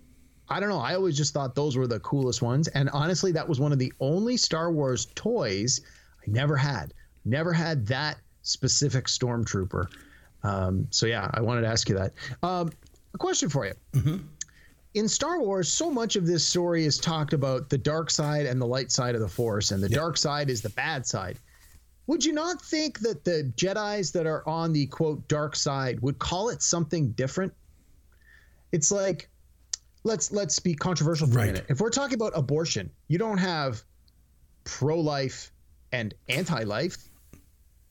I 0.50 0.58
don't 0.58 0.68
know. 0.68 0.80
I 0.80 0.94
always 0.94 1.16
just 1.16 1.32
thought 1.32 1.54
those 1.54 1.76
were 1.76 1.86
the 1.86 2.00
coolest 2.00 2.42
ones. 2.42 2.66
And 2.68 2.90
honestly, 2.90 3.30
that 3.32 3.48
was 3.48 3.60
one 3.60 3.72
of 3.72 3.78
the 3.78 3.92
only 4.00 4.36
Star 4.36 4.72
Wars 4.72 5.06
toys 5.14 5.80
I 6.20 6.30
never 6.30 6.56
had. 6.56 6.92
Never 7.24 7.52
had 7.52 7.86
that 7.86 8.18
specific 8.42 9.06
stormtrooper. 9.06 9.86
Um, 10.42 10.88
so 10.90 11.06
yeah, 11.06 11.30
I 11.34 11.40
wanted 11.40 11.62
to 11.62 11.68
ask 11.68 11.88
you 11.88 11.94
that. 11.96 12.14
Um, 12.42 12.72
a 13.14 13.18
question 13.18 13.48
for 13.48 13.66
you. 13.66 13.74
Mm-hmm. 13.92 14.16
In 14.94 15.06
Star 15.06 15.40
Wars, 15.40 15.72
so 15.72 15.88
much 15.88 16.16
of 16.16 16.26
this 16.26 16.44
story 16.44 16.84
is 16.84 16.98
talked 16.98 17.32
about 17.32 17.68
the 17.68 17.78
dark 17.78 18.10
side 18.10 18.46
and 18.46 18.60
the 18.60 18.66
light 18.66 18.90
side 18.90 19.14
of 19.14 19.20
the 19.20 19.28
Force, 19.28 19.70
and 19.70 19.80
the 19.80 19.88
yep. 19.88 19.96
dark 19.96 20.16
side 20.16 20.50
is 20.50 20.62
the 20.62 20.70
bad 20.70 21.06
side. 21.06 21.38
Would 22.06 22.24
you 22.24 22.32
not 22.32 22.60
think 22.60 23.00
that 23.00 23.24
the 23.24 23.52
Jedi's 23.56 24.10
that 24.12 24.26
are 24.26 24.46
on 24.48 24.72
the 24.72 24.86
quote 24.86 25.26
dark 25.28 25.54
side 25.54 26.00
would 26.00 26.18
call 26.18 26.48
it 26.48 26.62
something 26.62 27.12
different? 27.12 27.52
It's 28.72 28.90
like 28.90 29.28
let's 30.04 30.32
let's 30.32 30.58
be 30.58 30.74
controversial 30.74 31.28
for 31.28 31.34
right. 31.34 31.48
a 31.48 31.52
minute. 31.52 31.66
If 31.68 31.80
we're 31.80 31.90
talking 31.90 32.14
about 32.14 32.32
abortion, 32.34 32.90
you 33.08 33.18
don't 33.18 33.38
have 33.38 33.82
pro-life 34.64 35.52
and 35.92 36.14
anti-life. 36.28 36.96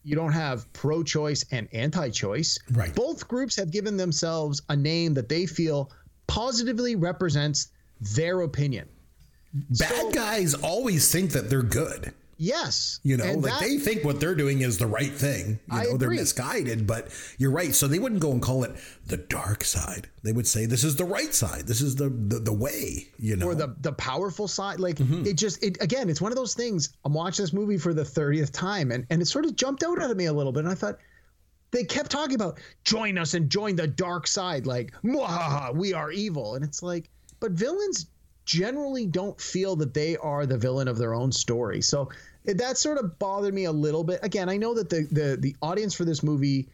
You 0.04 0.16
don't 0.16 0.32
have 0.32 0.72
pro-choice 0.74 1.46
and 1.52 1.68
anti-choice. 1.74 2.58
Right. 2.72 2.96
Both 2.96 3.28
groups 3.28 3.56
have 3.58 3.72
given 3.72 3.98
themselves 3.98 4.62
a 4.70 4.76
name 4.76 5.14
that 5.16 5.30
they 5.30 5.46
feel 5.46 5.92
positively 6.28 6.96
represents 6.96 7.70
their 8.16 8.42
opinion. 8.42 8.88
Bad 9.54 9.90
so, 9.90 10.12
guys 10.12 10.54
always 10.54 11.12
think 11.12 11.32
that 11.32 11.50
they're 11.50 11.62
good. 11.62 12.14
Yes. 12.42 13.02
You 13.04 13.18
know, 13.18 13.26
and 13.26 13.44
like 13.44 13.52
that, 13.52 13.60
they 13.60 13.78
think 13.78 14.06
what 14.06 14.22
they're 14.22 14.34
doing 14.34 14.62
is 14.62 14.78
the 14.78 14.88
right 14.88 15.12
thing. 15.12 15.60
You 15.70 15.84
know, 15.84 15.98
they're 15.98 16.10
misguided, 16.10 16.88
but 16.88 17.10
you're 17.38 17.52
right. 17.52 17.76
So 17.76 17.86
they 17.86 18.00
wouldn't 18.00 18.22
go 18.22 18.32
and 18.32 18.42
call 18.42 18.64
it 18.64 18.72
the 19.06 19.18
dark 19.18 19.66
side. 19.66 20.10
They 20.24 20.32
would 20.32 20.48
say 20.48 20.66
this 20.66 20.86
is 20.86 20.96
the 20.96 21.04
right 21.04 21.34
side. 21.34 21.68
This 21.68 21.82
is 21.82 21.98
the 21.98 22.08
the, 22.08 22.40
the 22.40 22.54
way, 22.54 23.10
you 23.18 23.36
know. 23.36 23.48
Or 23.48 23.56
the 23.56 23.76
the 23.82 23.92
powerful 23.92 24.48
side. 24.48 24.80
Like 24.80 24.96
mm-hmm. 24.96 25.26
it 25.26 25.36
just 25.36 25.62
it 25.62 25.84
again, 25.84 26.10
it's 26.10 26.22
one 26.22 26.32
of 26.32 26.38
those 26.38 26.54
things. 26.54 26.94
I'm 27.04 27.14
watching 27.14 27.44
this 27.44 27.52
movie 27.52 27.78
for 27.78 27.94
the 27.94 28.04
30th 28.04 28.52
time 28.52 28.92
and, 28.92 29.06
and 29.10 29.22
it 29.22 29.26
sort 29.26 29.44
of 29.44 29.58
jumped 29.58 29.84
out 29.84 30.02
at 30.02 30.16
me 30.16 30.26
a 30.26 30.34
little 30.34 30.54
bit. 30.54 30.64
And 30.64 30.70
I 30.70 30.76
thought, 30.76 30.98
they 31.72 31.84
kept 31.84 32.10
talking 32.10 32.36
about 32.36 32.60
join 32.86 33.18
us 33.18 33.34
and 33.34 33.50
join 33.50 33.76
the 33.76 33.86
dark 33.86 34.28
side, 34.28 34.66
like, 34.66 34.94
we 35.04 35.94
are 35.94 36.12
evil. 36.12 36.56
And 36.56 36.64
it's 36.64 36.82
like, 36.82 37.10
but 37.40 37.52
villains 37.52 38.08
generally 38.50 39.06
don't 39.06 39.40
feel 39.40 39.76
that 39.76 39.94
they 39.94 40.18
are 40.18 40.48
the 40.48 40.58
villain 40.58 40.88
of 40.88 40.98
their 40.98 41.14
own 41.14 41.32
story. 41.32 41.82
So 41.82 42.10
that 42.46 42.80
sort 42.80 42.98
of 42.98 43.20
bothered 43.20 43.54
me 43.54 43.66
a 43.66 43.72
little 43.72 44.04
bit. 44.04 44.20
Again, 44.24 44.50
I 44.50 44.58
know 44.58 44.74
that 44.74 44.90
the 44.90 45.08
the 45.12 45.38
the 45.40 45.56
audience 45.62 45.94
for 45.94 46.04
this 46.04 46.24
movie 46.24 46.68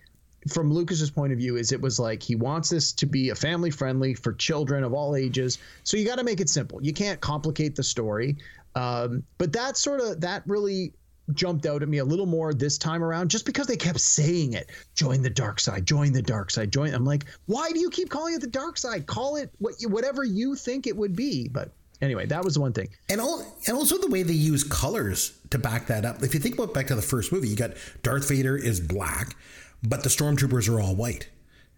from 0.48 0.72
Lucas's 0.72 1.12
point 1.12 1.34
of 1.34 1.40
view 1.40 1.58
is 1.58 1.74
it 1.74 1.82
was 1.82 2.00
like 2.00 2.24
he 2.24 2.36
wants 2.36 2.70
this 2.70 2.94
to 2.94 3.06
be 3.06 3.30
a 3.30 3.36
family 3.36 3.72
friendly 3.72 4.14
for 4.14 4.32
children 4.32 4.86
of 4.86 4.94
all 4.94 5.18
ages. 5.18 5.58
So 5.84 5.98
you 5.98 6.06
got 6.06 6.18
to 6.18 6.24
make 6.24 6.40
it 6.40 6.50
simple. 6.50 6.82
You 6.82 6.94
can't 6.94 7.20
complicate 7.20 7.76
the 7.76 7.84
story. 7.84 8.38
Um, 8.76 9.24
but 9.38 9.52
that 9.52 9.76
sort 9.76 10.00
of 10.00 10.22
that 10.22 10.44
really 10.48 10.94
jumped 11.34 11.66
out 11.66 11.82
at 11.82 11.90
me 11.90 11.98
a 11.98 12.06
little 12.06 12.26
more 12.26 12.54
this 12.54 12.78
time 12.78 13.04
around 13.04 13.30
just 13.30 13.46
because 13.46 13.66
they 13.66 13.76
kept 13.76 14.00
saying 14.00 14.54
it 14.54 14.70
join 14.94 15.22
the 15.22 15.30
dark 15.30 15.60
side 15.60 15.86
join 15.86 16.14
the 16.14 16.22
dark 16.22 16.52
side 16.52 16.72
join 16.72 16.94
i'm 16.94 17.06
like 17.06 17.26
why 17.48 17.72
do 17.72 17.80
you 17.80 17.90
keep 17.90 18.10
calling 18.10 18.36
it 18.36 18.42
the 18.42 18.48
dark 18.48 18.78
side 18.78 19.08
call 19.08 19.36
it 19.36 19.50
what 19.58 19.74
you, 19.82 19.90
whatever 19.90 20.24
you 20.24 20.56
think 20.56 20.86
it 20.86 20.96
would 20.96 21.16
be 21.16 21.48
but 21.48 21.72
anyway, 22.02 22.26
that 22.28 22.44
was 22.44 22.56
the 22.56 22.62
one 22.62 22.74
thing. 22.74 22.90
And 23.10 23.20
all, 23.20 23.46
and 23.68 23.76
also 23.76 23.98
the 23.98 24.08
way 24.08 24.24
they 24.24 24.34
use 24.34 24.64
colors 24.64 25.38
to 25.50 25.58
back 25.58 25.88
that 25.88 26.06
up. 26.06 26.24
If 26.24 26.34
you 26.34 26.40
think 26.40 26.56
about 26.56 26.74
back 26.74 26.88
to 26.88 26.96
the 26.96 27.02
first 27.02 27.32
movie, 27.32 27.48
you 27.48 27.56
got 27.56 27.72
Darth 28.04 28.28
Vader 28.30 28.58
is 28.58 28.80
black, 28.80 29.36
but 29.84 30.04
the 30.04 30.10
stormtroopers 30.10 30.70
are 30.70 30.80
all 30.80 30.96
white. 30.96 31.30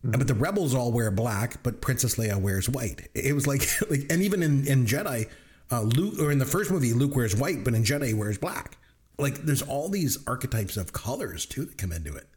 Mm-hmm. 0.06 0.18
But 0.18 0.28
the 0.28 0.34
rebels 0.34 0.76
all 0.76 0.92
wear 0.92 1.10
black, 1.10 1.62
but 1.64 1.82
Princess 1.82 2.16
Leia 2.16 2.40
wears 2.40 2.70
white. 2.70 3.10
It 3.14 3.34
was 3.34 3.48
like, 3.48 3.68
like 3.90 4.06
and 4.10 4.22
even 4.22 4.44
in, 4.44 4.68
in 4.68 4.86
Jedi, 4.86 5.30
uh, 5.72 5.82
Luke, 5.82 6.20
or 6.20 6.32
in 6.32 6.38
the 6.38 6.46
first 6.46 6.72
movie, 6.72 6.94
Luke 6.94 7.16
wears 7.16 7.36
white, 7.36 7.64
but 7.64 7.74
in 7.74 7.84
Jedi 7.84 8.08
he 8.08 8.14
wears 8.14 8.38
black. 8.38 8.78
Like 9.18 9.36
there's 9.44 9.62
all 9.62 9.90
these 9.90 10.18
archetypes 10.28 10.78
of 10.78 10.94
colors 10.94 11.46
too 11.46 11.66
that 11.66 11.78
come 11.78 11.92
into 11.92 12.16
it. 12.16 12.28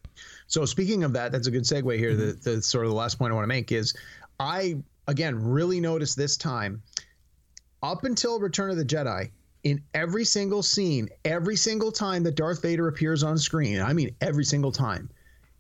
So 0.47 0.65
speaking 0.65 1.05
of 1.05 1.13
that, 1.13 1.33
that's 1.33 1.47
a 1.47 1.51
good 1.51 1.63
segue 1.63 1.97
here. 1.99 2.13
Mm-hmm. 2.13 2.41
The, 2.43 2.57
the 2.57 2.63
sort 2.63 2.85
of 2.85 2.91
the 2.91 2.97
last 2.97 3.19
point 3.19 3.33
I 3.33 3.35
want 3.35 3.45
to 3.45 3.49
make 3.49 3.71
is 3.73 3.95
I 4.39 4.77
again 5.07 5.43
really 5.43 5.81
noticed 5.81 6.17
this 6.17 6.37
time 6.37 6.83
up 7.83 8.05
until 8.05 8.39
Return 8.39 8.71
of 8.71 8.77
the 8.77 8.85
Jedi, 8.85 9.31
in 9.63 9.83
every 9.95 10.25
single 10.25 10.63
scene, 10.63 11.09
every 11.25 11.57
single 11.57 11.93
time 11.93 12.23
that 12.23 12.35
Darth 12.35 12.63
Vader 12.63 12.89
appears 12.89 13.23
on 13.23 13.39
screen, 13.39 13.81
I 13.81 13.93
mean 13.93 14.15
every 14.21 14.45
single 14.45 14.73
time, 14.73 15.11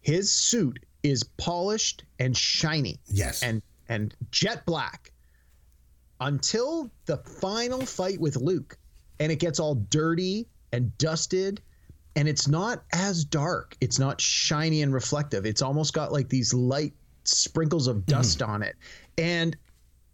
his 0.00 0.32
suit 0.32 0.78
is 1.02 1.22
polished 1.22 2.04
and 2.18 2.36
shiny. 2.36 2.98
Yes. 3.06 3.42
And 3.42 3.62
and 3.88 4.14
jet 4.30 4.64
black. 4.66 5.12
Until 6.20 6.90
the 7.06 7.16
final 7.18 7.80
fight 7.80 8.20
with 8.20 8.36
Luke 8.36 8.78
and 9.18 9.32
it 9.32 9.36
gets 9.36 9.58
all 9.58 9.74
dirty 9.74 10.46
and 10.72 10.96
dusted 10.98 11.60
and 12.16 12.28
it's 12.28 12.48
not 12.48 12.82
as 12.92 13.24
dark. 13.24 13.76
It's 13.80 13.98
not 13.98 14.20
shiny 14.20 14.82
and 14.82 14.92
reflective. 14.92 15.46
It's 15.46 15.62
almost 15.62 15.94
got 15.94 16.12
like 16.12 16.28
these 16.28 16.52
light 16.52 16.92
sprinkles 17.24 17.86
of 17.86 17.98
mm-hmm. 17.98 18.10
dust 18.10 18.42
on 18.42 18.62
it. 18.62 18.76
And 19.16 19.56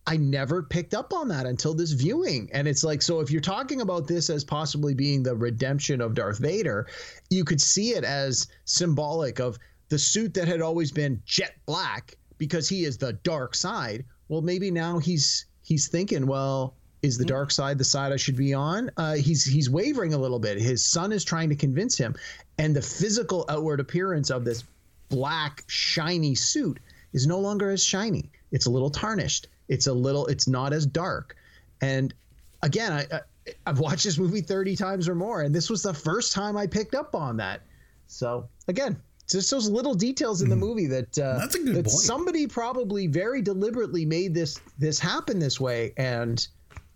I 0.06 0.16
never 0.16 0.62
picked 0.62 0.94
up 0.94 1.12
on 1.12 1.28
that 1.28 1.46
until 1.46 1.74
this 1.74 1.92
viewing. 1.92 2.48
And 2.52 2.68
it's 2.68 2.84
like, 2.84 3.02
so 3.02 3.20
if 3.20 3.30
you're 3.30 3.40
talking 3.40 3.80
about 3.80 4.06
this 4.06 4.30
as 4.30 4.44
possibly 4.44 4.94
being 4.94 5.22
the 5.22 5.34
redemption 5.34 6.00
of 6.00 6.14
Darth 6.14 6.38
Vader, 6.38 6.86
you 7.30 7.44
could 7.44 7.60
see 7.60 7.90
it 7.94 8.04
as 8.04 8.46
symbolic 8.66 9.40
of 9.40 9.58
the 9.88 9.98
suit 9.98 10.34
that 10.34 10.46
had 10.46 10.60
always 10.60 10.92
been 10.92 11.20
jet 11.24 11.54
black 11.64 12.16
because 12.38 12.68
he 12.68 12.84
is 12.84 12.98
the 12.98 13.14
dark 13.14 13.54
side. 13.54 14.04
Well, 14.28 14.42
maybe 14.42 14.70
now 14.70 14.98
he's 14.98 15.46
he's 15.62 15.88
thinking, 15.88 16.26
well, 16.26 16.74
is 17.02 17.18
the 17.18 17.24
dark 17.24 17.50
side 17.50 17.78
the 17.78 17.84
side 17.84 18.12
I 18.12 18.16
should 18.16 18.36
be 18.36 18.54
on? 18.54 18.90
Uh, 18.96 19.14
he's 19.14 19.44
he's 19.44 19.68
wavering 19.70 20.14
a 20.14 20.18
little 20.18 20.38
bit. 20.38 20.58
His 20.58 20.84
son 20.84 21.12
is 21.12 21.24
trying 21.24 21.48
to 21.50 21.56
convince 21.56 21.96
him, 21.96 22.14
and 22.58 22.74
the 22.74 22.82
physical 22.82 23.44
outward 23.48 23.80
appearance 23.80 24.30
of 24.30 24.44
this 24.44 24.64
black 25.08 25.64
shiny 25.68 26.34
suit 26.34 26.78
is 27.12 27.26
no 27.26 27.38
longer 27.38 27.70
as 27.70 27.84
shiny. 27.84 28.30
It's 28.52 28.66
a 28.66 28.70
little 28.70 28.90
tarnished. 28.90 29.48
It's 29.68 29.86
a 29.86 29.92
little. 29.92 30.26
It's 30.26 30.48
not 30.48 30.72
as 30.72 30.86
dark. 30.86 31.36
And 31.80 32.14
again, 32.62 32.92
I, 32.92 33.06
I 33.12 33.20
I've 33.66 33.78
watched 33.78 34.04
this 34.04 34.18
movie 34.18 34.40
thirty 34.40 34.74
times 34.74 35.08
or 35.08 35.14
more, 35.14 35.42
and 35.42 35.54
this 35.54 35.70
was 35.70 35.82
the 35.82 35.94
first 35.94 36.32
time 36.32 36.56
I 36.56 36.66
picked 36.66 36.94
up 36.94 37.14
on 37.14 37.36
that. 37.36 37.60
So 38.08 38.48
again, 38.68 38.96
just 39.28 39.50
those 39.50 39.68
little 39.68 39.94
details 39.94 40.42
in 40.42 40.48
the 40.48 40.56
movie 40.56 40.86
that 40.86 41.18
uh, 41.18 41.38
That's 41.38 41.54
a 41.56 41.58
good 41.58 41.74
that 41.74 41.84
point. 41.86 41.98
somebody 41.98 42.46
probably 42.46 43.06
very 43.06 43.42
deliberately 43.42 44.04
made 44.06 44.34
this 44.34 44.60
this 44.78 44.98
happen 44.98 45.38
this 45.38 45.60
way, 45.60 45.92
and 45.96 46.46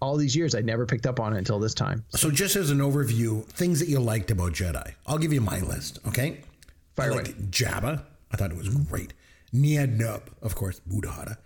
all 0.00 0.16
these 0.16 0.34
years 0.34 0.54
I 0.54 0.60
never 0.60 0.86
picked 0.86 1.06
up 1.06 1.20
on 1.20 1.34
it 1.34 1.38
until 1.38 1.58
this 1.58 1.74
time. 1.74 2.04
So, 2.10 2.30
just 2.30 2.56
as 2.56 2.70
an 2.70 2.78
overview, 2.78 3.44
things 3.46 3.80
that 3.80 3.88
you 3.88 3.98
liked 4.00 4.30
about 4.30 4.52
Jedi. 4.52 4.94
I'll 5.06 5.18
give 5.18 5.32
you 5.32 5.40
my 5.40 5.60
list, 5.60 5.98
okay? 6.08 6.40
Fire 6.96 7.10
I 7.10 7.14
away. 7.14 7.22
liked 7.24 7.50
Jabba. 7.50 8.02
I 8.32 8.36
thought 8.36 8.50
it 8.50 8.56
was 8.56 8.68
great. 8.68 9.12
Nien 9.52 9.98
Nunb, 9.98 10.22
of 10.42 10.54
course, 10.54 10.80
Buddhada. 10.88 11.36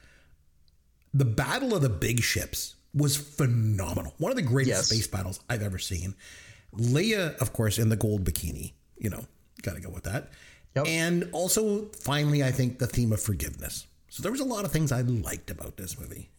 The 1.12 1.24
Battle 1.24 1.74
of 1.74 1.82
the 1.82 1.88
Big 1.88 2.20
Ships 2.20 2.74
was 2.92 3.16
phenomenal. 3.16 4.14
One 4.18 4.30
of 4.30 4.36
the 4.36 4.42
greatest 4.42 4.76
Yes. 4.76 4.86
space 4.88 5.06
battles 5.06 5.40
I've 5.48 5.62
ever 5.62 5.78
seen. 5.78 6.14
Leia, 6.76 7.36
of 7.38 7.52
course, 7.52 7.78
in 7.78 7.88
the 7.88 7.96
gold 7.96 8.24
bikini. 8.24 8.72
You 8.98 9.10
know, 9.10 9.24
got 9.62 9.74
to 9.74 9.80
go 9.80 9.90
with 9.90 10.04
that. 10.04 10.30
Yep. 10.76 10.86
And 10.88 11.28
also, 11.32 11.86
finally, 12.02 12.42
I 12.44 12.50
think 12.50 12.78
the 12.78 12.86
theme 12.86 13.12
of 13.12 13.20
forgiveness. 13.20 13.86
So 14.08 14.22
there 14.22 14.32
was 14.32 14.40
a 14.40 14.44
lot 14.44 14.64
of 14.64 14.72
things 14.72 14.92
I 14.92 15.00
liked 15.02 15.50
about 15.50 15.76
this 15.76 15.98
movie. 15.98 16.30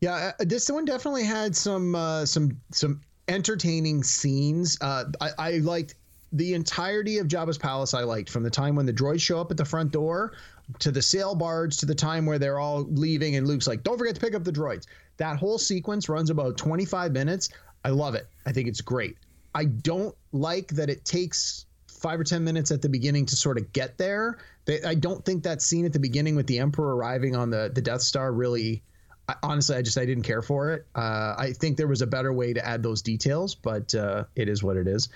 Yeah, 0.00 0.32
uh, 0.38 0.44
this 0.44 0.70
one 0.70 0.84
definitely 0.84 1.24
had 1.24 1.56
some 1.56 1.94
uh, 1.94 2.26
some 2.26 2.60
some 2.72 3.00
entertaining 3.28 4.02
scenes. 4.02 4.78
Uh, 4.80 5.04
I, 5.20 5.30
I 5.38 5.50
liked 5.58 5.94
the 6.32 6.54
entirety 6.54 7.18
of 7.18 7.28
Jabba's 7.28 7.58
palace. 7.58 7.94
I 7.94 8.02
liked 8.02 8.28
from 8.28 8.42
the 8.42 8.50
time 8.50 8.74
when 8.74 8.86
the 8.86 8.92
droids 8.92 9.20
show 9.20 9.40
up 9.40 9.50
at 9.50 9.56
the 9.56 9.64
front 9.64 9.92
door 9.92 10.32
to 10.80 10.90
the 10.90 11.00
sail 11.00 11.34
barge 11.34 11.76
to 11.78 11.86
the 11.86 11.94
time 11.94 12.26
where 12.26 12.38
they're 12.38 12.58
all 12.58 12.82
leaving 12.82 13.36
and 13.36 13.46
Luke's 13.46 13.66
like, 13.66 13.82
"Don't 13.82 13.96
forget 13.96 14.14
to 14.14 14.20
pick 14.20 14.34
up 14.34 14.44
the 14.44 14.52
droids." 14.52 14.86
That 15.16 15.38
whole 15.38 15.58
sequence 15.58 16.08
runs 16.08 16.28
about 16.28 16.58
25 16.58 17.12
minutes. 17.12 17.48
I 17.84 17.90
love 17.90 18.14
it. 18.14 18.28
I 18.44 18.52
think 18.52 18.68
it's 18.68 18.80
great. 18.80 19.16
I 19.54 19.64
don't 19.64 20.14
like 20.32 20.68
that 20.68 20.90
it 20.90 21.04
takes 21.04 21.64
five 21.86 22.20
or 22.20 22.24
10 22.24 22.44
minutes 22.44 22.70
at 22.70 22.82
the 22.82 22.88
beginning 22.88 23.24
to 23.26 23.36
sort 23.36 23.56
of 23.56 23.72
get 23.72 23.96
there. 23.96 24.38
They, 24.66 24.82
I 24.82 24.94
don't 24.94 25.24
think 25.24 25.44
that 25.44 25.62
scene 25.62 25.86
at 25.86 25.92
the 25.92 25.98
beginning 25.98 26.36
with 26.36 26.46
the 26.46 26.58
Emperor 26.58 26.94
arriving 26.94 27.34
on 27.34 27.48
the, 27.48 27.70
the 27.74 27.80
Death 27.80 28.02
Star 28.02 28.32
really 28.32 28.82
I, 29.28 29.34
honestly, 29.42 29.76
I 29.76 29.82
just 29.82 29.98
I 29.98 30.06
didn't 30.06 30.24
care 30.24 30.42
for 30.42 30.72
it. 30.72 30.86
Uh, 30.94 31.34
I 31.36 31.52
think 31.52 31.76
there 31.76 31.88
was 31.88 32.02
a 32.02 32.06
better 32.06 32.32
way 32.32 32.52
to 32.52 32.64
add 32.64 32.82
those 32.82 33.02
details, 33.02 33.54
but 33.54 33.94
uh, 33.94 34.24
it 34.36 34.48
is 34.48 34.62
what 34.62 34.76
it 34.76 34.86
is. 34.86 35.08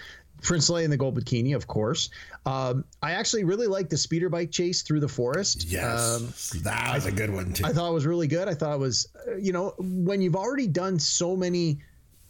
Prince 0.43 0.71
Leia 0.71 0.85
in 0.85 0.91
the 0.91 0.97
gold 0.97 1.19
bikini, 1.19 1.55
of 1.55 1.67
course. 1.67 2.11
Um, 2.47 2.85
I 3.03 3.13
actually 3.13 3.45
really 3.45 3.67
liked 3.67 3.91
the 3.91 3.97
speeder 3.97 4.29
bike 4.29 4.51
chase 4.51 4.83
through 4.83 5.01
the 5.01 5.09
forest. 5.09 5.67
Um, 6.17 6.33
that 6.63 6.95
was 6.95 7.07
a 7.07 7.13
good 7.13 7.31
one, 7.31 7.53
too. 7.53 7.65
I 7.67 7.73
thought 7.73 7.91
it 7.91 7.95
was 7.95 8.07
really 8.07 8.27
good. 8.27 8.49
I 8.49 8.55
thought 8.55 8.75
it 8.75 8.79
was, 8.79 9.09
uh, 9.29 9.37
you 9.37 9.53
know, 9.53 9.75
when 9.79 10.23
you've 10.23 10.37
already 10.37 10.67
done 10.67 10.99
so 10.99 11.37
many 11.37 11.79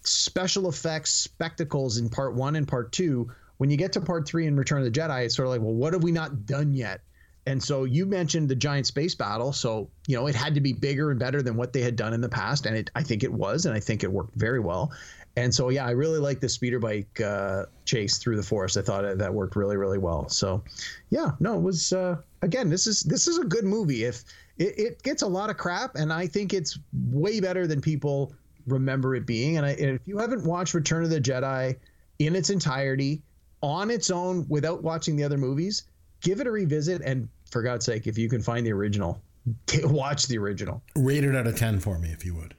special 0.02 0.68
effects 0.68 1.12
spectacles 1.12 1.98
in 1.98 2.08
part 2.08 2.34
one 2.34 2.56
and 2.56 2.66
part 2.66 2.90
two, 2.90 3.30
when 3.58 3.70
you 3.70 3.76
get 3.76 3.92
to 3.92 4.00
part 4.00 4.26
three 4.26 4.46
in 4.46 4.56
Return 4.56 4.78
of 4.78 4.84
the 4.84 5.00
Jedi, 5.00 5.26
it's 5.26 5.36
sort 5.36 5.46
of 5.46 5.52
like, 5.52 5.60
well, 5.60 5.74
what 5.74 5.92
have 5.92 6.02
we 6.02 6.12
not 6.12 6.46
done 6.46 6.72
yet? 6.72 7.02
And 7.46 7.62
so 7.62 7.84
you 7.84 8.06
mentioned 8.06 8.48
the 8.48 8.54
giant 8.54 8.86
space 8.86 9.14
battle, 9.14 9.52
so 9.52 9.88
you 10.06 10.16
know 10.16 10.26
it 10.26 10.34
had 10.34 10.54
to 10.54 10.60
be 10.60 10.72
bigger 10.72 11.10
and 11.10 11.18
better 11.18 11.42
than 11.42 11.56
what 11.56 11.72
they 11.72 11.80
had 11.80 11.96
done 11.96 12.12
in 12.12 12.20
the 12.20 12.28
past, 12.28 12.66
and 12.66 12.76
it 12.76 12.90
I 12.94 13.02
think 13.02 13.24
it 13.24 13.32
was, 13.32 13.66
and 13.66 13.74
I 13.74 13.80
think 13.80 14.04
it 14.04 14.12
worked 14.12 14.34
very 14.34 14.60
well. 14.60 14.92
And 15.36 15.54
so 15.54 15.68
yeah, 15.70 15.86
I 15.86 15.92
really 15.92 16.18
like 16.18 16.40
the 16.40 16.48
speeder 16.48 16.78
bike 16.78 17.20
uh, 17.20 17.64
chase 17.84 18.18
through 18.18 18.36
the 18.36 18.42
forest. 18.42 18.76
I 18.76 18.82
thought 18.82 19.18
that 19.18 19.32
worked 19.32 19.56
really 19.56 19.76
really 19.76 19.98
well. 19.98 20.28
So 20.28 20.62
yeah, 21.08 21.30
no, 21.40 21.56
it 21.56 21.62
was 21.62 21.92
uh, 21.92 22.16
again 22.42 22.68
this 22.68 22.86
is 22.86 23.02
this 23.02 23.26
is 23.26 23.38
a 23.38 23.44
good 23.44 23.64
movie. 23.64 24.04
If 24.04 24.24
it, 24.58 24.78
it 24.78 25.02
gets 25.02 25.22
a 25.22 25.26
lot 25.26 25.48
of 25.48 25.56
crap, 25.56 25.94
and 25.94 26.12
I 26.12 26.26
think 26.26 26.52
it's 26.52 26.78
way 26.92 27.40
better 27.40 27.66
than 27.66 27.80
people 27.80 28.34
remember 28.66 29.14
it 29.14 29.26
being. 29.26 29.56
And, 29.56 29.66
I, 29.66 29.70
and 29.70 29.98
if 29.98 30.06
you 30.06 30.18
haven't 30.18 30.44
watched 30.44 30.74
Return 30.74 31.04
of 31.04 31.10
the 31.10 31.20
Jedi 31.20 31.76
in 32.18 32.36
its 32.36 32.50
entirety 32.50 33.22
on 33.62 33.90
its 33.90 34.10
own 34.10 34.46
without 34.48 34.82
watching 34.82 35.16
the 35.16 35.24
other 35.24 35.38
movies, 35.38 35.84
give 36.20 36.40
it 36.40 36.46
a 36.46 36.50
revisit. 36.50 37.02
And 37.02 37.28
for 37.50 37.62
God's 37.62 37.84
sake, 37.86 38.06
if 38.06 38.16
you 38.18 38.28
can 38.28 38.42
find 38.42 38.66
the 38.66 38.72
original, 38.72 39.20
watch 39.84 40.26
the 40.26 40.38
original. 40.38 40.82
Rate 40.96 41.24
it 41.24 41.34
out 41.34 41.46
of 41.46 41.56
10 41.56 41.80
for 41.80 41.98
me, 41.98 42.10
if 42.10 42.24
you 42.24 42.34
would. 42.34 42.54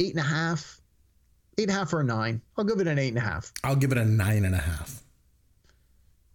Eight 0.00 0.10
and 0.14 0.20
a 0.20 0.28
half, 0.28 0.80
eight 1.58 1.64
and 1.68 1.70
a 1.72 1.74
half 1.74 1.92
or 1.92 2.00
a 2.00 2.04
nine. 2.04 2.40
I'll 2.56 2.64
give 2.64 2.80
it 2.80 2.86
an 2.86 2.98
eight 2.98 3.08
and 3.08 3.18
a 3.18 3.22
half. 3.22 3.52
I'll 3.64 3.76
give 3.76 3.90
it 3.92 3.98
a 3.98 4.04
nine 4.04 4.44
and 4.44 4.54
a 4.54 4.58
half. 4.58 5.02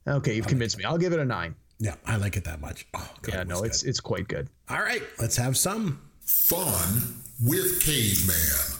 Okay, 0.05 0.35
you've 0.35 0.47
convinced 0.47 0.77
me. 0.77 0.83
I'll 0.83 0.97
give 0.97 1.13
it 1.13 1.19
a 1.19 1.25
nine. 1.25 1.55
Yeah, 1.79 1.95
I 2.05 2.17
like 2.17 2.35
it 2.35 2.43
that 2.43 2.59
much. 2.61 2.85
Oh, 2.93 3.09
God, 3.21 3.33
Yeah, 3.33 3.43
no, 3.43 3.61
was 3.61 3.69
it's 3.69 3.83
it's 3.83 3.99
quite 3.99 4.27
good. 4.27 4.49
All 4.69 4.81
right, 4.81 5.01
let's 5.19 5.37
have 5.37 5.57
some. 5.57 6.01
Fun 6.21 7.21
with 7.41 7.81
Caveman. 7.81 8.79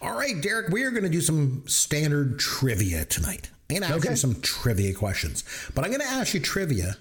All 0.00 0.16
right, 0.16 0.40
Derek, 0.40 0.68
we 0.70 0.82
are 0.82 0.90
going 0.90 1.04
to 1.04 1.08
do 1.08 1.20
some 1.20 1.62
standard 1.66 2.38
trivia 2.40 3.04
tonight. 3.04 3.50
I'm 3.76 3.82
ask 3.84 3.94
Okay. 3.96 4.10
you 4.10 4.16
some 4.16 4.40
trivia 4.40 4.94
questions, 4.94 5.44
but 5.74 5.84
I'm 5.84 5.90
going 5.90 6.00
to 6.02 6.06
ask 6.06 6.34
you 6.34 6.40
trivia 6.40 6.96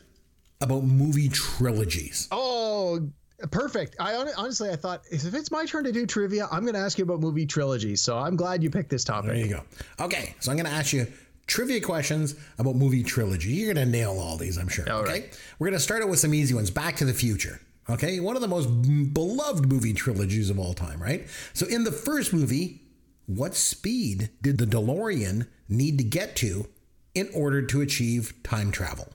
about 0.62 0.84
movie 0.84 1.30
trilogies. 1.30 2.28
Oh, 2.32 3.10
perfect. 3.50 3.96
I 4.00 4.14
honestly, 4.38 4.70
I 4.70 4.76
thought 4.76 5.02
if 5.12 5.34
it's 5.34 5.52
my 5.52 5.66
turn 5.66 5.84
to 5.86 5.92
do 5.92 6.06
trivia, 6.06 6.48
I'm 6.52 6.62
going 6.62 6.76
to 6.76 6.80
ask 6.80 6.98
you 6.98 7.04
about 7.04 7.20
movie 7.20 7.46
trilogies. 7.46 8.02
So 8.02 8.18
I'm 8.18 8.36
glad 8.36 8.62
you 8.62 8.70
picked 8.70 8.90
this 8.90 9.04
topic. 9.04 9.32
There 9.32 9.40
you 9.40 9.48
go. 9.50 9.64
Okay, 10.00 10.36
so 10.40 10.52
I'm 10.52 10.58
going 10.58 10.68
to 10.70 10.72
ask 10.76 10.94
you 10.94 11.08
trivia 11.48 11.82
questions 11.82 12.36
about 12.60 12.76
movie 12.76 13.04
trilogy. 13.04 13.50
You're 13.50 13.74
going 13.74 13.86
to 13.86 13.92
nail 13.92 14.18
all 14.20 14.38
these, 14.38 14.58
I'm 14.58 14.68
sure. 14.70 14.90
All 14.92 15.02
okay, 15.02 15.12
right. 15.12 15.40
we're 15.60 15.68
going 15.68 15.78
to 15.78 15.84
start 15.84 16.04
out 16.04 16.10
with 16.10 16.20
some 16.20 16.34
easy 16.34 16.54
ones. 16.54 16.70
Back 16.70 16.96
to 16.98 17.06
the 17.06 17.14
Future. 17.14 17.60
Okay, 17.90 18.20
one 18.20 18.36
of 18.36 18.42
the 18.44 18.48
most 18.48 18.68
beloved 19.14 19.68
movie 19.68 19.94
trilogies 19.94 20.50
of 20.52 20.60
all 20.60 20.74
time, 20.76 21.02
right? 21.02 21.28
So 21.54 21.66
in 21.66 21.84
the 21.84 21.92
first 21.92 22.32
movie, 22.32 22.80
what 23.26 23.56
speed 23.56 24.30
did 24.42 24.58
the 24.58 24.66
DeLorean 24.66 25.48
need 25.70 25.98
to 25.98 26.04
get 26.04 26.36
to 26.38 26.68
in 27.14 27.30
order 27.34 27.62
to 27.62 27.82
achieve 27.82 28.34
time 28.44 28.72
travel? 28.72 29.14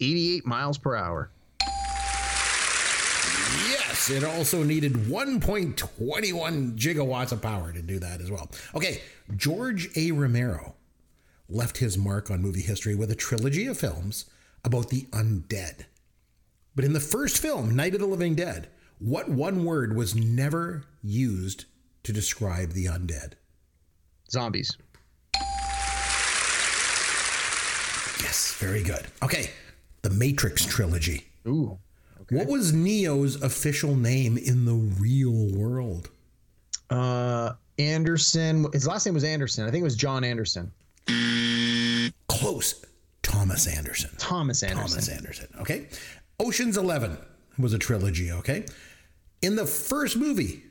88 0.00 0.46
miles 0.46 0.78
per 0.78 0.94
hour. 0.94 1.30
Yes, 3.68 4.10
it 4.10 4.24
also 4.24 4.62
needed 4.62 4.92
1.21 4.92 5.74
gigawatts 6.76 7.32
of 7.32 7.42
power 7.42 7.72
to 7.72 7.82
do 7.82 7.98
that 7.98 8.20
as 8.20 8.30
well. 8.30 8.50
Okay, 8.74 9.00
George 9.36 9.88
A. 9.96 10.12
Romero 10.12 10.74
left 11.48 11.78
his 11.78 11.96
mark 11.96 12.30
on 12.30 12.42
movie 12.42 12.60
history 12.60 12.94
with 12.94 13.10
a 13.10 13.16
trilogy 13.16 13.66
of 13.66 13.78
films 13.78 14.26
about 14.64 14.90
the 14.90 15.02
undead. 15.12 15.86
But 16.74 16.84
in 16.84 16.92
the 16.92 17.00
first 17.00 17.38
film, 17.38 17.74
Night 17.74 17.94
of 17.94 18.00
the 18.00 18.06
Living 18.06 18.34
Dead, 18.34 18.68
what 18.98 19.28
one 19.28 19.64
word 19.64 19.96
was 19.96 20.14
never 20.14 20.84
used 21.02 21.64
to 22.08 22.12
describe 22.14 22.70
the 22.70 22.86
undead? 22.86 23.34
Zombies. 24.30 24.78
Yes, 28.22 28.56
very 28.58 28.82
good. 28.82 29.06
Okay, 29.22 29.50
the 30.00 30.08
Matrix 30.08 30.64
trilogy. 30.64 31.26
Ooh. 31.46 31.78
Okay. 32.22 32.36
What 32.36 32.46
was 32.46 32.72
Neo's 32.72 33.42
official 33.42 33.94
name 33.94 34.38
in 34.38 34.64
the 34.64 34.72
real 34.72 35.54
world? 35.54 36.08
Uh, 36.88 37.52
Anderson. 37.78 38.64
His 38.72 38.86
last 38.86 39.04
name 39.04 39.14
was 39.14 39.24
Anderson. 39.24 39.66
I 39.66 39.70
think 39.70 39.82
it 39.82 39.84
was 39.84 39.96
John 39.96 40.24
Anderson. 40.24 40.72
Close. 42.26 42.86
Thomas 43.22 43.66
Anderson. 43.66 44.10
Thomas 44.16 44.62
Anderson. 44.62 44.88
Thomas 44.88 45.08
Anderson. 45.10 45.48
Okay. 45.60 45.88
Ocean's 46.40 46.78
11 46.78 47.18
was 47.58 47.74
a 47.74 47.78
trilogy. 47.78 48.32
Okay. 48.32 48.64
In 49.42 49.56
the 49.56 49.66
first 49.66 50.16
movie, 50.16 50.62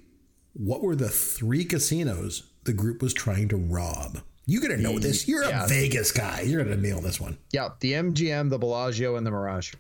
what 0.58 0.82
were 0.82 0.95
the 0.95 1.10
three 1.10 1.64
casinos 1.64 2.43
the 2.64 2.74
group 2.74 3.01
was 3.01 3.14
trying 3.14 3.47
to 3.49 3.55
rob? 3.58 4.20
You 4.45 4.60
gotta 4.62 4.78
know 4.78 4.97
this. 4.97 5.28
You're 5.28 5.43
Yeah. 5.43 5.66
a 5.66 5.68
Vegas 5.68 6.12
guy. 6.12 6.41
You're 6.41 6.64
gonna 6.64 6.78
nail 6.78 7.01
this 7.01 7.20
one. 7.20 7.38
Yeah, 7.51 7.70
the 7.80 7.93
MGM, 7.93 8.49
the 8.49 8.58
Bellagio, 8.58 9.16
and 9.18 9.26
the 9.28 9.32
Mirage. 9.32 9.74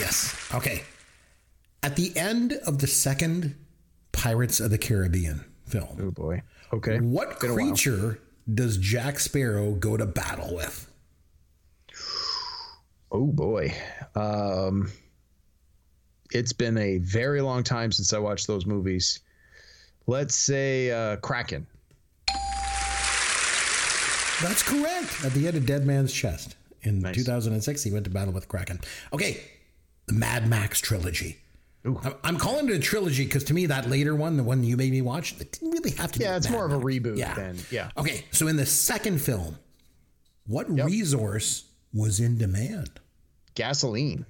Yes. 0.00 0.36
Okay. 0.54 0.82
At 1.82 1.96
the 1.96 2.16
end 2.16 2.52
of 2.66 2.78
the 2.78 2.86
second 2.86 3.56
Pirates 4.12 4.60
of 4.60 4.70
the 4.70 4.78
Caribbean 4.78 5.44
film, 5.66 5.98
Oh 6.00 6.10
boy. 6.12 6.42
Okay. 6.72 6.98
what 7.00 7.40
Been 7.40 7.52
creature 7.54 8.20
does 8.52 8.76
Jack 8.78 9.18
Sparrow 9.18 9.72
go 9.74 9.96
to 9.96 10.06
battle 10.06 10.54
with? 10.54 10.90
Oh 13.10 13.26
boy. 13.26 13.74
Um, 14.14 14.92
it's 16.32 16.52
been 16.52 16.76
a 16.78 16.98
very 16.98 17.40
long 17.40 17.62
time 17.62 17.90
since 17.92 18.12
I 18.12 18.18
watched 18.18 18.46
those 18.46 18.66
movies. 18.66 19.20
Let's 20.06 20.34
say 20.34 20.90
uh, 20.90 21.16
Kraken. 21.16 21.66
That's 24.40 24.62
correct. 24.62 25.24
At 25.24 25.32
the 25.32 25.48
end 25.48 25.56
of 25.56 25.66
Dead 25.66 25.84
Man's 25.84 26.12
Chest 26.12 26.54
in 26.82 27.00
Nice. 27.00 27.16
2006, 27.16 27.82
he 27.82 27.90
went 27.90 28.04
to 28.04 28.10
battle 28.10 28.32
with 28.32 28.46
Kraken. 28.46 28.80
Okay, 29.12 29.42
the 30.06 30.12
Mad 30.12 30.48
Max 30.48 30.80
trilogy. 30.80 31.38
I'm- 31.84 32.14
I'm 32.22 32.36
calling 32.38 32.68
it 32.68 32.74
a 32.74 32.78
trilogy 32.78 33.24
because 33.24 33.44
to 33.44 33.54
me, 33.54 33.66
that 33.66 33.88
later 33.90 34.14
one, 34.14 34.36
the 34.36 34.42
one 34.44 34.62
you 34.62 34.76
made 34.76 34.92
me 34.92 35.00
watch, 35.02 35.32
it 35.40 35.52
didn't 35.52 35.70
really 35.72 35.90
have 35.92 36.12
to 36.12 36.18
be. 36.20 36.24
Yeah, 36.24 36.36
it's 36.36 36.46
Mad 36.46 36.52
more 36.52 36.66
of 36.66 36.72
a 36.72 36.78
reboot 36.78 37.16
Yeah. 37.18 37.34
than- 37.34 37.58
yeah. 37.70 37.90
Okay, 37.96 38.24
so 38.30 38.46
in 38.46 38.56
the 38.56 38.66
second 38.66 39.20
film, 39.20 39.58
what 40.46 40.70
resource 40.70 41.64
was 41.92 42.20
in 42.20 42.38
demand? 42.38 42.90
Gasoline. 43.54 44.24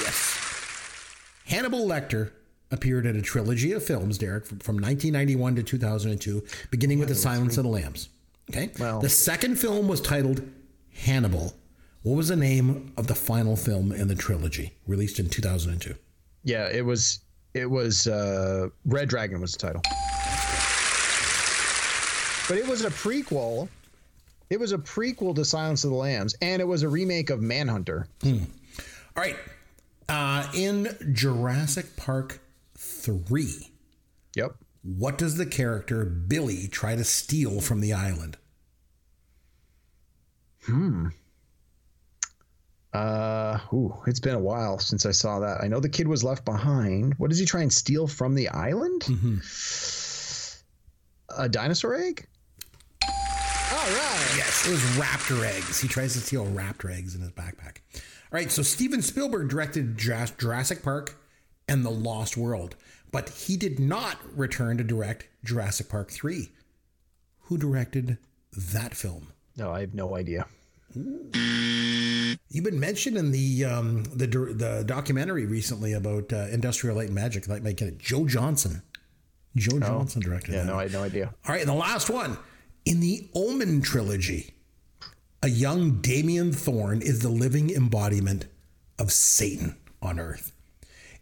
Yes. 0.00 0.34
Hannibal 1.48 1.86
Lecter 1.86 2.30
appeared 2.70 3.06
in 3.06 3.16
a 3.16 3.22
trilogy 3.22 3.72
of 3.72 3.82
films, 3.82 4.18
Derek, 4.18 4.46
from, 4.46 4.58
from 4.58 4.74
1991 4.76 5.56
to 5.56 5.62
2002, 5.62 6.44
beginning 6.70 6.98
with 6.98 7.08
The 7.08 7.14
Silence 7.14 7.56
of 7.56 7.64
the 7.64 7.70
Lambs. 7.70 8.10
Okay. 8.50 8.70
Well- 8.78 9.00
the 9.00 9.08
second 9.08 9.56
film 9.58 9.88
was 9.88 10.00
titled 10.00 10.42
Hannibal. 10.92 11.54
What 12.02 12.16
was 12.16 12.28
the 12.28 12.36
name 12.36 12.92
of 12.96 13.06
the 13.06 13.14
final 13.14 13.56
film 13.56 13.92
in 13.92 14.08
the 14.08 14.14
trilogy, 14.14 14.74
released 14.86 15.18
in 15.18 15.28
2002? 15.28 15.94
Yeah, 16.44 16.68
it 16.68 16.84
was. 16.84 17.20
It 17.54 17.66
was 17.68 18.06
uh, 18.06 18.68
Red 18.84 19.08
Dragon 19.08 19.40
was 19.40 19.52
the 19.52 19.58
title. 19.58 19.82
But 22.48 22.56
it 22.56 22.66
was 22.68 22.84
a 22.84 22.90
prequel. 22.90 23.68
It 24.48 24.60
was 24.60 24.72
a 24.72 24.78
prequel 24.78 25.34
to 25.34 25.44
Silence 25.44 25.84
of 25.84 25.90
the 25.90 25.96
Lambs, 25.96 26.34
and 26.40 26.62
it 26.62 26.64
was 26.64 26.82
a 26.82 26.88
remake 26.88 27.30
of 27.30 27.40
Manhunter. 27.42 28.06
All 28.24 28.32
right. 29.16 29.36
Uh, 30.08 30.48
in 30.54 30.96
Jurassic 31.12 31.96
Park 31.96 32.40
3, 32.76 33.70
Yep. 34.36 34.52
what 34.82 35.18
does 35.18 35.36
the 35.36 35.44
character 35.46 36.04
Billy 36.04 36.66
try 36.68 36.96
to 36.96 37.04
steal 37.04 37.60
from 37.60 37.80
the 37.80 37.92
island? 37.92 38.36
Hmm. 40.64 41.08
Uh, 42.92 43.58
ooh, 43.72 43.94
it's 44.06 44.20
been 44.20 44.34
a 44.34 44.38
while 44.40 44.78
since 44.78 45.04
I 45.04 45.10
saw 45.12 45.40
that. 45.40 45.60
I 45.62 45.68
know 45.68 45.78
the 45.78 45.88
kid 45.90 46.08
was 46.08 46.24
left 46.24 46.44
behind. 46.46 47.14
What 47.18 47.28
does 47.28 47.38
he 47.38 47.44
try 47.44 47.60
and 47.60 47.72
steal 47.72 48.06
from 48.06 48.34
the 48.34 48.48
island? 48.48 49.04
A 51.36 51.48
dinosaur 51.48 51.94
egg? 51.96 52.26
All 53.02 53.10
right. 53.70 54.34
Yes, 54.36 54.66
it 54.66 54.70
was 54.70 54.80
raptor 54.96 55.44
eggs. 55.44 55.80
He 55.80 55.86
tries 55.88 56.14
to 56.14 56.20
steal 56.20 56.46
raptor 56.46 56.90
eggs 56.90 57.14
in 57.14 57.20
his 57.20 57.30
backpack. 57.32 57.76
All 58.30 58.38
right, 58.38 58.50
so 58.50 58.62
Steven 58.62 59.00
Spielberg 59.02 59.48
directed 59.48 59.96
Jurassic 59.96 60.82
Park 60.82 61.16
and 61.66 61.84
The 61.84 61.90
Lost 61.90 62.36
World, 62.36 62.76
but 63.10 63.28
he 63.30 63.56
did 63.56 63.78
not 63.80 64.16
return 64.36 64.76
to 64.78 64.84
direct 64.84 65.28
Jurassic 65.44 65.88
Park 65.88 66.10
3. 66.10 66.50
Who 67.44 67.56
directed 67.56 68.18
that 68.54 68.94
film? 68.94 69.28
No, 69.56 69.72
I 69.72 69.80
have 69.80 69.94
no 69.94 70.14
idea. 70.16 70.46
You've 70.94 72.64
been 72.64 72.80
mentioned 72.80 73.16
in 73.16 73.30
the 73.32 73.64
um, 73.64 74.04
the 74.04 74.26
the 74.26 74.82
documentary 74.86 75.46
recently 75.46 75.92
about 75.92 76.32
uh, 76.32 76.46
Industrial 76.50 76.96
Light 76.96 77.06
and 77.06 77.14
Magic. 77.14 77.44
That 77.44 77.62
might 77.62 77.76
get 77.76 77.88
it. 77.88 77.98
Joe 77.98 78.26
Johnston. 78.26 78.82
Joe 79.56 79.78
Johnston 79.80 80.22
directed 80.22 80.52
Yeah, 80.54 80.60
that. 80.64 80.66
no, 80.66 80.78
I 80.78 80.84
had 80.84 80.92
no 80.92 81.02
idea. 81.02 81.26
All 81.46 81.52
right, 81.52 81.60
and 81.60 81.68
the 81.68 81.74
last 81.74 82.08
one. 82.10 82.36
In 82.84 83.00
the 83.00 83.28
Omen 83.34 83.82
trilogy, 83.82 84.54
a 85.42 85.48
young 85.48 86.00
Damien 86.00 86.52
Thorne 86.52 87.00
is 87.02 87.20
the 87.20 87.28
living 87.28 87.70
embodiment 87.70 88.46
of 88.98 89.12
Satan 89.12 89.76
on 90.02 90.18
Earth. 90.18 90.52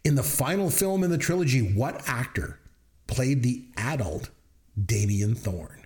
In 0.03 0.15
the 0.15 0.23
final 0.23 0.69
film 0.69 1.03
in 1.03 1.11
the 1.11 1.17
trilogy, 1.17 1.73
what 1.73 2.07
actor 2.07 2.59
played 3.07 3.43
the 3.43 3.65
adult 3.77 4.29
Damien 4.85 5.35
Thorne? 5.35 5.85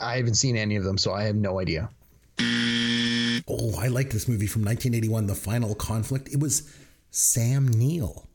I, 0.00 0.16
haven't 0.16 0.34
seen 0.34 0.56
any 0.56 0.76
of 0.76 0.84
them, 0.84 0.96
so 0.98 1.12
I 1.12 1.24
have 1.24 1.34
no 1.34 1.58
idea. 1.60 1.90
Oh, 3.48 3.74
I 3.78 3.88
like 3.88 4.10
this 4.10 4.28
movie 4.28 4.46
from 4.46 4.62
1981, 4.62 5.26
The 5.26 5.34
Final 5.34 5.74
Conflict. 5.74 6.28
It 6.28 6.38
was 6.38 6.72
Sam 7.10 7.66
Neill. 7.66 8.26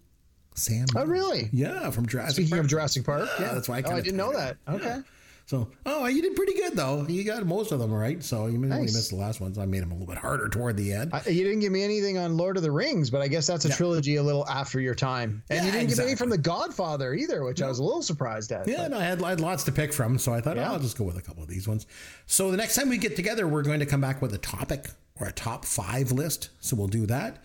Sam. 0.56 0.86
Oh, 0.96 1.00
Neill. 1.00 1.08
really? 1.08 1.50
Yeah, 1.54 1.90
from 1.92 2.06
Jurassic 2.06 2.36
Speaking 2.36 2.50
Park. 2.52 2.62
of 2.62 2.68
Jurassic 2.68 3.06
Park, 3.06 3.30
Yeah, 3.40 3.54
that's 3.54 3.70
why 3.70 3.78
I 3.78 3.84
oh, 3.86 3.92
I 3.92 4.02
didn't 4.02 4.18
know 4.18 4.34
that. 4.34 4.58
Okay. 4.68 5.00
So, 5.48 5.70
oh, 5.86 6.06
you 6.08 6.22
did 6.22 6.36
pretty 6.36 6.54
good 6.56 6.74
though. 6.76 7.06
You 7.08 7.24
got 7.24 7.46
most 7.46 7.72
of 7.72 7.80
them 7.80 7.90
right. 7.94 8.22
So 8.22 8.48
you 8.48 8.56
only 8.58 8.68
Nice. 8.68 8.94
missed 8.94 9.12
the 9.12 9.16
last 9.16 9.40
ones. 9.40 9.58
I 9.58 9.66
made 9.66 9.82
them 9.82 9.92
a 9.92 9.94
little 9.94 10.06
bit 10.08 10.18
harder 10.18 10.50
toward 10.50 10.76
the 10.76 10.92
end. 10.92 11.12
I, 11.14 11.22
you 11.30 11.46
didn't 11.46 11.62
give 11.62 11.72
me 11.72 11.84
anything 11.84 12.18
on 12.18 12.36
Lord 12.36 12.58
of 12.58 12.64
the 12.64 12.72
Rings, 12.72 13.10
but 13.10 13.22
I 13.22 13.30
guess 13.30 13.48
that's 13.48 13.64
a 13.64 13.70
trilogy 13.70 14.18
a 14.18 14.24
little 14.24 14.46
after 14.50 14.82
your 14.82 14.94
time. 14.94 15.42
And 15.50 15.60
Yeah, 15.60 15.66
you 15.68 15.72
didn't 15.72 15.88
give 15.88 15.98
me 16.00 16.04
any 16.04 16.16
from 16.16 16.30
The 16.30 16.38
Godfather 16.38 17.14
either, 17.14 17.46
which 17.46 17.62
I 17.62 17.70
was 17.70 17.80
a 17.80 17.84
little 17.84 18.02
surprised 18.02 18.52
at. 18.52 18.68
Yeah, 18.68 18.84
but- 18.84 18.92
no, 18.92 18.98
I 19.00 19.04
had, 19.04 19.24
I 19.24 19.30
had 19.30 19.40
lots 19.40 19.64
to 19.64 19.72
pick 19.72 19.94
from, 19.94 20.18
so 20.18 20.34
I 20.34 20.42
thought 20.42 20.58
oh, 20.58 20.64
I'll 20.64 20.80
just 20.80 20.98
go 20.98 21.06
with 21.06 21.18
a 21.18 21.22
couple 21.22 21.44
of 21.44 21.50
these 21.50 21.66
ones. 21.66 21.88
So 22.26 22.52
the 22.52 22.58
next 22.58 22.76
time 22.76 22.90
we 22.90 22.98
get 22.98 23.16
together, 23.16 23.48
we're 23.48 23.64
going 23.64 23.80
to 23.80 23.86
come 23.86 24.02
back 24.02 24.22
with 24.22 24.34
a 24.34 24.38
topic 24.40 24.90
or 25.18 25.28
a 25.28 25.32
top 25.32 25.64
five 25.64 26.12
list. 26.12 26.50
So 26.60 26.76
we'll 26.76 26.88
do 26.90 27.06
that. 27.06 27.38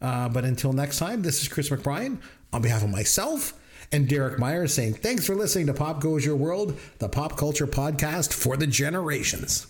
Uh, 0.00 0.28
but 0.28 0.44
until 0.44 0.72
next 0.72 1.00
time, 1.00 1.22
this 1.22 1.42
is 1.42 1.48
Chris 1.48 1.70
McBrien 1.70 2.18
on 2.52 2.62
behalf 2.62 2.84
of 2.84 2.90
myself 2.90 3.52
and 3.92 4.08
Derek 4.08 4.38
Meyer 4.38 4.66
saying 4.66 4.94
thanks 4.94 5.26
for 5.26 5.34
listening 5.34 5.66
to 5.66 5.74
Pop 5.74 6.00
Goes 6.00 6.24
Your 6.24 6.36
World, 6.36 6.78
the 6.98 7.08
pop 7.08 7.36
culture 7.36 7.66
podcast 7.66 8.32
for 8.32 8.56
the 8.56 8.66
generations. 8.66 9.66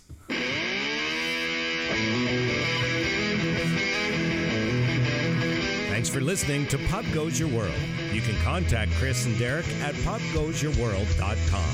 Thanks 5.90 6.08
for 6.08 6.20
listening 6.20 6.66
to 6.68 6.78
Pop 6.88 7.04
Goes 7.12 7.38
Your 7.38 7.48
World. 7.48 7.74
You 8.12 8.20
can 8.20 8.36
contact 8.42 8.92
Chris 8.92 9.26
and 9.26 9.38
Derek 9.38 9.66
at 9.82 9.94
popgoesyourworld.com. 9.96 11.70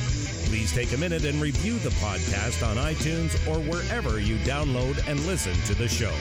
Please 0.49 0.73
take 0.73 0.93
a 0.93 0.97
minute 0.97 1.25
and 1.25 1.41
review 1.41 1.79
the 1.79 1.91
podcast 1.91 2.67
on 2.67 2.77
iTunes 2.77 3.35
or 3.47 3.61
wherever 3.71 4.21
you 4.21 4.37
download 4.39 5.07
and 5.09 5.21
listen 5.27 5.55
to 5.67 5.75
the 5.75 5.89
show. 5.89 6.13